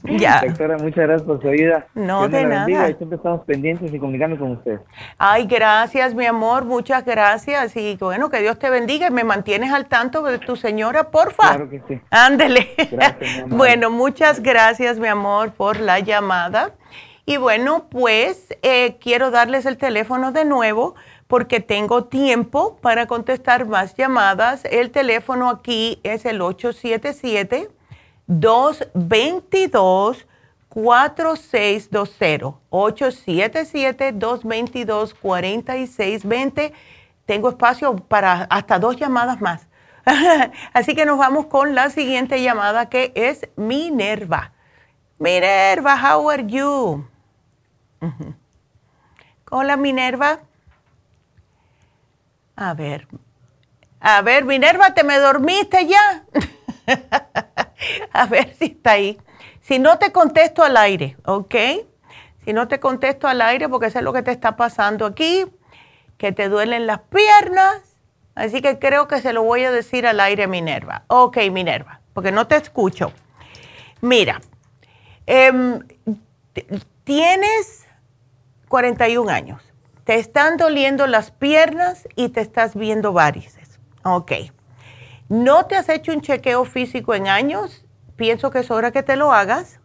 ya. 0.04 0.42
Doctora, 0.46 0.78
muchas 0.78 1.06
gracias 1.06 1.22
por 1.22 1.40
su 1.42 1.48
ayuda. 1.48 1.86
No, 1.94 2.28
de 2.28 2.44
nada. 2.44 2.66
siempre 2.96 3.16
estamos 3.16 3.44
pendientes 3.44 3.92
y 3.92 3.98
comunicando 3.98 4.38
con 4.38 4.52
usted. 4.52 4.80
Ay, 5.18 5.46
gracias, 5.46 6.14
mi 6.14 6.26
amor, 6.26 6.64
muchas 6.64 7.04
gracias. 7.04 7.76
Y 7.76 7.96
bueno, 7.96 8.30
que 8.30 8.40
Dios 8.40 8.58
te 8.58 8.70
bendiga 8.70 9.08
y 9.08 9.10
me 9.10 9.24
mantienes 9.24 9.72
al 9.72 9.86
tanto 9.86 10.22
de 10.22 10.38
tu 10.38 10.56
señora, 10.56 11.10
porfa. 11.10 11.48
Claro 11.48 11.70
que 11.70 11.82
sí. 11.88 12.00
Ándele. 12.10 12.70
bueno, 13.48 13.90
muchas 13.90 14.40
gracias, 14.40 14.98
mi 14.98 15.08
amor, 15.08 15.52
por 15.52 15.78
la 15.78 16.00
llamada. 16.00 16.72
Y 17.24 17.36
bueno, 17.36 17.86
pues 17.88 18.48
eh, 18.62 18.96
quiero 19.00 19.30
darles 19.30 19.64
el 19.66 19.76
teléfono 19.76 20.32
de 20.32 20.44
nuevo 20.44 20.96
porque 21.28 21.60
tengo 21.60 22.04
tiempo 22.04 22.78
para 22.82 23.06
contestar 23.06 23.66
más 23.66 23.94
llamadas. 23.94 24.64
El 24.64 24.90
teléfono 24.90 25.48
aquí 25.48 26.00
es 26.02 26.26
el 26.26 26.42
877. 26.42 27.70
222 28.26 30.26
4620 30.68 32.54
877 32.70 34.12
222 34.12 35.14
4620 35.14 36.72
Tengo 37.26 37.50
espacio 37.50 37.96
para 37.96 38.46
hasta 38.50 38.78
dos 38.78 38.96
llamadas 38.96 39.40
más. 39.40 39.66
Así 40.72 40.94
que 40.94 41.06
nos 41.06 41.18
vamos 41.18 41.46
con 41.46 41.74
la 41.74 41.90
siguiente 41.90 42.42
llamada 42.42 42.88
que 42.88 43.12
es 43.14 43.48
Minerva. 43.56 44.52
Minerva, 45.18 45.94
how 45.94 46.30
are 46.30 46.46
you? 46.46 47.06
Hola 49.50 49.76
Minerva. 49.76 50.40
A 52.56 52.74
ver. 52.74 53.06
A 54.00 54.20
ver, 54.22 54.44
Minerva, 54.44 54.94
¿te 54.94 55.04
me 55.04 55.18
dormiste 55.18 55.86
ya? 55.86 56.24
a 58.12 58.26
ver 58.26 58.54
si 58.54 58.66
está 58.66 58.92
ahí. 58.92 59.18
Si 59.60 59.78
no 59.78 59.98
te 59.98 60.12
contesto 60.12 60.62
al 60.62 60.76
aire, 60.76 61.16
¿ok? 61.24 61.54
Si 62.44 62.52
no 62.52 62.68
te 62.68 62.80
contesto 62.80 63.28
al 63.28 63.40
aire, 63.40 63.68
porque 63.68 63.86
es 63.86 64.02
lo 64.02 64.12
que 64.12 64.22
te 64.22 64.32
está 64.32 64.56
pasando 64.56 65.06
aquí, 65.06 65.44
que 66.18 66.32
te 66.32 66.48
duelen 66.48 66.86
las 66.86 67.00
piernas. 67.00 67.96
Así 68.34 68.60
que 68.62 68.78
creo 68.78 69.08
que 69.08 69.20
se 69.20 69.32
lo 69.32 69.42
voy 69.42 69.64
a 69.64 69.70
decir 69.70 70.06
al 70.06 70.18
aire, 70.20 70.46
Minerva. 70.46 71.04
Ok, 71.06 71.38
Minerva, 71.50 72.00
porque 72.14 72.32
no 72.32 72.46
te 72.46 72.56
escucho. 72.56 73.12
Mira, 74.00 74.40
em, 75.26 75.80
tienes 77.04 77.86
41 78.68 79.30
años, 79.30 79.62
te 80.04 80.16
están 80.16 80.56
doliendo 80.56 81.06
las 81.06 81.30
piernas 81.30 82.08
y 82.16 82.30
te 82.30 82.40
estás 82.40 82.74
viendo 82.74 83.12
varices. 83.12 83.78
Ok. 84.02 84.32
No 85.32 85.64
te 85.64 85.76
has 85.76 85.88
hecho 85.88 86.12
un 86.12 86.20
chequeo 86.20 86.66
físico 86.66 87.14
en 87.14 87.26
años, 87.26 87.86
pienso 88.16 88.50
que 88.50 88.58
es 88.58 88.70
hora 88.70 88.90
que 88.90 89.02
te 89.02 89.16
lo 89.16 89.32
hagas, 89.32 89.80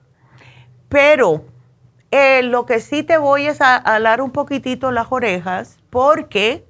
pero 0.90 1.46
eh, 2.12 2.44
lo 2.44 2.66
que 2.66 2.82
sí 2.82 3.02
te 3.02 3.18
voy 3.18 3.48
es 3.48 3.62
a 3.62 3.78
alar 3.78 4.20
un 4.20 4.32
poquitito 4.32 4.92
las 4.92 5.08
orejas 5.10 5.78
porque 5.90 6.66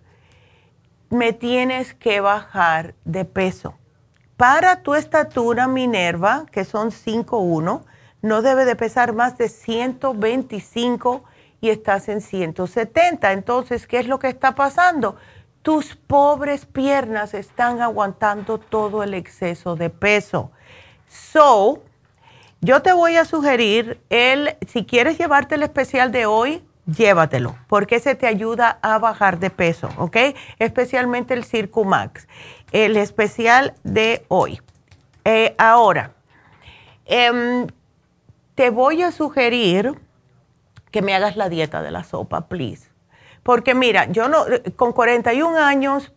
me 1.10 1.34
tienes 1.34 1.96
que 1.96 2.22
bajar 2.22 2.94
de 3.04 3.26
peso. 3.26 3.74
Para 4.36 4.84
tu 4.84 4.94
estatura 4.94 5.68
Minerva, 5.68 6.46
que 6.52 6.64
son 6.64 6.92
5'1, 6.92 7.82
no 8.22 8.42
debe 8.44 8.66
de 8.66 8.76
pesar 8.76 9.14
más 9.14 9.40
de 9.40 9.50
125 9.50 11.24
y 11.62 11.70
estás 11.70 12.10
en 12.10 12.22
170. 12.22 13.32
Entonces, 13.32 13.88
¿qué 13.88 13.98
es 13.98 14.08
lo 14.08 14.20
que 14.20 14.28
está 14.28 14.54
pasando? 14.54 15.16
Tus 15.68 15.98
pobres 15.98 16.66
piernas 16.66 17.34
están 17.34 17.82
aguantando 17.82 18.58
todo 18.58 19.04
el 19.04 19.14
exceso 19.14 19.76
de 19.76 19.90
peso. 19.90 20.50
So, 21.10 21.84
yo 22.62 22.82
te 22.82 22.94
voy 22.94 23.18
a 23.18 23.26
sugerir 23.26 24.00
el, 24.10 24.56
si 24.66 24.86
quieres 24.86 25.18
llevarte 25.18 25.56
el 25.56 25.64
especial 25.64 26.14
de 26.14 26.26
hoy, 26.26 26.64
llévatelo, 26.86 27.58
porque 27.68 27.98
ese 27.98 28.16
te 28.16 28.28
ayuda 28.28 28.80
a 28.82 28.98
bajar 28.98 29.40
de 29.40 29.50
peso, 29.50 29.90
¿ok? 29.98 30.16
Especialmente 30.58 31.34
el 31.34 31.44
Circumax, 31.44 32.30
el 32.72 32.96
especial 32.96 33.74
de 33.84 34.26
hoy. 34.30 34.62
Eh, 35.26 35.54
ahora, 35.58 36.14
em, 37.04 37.68
te 38.56 38.70
voy 38.70 39.02
a 39.02 39.12
sugerir 39.12 40.00
que 40.92 41.02
me 41.02 41.14
hagas 41.14 41.36
la 41.36 41.50
dieta 41.50 41.82
de 41.82 41.92
la 41.92 42.06
sopa, 42.06 42.48
please. 42.48 42.88
Porque 43.48 43.74
mira, 43.74 44.12
yo 44.12 44.28
no, 44.28 44.44
con 44.76 44.92
41 44.92 45.58
años, 45.58 46.12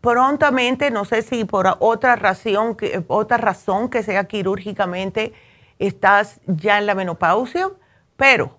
prontamente, 0.00 0.92
no 0.92 1.04
sé 1.04 1.22
si 1.22 1.44
por 1.44 1.66
otra 1.80 2.14
razón, 2.14 2.76
otra 3.08 3.38
razón 3.38 3.88
que 3.90 4.04
sea 4.04 4.28
quirúrgicamente, 4.28 5.32
estás 5.80 6.40
ya 6.46 6.78
en 6.78 6.86
la 6.86 6.94
menopausia, 6.94 7.70
pero 8.16 8.56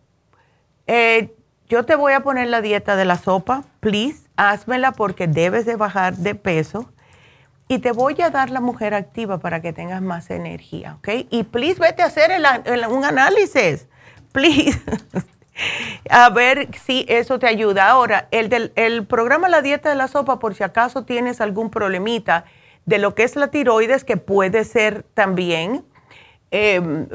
Eh, 0.88 1.34
yo 1.70 1.86
te 1.86 1.96
voy 1.96 2.14
a 2.14 2.20
poner 2.22 2.50
la 2.50 2.62
dieta 2.62 2.98
de 2.98 3.06
la 3.06 3.18
sopa, 3.18 3.64
please, 3.80 4.28
házmela 4.36 4.92
porque 4.92 5.28
debes 5.28 5.66
de 5.66 5.78
bajar 5.78 6.18
de 6.18 6.36
peso. 6.36 6.92
Y 7.70 7.80
te 7.80 7.94
voy 7.94 8.22
a 8.22 8.30
dar 8.30 8.50
la 8.50 8.60
mujer 8.60 8.94
activa 8.94 9.40
para 9.40 9.62
que 9.62 9.72
tengas 9.72 10.02
más 10.02 10.30
energía, 10.32 10.96
¿ok? 11.00 11.10
Y 11.30 11.44
please 11.46 11.80
vete 11.80 12.02
a 12.04 12.08
hacer 12.08 12.32
un 12.90 13.06
análisis, 13.06 13.88
please. 14.34 14.82
a 16.10 16.30
ver 16.30 16.70
si 16.86 17.06
eso 17.08 17.40
te 17.40 17.48
ayuda. 17.48 17.90
Ahora, 17.90 18.28
el, 18.32 18.72
el 18.76 19.06
programa 19.06 19.50
La 19.50 19.62
Dieta 19.62 19.90
de 19.90 19.96
la 19.96 20.08
Sopa, 20.08 20.40
por 20.40 20.56
si 20.56 20.64
acaso 20.64 21.04
tienes 21.04 21.42
algún 21.42 21.70
problemita 21.70 22.46
de 22.86 22.98
lo 22.98 23.16
que 23.16 23.24
es 23.24 23.36
la 23.36 23.48
tiroides, 23.48 24.04
que 24.04 24.18
puede 24.18 24.64
ser 24.64 25.04
también 25.14 25.86
eh, 26.54 27.08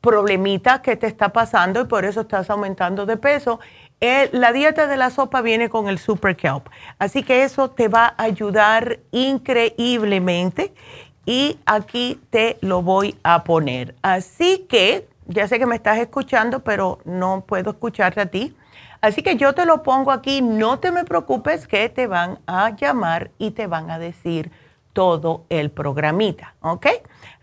problemita 0.00 0.80
que 0.80 0.94
te 0.94 1.08
está 1.08 1.30
pasando 1.30 1.80
y 1.80 1.84
por 1.86 2.04
eso 2.04 2.20
estás 2.20 2.48
aumentando 2.50 3.04
de 3.06 3.16
peso. 3.16 3.58
Eh, 4.00 4.28
la 4.32 4.52
dieta 4.52 4.86
de 4.86 4.96
la 4.96 5.10
sopa 5.10 5.40
viene 5.40 5.68
con 5.68 5.88
el 5.88 5.98
Super 5.98 6.36
Kelp. 6.36 6.68
Así 6.98 7.22
que 7.22 7.42
eso 7.42 7.70
te 7.70 7.88
va 7.88 8.14
a 8.16 8.22
ayudar 8.22 9.00
increíblemente 9.10 10.72
y 11.24 11.58
aquí 11.66 12.20
te 12.30 12.58
lo 12.60 12.82
voy 12.82 13.16
a 13.24 13.42
poner. 13.42 13.96
Así 14.02 14.66
que 14.68 15.08
ya 15.26 15.48
sé 15.48 15.58
que 15.58 15.66
me 15.66 15.76
estás 15.76 15.98
escuchando, 15.98 16.60
pero 16.60 16.98
no 17.04 17.44
puedo 17.46 17.70
escucharte 17.70 18.20
a 18.20 18.26
ti. 18.26 18.56
Así 19.00 19.22
que 19.22 19.36
yo 19.36 19.54
te 19.54 19.66
lo 19.66 19.82
pongo 19.82 20.10
aquí, 20.10 20.42
no 20.42 20.78
te 20.78 20.90
me 20.90 21.04
preocupes 21.04 21.66
que 21.66 21.88
te 21.88 22.06
van 22.06 22.38
a 22.46 22.70
llamar 22.70 23.30
y 23.38 23.50
te 23.52 23.66
van 23.66 23.90
a 23.90 23.98
decir 23.98 24.50
todo 24.92 25.44
el 25.50 25.70
programita, 25.70 26.54
¿ok? 26.60 26.86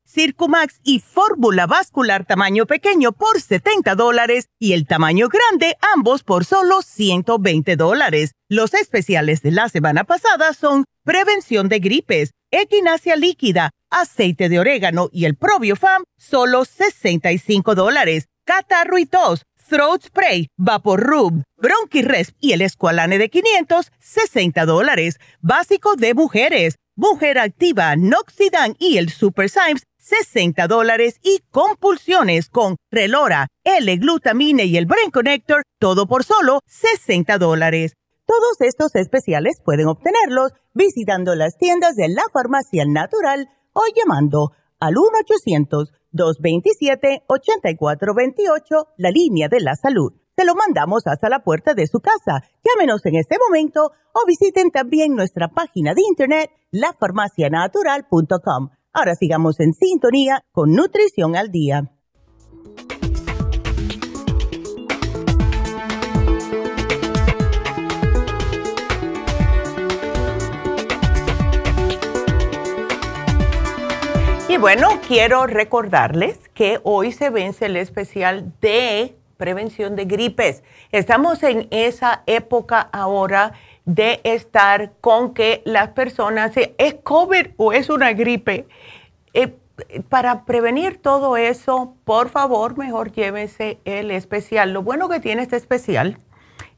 Circumax 0.13 0.81
y 0.83 0.99
fórmula 0.99 1.67
vascular 1.67 2.25
tamaño 2.25 2.65
pequeño 2.65 3.13
por 3.13 3.39
70 3.39 3.95
dólares 3.95 4.49
y 4.59 4.73
el 4.73 4.85
tamaño 4.85 5.29
grande 5.29 5.77
ambos 5.95 6.23
por 6.23 6.43
solo 6.43 6.81
120 6.81 7.77
dólares. 7.77 8.33
Los 8.49 8.73
especiales 8.73 9.41
de 9.41 9.51
la 9.51 9.69
semana 9.69 10.03
pasada 10.03 10.53
son 10.53 10.83
prevención 11.05 11.69
de 11.69 11.79
gripes, 11.79 12.31
equinacia 12.51 13.15
líquida, 13.15 13.71
aceite 13.89 14.49
de 14.49 14.59
orégano 14.59 15.07
y 15.13 15.23
el 15.23 15.35
probiofam, 15.35 16.03
solo 16.17 16.65
65 16.65 17.73
dólares. 17.73 18.27
Catarro 18.45 18.97
y 18.97 19.05
throat 19.05 20.03
spray, 20.03 20.47
vapor 20.57 20.99
rub, 20.99 21.43
bronchiresp 21.55 22.35
y 22.41 22.51
el 22.51 22.61
escualane 22.63 23.17
de 23.17 23.29
500, 23.29 23.93
60 23.99 24.65
dólares. 24.65 25.21
Básico 25.39 25.95
de 25.95 26.13
mujeres, 26.13 26.75
mujer 26.97 27.39
activa, 27.39 27.95
noxidan 27.95 28.75
y 28.77 28.97
el 28.97 29.09
super 29.09 29.49
Symes, 29.49 29.83
60 30.11 30.67
dólares 30.67 31.19
y 31.23 31.39
compulsiones 31.51 32.49
con 32.49 32.75
Relora, 32.91 33.47
L-glutamine 33.63 34.65
y 34.65 34.75
el 34.75 34.85
Brain 34.85 35.09
Connector, 35.09 35.63
todo 35.79 36.05
por 36.05 36.25
solo 36.25 36.59
60 36.65 37.37
dólares. 37.37 37.93
Todos 38.25 38.59
estos 38.59 38.93
especiales 38.95 39.61
pueden 39.63 39.87
obtenerlos 39.87 40.51
visitando 40.73 41.33
las 41.35 41.57
tiendas 41.57 41.95
de 41.95 42.09
la 42.09 42.23
farmacia 42.33 42.83
natural 42.85 43.47
o 43.71 43.83
llamando 43.95 44.51
al 44.81 44.95
1-800-227-8428, 46.13 48.87
la 48.97 49.11
línea 49.11 49.47
de 49.47 49.61
la 49.61 49.75
salud. 49.75 50.11
Se 50.35 50.43
lo 50.43 50.55
mandamos 50.55 51.07
hasta 51.07 51.29
la 51.29 51.43
puerta 51.43 51.73
de 51.73 51.87
su 51.87 52.01
casa. 52.01 52.43
Llámenos 52.63 53.05
en 53.05 53.15
este 53.15 53.37
momento 53.37 53.93
o 54.13 54.25
visiten 54.27 54.71
también 54.71 55.15
nuestra 55.15 55.47
página 55.49 55.93
de 55.93 56.01
internet, 56.09 56.51
lafarmacianatural.com. 56.71 58.71
Ahora 58.93 59.15
sigamos 59.15 59.57
en 59.61 59.73
sintonía 59.73 60.43
con 60.51 60.73
Nutrición 60.73 61.37
al 61.37 61.49
Día. 61.49 61.89
Y 74.49 74.57
bueno, 74.57 74.99
quiero 75.07 75.47
recordarles 75.47 76.49
que 76.53 76.81
hoy 76.83 77.13
se 77.13 77.29
vence 77.29 77.67
el 77.67 77.77
especial 77.77 78.53
de 78.59 79.15
prevención 79.37 79.95
de 79.95 80.03
gripes. 80.03 80.63
Estamos 80.91 81.41
en 81.43 81.67
esa 81.71 82.23
época 82.27 82.81
ahora 82.91 83.53
de 83.85 84.21
estar 84.23 84.93
con 85.01 85.33
que 85.33 85.61
las 85.65 85.89
personas, 85.89 86.53
¿es 86.55 86.95
COVID 87.03 87.47
o 87.57 87.73
es 87.73 87.89
una 87.89 88.13
gripe? 88.13 88.67
Eh, 89.33 89.55
para 90.09 90.45
prevenir 90.45 91.01
todo 91.01 91.37
eso, 91.37 91.95
por 92.05 92.29
favor, 92.29 92.77
mejor 92.77 93.11
llévese 93.11 93.79
el 93.85 94.11
especial. 94.11 94.73
Lo 94.73 94.83
bueno 94.83 95.09
que 95.09 95.19
tiene 95.19 95.41
este 95.41 95.55
especial 95.55 96.19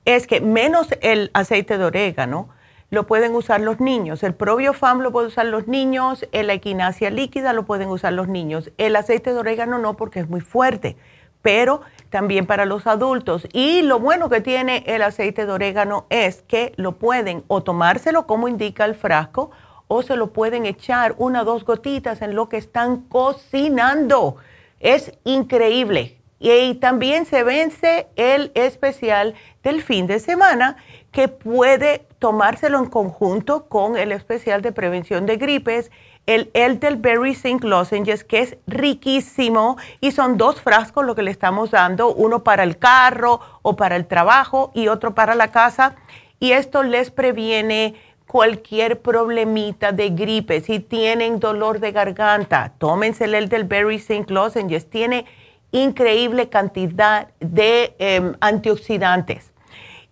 es 0.05 0.27
que 0.27 0.41
menos 0.41 0.87
el 1.01 1.31
aceite 1.33 1.77
de 1.77 1.85
orégano, 1.85 2.49
lo 2.93 3.07
pueden 3.07 3.33
usar 3.33 3.59
los 3.59 3.79
niños. 3.79 4.21
El 4.21 4.35
probiofam 4.35 4.99
lo 5.01 5.11
pueden 5.11 5.29
usar 5.29 5.47
los 5.47 5.67
niños, 5.67 6.27
la 6.31 6.53
equinacia 6.53 7.09
líquida 7.09 7.51
lo 7.51 7.65
pueden 7.65 7.89
usar 7.89 8.13
los 8.13 8.27
niños. 8.27 8.71
El 8.77 8.95
aceite 8.95 9.33
de 9.33 9.39
orégano 9.39 9.79
no 9.79 9.97
porque 9.97 10.19
es 10.19 10.29
muy 10.29 10.41
fuerte, 10.41 10.95
pero 11.43 11.81
también 12.09 12.47
para 12.47 12.65
los 12.65 12.87
adultos. 12.87 13.47
Y 13.53 13.83
lo 13.83 13.99
bueno 13.99 14.29
que 14.29 14.41
tiene 14.41 14.83
el 14.87 15.03
aceite 15.03 15.45
de 15.45 15.51
orégano 15.51 16.07
es 16.09 16.41
que 16.41 16.73
lo 16.77 16.93
pueden 16.93 17.43
o 17.47 17.61
tomárselo 17.61 18.25
como 18.25 18.47
indica 18.47 18.85
el 18.85 18.95
frasco 18.95 19.51
o 19.87 20.01
se 20.01 20.15
lo 20.15 20.33
pueden 20.33 20.65
echar 20.65 21.13
una 21.19 21.43
o 21.43 21.45
dos 21.45 21.65
gotitas 21.65 22.23
en 22.23 22.33
lo 22.33 22.49
que 22.49 22.57
están 22.57 23.01
cocinando. 23.01 24.37
Es 24.79 25.11
increíble. 25.23 26.17
Y 26.39 26.75
también 26.75 27.25
se 27.25 27.43
vence 27.43 28.07
el 28.15 28.51
especial 28.53 29.33
del 29.61 29.81
fin 29.81 30.07
de 30.07 30.19
semana 30.19 30.77
que 31.11 31.29
puede 31.29 32.05
tomárselo 32.19 32.79
en 32.79 32.87
conjunto 32.87 33.67
con 33.69 33.97
el 33.97 34.11
especial 34.11 34.61
de 34.61 34.71
prevención 34.71 35.25
de 35.25 35.37
gripes, 35.37 35.89
el 36.25 36.49
Elderberry 36.53 37.35
Zinc 37.35 37.63
Lozenges, 37.63 38.23
que 38.23 38.39
es 38.39 38.57
riquísimo 38.65 39.77
y 39.99 40.11
son 40.11 40.37
dos 40.37 40.61
frascos 40.61 41.05
lo 41.05 41.15
que 41.15 41.23
le 41.23 41.31
estamos 41.31 41.71
dando, 41.71 42.13
uno 42.13 42.43
para 42.43 42.63
el 42.63 42.77
carro 42.77 43.41
o 43.61 43.75
para 43.75 43.95
el 43.95 44.07
trabajo 44.07 44.71
y 44.73 44.87
otro 44.87 45.13
para 45.13 45.35
la 45.35 45.51
casa. 45.51 45.95
Y 46.39 46.51
esto 46.51 46.83
les 46.83 47.11
previene 47.11 47.95
cualquier 48.27 49.01
problemita 49.01 49.91
de 49.91 50.09
gripe. 50.09 50.61
Si 50.61 50.79
tienen 50.79 51.39
dolor 51.39 51.79
de 51.79 51.91
garganta, 51.91 52.73
tómense 52.77 53.25
el 53.25 53.35
Elderberry 53.35 53.99
Zinc 53.99 54.29
Lozenges. 54.29 54.89
Tiene 54.89 55.25
increíble 55.71 56.49
cantidad 56.49 57.29
de 57.39 57.95
em, 57.99 58.33
antioxidantes. 58.39 59.52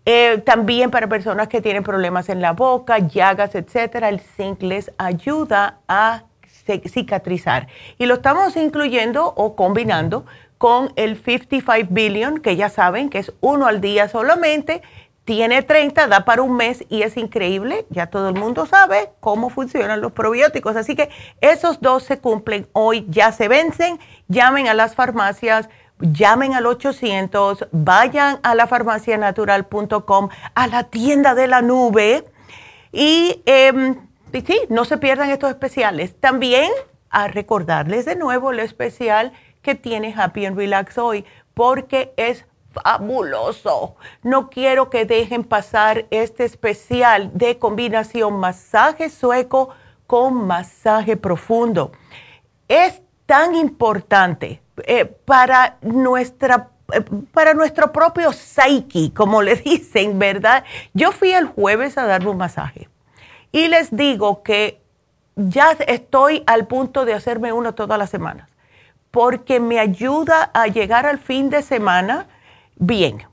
Eh, 0.06 0.42
también 0.46 0.90
para 0.90 1.08
personas 1.08 1.48
que 1.48 1.62
tienen 1.62 1.84
problemas 1.84 2.30
en 2.30 2.42
la 2.42 2.54
boca, 2.54 2.98
llagas, 3.00 3.54
etcétera, 3.56 4.10
el 4.10 4.20
zinc 4.20 4.62
les 4.64 4.92
ayuda 4.98 5.80
a 5.88 6.24
cicatrizar. 6.88 7.68
Y 7.98 8.06
lo 8.06 8.16
estamos 8.16 8.56
incluyendo 8.56 9.26
o 9.36 9.56
combinando 9.56 10.26
con 10.58 10.94
el 10.96 11.22
55 11.22 11.88
billion, 11.90 12.40
que 12.40 12.56
ya 12.56 12.70
saben 12.70 13.10
que 13.10 13.20
es 13.20 13.34
uno 13.42 13.66
al 13.66 13.82
día 13.82 14.08
solamente, 14.08 14.82
tiene 15.24 15.62
30, 15.62 16.08
da 16.08 16.26
para 16.26 16.42
un 16.42 16.56
mes 16.56 16.84
y 16.90 17.04
es 17.04 17.16
increíble. 17.16 17.86
Ya 17.90 18.08
todo 18.08 18.30
el 18.30 18.36
mundo 18.36 18.66
sabe 18.66 19.12
cómo 19.20 19.50
funcionan 19.50 20.02
los 20.02 20.12
probióticos. 20.12 20.76
Así 20.76 20.96
que 20.96 21.10
esos 21.42 21.80
dos 21.80 22.04
se 22.04 22.20
cumplen 22.20 22.68
hoy, 22.74 23.06
ya 23.08 23.32
se 23.32 23.48
vencen. 23.48 24.00
Llamen 24.28 24.68
a 24.68 24.74
las 24.74 24.96
farmacias, 24.96 25.70
llamen 26.02 26.54
al 26.54 26.66
800, 26.66 27.68
vayan 27.72 28.40
a 28.44 28.56
la 28.56 28.68
farmacianatural.com, 28.68 30.30
a 30.56 30.68
la 30.68 30.84
tienda 30.86 31.36
de 31.36 31.48
la 31.48 31.62
nube 31.62 32.26
y, 32.92 33.42
eh, 33.46 33.96
sí, 34.46 34.60
no 34.70 34.86
se 34.86 34.98
pierdan 34.98 35.30
estos 35.30 35.50
especiales. 35.50 36.20
También 36.20 36.72
a 37.10 37.28
recordarles 37.28 38.06
de 38.06 38.16
nuevo 38.16 38.52
el 38.52 38.60
especial 38.60 39.34
que 39.62 39.76
tiene 39.76 40.14
Happy 40.18 40.46
and 40.46 40.58
Relax 40.58 40.98
hoy, 40.98 41.26
porque 41.54 42.14
es 42.18 42.46
fabuloso. 42.72 43.96
No 44.24 44.50
quiero 44.50 44.90
que 44.90 45.06
dejen 45.06 45.44
pasar 45.44 46.06
este 46.10 46.46
especial 46.46 47.32
de 47.34 47.60
combinación 47.60 48.40
masaje 48.40 49.10
sueco 49.10 49.70
con 50.08 50.48
masaje 50.48 51.18
profundo. 51.18 51.92
Es 52.68 53.02
tan 53.26 53.56
importante 53.56 54.62
eh, 54.86 55.06
para 55.06 55.78
nuestra 55.82 56.70
eh, 56.94 57.04
para 57.34 57.54
nuestro 57.54 57.92
propio 57.92 58.32
psyche, 58.32 59.14
como 59.14 59.42
le 59.42 59.56
dicen, 59.66 60.20
¿verdad? 60.20 60.64
Yo 60.94 61.12
fui 61.12 61.32
el 61.32 61.46
jueves 61.46 61.98
a 61.98 62.06
darme 62.06 62.30
un 62.30 62.38
masaje 62.38 62.90
y 63.52 63.68
les 63.68 63.96
digo 63.96 64.44
que 64.44 64.82
ya 65.36 65.72
estoy 65.88 66.44
al 66.46 66.68
punto 66.68 67.06
de 67.06 67.14
hacerme 67.14 67.54
uno 67.54 67.74
todas 67.74 67.98
las 67.98 68.10
semanas, 68.10 68.50
porque 69.12 69.60
me 69.60 69.80
ayuda 69.80 70.52
a 70.54 70.68
llegar 70.68 71.06
al 71.06 71.20
fin 71.20 71.50
de 71.50 71.62
semana 71.62 72.28
bien, 72.76 73.24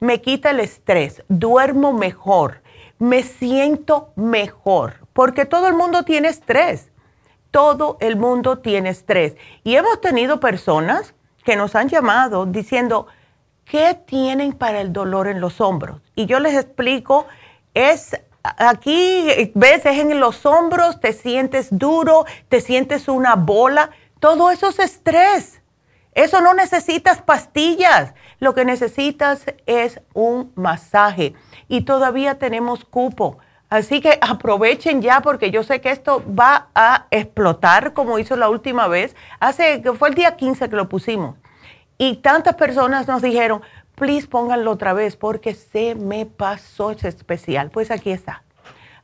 me 0.00 0.20
quita 0.20 0.50
el 0.50 0.60
estrés, 0.60 1.22
duermo 1.28 1.92
mejor, 1.92 2.62
me 2.98 3.22
siento 3.22 4.12
mejor, 4.16 5.06
porque 5.12 5.44
todo 5.44 5.68
el 5.68 5.74
mundo 5.74 6.04
tiene 6.04 6.28
estrés, 6.28 6.90
todo 7.56 7.96
el 8.00 8.16
mundo 8.16 8.58
tiene 8.58 8.90
estrés. 8.90 9.34
Y 9.64 9.76
hemos 9.76 10.02
tenido 10.02 10.40
personas 10.40 11.14
que 11.42 11.56
nos 11.56 11.74
han 11.74 11.88
llamado 11.88 12.44
diciendo, 12.44 13.06
¿qué 13.64 13.94
tienen 13.94 14.52
para 14.52 14.82
el 14.82 14.92
dolor 14.92 15.26
en 15.26 15.40
los 15.40 15.62
hombros? 15.62 16.02
Y 16.14 16.26
yo 16.26 16.38
les 16.38 16.52
explico, 16.54 17.26
es 17.72 18.20
aquí, 18.42 19.52
ves, 19.54 19.86
es 19.86 19.98
en 19.98 20.20
los 20.20 20.44
hombros, 20.44 21.00
te 21.00 21.14
sientes 21.14 21.68
duro, 21.70 22.26
te 22.50 22.60
sientes 22.60 23.08
una 23.08 23.36
bola, 23.36 23.88
todo 24.20 24.50
eso 24.50 24.68
es 24.68 24.78
estrés. 24.78 25.62
Eso 26.12 26.42
no 26.42 26.52
necesitas 26.52 27.22
pastillas, 27.22 28.12
lo 28.38 28.52
que 28.52 28.66
necesitas 28.66 29.46
es 29.64 30.02
un 30.12 30.52
masaje 30.56 31.32
y 31.68 31.86
todavía 31.86 32.38
tenemos 32.38 32.84
cupo. 32.84 33.38
Así 33.68 34.00
que 34.00 34.18
aprovechen 34.20 35.02
ya 35.02 35.20
porque 35.20 35.50
yo 35.50 35.64
sé 35.64 35.80
que 35.80 35.90
esto 35.90 36.22
va 36.32 36.68
a 36.74 37.06
explotar 37.10 37.94
como 37.94 38.18
hizo 38.18 38.36
la 38.36 38.48
última 38.48 38.86
vez. 38.86 39.16
Hace, 39.40 39.82
que 39.82 39.92
fue 39.92 40.10
el 40.10 40.14
día 40.14 40.36
15 40.36 40.68
que 40.68 40.76
lo 40.76 40.88
pusimos. 40.88 41.34
Y 41.98 42.16
tantas 42.16 42.54
personas 42.54 43.08
nos 43.08 43.22
dijeron, 43.22 43.62
please 43.96 44.28
pónganlo 44.28 44.70
otra 44.70 44.92
vez 44.92 45.16
porque 45.16 45.54
se 45.54 45.96
me 45.96 46.26
pasó 46.26 46.92
ese 46.92 47.08
especial. 47.08 47.70
Pues 47.70 47.90
aquí 47.90 48.12
está. 48.12 48.42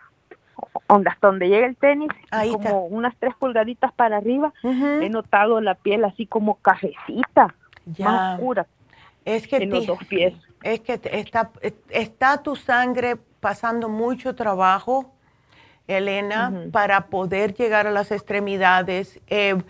hasta 0.86 1.26
donde 1.26 1.48
llega 1.48 1.66
el 1.66 1.76
tenis, 1.76 2.10
como 2.52 2.86
unas 2.86 3.14
tres 3.18 3.34
pulgaditas 3.38 3.92
para 3.92 4.18
arriba, 4.18 4.52
he 4.62 5.08
notado 5.08 5.60
la 5.60 5.74
piel 5.74 6.04
así 6.04 6.26
como 6.26 6.56
cafecita, 6.56 7.54
más 7.98 8.34
oscura. 8.34 8.66
Es 9.24 9.48
que 9.48 9.56
en 9.56 9.70
los 9.70 9.86
dos 9.86 9.98
pies. 10.04 10.34
Es 10.64 10.80
que 10.80 10.98
está, 11.12 11.50
está 11.90 12.42
tu 12.42 12.56
sangre 12.56 13.16
pasando 13.40 13.88
mucho 13.88 14.34
trabajo, 14.34 15.12
Elena, 15.86 16.50
para 16.72 17.08
poder 17.08 17.52
llegar 17.54 17.86
a 17.86 17.90
las 17.90 18.10
extremidades, 18.10 19.20
eh, 19.26 19.62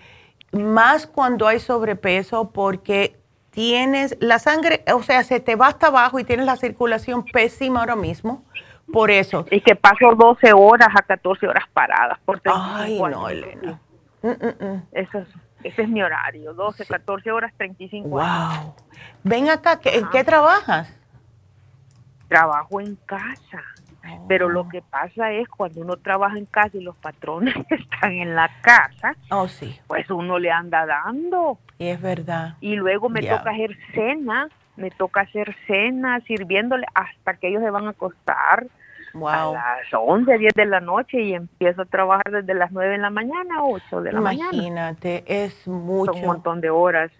más 0.52 1.08
cuando 1.08 1.48
hay 1.48 1.58
sobrepeso, 1.58 2.52
porque 2.52 3.18
tienes 3.50 4.16
la 4.20 4.38
sangre, 4.38 4.84
o 4.94 5.02
sea, 5.02 5.24
se 5.24 5.40
te 5.40 5.56
va 5.56 5.66
hasta 5.66 5.88
abajo 5.88 6.20
y 6.20 6.24
tienes 6.24 6.46
la 6.46 6.56
circulación 6.56 7.24
pésima 7.24 7.80
ahora 7.80 7.96
mismo 7.96 8.44
por 8.92 9.10
eso. 9.10 9.44
Y 9.50 9.60
que 9.60 9.74
paso 9.74 10.14
12 10.16 10.52
horas 10.52 10.88
a 10.94 11.02
14 11.02 11.48
horas 11.48 11.64
paradas. 11.72 12.18
Por 12.24 12.40
Ay, 12.44 13.00
no, 13.00 13.28
Elena. 13.28 13.80
Mm, 14.22 14.28
mm, 14.28 14.64
mm. 14.64 14.82
Eso 14.92 15.18
es, 15.18 15.28
ese 15.64 15.82
es 15.82 15.88
mi 15.88 16.02
horario, 16.02 16.54
12, 16.54 16.86
14 16.86 17.32
horas, 17.32 17.52
35 17.56 18.08
wow. 18.08 18.74
Ven 19.22 19.50
acá, 19.50 19.80
¿en 19.84 20.08
qué 20.10 20.22
trabajas? 20.22 20.96
Trabajo 22.28 22.80
en 22.80 22.96
casa. 23.06 23.62
Pero 24.28 24.50
lo 24.50 24.62
oh. 24.62 24.68
que 24.68 24.82
pasa 24.82 25.32
es 25.32 25.48
cuando 25.48 25.80
uno 25.80 25.96
trabaja 25.96 26.36
en 26.36 26.44
casa 26.44 26.76
y 26.76 26.82
los 26.82 26.94
patrones 26.96 27.54
están 27.70 28.12
en 28.12 28.34
la 28.34 28.50
casa, 28.60 29.16
oh, 29.30 29.48
sí. 29.48 29.80
pues 29.86 30.10
uno 30.10 30.38
le 30.38 30.50
anda 30.50 30.84
dando. 30.84 31.58
Y 31.78 31.88
es 31.88 32.00
verdad. 32.00 32.56
Y 32.60 32.76
luego 32.76 33.08
me 33.08 33.22
toca 33.22 33.50
hacer 33.50 33.76
cena 33.94 34.48
me 34.76 34.90
toca 34.90 35.22
hacer 35.22 35.54
cena, 35.66 36.20
sirviéndole 36.26 36.86
hasta 36.94 37.34
que 37.34 37.48
ellos 37.48 37.62
se 37.62 37.70
van 37.70 37.86
a 37.86 37.90
acostar 37.90 38.66
a 39.26 39.52
las 39.52 39.92
11, 39.92 40.38
10 40.38 40.54
de 40.54 40.66
la 40.66 40.80
noche 40.80 41.20
y 41.20 41.34
empiezo 41.34 41.82
a 41.82 41.84
trabajar 41.84 42.30
desde 42.30 42.54
las 42.54 42.72
9 42.72 42.92
de 42.92 42.98
la 42.98 43.10
mañana 43.10 43.58
a 43.58 43.64
8 43.64 44.02
de 44.02 44.12
la 44.12 44.20
mañana. 44.20 44.50
Imagínate, 44.52 45.24
es 45.26 45.66
mucho. 45.66 46.12
un 46.12 46.26
montón 46.26 46.60
de 46.60 46.70
horas. 46.70 47.10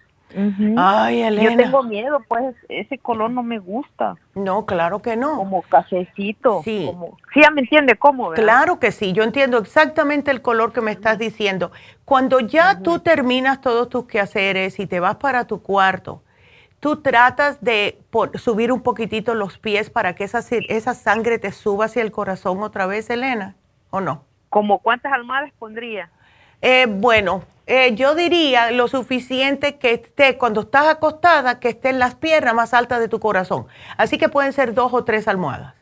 Ay, 0.77 1.21
Elena. 1.21 1.51
Yo 1.51 1.57
tengo 1.57 1.83
miedo, 1.83 2.19
pues 2.27 2.55
ese 2.67 2.97
color 2.97 3.29
no 3.31 3.43
me 3.43 3.59
gusta. 3.59 4.15
No, 4.33 4.65
claro 4.65 5.01
que 5.01 5.15
no. 5.15 5.37
Como 5.37 5.61
cafecito. 5.61 6.61
Sí. 6.63 6.91
sí, 7.33 7.41
ya 7.41 7.51
me 7.51 7.61
entiende 7.61 7.95
cómo, 7.95 8.31
Claro 8.31 8.79
que 8.79 8.91
sí, 8.91 9.13
yo 9.13 9.23
entiendo 9.23 9.57
exactamente 9.57 10.31
el 10.31 10.41
color 10.41 10.73
que 10.73 10.81
me 10.81 10.91
estás 10.91 11.17
diciendo. 11.17 11.71
Cuando 12.03 12.39
ya 12.39 12.81
tú 12.81 12.99
terminas 12.99 13.61
todos 13.61 13.87
tus 13.87 14.07
quehaceres 14.07 14.79
y 14.79 14.87
te 14.87 14.99
vas 14.99 15.15
para 15.15 15.45
tu 15.45 15.61
cuarto, 15.61 16.21
tú 16.85 17.01
tratas 17.01 17.63
de 17.63 17.97
subir 18.35 18.71
un 18.71 18.83
poquitito 18.83 19.33
los 19.33 19.57
pies 19.57 19.89
para 19.89 20.13
que 20.13 20.23
esa, 20.23 20.43
esa 20.69 20.93
sangre 20.93 21.39
te 21.39 21.51
suba 21.51 21.85
hacia 21.85 22.03
el 22.03 22.11
corazón 22.11 22.61
otra 22.61 22.85
vez, 22.85 23.09
Elena, 23.09 23.55
¿o 23.89 24.01
no? 24.01 24.23
¿Como 24.49 24.77
cuántas 24.77 25.11
almohadas 25.11 25.51
pondría? 25.57 26.11
Eh, 26.61 26.85
bueno, 26.87 27.41
eh, 27.65 27.95
yo 27.95 28.13
diría 28.13 28.69
lo 28.69 28.87
suficiente 28.87 29.79
que 29.79 29.93
esté, 29.93 30.37
cuando 30.37 30.61
estás 30.61 30.85
acostada, 30.85 31.59
que 31.59 31.69
estén 31.69 31.97
las 31.97 32.13
piernas 32.13 32.53
más 32.53 32.71
altas 32.75 32.99
de 32.99 33.07
tu 33.07 33.19
corazón. 33.19 33.65
Así 33.97 34.19
que 34.19 34.29
pueden 34.29 34.53
ser 34.53 34.75
dos 34.75 34.93
o 34.93 35.03
tres 35.03 35.27
almohadas. 35.27 35.73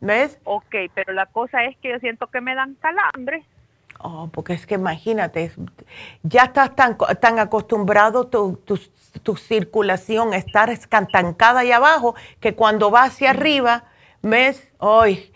¿Ves? 0.00 0.40
Ok, 0.42 0.74
pero 0.94 1.12
la 1.12 1.26
cosa 1.26 1.62
es 1.62 1.76
que 1.76 1.90
yo 1.90 2.00
siento 2.00 2.26
que 2.26 2.40
me 2.40 2.56
dan 2.56 2.74
calambre. 2.80 3.44
Oh, 4.02 4.30
porque 4.32 4.54
es 4.54 4.66
que 4.66 4.76
imagínate, 4.76 5.52
ya 6.22 6.44
estás 6.44 6.74
tan, 6.74 6.96
tan 7.20 7.38
acostumbrado 7.38 8.28
tu, 8.28 8.58
tu, 9.22 9.36
circulación 9.36 10.32
a 10.32 10.36
estar 10.36 10.70
estancada 10.70 11.60
ahí 11.60 11.72
abajo 11.72 12.14
que 12.40 12.54
cuando 12.54 12.90
va 12.90 13.04
hacia 13.04 13.30
arriba, 13.30 13.84
ves, 14.22 14.66
hoy, 14.78 15.30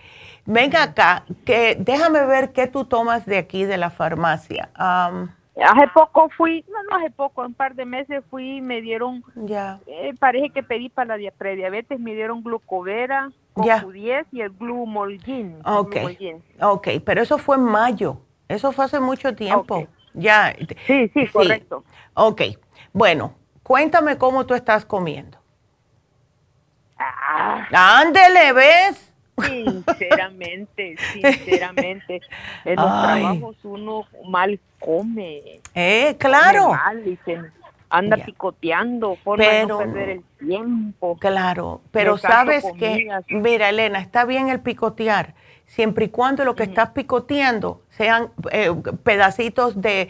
venga 0.47 0.82
acá, 0.82 1.24
que 1.45 1.77
déjame 1.78 2.24
ver 2.24 2.53
qué 2.53 2.66
tú 2.66 2.86
tomas 2.86 3.27
de 3.27 3.36
aquí 3.36 3.65
de 3.65 3.77
la 3.77 3.91
farmacia. 3.91 4.70
hace 4.74 5.89
poco 5.93 6.31
fui, 6.35 6.65
no, 6.69 6.82
no 6.89 6.97
hace 6.97 7.11
poco, 7.11 7.43
un 7.43 7.53
par 7.53 7.74
de 7.74 7.85
meses 7.85 8.24
fui 8.31 8.57
y 8.57 8.61
me 8.62 8.81
dieron, 8.81 9.23
ya. 9.35 9.78
Eh, 9.86 10.15
parece 10.19 10.49
que 10.49 10.62
pedí 10.62 10.89
para 10.89 11.19
la 11.19 11.31
prediabetes, 11.32 12.01
me 12.01 12.15
dieron 12.15 12.43
glucovera, 12.43 13.31
CoQ10 13.57 14.24
y 14.32 14.41
el 14.41 14.51
glumolgin. 14.51 15.59
Ok, 15.66 15.97
ok, 16.62 16.89
pero 17.05 17.20
eso 17.20 17.36
fue 17.36 17.57
en 17.57 17.65
mayo. 17.65 18.20
Eso 18.49 18.73
fue 18.73 18.85
hace 18.85 19.01
mucho 19.01 19.35
tiempo. 19.35 19.87
Ya. 20.12 20.55
Sí, 20.87 21.11
sí, 21.12 21.27
correcto. 21.29 21.85
Ok. 22.15 22.43
Bueno, 22.93 23.35
cuéntame 23.62 24.19
cómo 24.19 24.47
tú 24.47 24.55
estás 24.55 24.85
comiendo. 24.85 25.39
Ah. 26.99 27.66
Ándele, 28.01 28.53
¿ves? 28.53 29.12
Sinceramente, 29.43 30.97
sinceramente. 31.12 32.21
En 32.65 32.77
los 32.77 33.03
trabajos 33.03 33.57
uno 33.65 34.07
mal 34.29 34.61
come. 34.79 35.61
Eh, 35.75 36.16
claro. 36.19 36.73
Mal, 36.73 37.19
anda 37.95 38.16
picoteando, 38.16 39.19
de 39.37 39.66
no 39.66 39.79
perder 39.79 40.09
el 40.11 40.25
tiempo. 40.39 41.16
Claro, 41.19 41.81
pero 41.91 42.19
sabes 42.19 42.65
que, 42.79 43.09
mira, 43.29 43.69
Elena, 43.69 44.01
está 44.01 44.25
bien 44.25 44.49
el 44.49 44.61
picotear, 44.61 45.35
siempre 45.66 46.07
y 46.07 46.09
cuando 46.09 46.45
lo 46.45 46.55
que 46.55 46.62
estás 46.62 46.91
picoteando 46.91 47.82
sean 47.91 48.31
eh, 48.51 48.73
pedacitos 49.03 49.81
de, 49.81 50.09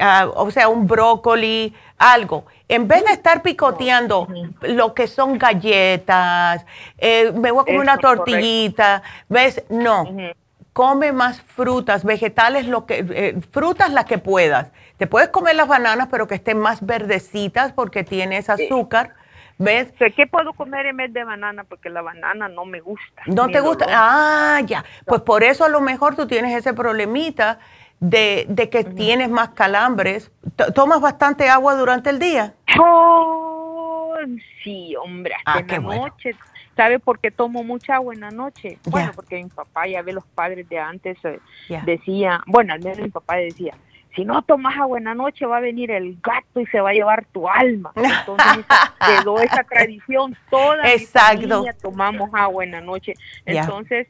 ah, 0.00 0.30
o 0.34 0.50
sea, 0.50 0.68
un 0.68 0.86
brócoli, 0.86 1.74
algo. 1.98 2.44
En 2.68 2.88
vez 2.88 3.04
de 3.04 3.12
estar 3.12 3.42
picoteando 3.42 4.28
lo 4.62 4.94
que 4.94 5.06
son 5.06 5.38
galletas, 5.38 6.64
eh, 6.98 7.32
me 7.32 7.50
voy 7.50 7.62
a 7.62 7.64
comer 7.64 7.80
una 7.80 7.98
tortillita, 7.98 9.02
¿ves? 9.28 9.62
No. 9.68 10.06
Come 10.72 11.12
más 11.12 11.40
frutas, 11.42 12.02
vegetales, 12.02 12.66
lo 12.66 12.86
que, 12.86 13.04
eh, 13.10 13.40
frutas 13.50 13.92
las 13.92 14.06
que 14.06 14.18
puedas. 14.18 14.68
Te 14.96 15.06
puedes 15.06 15.28
comer 15.28 15.56
las 15.56 15.68
bananas, 15.68 16.08
pero 16.10 16.26
que 16.26 16.34
estén 16.34 16.58
más 16.58 16.84
verdecitas 16.86 17.72
porque 17.72 18.04
tienes 18.04 18.48
azúcar. 18.48 19.14
¿Ves? 19.62 19.92
¿Qué 20.16 20.26
puedo 20.26 20.52
comer 20.54 20.86
en 20.86 20.96
vez 20.96 21.12
de 21.12 21.22
banana? 21.22 21.64
Porque 21.64 21.88
la 21.88 22.02
banana 22.02 22.48
no 22.48 22.64
me 22.64 22.80
gusta. 22.80 23.22
¿No 23.26 23.48
te 23.48 23.60
gusta? 23.60 23.86
Ah, 23.88 24.60
ya. 24.64 24.84
Pues 25.06 25.20
por 25.22 25.44
eso 25.44 25.64
a 25.64 25.68
lo 25.68 25.80
mejor 25.80 26.16
tú 26.16 26.26
tienes 26.26 26.56
ese 26.56 26.74
problemita 26.74 27.60
de, 28.00 28.68
que 28.70 28.82
tienes 28.82 29.30
más 29.30 29.50
calambres. 29.50 30.32
¿Tomas 30.74 31.00
bastante 31.00 31.48
agua 31.48 31.76
durante 31.76 32.10
el 32.10 32.18
día? 32.18 32.54
Oh, 32.80 34.16
sí, 34.64 34.96
hombre. 34.96 35.34
Ah, 35.44 35.60
en 35.60 35.68
la 35.68 35.78
noche. 35.78 36.34
¿Sabe 36.76 36.98
por 36.98 37.20
qué 37.20 37.30
tomo 37.30 37.62
mucha 37.62 37.96
agua 37.96 38.14
en 38.14 38.20
la 38.20 38.30
noche? 38.30 38.78
Bueno, 38.86 39.12
porque 39.14 39.36
mi 39.36 39.48
papá, 39.50 39.86
ya 39.86 40.02
ve 40.02 40.12
los 40.12 40.24
padres 40.24 40.68
de 40.68 40.78
antes, 40.78 41.18
eh, 41.24 41.38
decía, 41.84 42.42
bueno, 42.46 42.72
al 42.72 42.80
menos 42.80 42.98
mi 42.98 43.10
papá 43.10 43.36
decía, 43.36 43.74
si 44.14 44.24
no 44.24 44.42
tomas 44.42 44.76
agua 44.76 44.98
en 44.98 45.04
la 45.04 45.14
noche 45.14 45.46
va 45.46 45.56
a 45.56 45.60
venir 45.60 45.90
el 45.90 46.18
gato 46.22 46.60
y 46.60 46.66
se 46.66 46.80
va 46.80 46.90
a 46.90 46.92
llevar 46.92 47.24
tu 47.26 47.48
alma. 47.48 47.92
Entonces 47.96 48.66
quedó 49.06 49.38
esa 49.42 49.64
tradición, 49.64 50.36
toda 50.50 50.92
Exacto. 50.92 51.38
mi 51.38 51.48
familia 51.48 51.72
tomamos 51.80 52.30
agua 52.32 52.64
en 52.64 52.72
la 52.72 52.80
noche. 52.80 53.14
Entonces 53.46 54.08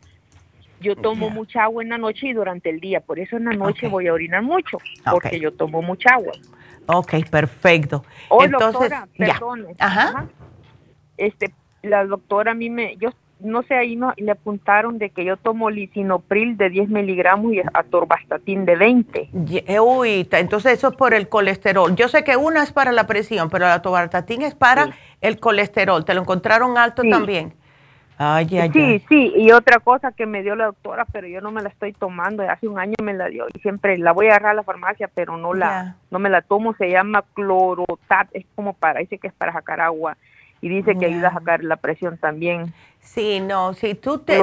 yo 0.81 0.97
tomo 0.97 1.31
mucha 1.31 1.62
agua 1.62 1.83
en 1.83 1.91
la 1.91 1.99
noche 1.99 2.29
y 2.29 2.33
durante 2.33 2.69
el 2.69 2.81
día, 2.81 3.01
por 3.01 3.20
eso 3.20 3.37
en 3.37 3.45
la 3.45 3.53
noche 3.53 3.87
voy 3.87 4.09
a 4.09 4.12
orinar 4.12 4.43
mucho, 4.43 4.79
porque 5.09 5.39
yo 5.39 5.53
tomo 5.53 5.81
mucha 5.83 6.15
agua. 6.15 6.33
Ok, 6.87 7.15
perfecto. 7.31 8.05
Oh, 8.29 8.43
Entonces, 8.43 8.73
doctora, 8.73 9.09
perdón. 9.16 9.66
Ajá. 9.79 10.27
Este, 11.16 11.55
la 11.83 12.05
doctora 12.05 12.53
a 12.53 12.55
mí 12.55 12.69
me, 12.70 12.97
yo 12.97 13.11
no 13.44 13.62
sé, 13.62 13.74
ahí 13.74 13.97
no, 13.97 14.12
le 14.16 14.32
apuntaron 14.32 14.98
de 14.98 15.10
que 15.10 15.24
yo 15.24 15.36
tomo 15.36 15.70
lisinopril 15.70 16.56
de 16.56 16.70
10 16.70 16.89
miligramos 16.89 17.52
y 17.52 17.60
atorvastatin 17.73 18.64
de 18.64 18.77
20. 18.77 19.31
Eh, 19.66 19.81
uy, 19.81 20.28
entonces 20.31 20.73
eso 20.73 20.89
es 20.89 20.97
por 20.97 21.14
el 21.14 21.28
colesterol. 21.28 21.94
Yo 21.94 22.09
sé 22.09 22.24
que 22.24 22.36
una 22.36 22.62
es 22.62 22.73
para 22.73 22.93
la 22.93 23.06
presión, 23.06 23.51
pero 23.51 23.66
la 23.66 23.74
atorvastatin 23.74 24.43
es 24.43 24.55
para 24.55 24.90
el 25.20 25.39
colesterol. 25.39 26.05
¿Te 26.05 26.14
lo 26.14 26.23
encontraron 26.23 26.78
alto 26.78 27.02
también? 27.02 27.55
Ay, 28.19 28.47
sí, 28.73 29.02
sí, 29.09 29.32
y 29.36 29.51
otra 29.51 29.81
cosa 29.81 30.12
que 30.12 30.27
me 30.27 30.43
dio 30.43 30.55
la 30.55 30.66
doctora, 30.66 31.06
pero 31.10 31.27
yo 31.27 31.40
no 31.40 31.51
me 31.51 31.60
la 31.60 31.70
estoy 31.70 31.93
tomando, 31.93 32.48
hace 32.48 32.69
un 32.69 32.78
año 32.78 32.94
me 33.02 33.14
la 33.14 33.27
dio 33.27 33.47
y 33.52 33.59
siempre 33.60 33.98
la 33.98 34.12
voy 34.12 34.27
a 34.27 34.36
agarrar 34.36 34.52
a 34.52 34.55
la 34.55 34.62
farmacia, 34.62 35.10
pero 35.12 35.36
no 35.36 35.55
la 35.55 35.97
no 36.10 36.20
me 36.20 36.31
la 36.31 36.43
tomo, 36.43 36.74
se 36.74 36.89
llama 36.89 37.24
clorotat, 37.35 38.28
es 38.32 38.44
como 38.55 38.74
para, 38.74 39.01
dice 39.01 39.19
que 39.19 39.27
es 39.27 39.32
para 39.32 39.52
sacar 39.52 39.81
agua 39.81 40.16
y 40.60 40.69
dice 40.69 40.97
que 40.97 41.06
ayuda 41.06 41.28
a 41.28 41.35
sacar 41.35 41.64
la 41.64 41.77
presión 41.77 42.16
también. 42.16 42.73
Sí, 43.03 43.41
no, 43.41 43.74
si 43.74 43.95
tú 43.95 44.19
te... 44.19 44.41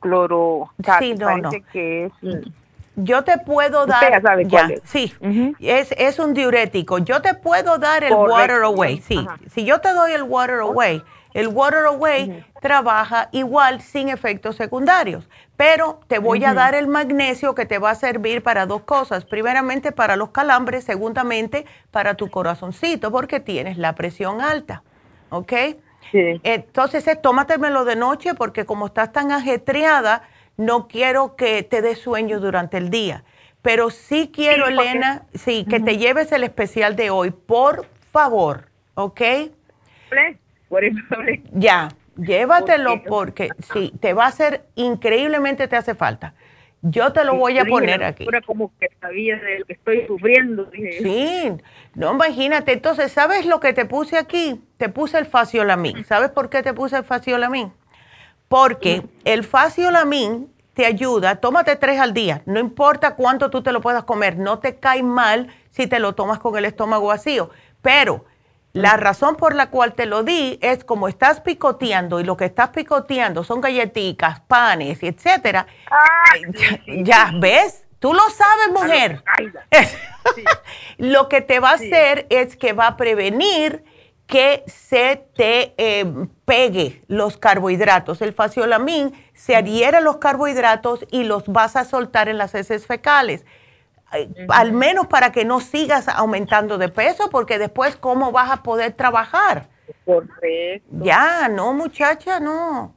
Cloro, 0.00 0.70
sí, 0.98 1.14
no, 1.14 1.26
parece 1.26 1.62
que 1.72 2.06
es... 2.06 2.12
Mm. 2.22 2.50
Yo 2.96 3.22
te 3.24 3.38
puedo 3.38 3.86
dar... 3.86 4.10
Ya 4.10 4.20
sabe 4.20 4.46
cuál 4.46 4.72
es. 4.72 4.82
Sí, 4.84 5.14
es, 5.60 5.92
es, 5.96 6.18
un 6.18 6.34
diurético. 6.34 6.98
Yo 6.98 7.22
te 7.22 7.34
puedo 7.34 7.78
dar 7.78 8.04
el 8.04 8.12
Water 8.12 8.62
Away, 8.62 9.00
sí. 9.00 9.26
Si 9.48 9.64
yo 9.64 9.80
te 9.80 9.92
doy 9.94 10.12
el 10.12 10.24
Water 10.24 10.60
Away, 10.60 11.02
el 11.32 11.48
Water 11.48 11.86
Away 11.86 12.44
trabaja 12.60 13.28
igual 13.32 13.80
sin 13.80 14.08
efectos 14.08 14.56
secundarios, 14.56 15.28
pero 15.56 16.00
te 16.08 16.18
voy 16.18 16.44
a 16.44 16.52
dar 16.52 16.74
el 16.74 16.88
magnesio 16.88 17.54
que 17.54 17.64
te 17.64 17.78
va 17.78 17.90
a 17.90 17.94
servir 17.94 18.42
para 18.42 18.66
dos 18.66 18.82
cosas. 18.82 19.24
Primeramente 19.24 19.92
para 19.92 20.16
los 20.16 20.30
calambres, 20.30 20.84
segundamente 20.84 21.64
para 21.90 22.14
tu 22.14 22.28
corazoncito, 22.28 23.10
porque 23.10 23.40
tienes 23.40 23.78
la 23.78 23.94
presión 23.94 24.42
alta. 24.42 24.82
¿ok? 25.30 25.52
Sí. 26.10 26.40
Entonces, 26.42 27.04
tómatemelo 27.22 27.84
de 27.84 27.96
noche 27.96 28.34
porque 28.34 28.64
como 28.64 28.86
estás 28.86 29.12
tan 29.12 29.32
ajetreada, 29.32 30.22
no 30.56 30.88
quiero 30.88 31.36
que 31.36 31.62
te 31.62 31.82
dé 31.82 31.94
sueño 31.94 32.40
durante 32.40 32.76
el 32.76 32.90
día. 32.90 33.24
Pero 33.62 33.90
sí 33.90 34.30
quiero, 34.32 34.66
Elena, 34.66 35.22
sí, 35.34 35.66
que 35.68 35.80
te 35.80 35.98
lleves 35.98 36.32
el 36.32 36.44
especial 36.44 36.96
de 36.96 37.10
hoy, 37.10 37.30
por 37.30 37.86
favor, 38.10 38.68
¿ok? 38.94 39.20
Ya, 41.52 41.88
llévatelo 42.16 43.02
porque 43.04 43.50
sí, 43.72 43.92
te 44.00 44.12
va 44.12 44.24
a 44.24 44.28
hacer 44.28 44.66
increíblemente, 44.76 45.68
te 45.68 45.76
hace 45.76 45.94
falta. 45.94 46.34
Yo 46.82 47.12
te 47.12 47.24
lo 47.24 47.34
voy 47.36 47.58
a 47.58 47.64
poner 47.66 48.02
aquí. 48.02 48.26
como 48.46 48.72
que 48.78 48.88
sabía 49.00 49.36
de 49.36 49.58
lo 49.58 49.66
que 49.66 49.74
estoy 49.74 50.06
sufriendo. 50.06 50.70
Sí, 50.72 51.52
no, 51.94 52.12
imagínate. 52.12 52.72
Entonces, 52.72 53.12
¿sabes 53.12 53.44
lo 53.44 53.60
que 53.60 53.72
te 53.72 53.84
puse 53.84 54.16
aquí? 54.16 54.62
Te 54.78 54.88
puse 54.88 55.18
el 55.18 55.26
faciolamin. 55.26 56.04
¿Sabes 56.04 56.30
por 56.30 56.48
qué 56.48 56.62
te 56.62 56.72
puse 56.72 56.96
el 56.96 57.04
faciolamin? 57.04 57.72
Porque 58.48 59.02
el 59.24 59.44
faciolamin 59.44 60.50
te 60.74 60.86
ayuda, 60.86 61.36
tómate 61.36 61.76
tres 61.76 62.00
al 62.00 62.14
día, 62.14 62.42
no 62.46 62.58
importa 62.58 63.14
cuánto 63.14 63.50
tú 63.50 63.62
te 63.62 63.72
lo 63.72 63.80
puedas 63.80 64.04
comer, 64.04 64.38
no 64.38 64.60
te 64.60 64.76
cae 64.76 65.02
mal 65.02 65.48
si 65.70 65.86
te 65.86 66.00
lo 66.00 66.14
tomas 66.14 66.38
con 66.38 66.56
el 66.56 66.64
estómago 66.64 67.08
vacío, 67.08 67.50
pero 67.82 68.24
la 68.72 68.96
razón 68.96 69.36
por 69.36 69.54
la 69.54 69.70
cual 69.70 69.94
te 69.94 70.06
lo 70.06 70.22
di 70.22 70.58
es 70.62 70.84
como 70.84 71.08
estás 71.08 71.40
picoteando 71.40 72.20
y 72.20 72.24
lo 72.24 72.36
que 72.36 72.44
estás 72.44 72.70
picoteando 72.70 73.42
son 73.42 73.60
galletitas, 73.60 74.40
panes, 74.40 75.02
etcétera. 75.02 75.66
ya, 77.02 77.32
ves, 77.38 77.84
tú 77.98 78.14
lo 78.14 78.22
sabes, 78.30 78.70
mujer. 78.72 79.24
lo 80.98 81.28
que 81.28 81.40
te 81.40 81.58
va 81.58 81.70
a 81.70 81.74
hacer 81.74 82.26
es 82.30 82.56
que 82.56 82.72
va 82.72 82.86
a 82.88 82.96
prevenir 82.96 83.84
que 84.28 84.62
se 84.68 85.26
te 85.34 85.74
eh, 85.76 86.06
pegue 86.44 87.02
los 87.08 87.36
carbohidratos. 87.36 88.22
El 88.22 88.32
faciolamín 88.32 89.12
se 89.34 89.56
adhiere 89.56 89.96
a 89.96 90.00
los 90.00 90.18
carbohidratos 90.18 91.04
y 91.10 91.24
los 91.24 91.48
vas 91.48 91.74
a 91.74 91.84
soltar 91.84 92.28
en 92.28 92.38
las 92.38 92.54
heces 92.54 92.86
fecales 92.86 93.44
al 94.48 94.72
menos 94.72 95.06
para 95.06 95.32
que 95.32 95.44
no 95.44 95.60
sigas 95.60 96.08
aumentando 96.08 96.78
de 96.78 96.88
peso, 96.88 97.30
porque 97.30 97.58
después, 97.58 97.96
¿cómo 97.96 98.32
vas 98.32 98.50
a 98.50 98.62
poder 98.62 98.92
trabajar? 98.92 99.68
Correcto. 100.04 100.88
Ya, 100.90 101.48
no, 101.48 101.72
muchacha, 101.72 102.40
no. 102.40 102.94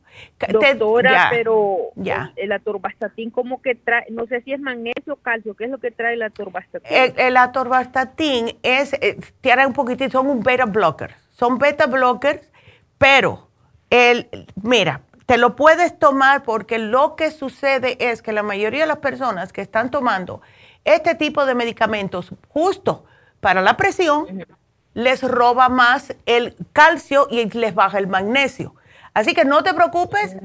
Doctora, 0.47 1.29
pero 1.31 1.91
ya. 1.95 2.33
El, 2.35 2.51
atorvastatín, 2.51 3.31
¿cómo 3.31 3.61
que 3.61 3.75
trae? 3.75 4.05
No 4.11 4.27
sé 4.27 4.41
si 4.41 4.53
es 4.53 4.59
magnesio 4.59 5.13
o 5.13 5.15
calcio, 5.15 5.55
¿qué 5.55 5.65
es 5.65 5.71
lo 5.71 5.79
que 5.79 5.91
trae 5.91 6.13
el 6.13 6.21
atorvastatín? 6.21 6.87
El, 6.91 7.37
atorvastatín 7.37 8.57
es, 8.61 8.93
eh, 8.93 9.17
tiene 9.41 9.65
un 9.65 9.73
poquitito, 9.73 10.11
son 10.11 10.27
un 10.29 10.43
beta 10.43 10.65
blocker. 10.65 11.15
Son 11.31 11.57
beta 11.57 11.87
blockers, 11.87 12.51
pero 12.97 13.47
el, 13.89 14.29
mira, 14.61 15.01
te 15.25 15.37
lo 15.37 15.55
puedes 15.55 15.97
tomar 15.97 16.43
porque 16.43 16.77
lo 16.77 17.15
que 17.15 17.31
sucede 17.31 17.97
es 17.99 18.21
que 18.21 18.33
la 18.33 18.43
mayoría 18.43 18.81
de 18.81 18.87
las 18.87 18.97
personas 18.97 19.53
que 19.53 19.61
están 19.61 19.89
tomando 19.89 20.41
este 20.85 21.15
tipo 21.15 21.45
de 21.45 21.55
medicamentos 21.55 22.31
justo 22.49 23.05
para 23.39 23.61
la 23.61 23.77
presión 23.77 24.45
les 24.93 25.23
roba 25.23 25.69
más 25.69 26.15
el 26.25 26.55
calcio 26.71 27.27
y 27.29 27.49
les 27.49 27.73
baja 27.73 27.97
el 27.97 28.07
magnesio. 28.07 28.75
Así 29.13 29.33
que 29.33 29.45
no 29.45 29.63
te 29.63 29.73
preocupes, 29.73 30.35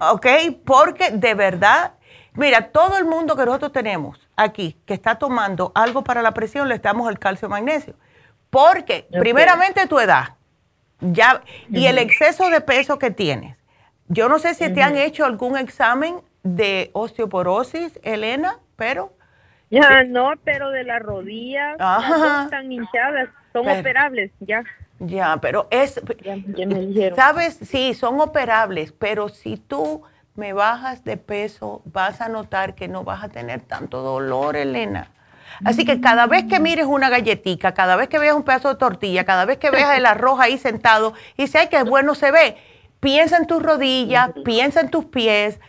¿ok? 0.00 0.26
Porque 0.64 1.10
de 1.10 1.34
verdad, 1.34 1.94
mira, 2.34 2.68
todo 2.68 2.98
el 2.98 3.04
mundo 3.04 3.36
que 3.36 3.44
nosotros 3.44 3.72
tenemos 3.72 4.28
aquí 4.36 4.76
que 4.86 4.94
está 4.94 5.16
tomando 5.16 5.72
algo 5.74 6.02
para 6.02 6.22
la 6.22 6.32
presión, 6.32 6.68
le 6.68 6.78
damos 6.78 7.08
el 7.08 7.18
calcio 7.18 7.48
magnesio. 7.48 7.94
Porque, 8.50 9.06
primeramente, 9.10 9.86
tu 9.86 10.00
edad, 10.00 10.34
ya, 11.00 11.42
y 11.68 11.86
el 11.86 11.98
exceso 11.98 12.50
de 12.50 12.60
peso 12.60 12.98
que 12.98 13.12
tienes. 13.12 13.56
Yo 14.08 14.28
no 14.28 14.40
sé 14.40 14.54
si 14.54 14.72
te 14.72 14.82
han 14.82 14.96
hecho 14.96 15.24
algún 15.24 15.56
examen 15.56 16.20
de 16.42 16.90
osteoporosis, 16.94 18.00
Elena, 18.02 18.58
pero 18.74 19.12
ya 19.70 20.04
no, 20.04 20.32
pero 20.44 20.70
de 20.70 20.84
las 20.84 21.00
rodillas 21.00 21.72
están 21.72 22.70
hinchadas, 22.70 23.28
son 23.52 23.68
operables, 23.68 24.30
ya. 24.40 24.62
Ya, 24.98 25.38
pero 25.40 25.66
es, 25.70 26.00
¿sabes? 27.16 27.58
Sí, 27.62 27.94
son 27.94 28.20
operables, 28.20 28.92
pero 28.92 29.30
si 29.30 29.56
tú 29.56 30.02
me 30.34 30.52
bajas 30.52 31.04
de 31.04 31.16
peso, 31.16 31.82
vas 31.86 32.20
a 32.20 32.28
notar 32.28 32.74
que 32.74 32.88
no 32.88 33.02
vas 33.04 33.24
a 33.24 33.28
tener 33.28 33.60
tanto 33.60 34.02
dolor, 34.02 34.56
Elena. 34.56 35.10
Así 35.64 35.84
que 35.84 36.00
cada 36.00 36.26
vez 36.26 36.44
que 36.44 36.60
mires 36.60 36.86
una 36.86 37.08
galletita, 37.08 37.72
cada 37.74 37.96
vez 37.96 38.08
que 38.08 38.18
veas 38.18 38.34
un 38.34 38.44
pedazo 38.44 38.68
de 38.68 38.76
tortilla, 38.76 39.24
cada 39.24 39.44
vez 39.44 39.58
que 39.58 39.70
veas 39.70 39.96
el 39.96 40.06
arroz 40.06 40.38
ahí 40.40 40.58
sentado 40.58 41.14
y 41.36 41.46
si 41.48 41.58
ay, 41.58 41.68
qué 41.68 41.82
bueno 41.82 42.14
se 42.14 42.30
ve, 42.30 42.56
piensa 43.00 43.36
en 43.36 43.46
tus 43.46 43.62
rodillas, 43.62 44.30
piensa 44.44 44.80
en 44.80 44.90
tus 44.90 45.06
pies, 45.06 45.60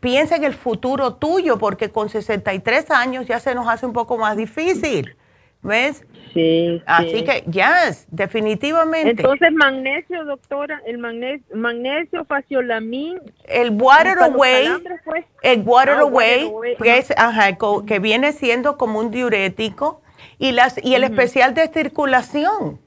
piensa 0.00 0.36
en 0.36 0.44
el 0.44 0.54
futuro 0.54 1.14
tuyo, 1.14 1.58
porque 1.58 1.90
con 1.90 2.08
63 2.08 2.90
años 2.90 3.26
ya 3.26 3.40
se 3.40 3.54
nos 3.54 3.68
hace 3.68 3.86
un 3.86 3.92
poco 3.92 4.18
más 4.18 4.36
difícil. 4.36 5.16
¿Ves? 5.62 6.04
Sí. 6.34 6.82
Así 6.84 7.24
que, 7.24 7.42
yes, 7.50 8.06
definitivamente. 8.10 9.22
Entonces, 9.22 9.50
magnesio, 9.52 10.24
doctora, 10.24 10.82
el 10.84 10.98
magnesio, 10.98 11.56
magnesio 11.56 12.24
faciolamin. 12.26 13.18
El 13.44 13.70
water 13.70 14.18
away, 14.18 14.68
pues. 15.04 15.24
el 15.42 15.62
water, 15.62 15.94
ah, 15.94 16.00
away, 16.00 16.52
que, 16.82 16.98
es, 16.98 17.14
ajá, 17.16 17.56
que 17.86 17.98
viene 17.98 18.32
siendo 18.32 18.76
como 18.76 18.98
un 18.98 19.10
diurético, 19.10 20.02
y, 20.38 20.52
las, 20.52 20.84
y 20.84 20.96
el 20.96 21.04
especial 21.04 21.54
de 21.54 21.68
circulación. 21.68 22.78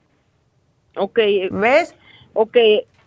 Ok. 0.96 1.18
¿Ves? 1.50 1.96
Ok, 2.34 2.56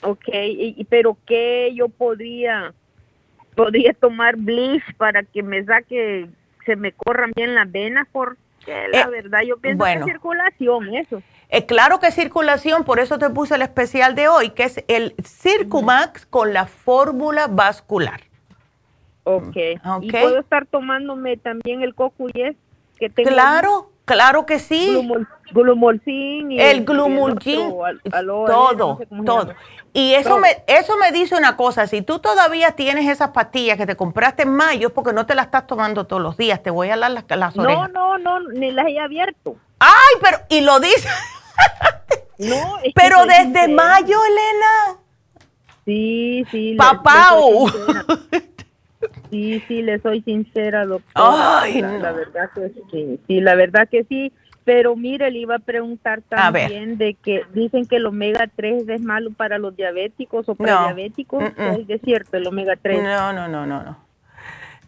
ok, 0.01 0.27
y, 0.33 0.83
pero 0.89 1.17
¿qué 1.25 1.71
yo 1.73 1.87
podría 1.87 2.73
podría 3.55 3.93
tomar 3.93 4.35
bliss 4.37 4.83
para 4.97 5.23
que 5.23 5.43
me 5.43 5.63
saque, 5.63 6.29
se 6.65 6.75
me 6.75 6.91
corran 6.91 7.31
bien 7.35 7.55
las 7.55 7.71
venas, 7.71 8.07
porque 8.11 8.87
la 8.91 9.01
eh, 9.01 9.07
verdad 9.09 9.39
yo 9.47 9.57
pienso 9.57 9.83
que 9.83 9.93
es 9.93 10.05
circulación, 10.05 10.95
eso. 10.95 11.21
Eh, 11.49 11.65
claro 11.65 11.99
que 11.99 12.07
es 12.07 12.15
circulación, 12.15 12.85
por 12.85 12.99
eso 12.99 13.19
te 13.19 13.29
puse 13.29 13.55
el 13.55 13.61
especial 13.61 14.15
de 14.15 14.29
hoy, 14.29 14.51
que 14.51 14.63
es 14.63 14.83
el 14.87 15.13
Circumax 15.21 16.25
con 16.25 16.53
la 16.53 16.65
fórmula 16.65 17.47
vascular. 17.47 18.21
Okay. 19.23 19.75
ok. 19.85 20.03
¿Y 20.03 20.11
puedo 20.11 20.39
estar 20.39 20.65
tomándome 20.65 21.37
también 21.37 21.81
el 21.81 21.95
CoQ10 21.95 22.55
que 22.97 23.09
tengo? 23.09 23.29
Claro, 23.29 23.91
claro 24.11 24.45
que 24.45 24.59
sí. 24.59 25.09
glumulgin. 25.51 26.51
Y 26.51 26.59
el 26.59 26.85
glumulgin, 26.85 27.73
todo, 28.27 28.99
todo. 29.25 29.53
Y 29.93 30.13
eso 30.13 30.37
me, 30.37 30.63
eso 30.67 30.95
me 30.97 31.11
dice 31.11 31.35
una 31.35 31.57
cosa, 31.57 31.85
si 31.85 32.01
tú 32.01 32.19
todavía 32.19 32.71
tienes 32.71 33.09
esas 33.09 33.31
pastillas 33.31 33.77
que 33.77 33.85
te 33.85 33.97
compraste 33.97 34.43
en 34.43 34.55
mayo 34.55 34.87
es 34.87 34.93
porque 34.93 35.11
no 35.11 35.25
te 35.25 35.35
las 35.35 35.47
estás 35.47 35.67
tomando 35.67 36.05
todos 36.05 36.21
los 36.21 36.37
días, 36.37 36.63
te 36.63 36.69
voy 36.69 36.89
a 36.89 36.97
dar 36.97 37.11
las, 37.11 37.25
las 37.27 37.57
orejas. 37.57 37.91
No, 37.91 38.17
no, 38.17 38.39
no, 38.39 38.49
ni 38.51 38.71
las 38.71 38.87
he 38.87 38.99
abierto. 38.99 39.57
Ay, 39.79 40.15
pero, 40.21 40.37
y 40.49 40.61
lo 40.61 40.79
dice. 40.79 41.09
no, 42.37 42.77
pero 42.95 43.25
desde 43.25 43.67
mayo, 43.67 44.17
Elena. 44.25 45.01
Sí, 45.83 46.45
sí. 46.51 46.75
Papá. 46.77 47.31
Sí, 49.29 49.63
sí, 49.67 49.81
le 49.81 49.99
soy 49.99 50.21
sincera, 50.21 50.85
doctora. 50.85 51.61
Ay, 51.61 51.81
la, 51.81 52.11
verdad 52.11 52.49
que 52.53 52.69
sí, 52.91 53.19
sí, 53.27 53.41
la 53.41 53.55
verdad 53.55 53.87
que 53.89 54.03
sí. 54.03 54.31
Pero 54.63 54.95
mire, 54.95 55.31
le 55.31 55.39
iba 55.39 55.55
a 55.55 55.59
preguntar 55.59 56.21
también 56.21 56.97
de 56.99 57.15
que 57.15 57.43
dicen 57.53 57.87
que 57.87 57.95
el 57.95 58.05
omega 58.05 58.47
3 58.55 58.87
es 58.89 59.01
malo 59.01 59.31
para 59.31 59.57
los 59.57 59.75
diabéticos 59.75 60.47
o 60.49 60.55
para 60.55 60.83
diabéticos. 60.83 61.43
¿Es 61.87 62.01
cierto 62.01 62.37
el 62.37 62.45
omega 62.45 62.75
3? 62.79 63.01
No, 63.01 63.33
no, 63.33 63.47
no, 63.47 63.65
no, 63.65 63.83
no. 63.83 64.10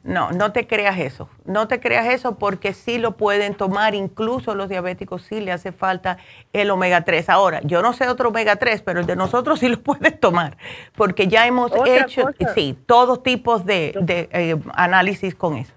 No, 0.04 0.32
no 0.32 0.52
te 0.52 0.68
creas 0.68 1.00
eso. 1.00 1.30
No 1.46 1.70
te 1.70 1.80
creas 1.80 2.08
eso 2.08 2.38
porque 2.38 2.74
sí 2.74 2.98
lo 2.98 3.16
pueden 3.16 3.56
tomar, 3.56 3.96
incluso 3.96 4.54
los 4.54 4.68
diabéticos 4.68 5.22
sí 5.22 5.40
le 5.40 5.54
hace 5.54 5.72
falta 5.72 6.18
el 6.52 6.70
omega 6.72 7.06
3. 7.06 7.30
Ahora, 7.30 7.62
yo 7.64 7.82
no 7.82 7.94
sé 7.94 8.10
otro 8.10 8.30
omega 8.30 8.58
3, 8.58 8.82
pero 8.82 9.00
el 9.00 9.06
de 9.06 9.16
nosotros 9.16 9.60
sí 9.60 9.70
lo 9.70 9.80
puedes 9.84 10.20
tomar 10.20 10.58
porque 10.96 11.28
ya 11.28 11.48
hemos 11.48 11.72
hecho, 11.86 12.30
sí, 12.54 12.78
todos 12.86 13.24
tipos 13.24 13.66
de, 13.66 13.94
eh, 14.34 14.56
análisis 14.74 15.36
con 15.36 15.56
eso. 15.56 15.74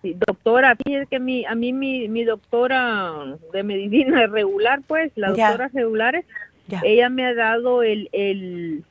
Sí, 0.00 0.16
doctora, 0.26 0.74
fíjese 0.76 1.06
que 1.06 1.20
mi, 1.20 1.44
a 1.44 1.54
mí 1.54 1.72
mi, 1.74 2.08
mi 2.08 2.24
doctora 2.24 3.36
de 3.52 3.62
medicina 3.62 4.26
regular, 4.28 4.80
pues, 4.86 5.12
la 5.14 5.28
doctora 5.28 5.68
regular, 5.74 6.24
ella 6.82 7.10
me 7.10 7.26
ha 7.26 7.34
dado 7.34 7.82
el, 7.82 8.08
el, 8.12 8.82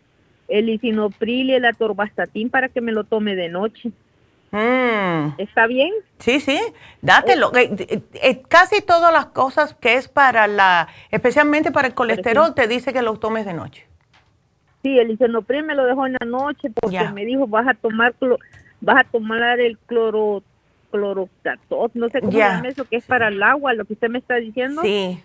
el 0.47 0.69
y 0.69 1.51
el 1.51 1.65
atorvastatín 1.65 2.49
para 2.51 2.69
que 2.69 2.81
me 2.81 2.91
lo 2.91 3.05
tome 3.05 3.35
de 3.35 3.49
noche. 3.49 3.91
Mm. 4.55 5.33
¿Está 5.37 5.67
bien? 5.67 5.91
Sí, 6.19 6.39
sí, 6.39 6.57
dátelo. 7.01 7.53
Eh, 7.55 7.75
eh, 7.77 8.01
eh, 8.13 8.41
casi 8.47 8.81
todas 8.81 9.11
las 9.11 9.25
cosas 9.25 9.73
que 9.73 9.95
es 9.95 10.07
para 10.07 10.47
la, 10.47 10.87
especialmente 11.11 11.73
para 11.73 11.89
el 11.89 11.93
colesterol, 11.93 12.55
te 12.55 12.65
dice 12.69 12.93
que 12.93 13.01
lo 13.01 13.17
tomes 13.17 13.45
de 13.45 13.53
noche. 13.53 13.85
Sí, 14.81 14.97
el 14.97 15.11
isenopril 15.11 15.63
me 15.63 15.75
lo 15.75 15.83
dejó 15.83 16.07
en 16.07 16.13
la 16.13 16.25
noche 16.25 16.69
porque 16.69 17.09
me 17.09 17.25
dijo, 17.25 17.47
vas 17.47 17.67
a 17.67 17.73
tomar 17.73 18.15
vas 18.79 18.97
a 18.97 19.03
tomar 19.03 19.59
el 19.59 19.77
cloro 19.79 20.41
clorotatos, 20.89 21.91
no 21.93 22.07
sé 22.07 22.21
cómo 22.21 22.31
se 22.31 22.37
llama 22.37 22.69
eso, 22.69 22.85
que 22.85 22.95
es 22.95 23.05
para 23.05 23.27
el 23.27 23.43
agua, 23.43 23.73
lo 23.73 23.83
que 23.83 23.93
usted 23.93 24.07
me 24.07 24.19
está 24.19 24.35
diciendo. 24.35 24.81
Sí 24.83 25.21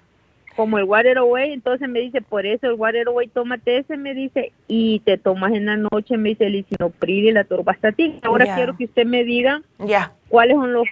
como 0.60 0.76
el 0.76 0.84
Water 0.84 1.16
Away, 1.16 1.54
entonces 1.54 1.88
me 1.88 2.00
dice, 2.00 2.20
por 2.20 2.44
eso 2.44 2.66
el 2.66 2.74
Water 2.74 3.08
Away, 3.08 3.28
tómate 3.28 3.78
ese, 3.78 3.96
me 3.96 4.12
dice, 4.12 4.52
y 4.68 5.00
te 5.06 5.16
tomas 5.16 5.54
en 5.54 5.64
la 5.64 5.78
noche, 5.78 6.18
me 6.18 6.28
dice 6.28 6.44
el 6.48 6.56
isinopril 6.56 7.28
y 7.28 7.32
la 7.32 7.44
torvastatina. 7.44 8.16
Ahora 8.22 8.54
quiero 8.54 8.76
que 8.76 8.84
usted 8.84 9.06
me 9.06 9.24
diga 9.24 9.62
ya 9.78 10.12
cuáles 10.28 10.56
son 10.56 10.74
los... 10.74 10.86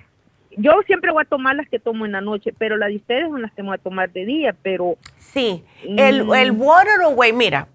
Yo 0.57 0.73
siempre 0.86 1.12
voy 1.12 1.23
a 1.23 1.28
tomar 1.28 1.55
las 1.55 1.69
que 1.69 1.78
tomo 1.78 2.07
en 2.07 2.12
la 2.12 2.23
noche, 2.23 2.55
pero 2.57 2.78
las 2.78 2.89
de 2.89 2.97
ustedes 2.97 3.28
son 3.28 3.43
las 3.43 3.53
que 3.53 3.61
voy 3.61 3.74
a 3.74 3.78
tomar 3.78 4.11
de 4.11 4.24
día, 4.24 4.57
pero... 4.62 4.97
Sí, 5.19 5.62
el, 5.85 6.24
mm. 6.24 6.35
el 6.35 6.53
Water 6.53 7.03
Away, 7.05 7.35
mira, 7.35 7.69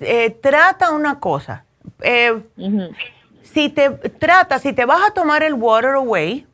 eh, 0.00 0.30
trata 0.42 0.90
una 0.90 1.20
cosa. 1.20 1.64
Eh, 2.02 2.34
si 3.42 3.68
te 3.68 3.90
trata, 3.90 4.58
si 4.58 4.72
te 4.72 4.84
vas 4.86 5.08
a 5.08 5.14
tomar 5.14 5.44
el 5.44 5.54
Water 5.54 5.92
Away, 5.92 6.46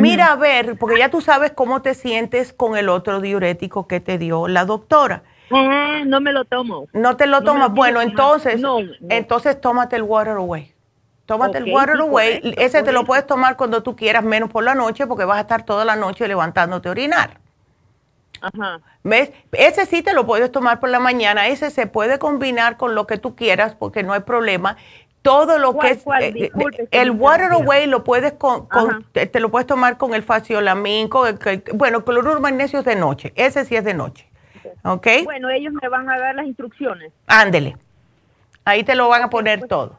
Mira 0.00 0.32
a 0.32 0.36
ver, 0.36 0.76
porque 0.78 0.98
ya 0.98 1.10
tú 1.10 1.20
sabes 1.20 1.52
cómo 1.52 1.82
te 1.82 1.94
sientes 1.94 2.52
con 2.52 2.76
el 2.76 2.88
otro 2.88 3.20
diurético 3.20 3.86
que 3.86 4.00
te 4.00 4.18
dio 4.18 4.48
la 4.48 4.64
doctora. 4.64 5.22
no 5.50 6.20
me 6.20 6.32
lo 6.32 6.44
tomo. 6.44 6.86
No 6.92 7.16
te 7.16 7.26
lo 7.26 7.42
tomas. 7.42 7.72
bueno, 7.72 8.00
entonces, 8.00 8.60
entonces 9.08 9.60
tómate 9.60 9.96
el 9.96 10.02
Water 10.02 10.34
Away. 10.34 10.72
Tómate 11.26 11.58
el 11.58 11.72
Water 11.72 11.96
Away. 12.00 12.54
Ese 12.58 12.82
te 12.82 12.92
lo 12.92 13.04
puedes 13.04 13.26
tomar 13.26 13.56
cuando 13.56 13.82
tú 13.82 13.96
quieras, 13.96 14.24
menos 14.24 14.50
por 14.50 14.64
la 14.64 14.74
noche, 14.74 15.06
porque 15.06 15.24
vas 15.24 15.38
a 15.38 15.42
estar 15.42 15.64
toda 15.64 15.84
la 15.84 15.96
noche 15.96 16.28
levantándote 16.28 16.88
a 16.88 16.92
orinar. 16.92 17.38
Ajá. 18.40 18.80
¿Ves? 19.02 19.32
Ese 19.52 19.86
sí 19.86 20.02
te 20.02 20.12
lo 20.12 20.26
puedes 20.26 20.52
tomar 20.52 20.80
por 20.80 20.90
la 20.90 21.00
mañana. 21.00 21.48
Ese 21.48 21.70
se 21.70 21.86
puede 21.86 22.18
combinar 22.18 22.76
con 22.76 22.94
lo 22.94 23.06
que 23.06 23.16
tú 23.16 23.34
quieras 23.34 23.74
porque 23.74 24.02
no 24.02 24.12
hay 24.12 24.20
problema 24.20 24.76
todo 25.24 25.58
lo 25.58 25.78
que 25.78 25.88
es 25.88 26.06
eh, 26.20 26.34
eh, 26.36 26.88
el 26.90 27.10
water 27.12 27.50
away 27.52 27.86
lo 27.86 28.04
puedes 28.04 28.34
con, 28.34 28.68
te, 29.12 29.40
lo 29.40 29.50
puedes 29.50 29.66
tomar 29.66 29.96
con 29.96 30.12
el 30.12 30.22
faciolamín, 30.22 31.08
con 31.08 31.26
el, 31.26 31.64
bueno, 31.72 32.04
cloruro 32.04 32.38
magnesio 32.40 32.80
es 32.80 32.84
de 32.84 32.94
noche, 32.94 33.32
ese 33.34 33.64
sí 33.64 33.74
es 33.74 33.84
de 33.84 33.94
noche. 33.94 34.28
¿Ok? 34.82 35.06
Bueno, 35.24 35.48
ellos 35.48 35.72
me 35.80 35.88
van 35.88 36.10
a 36.10 36.18
dar 36.18 36.34
las 36.34 36.44
instrucciones. 36.44 37.10
Ándele. 37.26 37.74
Ahí 38.66 38.84
te 38.84 38.94
lo 38.94 39.08
van 39.08 39.22
a 39.22 39.30
poner 39.30 39.60
pues. 39.60 39.70
todo. 39.70 39.98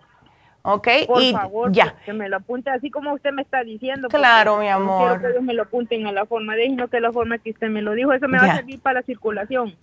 ¿Ok? 0.66 0.88
Por 1.08 1.32
favor, 1.32 1.72
ya. 1.72 1.96
que 2.04 2.14
me 2.14 2.28
lo 2.28 2.38
apunte 2.38 2.70
así 2.72 2.90
como 2.90 3.14
usted 3.14 3.32
me 3.32 3.44
está 3.44 3.64
diciendo. 3.64 4.10
Claro, 4.10 4.58
mi 4.58 4.68
amor. 4.68 5.02
No 5.02 5.08
quiero 5.08 5.22
que 5.22 5.28
ellos 5.30 5.44
me 5.44 5.54
lo 5.54 5.64
apunten 5.64 6.08
a 6.08 6.12
la 6.12 6.26
forma 6.26 6.56
de, 6.56 6.66
sino 6.66 6.88
que 6.88 7.00
la 7.00 7.12
forma 7.12 7.38
que 7.38 7.52
usted 7.52 7.70
me 7.70 7.82
lo 7.82 7.94
dijo, 7.94 8.12
eso 8.14 8.28
me 8.28 8.40
va 8.40 8.46
a 8.46 8.56
servir 8.58 8.80
para 8.82 9.00
la 9.00 9.06
circulación. 9.06 9.76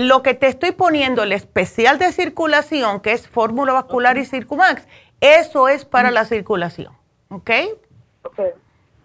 lo 0.00 0.22
que 0.22 0.34
te 0.34 0.46
estoy 0.46 0.72
poniendo, 0.72 1.22
el 1.22 1.32
especial 1.32 1.98
de 1.98 2.12
circulación, 2.12 3.00
que 3.00 3.12
es 3.12 3.28
fórmula 3.28 3.74
vascular 3.74 4.16
y 4.16 4.24
Circumax, 4.24 4.88
eso 5.20 5.68
es 5.68 5.84
para 5.84 6.10
la 6.10 6.24
circulación, 6.24 6.92
¿ok? 7.28 7.50
Ok. 8.22 8.40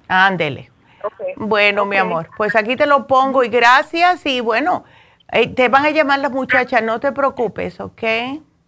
Ándele. 0.07 0.71
Okay. 1.01 1.33
Bueno, 1.37 1.85
mi 1.85 1.95
amor, 1.97 2.29
pues 2.35 2.55
aquí 2.55 2.75
te 2.75 2.85
lo 2.85 3.07
pongo 3.07 3.43
y 3.43 3.49
gracias 3.49 4.25
y 4.25 4.41
bueno, 4.41 4.83
eh, 5.31 5.47
te 5.47 5.69
van 5.69 5.85
a 5.85 5.91
llamar 5.91 6.19
las 6.19 6.31
muchachas, 6.31 6.83
no 6.83 6.99
te 6.99 7.13
preocupes, 7.13 7.79
¿ok? 7.79 8.03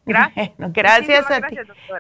Gracias. 0.05 0.51
gracias 0.57 1.31
a 1.31 1.41
ti. 1.41 1.57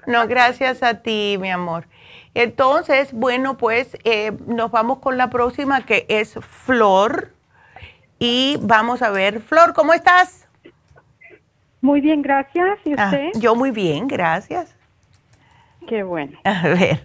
No, 0.07 0.27
gracias 0.27 0.83
a 0.83 1.01
ti, 1.01 1.37
mi 1.39 1.51
amor. 1.51 1.85
Entonces, 2.33 3.13
bueno, 3.13 3.57
pues 3.57 3.97
eh, 4.03 4.31
nos 4.47 4.71
vamos 4.71 4.99
con 4.99 5.17
la 5.17 5.29
próxima 5.29 5.85
que 5.85 6.05
es 6.09 6.33
Flor. 6.41 7.31
Y 8.19 8.57
vamos 8.61 9.01
a 9.01 9.09
ver, 9.09 9.41
Flor, 9.41 9.73
¿cómo 9.73 9.93
estás? 9.93 10.47
Muy 11.81 11.99
bien, 12.01 12.21
gracias. 12.21 12.79
¿Y 12.85 12.93
ah, 12.97 13.05
usted? 13.05 13.29
yo 13.39 13.55
muy 13.55 13.71
bien, 13.71 14.07
gracias. 14.07 14.75
Qué 15.87 16.03
bueno. 16.03 16.37
A 16.43 16.67
ver. 16.67 17.03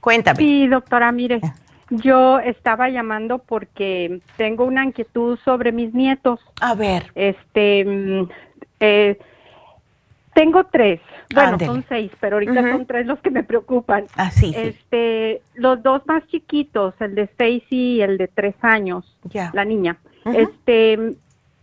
Cuéntame. 0.00 0.38
Sí, 0.38 0.66
doctora, 0.68 1.12
mire, 1.12 1.40
ah. 1.42 1.54
yo 1.90 2.38
estaba 2.38 2.88
llamando 2.88 3.38
porque 3.38 4.20
tengo 4.36 4.64
una 4.64 4.84
inquietud 4.84 5.38
sobre 5.44 5.72
mis 5.72 5.92
nietos. 5.92 6.40
A 6.60 6.74
ver. 6.74 7.10
Este, 7.16 8.26
eh, 8.80 9.18
tengo 10.34 10.64
tres, 10.64 11.00
bueno, 11.34 11.58
son 11.60 11.84
seis, 11.88 12.10
pero 12.20 12.36
ahorita 12.36 12.72
son 12.72 12.86
tres 12.86 13.06
los 13.06 13.18
que 13.20 13.30
me 13.30 13.44
preocupan. 13.44 14.06
Ah, 14.16 14.30
sí, 14.30 14.52
Este, 14.56 15.42
los 15.54 15.82
dos 15.82 16.02
más 16.06 16.26
chiquitos, 16.28 16.94
el 17.00 17.14
de 17.14 17.28
seis 17.38 17.62
y 17.70 18.00
el 18.00 18.18
de 18.18 18.28
tres 18.28 18.54
años, 18.62 19.16
la 19.52 19.64
niña. 19.64 19.98
Este, 20.24 21.14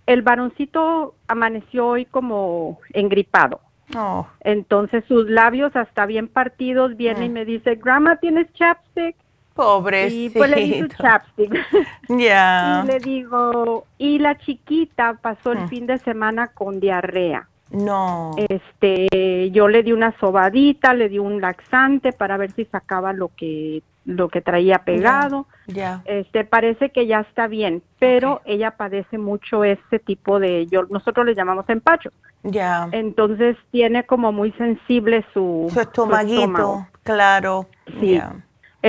el 0.06 0.22
varoncito 0.22 1.15
amaneció 1.27 1.88
hoy 1.88 2.06
como 2.06 2.80
engripado. 2.94 3.60
Oh. 3.95 4.27
Entonces 4.41 5.03
sus 5.07 5.30
labios 5.30 5.76
hasta 5.76 6.06
bien 6.06 6.27
partidos 6.27 6.98
viene 6.98 7.26
y 7.26 7.30
mm. 7.30 7.34
me 7.34 7.45
dice, 7.45 7.76
Grandma, 7.76 8.18
¿tienes 8.18 8.52
chapstick? 8.53 9.15
Pobrecito. 9.57 10.38
Y 10.38 10.39
pues 10.39 10.49
le 10.51 10.55
di 10.55 10.88
chapstick. 10.88 11.53
Ya. 12.09 12.84
y 12.84 12.88
le 12.88 12.99
digo, 12.99 13.85
y 13.97 14.19
la 14.19 14.38
chiquita 14.38 15.17
pasó 15.21 15.51
el 15.51 15.65
mm. 15.65 15.67
fin 15.67 15.88
de 15.88 15.97
semana 15.97 16.47
con 16.47 16.79
diarrea. 16.79 17.49
No. 17.71 18.31
Este, 18.38 19.51
yo 19.51 19.67
le 19.67 19.84
di 19.84 19.91
una 19.91 20.17
sobadita, 20.19 20.93
le 20.93 21.09
di 21.09 21.19
un 21.19 21.41
laxante 21.41 22.13
para 22.13 22.38
ver 22.38 22.51
si 22.51 22.63
sacaba 22.65 23.11
lo 23.11 23.29
que 23.35 23.84
lo 24.05 24.29
que 24.29 24.39
traía 24.39 24.79
pegado. 24.79 25.47
Ya. 25.67 26.01
Este, 26.05 26.45
parece 26.45 26.91
que 26.91 27.07
ya 27.07 27.19
está 27.19 27.47
bien, 27.47 27.84
pero 27.99 28.41
ella 28.45 28.71
padece 28.71 29.17
mucho 29.17 29.65
este 29.65 29.99
tipo 29.99 30.39
de 30.39 30.65
yo 30.67 30.84
nosotros 30.89 31.25
le 31.25 31.35
llamamos 31.35 31.67
empacho. 31.67 32.11
Ya. 32.43 32.88
Entonces 32.93 33.57
tiene 33.69 34.05
como 34.05 34.31
muy 34.31 34.53
sensible 34.53 35.25
su, 35.34 35.69
su 35.73 35.81
estomaguito, 35.81 36.88
claro. 37.03 37.67
Sí. 37.99 38.21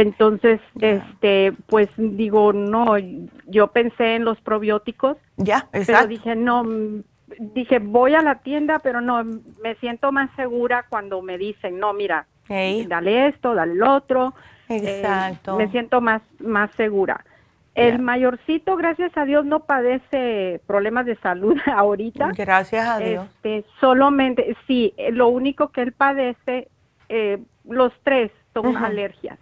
Entonces, 0.01 0.61
este, 0.81 1.53
pues 1.67 1.89
digo, 1.97 2.53
no, 2.53 2.97
yo 3.47 3.69
pensé 3.69 4.15
en 4.17 4.25
los 4.25 4.41
probióticos. 4.41 5.17
Ya, 5.37 5.69
exacto. 5.73 5.93
Pero 5.93 6.07
dije, 6.07 6.37
no, 6.37 6.65
dije, 7.39 7.79
voy 7.81 8.15
a 8.15 8.23
la 8.23 8.37
tienda, 8.37 8.79
pero 8.79 9.01
no, 9.01 9.25
me 9.25 9.75
siento 9.81 10.13
más 10.13 10.31
segura 10.37 10.87
cuando 10.89 11.21
me 11.23 11.37
dicen, 11.37 11.79
no, 11.79 11.93
mira, 11.93 12.27
dale 12.49 13.29
esto, 13.29 13.55
dale 13.55 13.75
lo 13.75 13.95
otro. 13.95 14.35
Eh, 14.69 15.01
Exacto. 15.01 15.57
me 15.57 15.69
siento 15.71 16.01
más, 16.01 16.23
más 16.39 16.71
segura. 16.77 17.25
El 17.75 18.01
mayorcito, 18.01 18.77
gracias 18.77 19.17
a 19.17 19.25
Dios, 19.25 19.45
no 19.45 19.61
padece 19.61 20.61
problemas 20.67 21.07
de 21.07 21.15
salud 21.17 21.57
ahorita. 21.73 22.33
Gracias 22.37 22.87
a 22.87 22.99
Dios. 22.99 23.25
Este, 23.37 23.65
solamente, 23.81 24.57
sí, 24.67 24.95
lo 25.13 25.29
único 25.29 25.69
que 25.69 25.83
él 25.83 25.93
padece, 25.93 26.69
eh, 27.09 27.39
los 27.69 27.93
tres 28.03 28.33
son 28.53 28.77
alergias. 28.77 29.39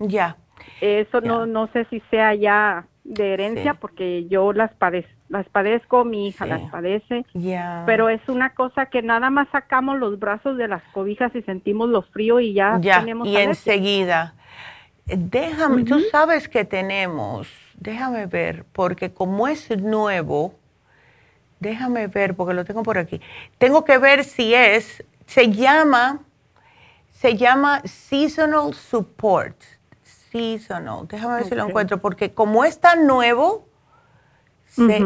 Ya. 0.00 0.36
Eso 0.80 1.20
no 1.20 1.46
no 1.46 1.68
sé 1.68 1.86
si 1.90 2.00
sea 2.10 2.34
ya 2.34 2.86
de 3.04 3.32
herencia 3.32 3.74
porque 3.74 4.26
yo 4.28 4.52
las, 4.52 4.70
las 5.28 5.48
padezco, 5.48 6.04
mi 6.04 6.28
hija 6.28 6.46
las 6.46 6.62
padece, 6.70 7.24
pero 7.86 8.08
es 8.08 8.20
una 8.28 8.54
cosa 8.54 8.86
que 8.86 9.02
nada 9.02 9.30
más 9.30 9.48
sacamos 9.50 9.98
los 9.98 10.18
brazos 10.18 10.56
de 10.56 10.68
las 10.68 10.82
cobijas 10.92 11.34
y 11.34 11.42
sentimos 11.42 11.88
lo 11.88 12.02
frío 12.02 12.40
y 12.40 12.54
ya, 12.54 12.78
tenemos 12.80 13.26
y 13.26 13.36
enseguida. 13.36 14.34
Déjame, 15.06 15.84
tú 15.84 15.98
sabes 16.12 16.48
que 16.48 16.64
tenemos, 16.64 17.48
déjame 17.74 18.26
ver, 18.26 18.64
porque 18.72 19.12
como 19.12 19.48
es 19.48 19.76
nuevo, 19.76 20.54
déjame 21.58 22.06
ver, 22.06 22.36
porque 22.36 22.54
lo 22.54 22.64
tengo 22.64 22.82
por 22.82 22.96
aquí, 22.96 23.20
tengo 23.58 23.84
que 23.84 23.98
ver 23.98 24.22
si 24.24 24.54
es, 24.54 25.04
se 25.26 25.50
llama, 25.50 26.20
se 27.10 27.36
llama 27.36 27.80
Seasonal 27.84 28.72
Support 28.72 29.79
seasonal. 30.30 31.06
Déjame 31.08 31.34
ver 31.36 31.44
si 31.44 31.54
lo 31.54 31.66
encuentro, 31.66 31.98
porque 32.00 32.32
como 32.32 32.64
es 32.64 32.80
tan 32.80 33.06
nuevo, 33.06 33.68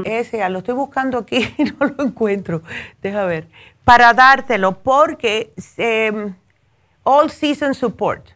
ese, 0.05 0.49
lo 0.51 0.59
estoy 0.59 0.75
buscando 0.75 1.19
aquí 1.19 1.55
y 1.59 1.65
no 1.65 1.87
lo 1.87 2.05
encuentro. 2.05 2.63
Déjame 3.03 3.27
ver. 3.27 3.49
Para 3.85 4.15
dártelo, 4.15 4.83
porque 4.83 5.53
em, 5.77 6.35
All 7.03 7.31
Season 7.31 7.75
Support. 7.75 8.31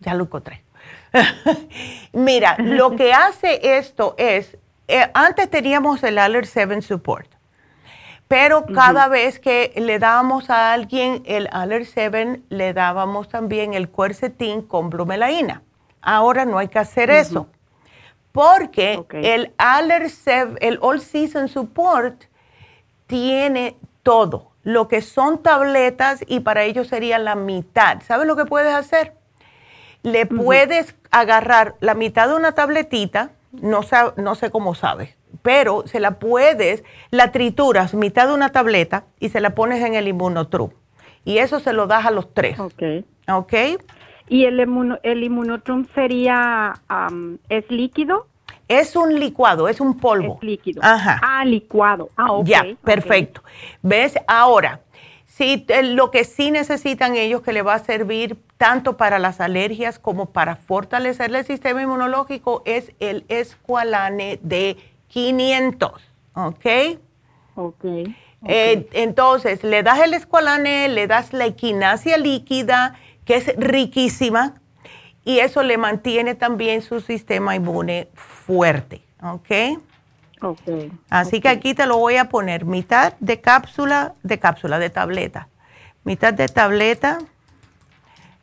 Ya 0.00 0.14
lo 0.14 0.24
encontré. 0.24 0.64
Mira, 2.12 2.56
lo 2.58 2.90
que 2.96 3.12
hace 3.12 3.76
esto 3.78 4.14
es, 4.18 4.56
eh, 4.88 5.10
antes 5.14 5.50
teníamos 5.50 6.02
el 6.02 6.18
Aller 6.18 6.46
7 6.46 6.82
Support, 6.82 7.30
pero 8.28 8.66
cada 8.66 9.08
vez 9.08 9.38
que 9.38 9.72
le 9.76 9.98
dábamos 9.98 10.50
a 10.50 10.72
alguien 10.72 11.22
el 11.26 11.48
Aller 11.52 11.86
7, 11.86 12.42
le 12.48 12.72
dábamos 12.72 13.28
también 13.28 13.74
el 13.74 13.88
cuercetín 13.88 14.62
con 14.62 14.90
bromelaína. 14.90 15.62
Ahora 16.06 16.44
no 16.44 16.56
hay 16.56 16.68
que 16.68 16.78
hacer 16.78 17.10
eso. 17.10 17.48
Porque 18.30 19.04
el 19.10 19.52
el 20.60 20.78
All 20.80 21.00
Season 21.00 21.48
Support 21.48 22.26
tiene 23.08 23.76
todo. 24.04 24.52
Lo 24.62 24.86
que 24.86 25.02
son 25.02 25.42
tabletas 25.42 26.24
y 26.28 26.40
para 26.40 26.62
ellos 26.62 26.86
sería 26.86 27.18
la 27.18 27.34
mitad. 27.34 28.02
¿Sabes 28.06 28.28
lo 28.28 28.36
que 28.36 28.44
puedes 28.44 28.72
hacer? 28.72 29.14
Le 30.04 30.26
puedes 30.26 30.94
agarrar 31.10 31.74
la 31.80 31.94
mitad 31.94 32.28
de 32.28 32.36
una 32.36 32.52
tabletita, 32.52 33.30
no, 33.50 33.80
no 34.16 34.34
sé 34.36 34.50
cómo 34.52 34.76
sabes, 34.76 35.16
pero 35.42 35.84
se 35.88 35.98
la 35.98 36.20
puedes, 36.20 36.84
la 37.10 37.32
trituras, 37.32 37.94
mitad 37.94 38.28
de 38.28 38.34
una 38.34 38.52
tableta 38.52 39.04
y 39.18 39.30
se 39.30 39.40
la 39.40 39.56
pones 39.56 39.84
en 39.84 39.94
el 39.94 40.06
inmunotrum. 40.06 40.70
Y 41.24 41.38
eso 41.38 41.58
se 41.58 41.72
lo 41.72 41.88
das 41.88 42.06
a 42.06 42.12
los 42.12 42.32
tres. 42.32 42.60
Ok. 42.60 42.82
Ok. 43.28 43.54
¿Y 44.28 44.44
el, 44.44 44.60
el 45.02 45.22
inmunotrum 45.22 45.86
sería, 45.94 46.74
es 47.48 47.70
líquido? 47.70 48.26
Es 48.68 48.96
un 48.96 49.20
licuado, 49.20 49.68
es 49.68 49.80
un 49.80 49.96
polvo. 49.98 50.38
Es 50.40 50.42
líquido. 50.42 50.82
Ajá. 50.82 51.20
Ah, 51.22 51.44
licuado. 51.44 52.08
Ah, 52.16 52.32
ok. 52.32 52.46
Ya, 52.46 52.66
perfecto. 52.82 53.42
¿Ves? 53.82 54.14
Ahora, 54.26 54.80
si, 55.26 55.64
lo 55.84 56.10
que 56.10 56.24
sí 56.24 56.50
necesitan 56.50 57.14
ellos 57.14 57.42
que 57.42 57.52
le 57.52 57.62
va 57.62 57.74
a 57.74 57.78
servir 57.78 58.36
tanto 58.56 58.96
para 58.96 59.18
las 59.20 59.40
alergias 59.40 59.98
como 60.00 60.26
para 60.26 60.56
fortalecer 60.56 61.34
el 61.34 61.44
sistema 61.44 61.82
inmunológico 61.82 62.62
es 62.64 62.92
el 62.98 63.24
escualane 63.28 64.40
de 64.42 64.76
500. 65.08 65.92
¿Ok? 66.34 66.66
Ok. 67.54 67.84
Eh, 68.48 68.88
entonces, 68.92 69.62
le 69.62 69.82
das 69.82 70.00
el 70.00 70.14
escualane, 70.14 70.88
le 70.88 71.06
das 71.06 71.32
la 71.32 71.46
equinacia 71.46 72.18
líquida 72.18 72.98
que 73.26 73.36
es 73.36 73.54
riquísima 73.56 74.54
y 75.24 75.40
eso 75.40 75.62
le 75.62 75.76
mantiene 75.76 76.34
también 76.34 76.80
su 76.80 77.00
sistema 77.00 77.54
inmune 77.56 78.08
fuerte, 78.14 79.02
¿ok? 79.22 79.80
Ok. 80.40 80.92
Así 81.10 81.40
que 81.40 81.48
aquí 81.48 81.74
te 81.74 81.86
lo 81.86 81.98
voy 81.98 82.16
a 82.16 82.28
poner 82.28 82.64
mitad 82.64 83.14
de 83.20 83.40
cápsula, 83.40 84.14
de 84.22 84.38
cápsula, 84.38 84.78
de 84.78 84.90
tableta. 84.90 85.48
Mitad 86.04 86.32
de 86.32 86.46
tableta, 86.46 87.18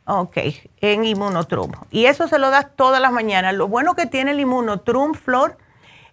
ok, 0.04 0.36
en 0.80 1.04
inmunotrum. 1.04 1.72
Y 1.90 2.04
eso 2.04 2.28
se 2.28 2.38
lo 2.38 2.50
das 2.50 2.76
todas 2.76 3.00
las 3.00 3.12
mañanas. 3.12 3.54
Lo 3.54 3.68
bueno 3.68 3.94
que 3.94 4.06
tiene 4.06 4.32
el 4.32 4.40
inmunotrum, 4.40 5.14
Flor, 5.14 5.56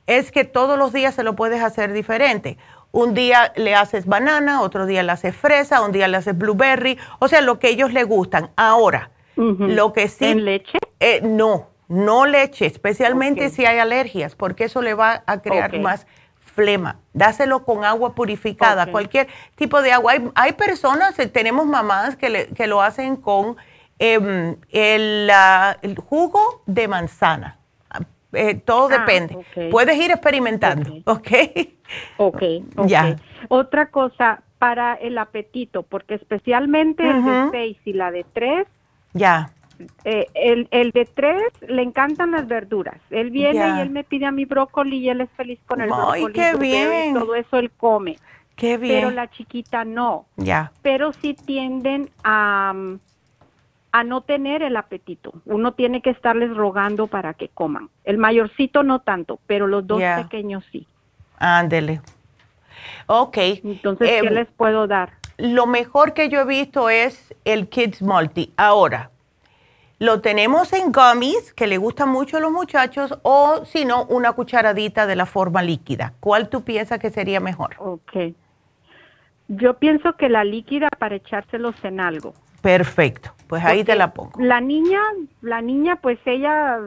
es 0.07 0.31
que 0.31 0.45
todos 0.45 0.77
los 0.77 0.93
días 0.93 1.15
se 1.15 1.23
lo 1.23 1.35
puedes 1.35 1.61
hacer 1.61 1.91
diferente. 1.91 2.57
Un 2.91 3.13
día 3.13 3.53
le 3.55 3.75
haces 3.75 4.05
banana, 4.05 4.61
otro 4.61 4.85
día 4.85 5.03
le 5.03 5.11
haces 5.11 5.35
fresa, 5.35 5.81
un 5.81 5.91
día 5.91 6.07
le 6.07 6.17
haces 6.17 6.37
blueberry, 6.37 6.97
o 7.19 7.27
sea, 7.27 7.41
lo 7.41 7.59
que 7.59 7.69
ellos 7.69 7.93
les 7.93 8.05
gustan. 8.05 8.51
Ahora, 8.55 9.11
lo 9.35 9.93
que 9.93 10.07
sí... 10.07 10.25
¿En 10.25 10.45
leche? 10.45 10.77
Eh, 10.99 11.21
no, 11.23 11.69
no 11.87 12.25
leche, 12.25 12.65
especialmente 12.65 13.49
si 13.49 13.65
hay 13.65 13.79
alergias, 13.79 14.35
porque 14.35 14.65
eso 14.65 14.81
le 14.81 14.93
va 14.93 15.23
a 15.25 15.41
crear 15.41 15.79
más 15.79 16.05
flema. 16.53 16.99
Dáselo 17.13 17.63
con 17.63 17.83
agua 17.83 18.13
purificada, 18.13 18.87
cualquier 18.91 19.27
tipo 19.55 19.81
de 19.81 19.91
agua. 19.91 20.13
Hay, 20.35 20.53
personas, 20.53 21.17
eh, 21.19 21.27
tenemos 21.27 21.65
mamás 21.65 22.15
que, 22.15 22.49
que 22.55 22.67
lo 22.67 22.81
hacen 22.81 23.15
con 23.15 23.57
em, 23.99 24.57
el, 24.69 25.31
jugo 26.05 26.63
de 26.65 26.87
manzana. 26.87 27.57
Eh, 28.33 28.55
todo 28.55 28.89
ah, 28.91 28.99
depende. 28.99 29.37
Puedes 29.69 29.97
ir 29.97 30.11
experimentando, 30.11 30.93
¿ok? 31.05 31.27
Ok, 32.17 32.41
Ya. 32.85 33.15
Otra 33.49 33.87
cosa 33.87 34.43
para 34.59 34.93
el 34.93 35.17
apetito, 35.17 35.83
porque 35.83 36.15
especialmente 36.15 37.03
el 37.09 37.25
de 37.25 37.49
6 37.51 37.77
y 37.85 37.93
la 37.93 38.11
de 38.11 38.25
3. 38.31 38.67
Ya. 39.13 39.51
Eh, 40.05 40.27
el, 40.35 40.67
el, 40.69 40.91
de 40.91 41.05
3 41.05 41.41
le 41.67 41.81
encantan 41.81 42.31
las 42.31 42.47
verduras. 42.47 42.97
Él 43.09 43.31
viene 43.31 43.77
y 43.77 43.81
él 43.81 43.89
me 43.89 44.03
pide 44.03 44.27
a 44.27 44.31
mi 44.31 44.45
brócoli 44.45 44.97
y 44.97 45.09
él 45.09 45.21
es 45.21 45.29
feliz 45.31 45.59
con 45.65 45.81
el 45.81 45.89
Ay, 45.91 46.23
brócoli. 46.23 46.33
qué 46.33 46.55
bien. 46.57 47.13
todo 47.15 47.33
eso 47.35 47.57
él 47.57 47.71
come. 47.71 48.17
Qué 48.55 48.77
bien. 48.77 48.99
Pero 48.99 49.11
la 49.11 49.29
chiquita 49.31 49.83
no. 49.83 50.27
Ya. 50.37 50.71
Pero 50.83 51.11
sí 51.13 51.33
tienden 51.33 52.11
a 52.23 52.73
a 53.91 54.03
no 54.03 54.21
tener 54.21 54.61
el 54.61 54.77
apetito. 54.77 55.33
Uno 55.45 55.73
tiene 55.73 56.01
que 56.01 56.09
estarles 56.09 56.55
rogando 56.55 57.07
para 57.07 57.33
que 57.33 57.49
coman. 57.49 57.89
El 58.03 58.17
mayorcito 58.17 58.83
no 58.83 58.99
tanto, 58.99 59.39
pero 59.47 59.67
los 59.67 59.85
dos 59.85 60.01
pequeños 60.01 60.63
sí. 60.71 60.87
Ándele. 61.37 62.01
Ok. 63.07 63.37
Entonces, 63.37 64.09
¿qué 64.09 64.27
em, 64.27 64.33
les 64.33 64.47
puedo 64.49 64.87
dar? 64.87 65.11
Lo 65.37 65.65
mejor 65.65 66.13
que 66.13 66.29
yo 66.29 66.41
he 66.41 66.45
visto 66.45 66.89
es 66.89 67.33
el 67.45 67.67
Kids 67.67 68.01
Multi. 68.01 68.53
Ahora, 68.57 69.11
lo 69.99 70.21
tenemos 70.21 70.73
en 70.73 70.91
gummies, 70.91 71.53
que 71.53 71.67
le 71.67 71.77
gusta 71.77 72.05
mucho 72.05 72.37
a 72.37 72.39
los 72.39 72.51
muchachos, 72.51 73.19
o 73.23 73.65
si 73.65 73.85
no, 73.85 74.05
una 74.05 74.31
cucharadita 74.33 75.05
de 75.05 75.15
la 75.15 75.25
forma 75.25 75.61
líquida. 75.61 76.13
¿Cuál 76.19 76.49
tú 76.49 76.63
piensas 76.63 76.99
que 76.99 77.09
sería 77.09 77.39
mejor? 77.39 77.75
Ok. 77.77 78.33
Yo 79.47 79.77
pienso 79.77 80.13
que 80.13 80.29
la 80.29 80.43
líquida 80.43 80.87
para 80.97 81.15
echárselos 81.15 81.75
en 81.83 81.99
algo. 81.99 82.33
Perfecto, 82.61 83.33
pues 83.51 83.65
ahí 83.65 83.83
te 83.83 83.97
la 83.97 84.13
pongo. 84.13 84.31
La 84.39 84.61
niña, 84.61 85.01
la 85.41 85.61
niña, 85.61 85.97
pues 85.97 86.17
ella, 86.23 86.79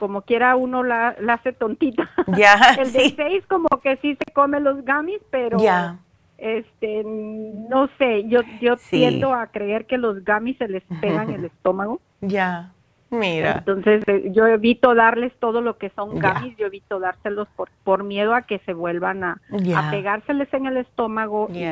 como 0.00 0.22
quiera 0.22 0.56
uno 0.56 0.82
la, 0.82 1.14
hace 1.28 1.52
tontita. 1.52 2.10
Ya, 2.36 2.74
El 2.80 2.92
de 2.92 3.10
seis 3.10 3.46
como 3.46 3.68
que 3.80 3.96
sí 3.98 4.16
se 4.16 4.32
come 4.32 4.58
los 4.58 4.84
gummies, 4.84 5.20
pero 5.30 5.58
ya. 5.60 5.98
este, 6.36 7.04
no 7.04 7.88
sé, 7.96 8.26
yo, 8.26 8.40
yo 8.60 8.74
tiendo 8.76 9.32
a 9.32 9.46
creer 9.46 9.86
que 9.86 9.98
los 9.98 10.24
gummies 10.24 10.58
se 10.58 10.66
les 10.66 10.82
pegan 11.00 11.30
el 11.30 11.44
estómago. 11.52 12.00
Ya, 12.22 12.72
mira. 13.10 13.58
Entonces 13.58 14.02
eh, 14.08 14.32
yo 14.32 14.48
evito 14.48 14.96
darles 14.96 15.32
todo 15.38 15.60
lo 15.60 15.78
que 15.78 15.90
son 15.90 16.20
gummies, 16.20 16.56
yo 16.56 16.66
evito 16.66 16.98
dárselos 16.98 17.46
por, 17.54 17.70
por 17.84 18.02
miedo 18.02 18.34
a 18.34 18.42
que 18.42 18.58
se 18.66 18.72
vuelvan 18.72 19.22
a, 19.22 19.40
a 19.76 19.90
pegárseles 19.92 20.52
en 20.54 20.66
el 20.66 20.78
estómago 20.78 21.48
y, 21.52 21.66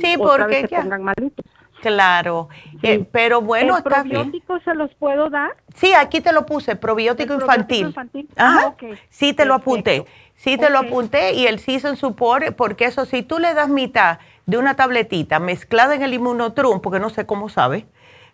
sí, 0.00 0.16
porque 0.18 0.66
se 0.66 0.74
pongan 0.74 1.04
malitos. 1.04 1.46
Claro, 1.80 2.48
eh, 2.82 3.04
pero 3.12 3.40
bueno, 3.42 3.76
¿El 3.76 3.82
probiótico 3.82 4.58
se 4.60 4.74
los 4.74 4.92
puedo 4.94 5.28
dar? 5.28 5.56
Sí, 5.74 5.92
aquí 5.92 6.20
te 6.20 6.32
lo 6.32 6.46
puse, 6.46 6.74
probiótico 6.74 7.34
infantil. 7.34 7.94
Ajá. 8.36 8.74
Ah, 8.80 8.86
sí, 9.10 9.34
te 9.34 9.44
lo 9.44 9.54
apunté. 9.54 10.04
Sí, 10.34 10.58
te 10.58 10.68
lo 10.70 10.78
apunté 10.78 11.34
y 11.34 11.46
el 11.46 11.58
Season 11.58 11.96
Support, 11.96 12.54
porque 12.56 12.86
eso, 12.86 13.04
si 13.04 13.22
tú 13.22 13.38
le 13.38 13.54
das 13.54 13.68
mitad 13.68 14.18
de 14.46 14.58
una 14.58 14.74
tabletita 14.74 15.38
mezclada 15.38 15.94
en 15.94 16.02
el 16.02 16.14
inmunotrum, 16.14 16.80
porque 16.80 17.00
no 17.00 17.10
sé 17.10 17.26
cómo 17.26 17.48
sabe, 17.48 17.86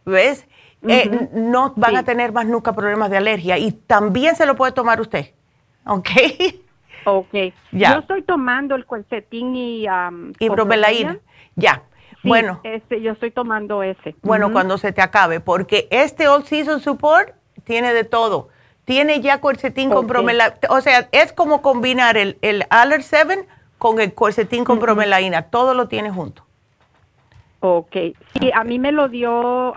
¿ves? 0.05 0.47
Eh, 0.87 1.29
no 1.33 1.75
van 1.77 1.97
a 1.97 2.03
tener 2.03 2.33
más 2.33 2.47
nunca 2.47 2.73
problemas 2.73 3.09
de 3.11 3.17
alergia 3.17 3.57
y 3.57 3.71
también 3.71 4.35
se 4.35 4.47
lo 4.47 4.57
puede 4.57 4.73
tomar 4.73 5.01
usted, 5.01 5.33
¿ok? 5.87 6.09
Ok. 7.05 7.35
Ya. 7.73 7.95
Yo 7.95 8.01
estoy 8.01 8.23
tomando 8.23 8.77
el 8.77 8.85
cuercetín 8.85 9.57
y... 9.57 9.89
Um, 9.89 10.33
y 10.39 10.49
bromelaína. 10.49 11.19
Ya 11.57 11.83
bueno. 12.23 12.61
Este, 12.65 13.01
yo 13.01 13.13
estoy 13.13 13.31
tomando 13.31 13.83
ese. 13.83 14.15
Bueno, 14.23 14.53
cuando 14.53 14.79
se 14.79 14.93
te 14.93 15.03
acabe, 15.03 15.41
porque 15.41 15.89
este 15.91 16.29
All 16.29 16.45
Season 16.45 16.81
Support 16.81 17.35
tiene 17.65 17.93
de 17.93 18.05
todo. 18.05 18.49
Tiene 18.85 19.21
ya 19.21 19.41
corsetín 19.41 19.91
con 19.91 20.07
bromelaína. 20.07 20.57
O 20.71 20.81
sea, 20.81 21.09
es 21.13 21.33
como 21.33 21.63
combinar 21.63 22.17
el, 22.17 22.39
el 22.43 22.65
Aller 22.71 23.03
7 23.03 23.47
con 23.79 24.01
el 24.01 24.13
corsetín 24.13 24.65
con 24.65 24.81
bromelaína. 24.81 25.43
Todo 25.43 25.75
lo 25.75 25.89
tiene 25.89 26.11
junto. 26.11 26.45
Ok, 27.65 27.95
sí, 28.41 28.51
a 28.53 28.65
mí 28.65 28.81
me 28.81 28.91
lo 28.91 29.09
dio 29.09 29.73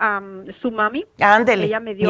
su 0.59 0.71
mami. 0.71 1.05
Ándele. 1.19 1.67
Ella 1.67 1.79
me 1.79 1.93
dio 1.93 2.09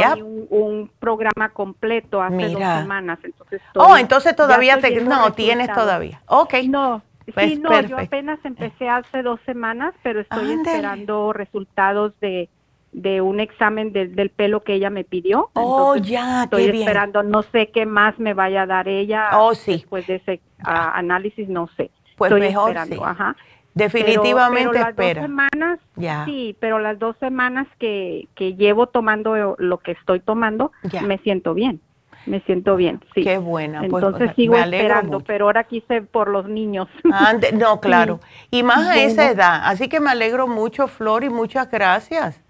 un, 0.49 0.89
programa 0.99 1.49
completo 1.49 2.21
hace 2.21 2.47
dos 2.47 2.61
semanas. 2.61 3.19
Entonces 3.21 3.61
oh, 3.75 3.97
entonces 3.97 4.33
todavía 4.37 4.79
te, 4.79 5.01
no, 5.01 5.33
tienes 5.33 5.71
todavía. 5.73 6.21
Ok. 6.27 6.53
No, 6.69 7.01
pues 7.33 7.53
sí, 7.53 7.59
no, 7.59 7.81
yo 7.81 7.97
apenas 7.97 8.39
empecé 8.43 8.87
hace 8.87 9.23
dos 9.23 9.39
semanas, 9.45 9.93
pero 10.03 10.19
estoy 10.19 10.51
esperando 10.51 11.33
resultados 11.33 12.13
de, 12.21 12.49
de 12.91 13.21
un 13.21 13.39
examen 13.39 13.91
del 13.91 14.29
pelo 14.29 14.63
que 14.63 14.73
ella 14.73 14.89
me 14.89 15.03
pidió. 15.03 15.49
Oh, 15.53 15.95
ya, 15.95 16.43
Estoy 16.43 16.65
esperando, 16.65 17.23
no 17.23 17.41
sé 17.43 17.71
qué 17.71 17.85
más 17.85 18.17
me 18.19 18.33
vaya 18.33 18.63
a 18.63 18.65
dar 18.65 18.87
ella. 18.87 19.29
Oh, 19.39 19.53
sí. 19.53 19.73
Después 19.73 20.07
de 20.07 20.15
ese 20.15 20.41
análisis, 20.59 21.49
no 21.49 21.67
sé. 21.75 21.91
Pues 22.15 22.31
estoy 22.31 22.47
mejor, 22.47 22.75
esperando, 22.75 23.05
ajá. 23.05 23.35
Definitivamente 23.73 24.69
pero, 24.71 24.85
las 24.85 24.95
Dos 24.95 25.25
semanas, 25.25 25.79
sí, 26.25 26.55
pero 26.61 26.79
las 26.79 26.97
dos 26.97 27.17
semanas 27.19 27.67
que, 27.77 28.29
que 28.33 28.55
llevo 28.55 28.87
tomando 28.87 29.55
lo 29.57 29.77
que 29.79 29.91
estoy 29.91 30.21
tomando, 30.21 30.71
me 31.03 31.17
siento 31.17 31.53
bien. 31.53 31.81
Me 32.25 32.41
siento 32.41 32.75
bien, 32.75 33.01
sí. 33.13 33.23
Qué 33.23 33.37
buena. 33.37 33.83
Pues, 33.89 34.03
Entonces 34.03 34.31
sigo 34.35 34.55
esperando, 34.55 35.19
pero 35.19 35.45
ahora 35.45 35.65
quise 35.65 36.01
por 36.01 36.27
los 36.27 36.47
niños. 36.47 36.87
no, 37.53 37.79
claro. 37.79 38.19
Y 38.51 38.63
más 38.63 38.87
a 38.87 38.97
esa 38.99 39.29
edad. 39.29 39.61
Así 39.65 39.87
que 39.87 39.99
me 39.99 40.09
alegro 40.09 40.47
mucho, 40.47 40.87
Flor, 40.87 41.23
y 41.23 41.29
muchas 41.29 41.69
gracias. 41.69 42.41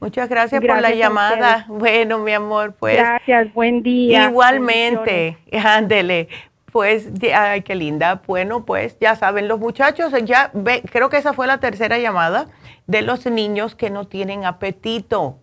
Muchas 0.00 0.28
gracias, 0.28 0.60
por 0.60 0.80
la 0.80 0.94
llamada. 0.94 1.66
Bueno, 1.68 2.18
mi 2.18 2.32
amor, 2.32 2.74
pues. 2.78 2.96
Gracias, 2.96 3.52
buen 3.52 3.82
día. 3.82 4.26
Igualmente, 4.26 5.38
ándele. 5.64 6.28
Pues, 6.72 7.10
ay, 7.34 7.62
qué 7.62 7.74
linda. 7.74 8.22
Bueno, 8.26 8.64
pues 8.64 8.96
ya 9.00 9.16
saben, 9.16 9.48
los 9.48 9.58
muchachos, 9.58 10.12
ya 10.24 10.50
ve, 10.54 10.82
creo 10.90 11.08
que 11.08 11.16
esa 11.16 11.32
fue 11.32 11.46
la 11.46 11.58
tercera 11.58 11.98
llamada 11.98 12.46
de 12.86 13.02
los 13.02 13.26
niños 13.26 13.74
que 13.74 13.90
no 13.90 14.06
tienen 14.06 14.44
apetito. 14.44 15.40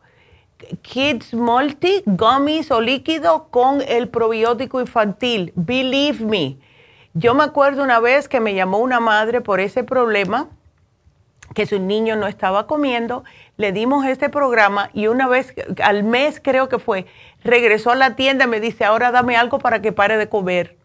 Kids 0.81 1.33
Multi, 1.33 2.03
gummies 2.05 2.71
o 2.71 2.81
líquido 2.81 3.47
con 3.49 3.81
el 3.87 4.09
probiótico 4.09 4.79
infantil. 4.79 5.51
Believe 5.55 6.23
me. 6.25 6.57
Yo 7.13 7.33
me 7.33 7.43
acuerdo 7.43 7.83
una 7.83 7.99
vez 7.99 8.27
que 8.27 8.39
me 8.39 8.53
llamó 8.53 8.79
una 8.79 8.99
madre 8.99 9.41
por 9.41 9.59
ese 9.59 9.83
problema, 9.83 10.49
que 11.53 11.65
su 11.65 11.79
niño 11.79 12.15
no 12.15 12.27
estaba 12.27 12.67
comiendo. 12.67 13.23
Le 13.57 13.71
dimos 13.71 14.05
este 14.05 14.29
programa 14.29 14.89
y 14.93 15.07
una 15.07 15.27
vez 15.27 15.53
al 15.83 16.03
mes 16.03 16.41
creo 16.43 16.69
que 16.69 16.79
fue, 16.79 17.05
regresó 17.43 17.91
a 17.91 17.95
la 17.95 18.15
tienda 18.15 18.45
y 18.45 18.47
me 18.47 18.59
dice, 18.59 18.83
ahora 18.83 19.11
dame 19.11 19.37
algo 19.37 19.59
para 19.59 19.81
que 19.81 19.91
pare 19.91 20.17
de 20.17 20.27
comer 20.27 20.77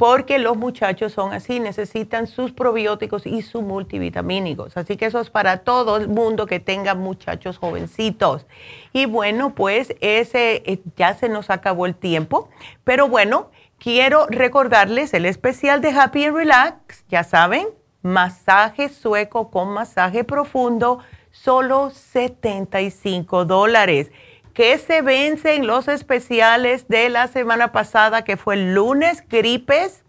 porque 0.00 0.38
los 0.38 0.56
muchachos 0.56 1.12
son 1.12 1.34
así, 1.34 1.60
necesitan 1.60 2.26
sus 2.26 2.52
probióticos 2.52 3.26
y 3.26 3.42
sus 3.42 3.60
multivitamínicos. 3.60 4.78
Así 4.78 4.96
que 4.96 5.04
eso 5.04 5.20
es 5.20 5.28
para 5.28 5.58
todo 5.58 5.98
el 5.98 6.08
mundo 6.08 6.46
que 6.46 6.58
tenga 6.58 6.94
muchachos 6.94 7.58
jovencitos. 7.58 8.46
Y 8.94 9.04
bueno, 9.04 9.54
pues 9.54 9.94
ese 10.00 10.62
eh, 10.64 10.80
ya 10.96 11.12
se 11.12 11.28
nos 11.28 11.50
acabó 11.50 11.84
el 11.84 11.94
tiempo, 11.94 12.48
pero 12.82 13.08
bueno, 13.08 13.50
quiero 13.78 14.26
recordarles 14.30 15.12
el 15.12 15.26
especial 15.26 15.82
de 15.82 15.90
Happy 15.90 16.24
and 16.24 16.34
Relax, 16.34 17.04
ya 17.10 17.22
saben, 17.22 17.68
masaje 18.00 18.88
sueco 18.88 19.50
con 19.50 19.68
masaje 19.68 20.24
profundo, 20.24 21.00
solo 21.30 21.90
75 21.90 23.44
dólares 23.44 24.10
que 24.54 24.78
se 24.78 25.02
vencen 25.02 25.66
los 25.66 25.88
especiales 25.88 26.88
de 26.88 27.08
la 27.08 27.28
semana 27.28 27.72
pasada, 27.72 28.22
que 28.22 28.36
fue 28.36 28.54
el 28.54 28.74
lunes, 28.74 29.24
gripes, 29.28 30.04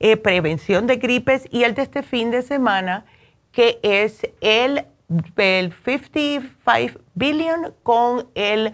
eh, 0.00 0.16
prevención 0.16 0.86
de 0.86 0.96
gripes, 0.96 1.46
y 1.50 1.64
el 1.64 1.74
de 1.74 1.82
este 1.82 2.02
fin 2.02 2.30
de 2.30 2.42
semana, 2.42 3.04
que 3.52 3.78
es 3.82 4.22
el, 4.40 4.86
el 5.36 5.72
55 5.72 7.00
billion 7.14 7.74
con 7.82 8.28
el, 8.34 8.72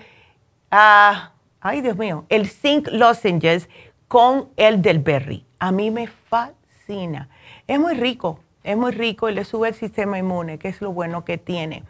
ah, 0.71 1.33
ay 1.61 1.81
Dios 1.81 1.97
mío, 1.97 2.25
el 2.29 2.49
zinc 2.49 2.89
lozenges 2.91 3.69
con 4.07 4.49
el 4.57 4.81
del 4.81 5.01
berry. 5.01 5.45
A 5.59 5.73
mí 5.73 5.91
me 5.91 6.07
fascina. 6.07 7.29
Es 7.67 7.79
muy 7.79 7.95
rico, 7.95 8.41
es 8.63 8.77
muy 8.77 8.93
rico 8.93 9.29
y 9.29 9.35
le 9.35 9.45
sube 9.45 9.69
el 9.69 9.75
sistema 9.75 10.19
inmune, 10.19 10.59
que 10.59 10.69
es 10.69 10.81
lo 10.81 10.93
bueno 10.93 11.25
que 11.25 11.37
tiene. 11.37 11.83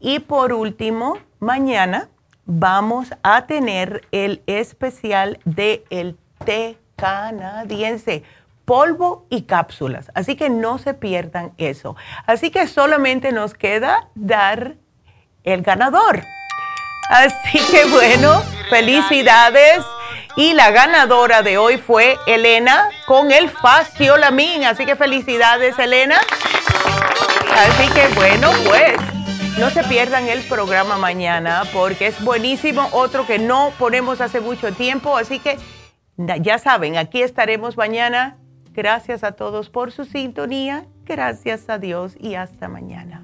Y 0.00 0.18
por 0.18 0.52
último, 0.52 1.16
mañana 1.38 2.10
vamos 2.46 3.08
a 3.22 3.46
tener 3.46 4.06
el 4.12 4.42
especial 4.46 5.38
de 5.44 5.84
el 5.90 6.16
té 6.44 6.78
canadiense, 6.96 8.22
polvo 8.64 9.26
y 9.30 9.42
cápsulas. 9.42 10.10
Así 10.14 10.36
que 10.36 10.50
no 10.50 10.78
se 10.78 10.94
pierdan 10.94 11.52
eso. 11.58 11.96
Así 12.26 12.50
que 12.50 12.66
solamente 12.66 13.32
nos 13.32 13.54
queda 13.54 14.08
dar 14.14 14.76
el 15.44 15.62
ganador. 15.62 16.22
Así 17.10 17.58
que 17.70 17.84
bueno, 17.86 18.42
felicidades. 18.70 19.84
Y 20.36 20.52
la 20.54 20.72
ganadora 20.72 21.42
de 21.42 21.58
hoy 21.58 21.78
fue 21.78 22.18
Elena 22.26 22.88
con 23.06 23.30
el 23.30 23.50
Faciolamin. 23.50 24.64
Así 24.64 24.84
que 24.84 24.96
felicidades, 24.96 25.78
Elena. 25.78 26.18
Así 27.56 27.88
que 27.92 28.08
bueno, 28.16 28.50
pues 28.66 29.13
no 29.58 29.70
se 29.70 29.84
pierdan 29.84 30.28
el 30.28 30.42
programa 30.42 30.98
mañana 30.98 31.62
porque 31.72 32.08
es 32.08 32.22
buenísimo, 32.22 32.88
otro 32.92 33.26
que 33.26 33.38
no 33.38 33.72
ponemos 33.78 34.20
hace 34.20 34.40
mucho 34.40 34.72
tiempo, 34.72 35.16
así 35.16 35.38
que 35.38 35.58
ya 36.16 36.58
saben, 36.58 36.96
aquí 36.96 37.22
estaremos 37.22 37.76
mañana. 37.76 38.38
Gracias 38.72 39.22
a 39.22 39.32
todos 39.32 39.70
por 39.70 39.92
su 39.92 40.04
sintonía, 40.04 40.86
gracias 41.04 41.68
a 41.68 41.78
Dios 41.78 42.16
y 42.18 42.34
hasta 42.34 42.66
mañana. 42.68 43.23